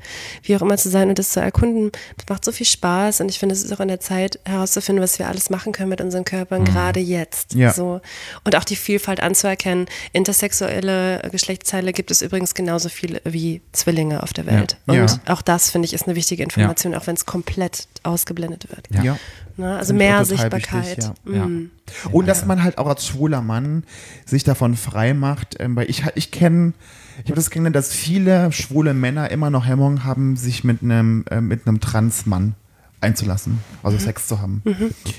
wie 0.42 0.56
auch 0.56 0.62
immer 0.62 0.76
zu 0.76 0.88
sein 0.88 1.08
und 1.08 1.18
das 1.18 1.30
zu 1.30 1.40
erkunden. 1.40 1.90
Das 2.16 2.28
macht 2.28 2.44
so 2.44 2.52
viel 2.52 2.66
Spaß 2.66 3.20
und 3.20 3.28
ich 3.28 3.38
finde, 3.38 3.54
es 3.54 3.62
ist 3.62 3.72
auch 3.72 3.80
an 3.80 3.88
der 3.88 4.00
Zeit 4.00 4.38
herauszufinden, 4.44 5.02
was 5.02 5.18
wir 5.18 5.28
alles 5.28 5.50
machen 5.50 5.72
können 5.72 5.88
mit 5.88 6.00
unseren 6.00 6.24
Körpern, 6.24 6.64
gerade 6.64 7.00
jetzt. 7.00 7.54
Mhm. 7.54 7.60
Ja. 7.60 7.72
So. 7.72 8.00
Und 8.44 8.56
auch 8.56 8.64
die 8.64 8.76
Vielfalt 8.76 9.20
anzuerkennen. 9.20 9.86
Intersexuelle 10.12 11.20
Geschlechtsteile 11.30 11.92
gibt 11.92 12.10
es 12.10 12.22
übrigens 12.22 12.54
genauso 12.54 12.88
viele 12.88 13.20
wie 13.24 13.60
Zwillinge 13.72 14.22
auf 14.22 14.32
der 14.32 14.46
Welt. 14.46 14.76
Ja. 14.86 15.02
Und 15.02 15.10
Ja. 15.26 15.34
auch 15.34 15.42
das, 15.42 15.70
finde 15.70 15.86
ich, 15.86 15.92
ist 15.94 16.06
eine 16.06 16.16
wichtige 16.16 16.42
Information, 16.42 16.94
auch 16.94 17.06
wenn 17.06 17.14
es 17.16 17.26
komplett 17.26 17.86
ausgeblendet 18.02 18.68
wird. 18.70 18.88
Ja. 19.04 19.16
Ne? 19.56 19.76
Also 19.76 19.94
mehr 19.94 20.24
Sichtbarkeit. 20.24 20.98
wichtig, 20.98 21.10
ja. 21.26 21.32
Ja. 21.34 21.46
Mm. 21.46 21.70
Und 22.10 22.26
dass 22.26 22.46
man 22.46 22.62
halt 22.62 22.78
auch 22.78 22.86
als 22.86 23.06
schwuler 23.06 23.42
Mann 23.42 23.84
sich 24.24 24.44
davon 24.44 24.76
frei 24.76 25.14
macht, 25.14 25.56
ähm, 25.60 25.76
weil 25.76 25.90
ich, 25.90 26.04
ich 26.14 26.30
kenne, 26.30 26.72
ich 27.18 27.26
habe 27.26 27.34
das 27.34 27.50
kennengelernt, 27.50 27.76
dass 27.76 27.92
viele 27.92 28.50
schwule 28.52 28.94
Männer 28.94 29.30
immer 29.30 29.50
noch 29.50 29.66
Hemmungen 29.66 30.04
haben, 30.04 30.36
sich 30.36 30.64
mit 30.64 30.82
einem, 30.82 31.24
äh, 31.30 31.40
mit 31.40 31.66
einem 31.66 31.80
Transmann 31.80 32.54
einzulassen, 33.00 33.58
also 33.82 33.98
Sex 33.98 34.28
zu 34.28 34.40
haben. 34.40 34.62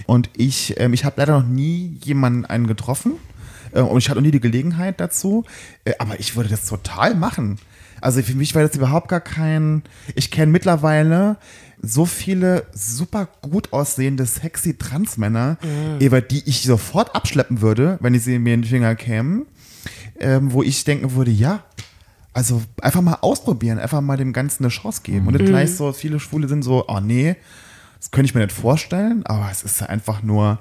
Und 0.05 0.29
ich, 0.35 0.79
ähm, 0.79 0.93
ich 0.93 1.05
habe 1.05 1.15
leider 1.17 1.39
noch 1.39 1.47
nie 1.47 1.97
jemanden 2.03 2.45
einen 2.45 2.67
getroffen 2.67 3.13
äh, 3.73 3.81
und 3.81 3.97
ich 3.97 4.09
hatte 4.09 4.19
noch 4.19 4.25
nie 4.25 4.31
die 4.31 4.39
Gelegenheit 4.39 4.99
dazu, 4.99 5.43
äh, 5.85 5.93
aber 5.99 6.19
ich 6.19 6.35
würde 6.35 6.49
das 6.49 6.65
total 6.65 7.15
machen. 7.15 7.59
Also 8.01 8.21
für 8.21 8.35
mich 8.35 8.53
war 8.53 8.63
das 8.63 8.75
überhaupt 8.75 9.07
gar 9.07 9.21
kein. 9.21 9.83
Ich 10.15 10.29
kenne 10.29 10.51
mittlerweile 10.51 11.37
so 11.85 12.05
viele 12.05 12.65
super 12.73 13.27
gut 13.41 13.73
aussehende, 13.73 14.25
sexy 14.25 14.77
Transmänner, 14.77 15.57
über 15.99 16.21
die 16.21 16.41
ich 16.45 16.63
sofort 16.63 17.13
abschleppen 17.13 17.61
würde, 17.61 17.97
wenn 17.99 18.13
ich 18.13 18.23
sie 18.23 18.39
mir 18.39 18.53
in 18.53 18.61
den 18.61 18.69
Finger 18.69 18.95
kämen, 18.95 19.45
ähm, 20.19 20.53
wo 20.53 20.63
ich 20.63 20.85
denken 20.85 21.13
würde, 21.13 21.31
ja, 21.31 21.63
also 22.31 22.61
einfach 22.81 23.01
mal 23.01 23.17
ausprobieren, 23.21 23.79
einfach 23.79 24.01
mal 24.01 24.17
dem 24.17 24.31
Ganzen 24.31 24.63
eine 24.63 24.71
Chance 24.71 25.01
geben. 25.03 25.27
Und 25.27 25.33
nicht 25.33 25.45
gleich 25.45 25.75
so, 25.75 25.91
viele 25.91 26.19
Schwule 26.19 26.47
sind 26.47 26.63
so, 26.63 26.85
oh 26.87 26.99
nee, 27.01 27.35
das 27.99 28.11
könnte 28.11 28.29
ich 28.29 28.35
mir 28.35 28.41
nicht 28.41 28.55
vorstellen, 28.55 29.25
aber 29.25 29.49
es 29.51 29.63
ist 29.63 29.81
ja 29.81 29.87
einfach 29.87 30.23
nur, 30.23 30.59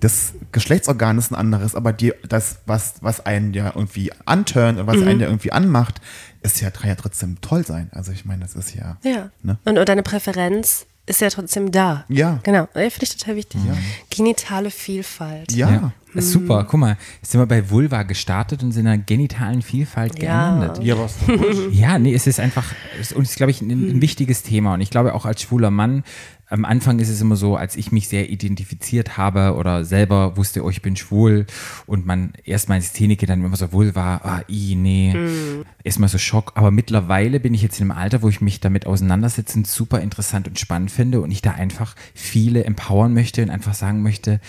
das 0.00 0.34
Geschlechtsorgan 0.52 1.18
ist 1.18 1.30
ein 1.30 1.34
anderes, 1.34 1.74
aber 1.74 1.92
die, 1.92 2.12
das, 2.28 2.58
was, 2.66 2.94
was 3.00 3.24
einen 3.24 3.54
ja 3.54 3.72
irgendwie 3.74 4.12
anturnt 4.24 4.78
und 4.78 4.86
was 4.86 5.00
einen 5.02 5.20
ja 5.20 5.26
irgendwie 5.26 5.52
anmacht, 5.52 6.00
ist 6.42 6.60
ja, 6.60 6.70
kann 6.70 6.88
ja 6.88 6.94
trotzdem 6.96 7.40
toll 7.40 7.64
sein. 7.64 7.88
Also 7.92 8.12
ich 8.12 8.24
meine, 8.24 8.42
das 8.42 8.54
ist 8.54 8.74
ja. 8.74 8.98
Ja. 9.02 9.30
Ne? 9.42 9.58
Und, 9.64 9.78
und 9.78 9.88
deine 9.88 10.02
Präferenz 10.02 10.86
ist 11.06 11.20
ja 11.20 11.30
trotzdem 11.30 11.70
da. 11.70 12.04
Ja. 12.08 12.40
Genau. 12.42 12.68
Ja, 12.74 12.90
Finde 12.90 13.02
ich 13.02 13.16
total 13.16 13.36
wichtig. 13.36 13.60
Genitale 14.10 14.70
Vielfalt. 14.70 15.52
Ja. 15.52 15.70
Ja. 15.70 15.92
Das 16.14 16.24
ist 16.26 16.32
super. 16.32 16.64
Guck 16.68 16.80
mal, 16.80 16.96
jetzt 17.20 17.32
sind 17.32 17.40
wir 17.40 17.46
bei 17.46 17.68
Vulva 17.68 18.02
gestartet 18.02 18.62
und 18.62 18.72
sind 18.72 18.86
in 18.86 18.92
der 18.92 18.98
genitalen 18.98 19.60
Vielfalt 19.60 20.20
Ja. 20.20 20.54
gelandet. 20.56 20.82
Ja, 20.82 20.98
was. 20.98 21.14
Ja, 21.72 21.98
nee, 21.98 22.14
es 22.14 22.26
ist 22.26 22.40
einfach, 22.40 22.64
es 22.98 23.10
ist, 23.10 23.16
und 23.16 23.24
es 23.24 23.30
ist, 23.30 23.36
glaube 23.36 23.50
ich, 23.50 23.60
ein, 23.60 23.70
ein 23.70 24.00
wichtiges 24.00 24.42
Thema. 24.42 24.74
Und 24.74 24.80
ich 24.80 24.90
glaube 24.90 25.14
auch 25.14 25.26
als 25.26 25.42
schwuler 25.42 25.70
Mann, 25.70 26.04
am 26.48 26.64
Anfang 26.64 27.00
ist 27.00 27.08
es 27.08 27.20
immer 27.20 27.36
so, 27.36 27.56
als 27.56 27.76
ich 27.76 27.90
mich 27.90 28.08
sehr 28.08 28.30
identifiziert 28.30 29.16
habe 29.16 29.56
oder 29.56 29.84
selber 29.84 30.36
wusste, 30.36 30.64
oh, 30.64 30.70
ich 30.70 30.80
bin 30.80 30.94
schwul 30.94 31.46
und 31.86 32.06
man 32.06 32.32
erstmal 32.44 32.78
ins 32.78 32.92
Klinik 32.92 33.18
geht, 33.18 33.28
dann 33.28 33.44
immer 33.44 33.56
so 33.56 33.72
Vulva, 33.72 34.20
ah, 34.22 34.42
i, 34.48 34.76
nee, 34.76 35.14
erstmal 35.82 36.08
so 36.08 36.18
Schock. 36.18 36.52
Aber 36.54 36.70
mittlerweile 36.70 37.40
bin 37.40 37.52
ich 37.52 37.62
jetzt 37.62 37.80
in 37.80 37.90
einem 37.90 37.98
Alter, 37.98 38.22
wo 38.22 38.28
ich 38.28 38.40
mich 38.40 38.60
damit 38.60 38.86
auseinandersetze 38.86 39.58
und 39.58 39.66
super 39.66 40.00
interessant 40.00 40.46
und 40.46 40.58
spannend 40.58 40.92
finde 40.92 41.20
und 41.20 41.32
ich 41.32 41.42
da 41.42 41.52
einfach 41.52 41.96
viele 42.14 42.64
empowern 42.64 43.12
möchte 43.12 43.42
und 43.42 43.50
einfach 43.50 43.74
sagen 43.74 44.02
möchte, 44.02 44.40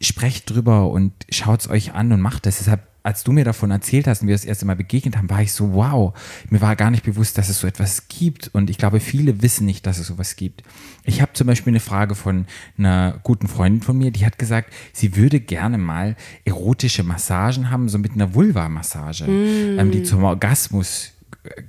sprecht 0.00 0.50
drüber 0.50 0.90
und 0.90 1.12
schaut's 1.30 1.68
euch 1.68 1.94
an 1.94 2.12
und 2.12 2.20
macht 2.20 2.46
das. 2.46 2.58
Deshalb 2.58 2.80
als 3.06 3.22
du 3.22 3.30
mir 3.30 3.44
davon 3.44 3.70
erzählt 3.70 4.08
hast 4.08 4.22
und 4.22 4.28
wir 4.28 4.34
das 4.34 4.44
erste 4.44 4.66
Mal 4.66 4.74
begegnet 4.74 5.16
haben, 5.16 5.30
war 5.30 5.40
ich 5.40 5.52
so, 5.52 5.74
wow, 5.74 6.12
mir 6.50 6.60
war 6.60 6.74
gar 6.74 6.90
nicht 6.90 7.04
bewusst, 7.04 7.38
dass 7.38 7.48
es 7.48 7.60
so 7.60 7.68
etwas 7.68 8.08
gibt. 8.08 8.50
Und 8.52 8.68
ich 8.68 8.78
glaube, 8.78 8.98
viele 8.98 9.42
wissen 9.42 9.64
nicht, 9.64 9.86
dass 9.86 9.98
es 9.98 10.08
sowas 10.08 10.34
gibt. 10.34 10.64
Ich 11.04 11.22
habe 11.22 11.32
zum 11.32 11.46
Beispiel 11.46 11.70
eine 11.70 11.78
Frage 11.78 12.16
von 12.16 12.46
einer 12.76 13.20
guten 13.22 13.46
Freundin 13.46 13.80
von 13.80 13.96
mir, 13.96 14.10
die 14.10 14.26
hat 14.26 14.38
gesagt, 14.38 14.72
sie 14.92 15.14
würde 15.14 15.38
gerne 15.38 15.78
mal 15.78 16.16
erotische 16.44 17.04
Massagen 17.04 17.70
haben, 17.70 17.88
so 17.88 17.98
mit 17.98 18.14
einer 18.14 18.34
Vulva-Massage, 18.34 19.26
ähm, 19.26 19.92
die 19.92 20.02
zum 20.02 20.24
Orgasmus 20.24 21.12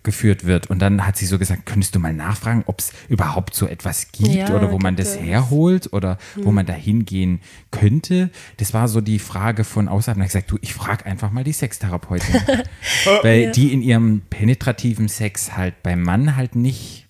geführt 0.03 0.45
wird. 0.45 0.69
Und 0.69 0.79
dann 0.79 1.05
hat 1.05 1.17
sie 1.17 1.25
so 1.25 1.37
gesagt, 1.39 1.65
könntest 1.65 1.95
du 1.95 1.99
mal 1.99 2.13
nachfragen, 2.13 2.63
ob 2.65 2.79
es 2.79 2.91
überhaupt 3.09 3.53
so 3.55 3.67
etwas 3.67 4.11
gibt 4.11 4.29
Ja, 4.29 4.53
oder 4.55 4.71
wo 4.71 4.77
man 4.77 4.95
das 4.95 5.09
es. 5.15 5.19
herholt 5.19 5.91
oder 5.93 6.17
wo 6.35 6.51
man 6.51 6.65
da 6.65 6.73
hingehen 6.73 7.41
könnte. 7.71 8.29
Das 8.57 8.73
war 8.73 8.87
so 8.87 9.01
die 9.01 9.19
Frage 9.19 9.63
von 9.63 9.87
außerhalb. 9.87 10.17
Und 10.17 10.23
ich 10.23 10.29
gesagt, 10.29 10.51
du, 10.51 10.57
ich 10.61 10.73
frage 10.73 11.05
einfach 11.05 11.31
mal 11.31 11.43
die 11.43 11.53
Sextherapeutin. 11.53 12.35
Weil 13.21 13.51
die 13.51 13.73
in 13.73 13.81
ihrem 13.81 14.21
penetrativen 14.29 15.07
Sex 15.07 15.55
halt 15.55 15.81
beim 15.83 16.01
Mann 16.01 16.35
halt 16.35 16.55
nicht 16.55 17.07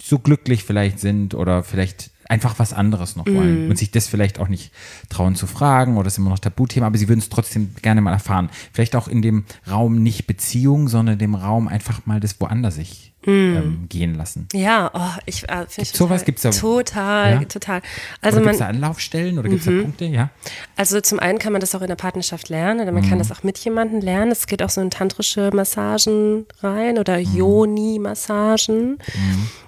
so 0.00 0.18
glücklich 0.18 0.64
vielleicht 0.64 0.98
sind 0.98 1.34
oder 1.34 1.62
vielleicht 1.62 2.10
einfach 2.28 2.58
was 2.58 2.72
anderes 2.72 3.16
noch 3.16 3.26
wollen 3.26 3.70
und 3.70 3.78
sich 3.78 3.90
das 3.90 4.06
vielleicht 4.06 4.38
auch 4.38 4.48
nicht 4.48 4.72
trauen 5.08 5.34
zu 5.34 5.46
fragen 5.46 5.96
oder 5.96 6.08
es 6.08 6.14
ist 6.14 6.18
immer 6.18 6.30
noch 6.30 6.38
Tabuthema, 6.38 6.86
aber 6.86 6.98
sie 6.98 7.08
würden 7.08 7.20
es 7.20 7.28
trotzdem 7.28 7.74
gerne 7.82 8.00
mal 8.00 8.12
erfahren. 8.12 8.50
Vielleicht 8.72 8.96
auch 8.96 9.08
in 9.08 9.22
dem 9.22 9.44
Raum 9.70 10.02
nicht 10.02 10.26
Beziehung, 10.26 10.88
sondern 10.88 11.18
dem 11.18 11.34
Raum 11.34 11.68
einfach 11.68 12.06
mal 12.06 12.20
das 12.20 12.40
woanders 12.40 12.76
sich 12.76 13.12
ähm, 13.26 13.86
gehen 13.88 14.14
lassen. 14.14 14.48
Ja, 14.52 14.90
oh, 14.94 15.20
ich 15.26 15.48
äh, 15.48 15.66
finde 15.68 15.90
sowas? 15.92 16.24
Gibt's 16.24 16.42
da- 16.42 16.50
total, 16.50 17.32
Ja? 17.34 17.44
total. 17.44 17.82
Also 18.20 18.40
gibt 18.40 18.52
es 18.52 18.58
da 18.58 18.68
Anlaufstellen 18.68 19.38
oder 19.38 19.48
gibt 19.48 19.60
es 19.60 19.66
da 19.66 19.82
Punkte? 19.82 20.04
Ja. 20.06 20.30
Also 20.76 21.00
zum 21.00 21.18
einen 21.18 21.38
kann 21.38 21.52
man 21.52 21.60
das 21.60 21.74
auch 21.74 21.82
in 21.82 21.88
der 21.88 21.96
Partnerschaft 21.96 22.48
lernen 22.48 22.80
oder 22.80 22.92
man 22.92 23.04
Mhm. 23.04 23.08
kann 23.10 23.18
das 23.18 23.32
auch 23.32 23.42
mit 23.42 23.58
jemandem 23.58 24.00
lernen. 24.00 24.30
Es 24.32 24.46
geht 24.46 24.62
auch 24.62 24.70
so 24.70 24.80
in 24.80 24.90
tantrische 24.90 25.50
Massagen 25.52 26.46
rein 26.62 26.98
oder 26.98 27.18
Mhm. 27.18 27.36
Yoni-Massagen. 27.36 28.98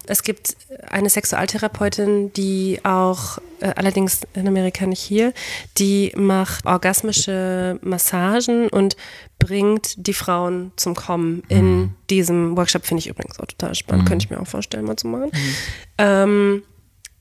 Es 0.06 0.22
gibt 0.22 0.56
eine 0.88 1.10
Sexualtherapeutin, 1.10 2.32
die 2.32 2.80
auch, 2.84 3.38
äh, 3.60 3.72
allerdings 3.76 4.20
in 4.34 4.48
Amerika 4.48 4.86
nicht 4.86 5.00
hier, 5.02 5.32
die 5.76 6.12
macht 6.16 6.64
orgasmische 6.64 7.78
Massagen 7.82 8.68
und 8.68 8.96
bringt 9.38 10.06
die 10.06 10.14
Frauen 10.14 10.72
zum 10.76 10.94
Kommen 10.94 11.42
in 11.48 11.94
diesem 12.10 12.56
Workshop. 12.56 12.84
Finde 12.84 13.00
ich 13.00 13.08
übrigens 13.08 13.38
auch 13.38 13.46
total 13.46 13.74
spannend. 13.74 14.08
Könnte 14.08 14.24
ich 14.24 14.30
mir 14.30 14.40
auch 14.40 14.46
vorstellen, 14.46 14.84
mal 14.84 14.96
zu 14.96 15.06
machen. 15.06 15.30
Ähm, 15.96 16.62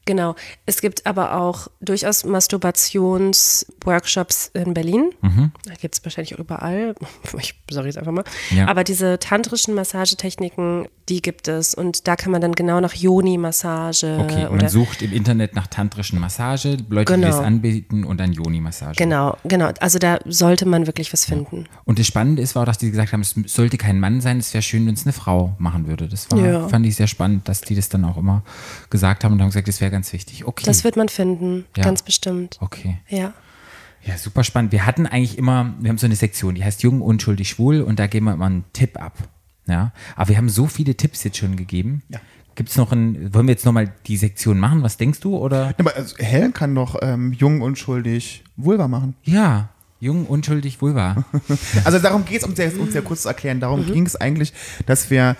Genau. 0.08 0.36
Es 0.66 0.82
gibt 0.82 1.06
aber 1.06 1.36
auch 1.38 1.68
durchaus 1.82 2.24
Masturbationsworkshops 2.26 4.50
in 4.54 4.74
Berlin. 4.74 5.12
Da 5.22 5.74
gibt 5.80 5.96
es 5.96 6.04
wahrscheinlich 6.04 6.34
auch 6.36 6.40
überall. 6.40 6.96
Ich 7.40 7.54
sage 7.70 7.88
jetzt 7.88 7.98
einfach 7.98 8.14
mal. 8.14 8.24
Ja. 8.52 8.68
Aber 8.70 8.84
diese 8.86 9.20
tantrischen 9.20 9.74
Massagetechniken, 9.76 10.88
die 11.10 11.22
gibt 11.22 11.48
es. 11.50 11.74
Und 11.76 12.08
da 12.08 12.16
kann 12.16 12.32
man 12.32 12.40
dann 12.42 12.54
genau 12.54 12.80
nach 12.80 12.94
Yoni-Massage 12.94 14.18
Okay, 14.22 14.48
man 14.50 14.70
sucht 14.70 15.02
im 15.02 15.12
Internet 15.12 15.54
nach 15.54 15.68
tantrischen 15.68 16.18
Massage, 16.20 16.78
Leute, 16.90 17.14
die 17.14 17.20
Genau. 17.22 17.28
das 17.28 17.40
anbieten 17.46 18.06
und 18.06 18.18
dann 18.20 18.32
Yoni-Massage. 18.32 18.96
Genau, 18.98 19.36
genau. 19.44 19.72
Also 19.82 20.00
da 20.00 20.20
sollte 20.26 20.66
man 20.66 20.88
wirklich 20.88 21.12
was 21.12 21.26
finden. 21.26 21.66
Und 21.84 22.00
das 22.00 22.08
Spannende 22.08 22.42
ist, 22.42 22.56
war 22.56 22.62
auch, 22.64 22.68
dass 22.68 22.78
die 22.78 22.90
gesagt 22.90 23.12
haben, 23.14 23.22
es 23.22 23.36
sollte 23.48 23.78
kein 23.78 24.00
Mann 24.00 24.22
sein, 24.22 24.38
es 24.38 24.54
wäre 24.54 24.62
schön, 24.62 24.86
wenn 24.88 24.94
es 24.94 25.06
eine 25.06 25.12
Frau 25.14 25.54
machen 25.60 25.88
würde. 25.88 26.08
Das 26.08 26.32
war, 26.32 26.40
Ja. 26.40 26.68
fand 26.70 26.86
ich 26.86 26.96
sehr 26.96 27.08
spannend, 27.08 27.50
dass 27.50 27.60
die 27.62 27.76
das 27.76 27.90
dann 27.90 28.06
auch 28.06 28.16
immer 28.18 28.44
gesagt 28.90 29.24
haben 29.26 29.34
und 29.34 29.42
haben 29.42 29.50
gesagt, 29.50 29.68
das 29.68 29.82
wäre 29.82 29.92
ganz 29.98 30.14
wichtig. 30.14 30.46
Okay. 30.46 30.64
Das 30.66 30.84
wird 30.84 30.96
man 30.96 31.10
finden, 31.10 31.66
Ja. 31.76 31.84
ganz 31.84 32.04
bestimmt. 32.04 32.58
okay. 32.62 33.00
Ja. 33.10 33.34
Ja, 34.04 34.16
super 34.18 34.44
spannend. 34.44 34.72
Wir 34.72 34.86
hatten 34.86 35.06
eigentlich 35.08 35.38
immer, 35.40 35.74
wir 35.80 35.90
haben 35.90 35.98
so 35.98 36.06
eine 36.06 36.16
Sektion, 36.16 36.54
die 36.56 36.64
heißt 36.64 36.84
Jung, 36.84 37.02
Unschuldig, 37.02 37.50
Schwul 37.50 37.82
und 37.82 37.98
da 38.00 38.06
geben 38.08 38.28
wir 38.28 38.34
immer 38.34 38.46
einen 38.46 38.64
Tipp 38.72 39.02
ab. 39.02 39.18
Ja, 39.68 39.92
aber 40.16 40.30
wir 40.30 40.38
haben 40.38 40.48
so 40.50 40.68
viele 40.68 40.96
Tipps 40.96 41.24
jetzt 41.24 41.38
schon 41.38 41.56
gegeben. 41.58 42.04
Ja. 42.10 42.20
Gibt 42.56 42.70
es 42.70 42.78
noch 42.78 42.92
ein, 42.92 43.34
wollen 43.34 43.48
wir 43.48 43.54
jetzt 43.54 43.66
nochmal 43.66 43.92
die 44.06 44.16
Sektion 44.18 44.60
machen? 44.60 44.82
Was 44.84 44.98
denkst 44.98 45.20
du? 45.20 45.36
Oder? 45.36 45.66
Ja, 45.70 45.74
aber 45.80 45.96
also 45.96 46.16
Helen 46.20 46.54
kann 46.54 46.74
doch 46.76 46.96
ähm, 47.02 47.34
jung, 47.34 47.62
unschuldig 47.62 48.44
Vulva 48.56 48.88
machen. 48.88 49.16
Ja, 49.24 49.70
Jung, 50.00 50.28
Unschuldig, 50.28 50.80
Vulva. 50.80 51.26
Also 51.84 51.98
darum 51.98 52.24
geht 52.24 52.42
es, 52.42 52.48
um 52.48 52.56
sehr, 52.56 52.72
um 52.80 52.92
sehr 52.92 53.02
kurz 53.02 53.24
zu 53.24 53.30
erklären, 53.30 53.60
darum 53.60 53.84
ging 53.84 54.06
es 54.06 54.16
eigentlich, 54.16 54.54
dass 54.86 55.10
wir 55.10 55.36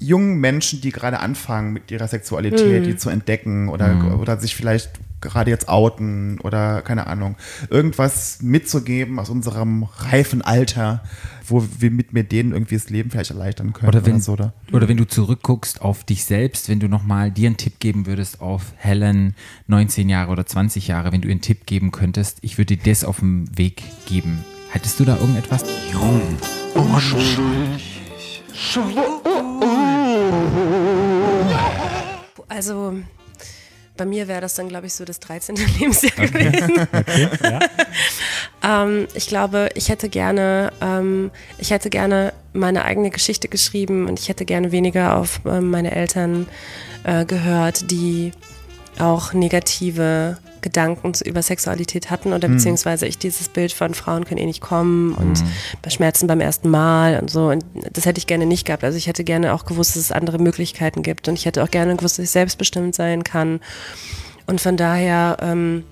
jungen 0.00 0.38
Menschen, 0.40 0.80
die 0.80 0.90
gerade 0.90 1.20
anfangen 1.20 1.72
mit 1.72 1.90
ihrer 1.90 2.08
Sexualität, 2.08 2.86
die 2.86 2.96
zu 2.96 3.10
entdecken 3.10 3.68
oder, 3.68 4.18
oder 4.18 4.40
sich 4.40 4.56
vielleicht 4.56 4.90
gerade 5.20 5.50
jetzt 5.50 5.68
outen 5.68 6.40
oder 6.40 6.82
keine 6.82 7.06
Ahnung, 7.06 7.36
irgendwas 7.68 8.38
mitzugeben 8.42 9.18
aus 9.18 9.28
unserem 9.28 9.82
reifen 9.82 10.42
Alter, 10.42 11.02
wo 11.46 11.64
wir 11.78 11.90
mit 11.90 12.12
mir 12.12 12.24
denen 12.24 12.52
irgendwie 12.52 12.76
das 12.76 12.88
Leben 12.90 13.10
vielleicht 13.10 13.30
erleichtern 13.30 13.72
können 13.72 13.88
Oder 13.88 14.06
wenn, 14.06 14.20
so. 14.20 14.32
Oder? 14.32 14.54
oder 14.72 14.88
wenn 14.88 14.96
du 14.96 15.06
zurückguckst 15.06 15.82
auf 15.82 16.04
dich 16.04 16.24
selbst, 16.24 16.68
wenn 16.68 16.80
du 16.80 16.88
nochmal 16.88 17.30
dir 17.30 17.48
einen 17.48 17.56
Tipp 17.56 17.78
geben 17.80 18.06
würdest 18.06 18.40
auf 18.40 18.72
Helen, 18.76 19.34
19 19.66 20.08
Jahre 20.08 20.30
oder 20.30 20.46
20 20.46 20.88
Jahre, 20.88 21.12
wenn 21.12 21.20
du 21.20 21.28
ihr 21.28 21.32
einen 21.32 21.42
Tipp 21.42 21.66
geben 21.66 21.90
könntest, 21.90 22.38
ich 22.40 22.56
würde 22.56 22.76
dir 22.76 22.90
das 22.90 23.04
auf 23.04 23.18
dem 23.18 23.46
Weg 23.56 23.82
geben. 24.06 24.44
Hättest 24.70 25.00
du 25.00 25.04
da 25.04 25.16
irgendetwas? 25.16 25.64
Also 32.48 32.94
bei 33.96 34.04
mir 34.04 34.28
wäre 34.28 34.40
das 34.40 34.54
dann, 34.54 34.68
glaube 34.68 34.86
ich, 34.86 34.94
so 34.94 35.04
das 35.04 35.20
13. 35.20 35.56
Lebensjahr 35.78 36.26
gewesen. 36.26 36.88
ähm, 38.64 39.08
ich 39.14 39.28
glaube, 39.28 39.68
ich 39.74 39.88
hätte 39.88 40.08
gerne, 40.08 40.72
ähm, 40.80 41.30
ich 41.58 41.70
hätte 41.70 41.90
gerne 41.90 42.32
meine 42.52 42.84
eigene 42.84 43.10
Geschichte 43.10 43.48
geschrieben 43.48 44.08
und 44.08 44.18
ich 44.18 44.28
hätte 44.28 44.44
gerne 44.44 44.72
weniger 44.72 45.16
auf 45.16 45.40
ähm, 45.46 45.70
meine 45.70 45.94
Eltern 45.94 46.46
äh, 47.04 47.24
gehört, 47.24 47.90
die 47.90 48.32
auch 48.98 49.32
negative 49.32 50.38
Gedanken 50.60 51.12
über 51.24 51.42
Sexualität 51.42 52.10
hatten 52.10 52.32
oder 52.32 52.48
beziehungsweise 52.48 53.06
ich 53.06 53.18
dieses 53.18 53.48
Bild 53.48 53.72
von 53.72 53.94
Frauen 53.94 54.24
können 54.24 54.38
eh 54.38 54.46
nicht 54.46 54.60
kommen 54.60 55.14
und 55.14 55.42
bei 55.82 55.90
Schmerzen 55.90 56.26
beim 56.26 56.40
ersten 56.40 56.68
Mal 56.68 57.18
und 57.20 57.30
so. 57.30 57.48
Und 57.48 57.64
das 57.92 58.06
hätte 58.06 58.18
ich 58.18 58.26
gerne 58.26 58.46
nicht 58.46 58.66
gehabt. 58.66 58.84
Also 58.84 58.98
ich 58.98 59.06
hätte 59.06 59.24
gerne 59.24 59.54
auch 59.54 59.64
gewusst, 59.64 59.96
dass 59.96 60.02
es 60.02 60.12
andere 60.12 60.38
Möglichkeiten 60.38 61.02
gibt 61.02 61.28
und 61.28 61.34
ich 61.34 61.46
hätte 61.46 61.62
auch 61.62 61.70
gerne 61.70 61.96
gewusst, 61.96 62.18
dass 62.18 62.24
ich 62.24 62.30
selbstbestimmt 62.30 62.94
sein 62.94 63.24
kann. 63.24 63.60
Und 64.46 64.60
von 64.60 64.76
daher 64.76 65.36
ähm, 65.40 65.84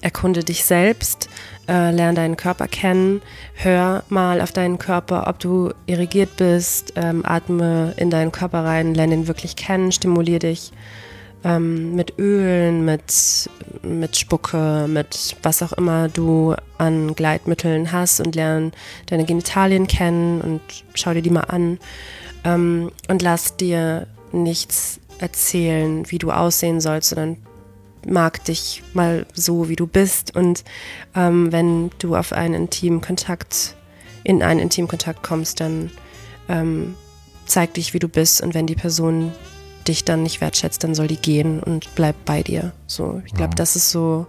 erkunde 0.00 0.44
dich 0.44 0.64
selbst, 0.64 1.28
äh, 1.68 1.90
lern 1.90 2.14
deinen 2.14 2.36
Körper 2.36 2.68
kennen, 2.68 3.22
hör 3.54 4.04
mal 4.08 4.40
auf 4.40 4.52
deinen 4.52 4.78
Körper, 4.78 5.26
ob 5.26 5.38
du 5.38 5.72
irrigiert 5.86 6.36
bist, 6.36 6.92
ähm, 6.96 7.22
atme 7.24 7.94
in 7.96 8.10
deinen 8.10 8.32
Körper 8.32 8.64
rein, 8.64 8.94
lern 8.94 9.12
ihn 9.12 9.26
wirklich 9.26 9.56
kennen, 9.56 9.92
stimulier 9.92 10.38
dich 10.38 10.72
ähm, 11.46 11.94
mit 11.94 12.18
Ölen, 12.18 12.84
mit, 12.84 13.48
mit 13.82 14.16
Spucke, 14.16 14.86
mit 14.88 15.36
was 15.42 15.62
auch 15.62 15.72
immer 15.72 16.08
du 16.08 16.56
an 16.76 17.14
Gleitmitteln 17.14 17.92
hast 17.92 18.18
und 18.18 18.34
lern 18.34 18.72
deine 19.06 19.24
Genitalien 19.24 19.86
kennen 19.86 20.40
und 20.40 20.60
schau 20.94 21.14
dir 21.14 21.22
die 21.22 21.30
mal 21.30 21.42
an 21.42 21.78
ähm, 22.44 22.90
und 23.08 23.22
lass 23.22 23.56
dir 23.56 24.08
nichts 24.32 24.98
erzählen, 25.20 26.10
wie 26.10 26.18
du 26.18 26.32
aussehen 26.32 26.80
sollst, 26.80 27.10
sondern 27.10 27.36
mag 28.04 28.44
dich 28.44 28.82
mal 28.92 29.24
so, 29.32 29.68
wie 29.68 29.76
du 29.76 29.86
bist. 29.86 30.34
Und 30.34 30.64
ähm, 31.14 31.52
wenn 31.52 31.90
du 32.00 32.16
auf 32.16 32.32
einen 32.32 32.54
intimen 32.54 33.00
Kontakt, 33.00 33.76
in 34.24 34.42
einen 34.42 34.60
intimen 34.60 34.88
Kontakt 34.88 35.22
kommst, 35.22 35.60
dann 35.60 35.90
ähm, 36.48 36.94
zeig 37.46 37.74
dich, 37.74 37.94
wie 37.94 37.98
du 38.00 38.08
bist. 38.08 38.42
Und 38.42 38.54
wenn 38.54 38.66
die 38.66 38.74
Person 38.74 39.32
dich 39.88 40.04
dann 40.04 40.22
nicht 40.22 40.40
wertschätzt, 40.40 40.82
dann 40.84 40.94
soll 40.94 41.06
die 41.08 41.16
gehen 41.16 41.60
und 41.62 41.94
bleib 41.94 42.16
bei 42.24 42.42
dir. 42.42 42.72
So, 42.86 43.22
ich 43.26 43.32
glaube, 43.32 43.50
Wow. 43.52 43.56
das 43.56 43.76
ist 43.76 43.90
so, 43.90 44.26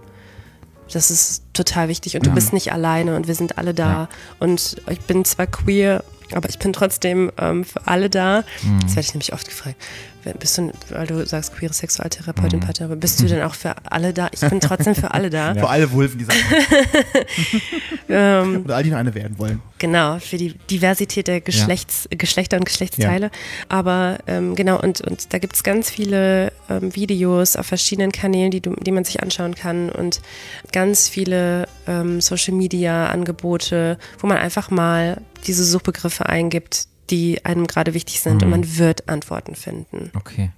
das 0.92 1.10
ist 1.10 1.42
total 1.52 1.88
wichtig. 1.88 2.16
Und 2.16 2.24
du 2.26 2.30
Ja. 2.30 2.34
bist 2.34 2.52
nicht 2.52 2.72
alleine 2.72 3.16
und 3.16 3.26
wir 3.28 3.34
sind 3.34 3.58
alle 3.58 3.74
da. 3.74 3.88
Ja. 3.90 4.08
Und 4.38 4.76
ich 4.90 5.00
bin 5.02 5.24
zwar 5.24 5.46
queer, 5.46 6.02
aber 6.32 6.48
ich 6.48 6.58
bin 6.58 6.72
trotzdem 6.72 7.30
ähm, 7.38 7.64
für 7.64 7.86
alle 7.86 8.08
da. 8.10 8.44
Mhm. 8.62 8.80
Das 8.80 8.90
werde 8.96 9.00
ich 9.08 9.14
nämlich 9.14 9.32
oft 9.32 9.48
gefragt. 9.48 9.76
Bist 10.38 10.58
du, 10.58 10.72
weil 10.90 11.06
du 11.06 11.24
sagst 11.26 11.54
queere 11.56 11.72
Sexualtherapeutin, 11.72 12.60
Mhm. 12.60 13.00
Bist 13.00 13.20
du 13.20 13.26
denn 13.26 13.42
auch 13.42 13.54
für 13.54 13.74
alle 13.84 14.12
da? 14.12 14.28
Ich 14.32 14.40
bin 14.40 14.60
trotzdem 14.60 14.94
für 14.94 15.12
alle 15.12 15.30
da. 15.30 15.54
Für 15.58 15.68
alle 15.68 15.90
Wulven, 15.92 16.18
die 16.18 16.24
sagen, 16.24 16.38
Ähm, 18.10 18.62
oder 18.64 18.76
all 18.76 18.82
die 18.82 18.90
noch 18.90 18.98
eine 18.98 19.14
werden 19.14 19.38
wollen. 19.38 19.60
Genau, 19.78 20.18
für 20.18 20.38
die 20.38 20.54
Diversität 20.70 21.28
der 21.28 21.40
Geschlechts, 21.40 22.08
Geschlechter 22.10 22.56
und 22.56 22.64
Geschlechtsteile. 22.64 23.30
Aber 23.68 24.18
ähm, 24.26 24.54
genau, 24.54 24.80
und, 24.80 25.00
und 25.02 25.32
da 25.32 25.38
gibt 25.38 25.54
es 25.56 25.62
ganz 25.62 25.90
viele 25.90 26.52
ähm, 26.70 26.94
Videos 26.94 27.54
auf 27.56 27.66
verschiedenen 27.66 28.10
Kanälen, 28.10 28.50
die, 28.50 28.60
du, 28.60 28.74
die 28.76 28.92
man 28.92 29.04
sich 29.04 29.22
anschauen 29.22 29.54
kann 29.54 29.90
und 29.90 30.20
ganz 30.72 31.08
viele 31.08 31.68
ähm, 31.86 32.20
Social-Media-Angebote, 32.20 33.98
wo 34.18 34.26
man 34.26 34.38
einfach 34.38 34.70
mal 34.70 35.20
diese 35.46 35.64
Suchbegriffe 35.64 36.26
eingibt, 36.26 36.86
die 37.10 37.44
einem 37.44 37.66
gerade 37.66 37.94
wichtig 37.94 38.20
sind 38.20 38.42
und 38.42 38.50
man 38.50 38.78
wird 38.78 39.08
Antworten 39.08 39.54
finden. 39.54 40.10
Okay. 40.14 40.50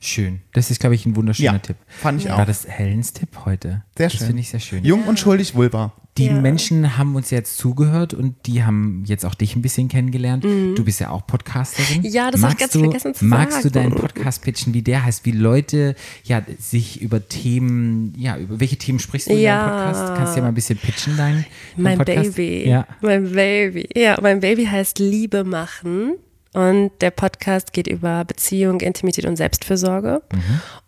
Schön. 0.00 0.40
Das 0.52 0.70
ist, 0.72 0.80
glaube 0.80 0.96
ich, 0.96 1.06
ein 1.06 1.14
wunderschöner 1.14 1.52
Ja, 1.52 1.58
Tipp. 1.58 1.76
fand 1.86 2.20
ich 2.20 2.28
War 2.28 2.40
auch. 2.40 2.44
das 2.44 2.66
Helens 2.66 3.12
Tipp 3.12 3.28
heute? 3.44 3.84
Sehr 3.96 4.08
Das 4.08 4.14
schön. 4.18 4.26
finde 4.26 4.40
ich 4.40 4.50
sehr 4.50 4.58
schön. 4.60 4.84
Jung, 4.84 5.04
unschuldig, 5.04 5.54
Vulva. 5.54 5.92
Die 6.18 6.26
Ja. 6.26 6.38
Menschen 6.38 6.98
haben 6.98 7.14
uns 7.16 7.30
jetzt 7.30 7.56
zugehört 7.56 8.12
und 8.12 8.34
die 8.44 8.62
haben 8.64 9.02
jetzt 9.06 9.24
auch 9.24 9.34
dich 9.34 9.56
ein 9.56 9.62
bisschen 9.62 9.88
kennengelernt. 9.88 10.44
Du 10.44 10.84
bist 10.84 11.00
ja 11.00 11.08
auch 11.08 11.26
Podcasterin. 11.26 12.02
Mhm. 12.02 12.06
Ja, 12.10 12.30
das 12.30 12.42
hab 12.42 12.52
ich 12.52 12.58
ganz 12.58 12.72
du, 12.74 12.80
vergessen 12.80 13.14
zu 13.14 13.24
Magst 13.24 13.58
du 13.64 13.70
sagen. 13.70 13.72
deinen 13.72 13.94
Podcast 13.94 14.42
pitchen, 14.42 14.74
wie 14.74 14.82
der 14.82 15.04
heißt, 15.06 15.24
wie 15.24 15.30
Leute 15.32 15.94
ja 16.24 16.42
sich 16.58 17.00
über 17.00 17.26
Themen, 17.26 18.12
ja, 18.18 18.36
über 18.36 18.60
welche 18.60 18.76
Themen 18.76 18.98
sprichst 18.98 19.28
du 19.28 19.32
in 19.32 19.38
Ja. 19.40 19.66
deinem 19.66 19.86
Podcast? 19.94 20.14
Kannst 20.18 20.32
du 20.34 20.36
ja 20.36 20.42
mal 20.42 20.48
ein 20.48 20.54
bisschen 20.54 20.78
pitchen, 20.78 21.16
dein, 21.16 21.34
dein 21.76 21.82
Mein 21.82 21.96
Podcast? 21.98 22.36
Baby. 22.36 22.68
Ja. 22.68 22.86
Mein 23.00 23.32
Baby. 23.32 23.88
Ja, 23.94 24.18
mein 24.20 24.40
Baby 24.40 24.66
heißt 24.66 24.98
Liebe 24.98 25.44
machen. 25.44 26.12
Und 26.52 26.90
der 27.00 27.10
Podcast 27.10 27.72
geht 27.72 27.86
über 27.86 28.24
Beziehung, 28.24 28.80
Intimität 28.80 29.24
und 29.24 29.36
Selbstfürsorge. 29.36 30.22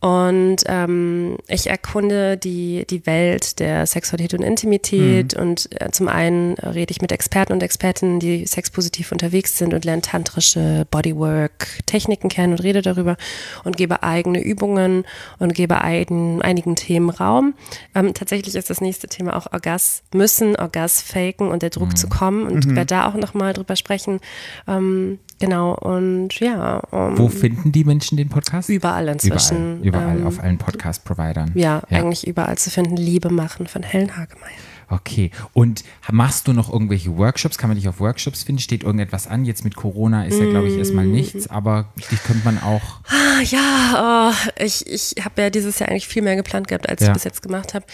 Und 0.00 0.56
ähm, 0.66 1.38
ich 1.48 1.68
erkunde 1.68 2.36
die, 2.36 2.86
die 2.88 3.06
Welt 3.06 3.58
der 3.60 3.86
Sexualität 3.86 4.38
und 4.38 4.44
Intimität 4.44 5.32
und 5.34 5.80
äh, 5.80 5.90
zum 5.90 6.08
einen 6.08 6.54
rede 6.54 6.90
ich 6.90 7.00
mit 7.00 7.12
Experten 7.12 7.54
und 7.54 7.62
Expertinnen, 7.62 8.20
die 8.20 8.44
sexpositiv 8.46 9.10
unterwegs 9.10 9.56
sind 9.56 9.72
und 9.72 9.86
lerne 9.86 10.02
tantrische 10.02 10.86
Bodywork-Techniken 10.90 12.28
kennen 12.28 12.52
und 12.52 12.62
rede 12.62 12.82
darüber 12.82 13.16
und 13.64 13.78
gebe 13.78 14.02
eigene 14.02 14.42
Übungen 14.42 15.04
und 15.38 15.54
gebe 15.54 15.80
ein, 15.80 16.42
einigen 16.42 16.76
Themen 16.76 17.08
Raum. 17.08 17.54
Ähm, 17.94 18.12
tatsächlich 18.12 18.54
ist 18.54 18.68
das 18.68 18.82
nächste 18.82 19.08
Thema 19.08 19.34
auch 19.36 19.50
Orgasmüssen, 19.52 20.56
Orgasfaken 20.56 21.48
und 21.48 21.62
der 21.62 21.70
Druck 21.70 21.96
zu 21.96 22.08
kommen 22.08 22.46
und 22.46 22.74
werde 22.74 22.86
da 22.86 23.08
auch 23.08 23.14
nochmal 23.14 23.54
drüber 23.54 23.76
sprechen. 23.76 24.20
Ähm, 24.68 25.18
genau, 25.38 25.74
und 25.74 26.38
ja. 26.40 26.82
ähm, 26.92 27.18
Wo 27.18 27.28
finden 27.28 27.72
die 27.72 27.84
Menschen 27.84 28.16
den 28.16 28.28
Podcast? 28.28 28.68
Überall 28.68 29.08
inzwischen. 29.08 29.82
Überall, 29.82 30.04
überall 30.04 30.18
ähm, 30.20 30.26
auf 30.26 30.40
allen 30.40 30.58
Podcast-Providern. 30.58 31.52
ja, 31.54 31.82
eigentlich 31.90 32.26
überall 32.26 32.56
zu 32.58 32.70
finden. 32.70 32.96
Liebe 32.96 33.30
machen 33.30 33.66
von 33.66 33.82
Helen 33.82 34.16
Hagemeyer. 34.16 34.50
Okay. 34.90 35.30
Und 35.54 35.82
machst 36.12 36.46
du 36.46 36.52
noch 36.52 36.70
irgendwelche 36.70 37.16
Workshops? 37.16 37.56
Kann 37.56 37.70
man 37.70 37.76
dich 37.78 37.88
auf 37.88 38.00
Workshops 38.00 38.42
finden? 38.42 38.60
Steht 38.60 38.82
irgendetwas 38.84 39.26
an? 39.26 39.46
Jetzt 39.46 39.64
mit 39.64 39.74
Corona 39.76 40.26
ist 40.26 40.38
ja, 40.38 40.44
glaube 40.50 40.68
ich, 40.68 40.74
Mm. 40.76 40.78
erstmal 40.78 41.06
nichts, 41.06 41.48
aber 41.48 41.86
dich 42.10 42.22
könnte 42.22 42.44
man 42.44 42.62
auch. 42.62 43.00
Ah, 43.08 43.40
ja, 43.42 44.30
oh, 44.30 44.62
ich, 44.62 44.86
ich 44.86 45.24
habe 45.24 45.40
ja 45.42 45.50
dieses 45.50 45.78
Jahr 45.78 45.88
eigentlich 45.88 46.06
viel 46.06 46.22
mehr 46.22 46.36
geplant 46.36 46.68
gehabt, 46.68 46.88
als 46.88 47.00
Ja. 47.00 47.08
ich 47.08 47.12
bis 47.14 47.24
jetzt 47.24 47.42
gemacht 47.42 47.72
habe. 47.72 47.86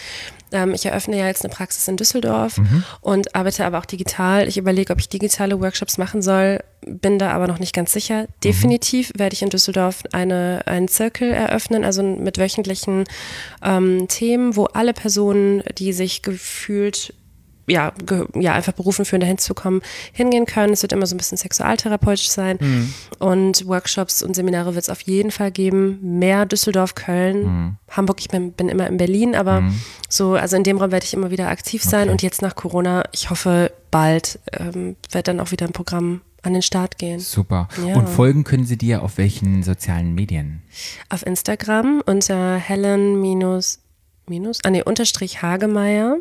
Ähm, 0.53 0.75
ich 0.75 0.87
eröffne 0.87 1.17
ja 1.19 1.27
jetzt 1.27 1.45
eine 1.45 1.53
Praxis 1.55 1.87
in 1.89 1.97
Düsseldorf 1.97 2.59
Mhm. 2.59 2.85
und 3.01 3.35
arbeite 3.35 3.65
aber 3.65 3.79
auch 3.79 3.87
digital. 3.87 4.49
Ich 4.49 4.57
überlege, 4.59 4.93
ob 4.93 5.01
ich 5.01 5.09
digitale 5.09 5.61
Workshops 5.61 5.99
machen 5.99 6.23
soll, 6.23 6.61
bin 6.87 7.19
da 7.19 7.33
aber 7.33 7.47
noch 7.47 7.59
nicht 7.59 7.75
ganz 7.75 7.93
sicher. 7.93 8.27
Definitiv 8.43 9.13
werde 9.17 9.35
ich 9.35 9.43
in 9.43 9.51
Düsseldorf 9.51 10.03
eine, 10.13 10.63
einen 10.67 10.89
Zirkel 10.89 11.31
eröffnen, 11.33 11.85
also 11.85 12.03
mit 12.03 12.39
wöchentlichen 12.39 13.05
ähm, 13.63 14.07
Themen, 14.09 14.57
wo 14.57 14.65
alle 14.65 14.93
Personen, 14.95 15.63
die 15.79 15.93
sich 15.93 16.23
gefühlt 16.23 17.15
ja, 17.71 17.93
ja, 18.35 18.53
einfach 18.55 18.73
berufen 18.73 19.05
fühlen, 19.05 19.21
dahin 19.21 19.39
zu 19.39 19.55
kommen, 19.55 19.83
hingehen 20.13 20.47
können. 20.47 20.73
Es 20.73 20.83
wird 20.83 20.93
immer 20.93 21.07
so 21.07 21.15
ein 21.15 21.19
bisschen 21.19 21.39
sexualtherapeutisch 21.39 22.31
sein. 22.31 22.93
Und 23.19 23.67
Workshops 23.67 24.23
und 24.23 24.35
Seminare 24.35 24.75
wird 24.75 24.85
es 24.85 24.89
auf 24.89 25.01
jeden 25.03 25.31
Fall 25.31 25.51
geben. 25.51 26.19
Mehr 26.19 26.47
Düsseldorf, 26.47 26.95
Köln, 26.95 27.79
Hamburg. 27.91 28.21
Ich 28.21 28.29
bin, 28.29 28.53
bin 28.53 28.69
immer 28.69 28.87
in 28.87 28.97
Berlin, 28.97 29.35
aber 29.35 29.63
so, 30.09 30.35
also 30.35 30.57
in 30.57 30.65
dem 30.65 30.79
Raum 30.79 30.93
werde 30.93 31.05
ich 31.05 31.15
immer 31.15 31.31
wieder 31.31 31.49
aktiv 31.49 31.83
sein. 31.83 32.03
Okay. 32.03 32.11
Und 32.11 32.23
jetzt 32.23 32.43
nach 32.43 32.55
Corona, 32.55 33.05
ich 33.13 33.31
hoffe, 33.31 33.73
bald 33.91 34.39
ähm, 34.53 34.97
wird 35.11 35.29
dann 35.29 35.41
auch 35.41 35.51
wieder 35.51 35.67
ein 35.67 35.73
Programm 35.73 36.21
an 36.43 36.53
den 36.53 36.63
Start 36.63 36.99
gehen. 36.99 37.21
Super. 37.21 37.69
Ja. 37.87 37.97
Und 37.97 38.09
folgen 38.09 38.45
können 38.45 38.65
sie 38.65 38.79
dir 38.79 39.03
auf 39.03 39.19
welchen 39.19 39.63
sozialen 39.63 40.15
Medien? 40.15 40.63
Auf 41.09 41.25
Instagram 41.27 42.03
unter 42.07 42.57
Helen 42.57 43.21
minus, 43.21 43.81
minus, 44.27 44.59
ah 44.65 44.71
nee, 44.71 44.83
unterstrich 44.83 45.43
Hagemeyer 45.43 46.17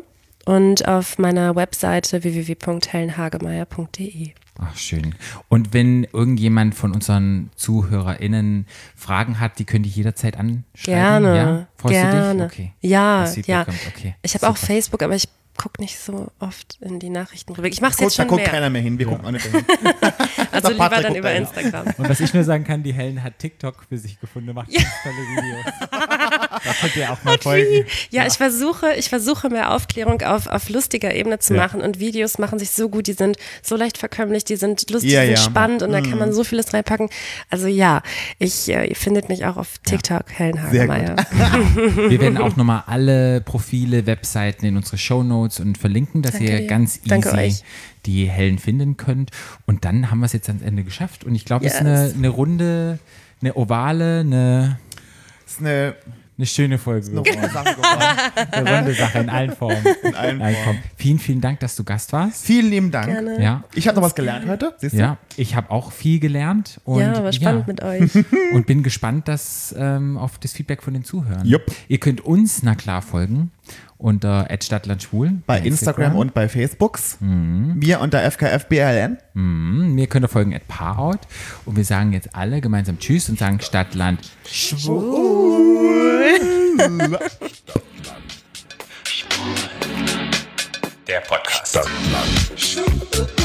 und 0.50 0.86
auf 0.88 1.18
meiner 1.18 1.54
Webseite 1.54 2.24
www.helenhagemeyer.de. 2.24 4.30
Ach, 4.58 4.76
schön. 4.76 5.14
Und 5.48 5.72
wenn 5.72 6.02
irgendjemand 6.12 6.74
von 6.74 6.92
unseren 6.92 7.50
ZuhörerInnen 7.54 8.66
Fragen 8.96 9.38
hat, 9.38 9.60
die 9.60 9.64
können 9.64 9.84
die 9.84 9.90
jederzeit 9.90 10.36
anschreiben? 10.36 10.64
Gerne, 10.84 11.36
Ja? 11.36 11.68
Freust 11.76 11.94
gerne. 11.94 12.32
du 12.32 12.38
dich? 12.48 12.52
Okay. 12.52 12.72
Ja, 12.80 13.32
ja. 13.46 13.60
okay. 13.62 14.16
Ich 14.22 14.34
habe 14.34 14.48
auch. 14.48 14.56
Facebook, 14.56 15.04
aber 15.04 15.14
ich 15.14 15.28
gucke 15.60 15.82
nicht 15.82 15.98
so 15.98 16.32
oft 16.38 16.78
in 16.80 16.98
die 16.98 17.10
Nachrichtenrubrik. 17.10 17.74
Ich 17.74 17.82
mache 17.82 17.92
es 17.92 18.00
jetzt 18.00 18.18
da 18.18 18.22
schon 18.22 18.28
guckt 18.28 18.42
mehr. 18.42 18.50
keiner 18.50 18.70
mehr 18.70 18.80
hin. 18.80 18.98
Wir 18.98 19.04
gucken 19.04 19.26
auch 19.26 19.30
nicht 19.30 19.44
hin. 19.44 19.62
Also 20.52 20.70
lieber 20.72 20.88
Patrick 20.88 21.06
dann 21.06 21.14
über 21.14 21.28
da. 21.30 21.36
Instagram. 21.36 21.86
Und 21.96 22.08
was 22.08 22.18
ich 22.20 22.34
nur 22.34 22.42
sagen 22.42 22.64
kann, 22.64 22.82
die 22.82 22.92
Helen 22.92 23.22
hat 23.22 23.38
TikTok 23.38 23.84
für 23.88 23.96
sich 23.96 24.18
gefunden, 24.20 24.52
macht 24.52 24.72
ganz 24.72 24.84
tolle 25.02 25.14
Videos. 25.14 25.90
da 25.90 26.72
könnt 26.80 26.96
ihr 26.96 27.12
auch 27.12 27.22
mal 27.22 27.38
folgen. 27.38 27.86
Ja, 28.10 28.26
ich 28.26 28.34
versuche, 28.34 28.94
ich 28.94 29.08
versuche 29.08 29.48
mehr 29.48 29.72
Aufklärung 29.72 30.20
auf, 30.22 30.48
auf 30.48 30.68
lustiger 30.68 31.14
Ebene 31.14 31.38
zu 31.38 31.54
Ja. 31.54 31.60
machen 31.62 31.80
und 31.82 32.00
Videos 32.00 32.38
machen 32.38 32.58
sich 32.58 32.70
so 32.72 32.88
gut, 32.88 33.06
die 33.06 33.12
sind 33.12 33.36
so 33.62 33.76
leicht 33.76 33.96
verkömmlich, 33.96 34.44
die 34.44 34.56
sind 34.56 34.90
lustig, 34.90 35.12
Ja, 35.12 35.20
die 35.20 35.28
sind 35.28 35.36
ja. 35.36 35.42
spannend 35.42 35.82
und 35.82 35.92
da 35.92 36.00
kann 36.00 36.18
man 36.18 36.32
so 36.32 36.42
vieles 36.42 36.74
reinpacken. 36.74 37.08
Also 37.48 37.68
ja, 37.68 38.02
ich, 38.38 38.68
äh, 38.68 38.86
ihr 38.86 38.96
findet 38.96 39.28
mich 39.28 39.44
auch 39.44 39.56
auf 39.56 39.78
TikTok, 39.84 40.24
Helen 40.32 40.58
Sehr 40.72 40.86
gut. 40.88 40.96
Hagemeyer. 40.96 41.16
Wir 42.10 42.20
werden 42.20 42.38
auch 42.38 42.56
nochmal 42.56 42.82
alle 42.86 43.40
Profile, 43.40 44.04
Webseiten 44.06 44.66
in 44.66 44.76
unsere 44.76 44.96
Shownotes 45.50 45.60
und 45.60 45.78
verlinken, 45.78 46.22
dass 46.22 46.32
Danke 46.32 46.50
ihr 46.50 46.58
dir. 46.60 46.66
ganz 46.66 47.00
easy 47.04 47.62
die 48.06 48.28
Helen 48.28 48.58
finden 48.58 48.96
könnt. 48.96 49.30
Und 49.66 49.84
dann 49.84 50.10
haben 50.10 50.20
wir 50.20 50.26
es 50.26 50.32
jetzt 50.32 50.48
ans 50.48 50.62
Ende 50.62 50.84
geschafft. 50.84 51.24
Und 51.24 51.34
ich 51.34 51.44
glaube, 51.44 51.66
es 51.66 51.74
ist 51.74 51.80
eine, 51.80 52.12
eine 52.16 52.28
runde, 52.28 52.98
eine 53.42 53.56
ovale, 53.56 54.20
eine, 54.20 54.78
ist 55.46 55.60
eine, 55.60 55.94
eine 56.38 56.46
schöne 56.46 56.78
Folge. 56.78 57.08
eine 57.08 57.18
runde 57.18 57.48
Sache. 57.50 57.76
Eine 58.52 58.78
runde 58.78 58.94
Sache 58.94 59.18
in 59.18 59.28
allen 59.28 59.52
Formen. 59.52 59.84
In 60.02 60.14
allen 60.14 60.40
Formen. 60.40 60.82
Vielen, 60.96 61.18
vielen 61.18 61.40
Dank, 61.42 61.60
dass 61.60 61.76
du 61.76 61.84
Gast 61.84 62.14
warst. 62.14 62.46
Vielen 62.46 62.70
lieben 62.70 62.90
Dank. 62.90 63.08
Gerne. 63.08 63.42
Ja. 63.42 63.64
Ich 63.74 63.86
habe 63.86 63.96
noch 63.96 64.02
was 64.02 64.14
gelernt 64.14 64.48
heute. 64.48 64.74
Siehst 64.78 64.94
du? 64.94 64.98
Ja, 64.98 65.18
ich 65.36 65.54
habe 65.54 65.70
auch 65.70 65.92
viel 65.92 66.18
gelernt. 66.18 66.80
Und, 66.84 67.00
ja, 67.00 67.22
war 67.22 67.32
spannend 67.32 67.66
mit 67.66 67.82
euch. 67.82 68.10
und 68.54 68.66
bin 68.66 68.82
gespannt 68.82 69.28
dass, 69.28 69.74
ähm, 69.76 70.16
auf 70.16 70.38
das 70.38 70.52
Feedback 70.54 70.82
von 70.82 70.94
den 70.94 71.04
Zuhörern. 71.04 71.46
Jupp. 71.46 71.62
Ihr 71.88 71.98
könnt 71.98 72.22
uns, 72.22 72.62
na 72.62 72.74
klar, 72.74 73.02
folgen 73.02 73.50
unter 74.00 74.48
@stadtlandschwul 74.60 75.42
Bei 75.46 75.58
Instagram 75.60 76.16
und 76.16 76.34
bei 76.34 76.48
Facebooks. 76.48 77.18
Mhm. 77.20 77.74
Mir 77.78 78.00
unter 78.00 78.22
FKFBLN. 78.30 79.18
Mm, 79.34 79.94
Mir 79.94 80.06
könnt 80.06 80.24
ihr 80.24 80.28
folgen 80.28 80.54
at 80.54 80.66
Paarout. 80.68 81.18
Und 81.64 81.76
wir 81.76 81.84
sagen 81.84 82.12
jetzt 82.12 82.34
alle 82.34 82.60
gemeinsam 82.60 82.98
Tschüss 82.98 83.28
und 83.28 83.38
sagen 83.38 83.60
Stadtland 83.60 84.20
Der 91.06 91.20
Podcast. 91.20 91.68
Stadtland. 91.68 93.39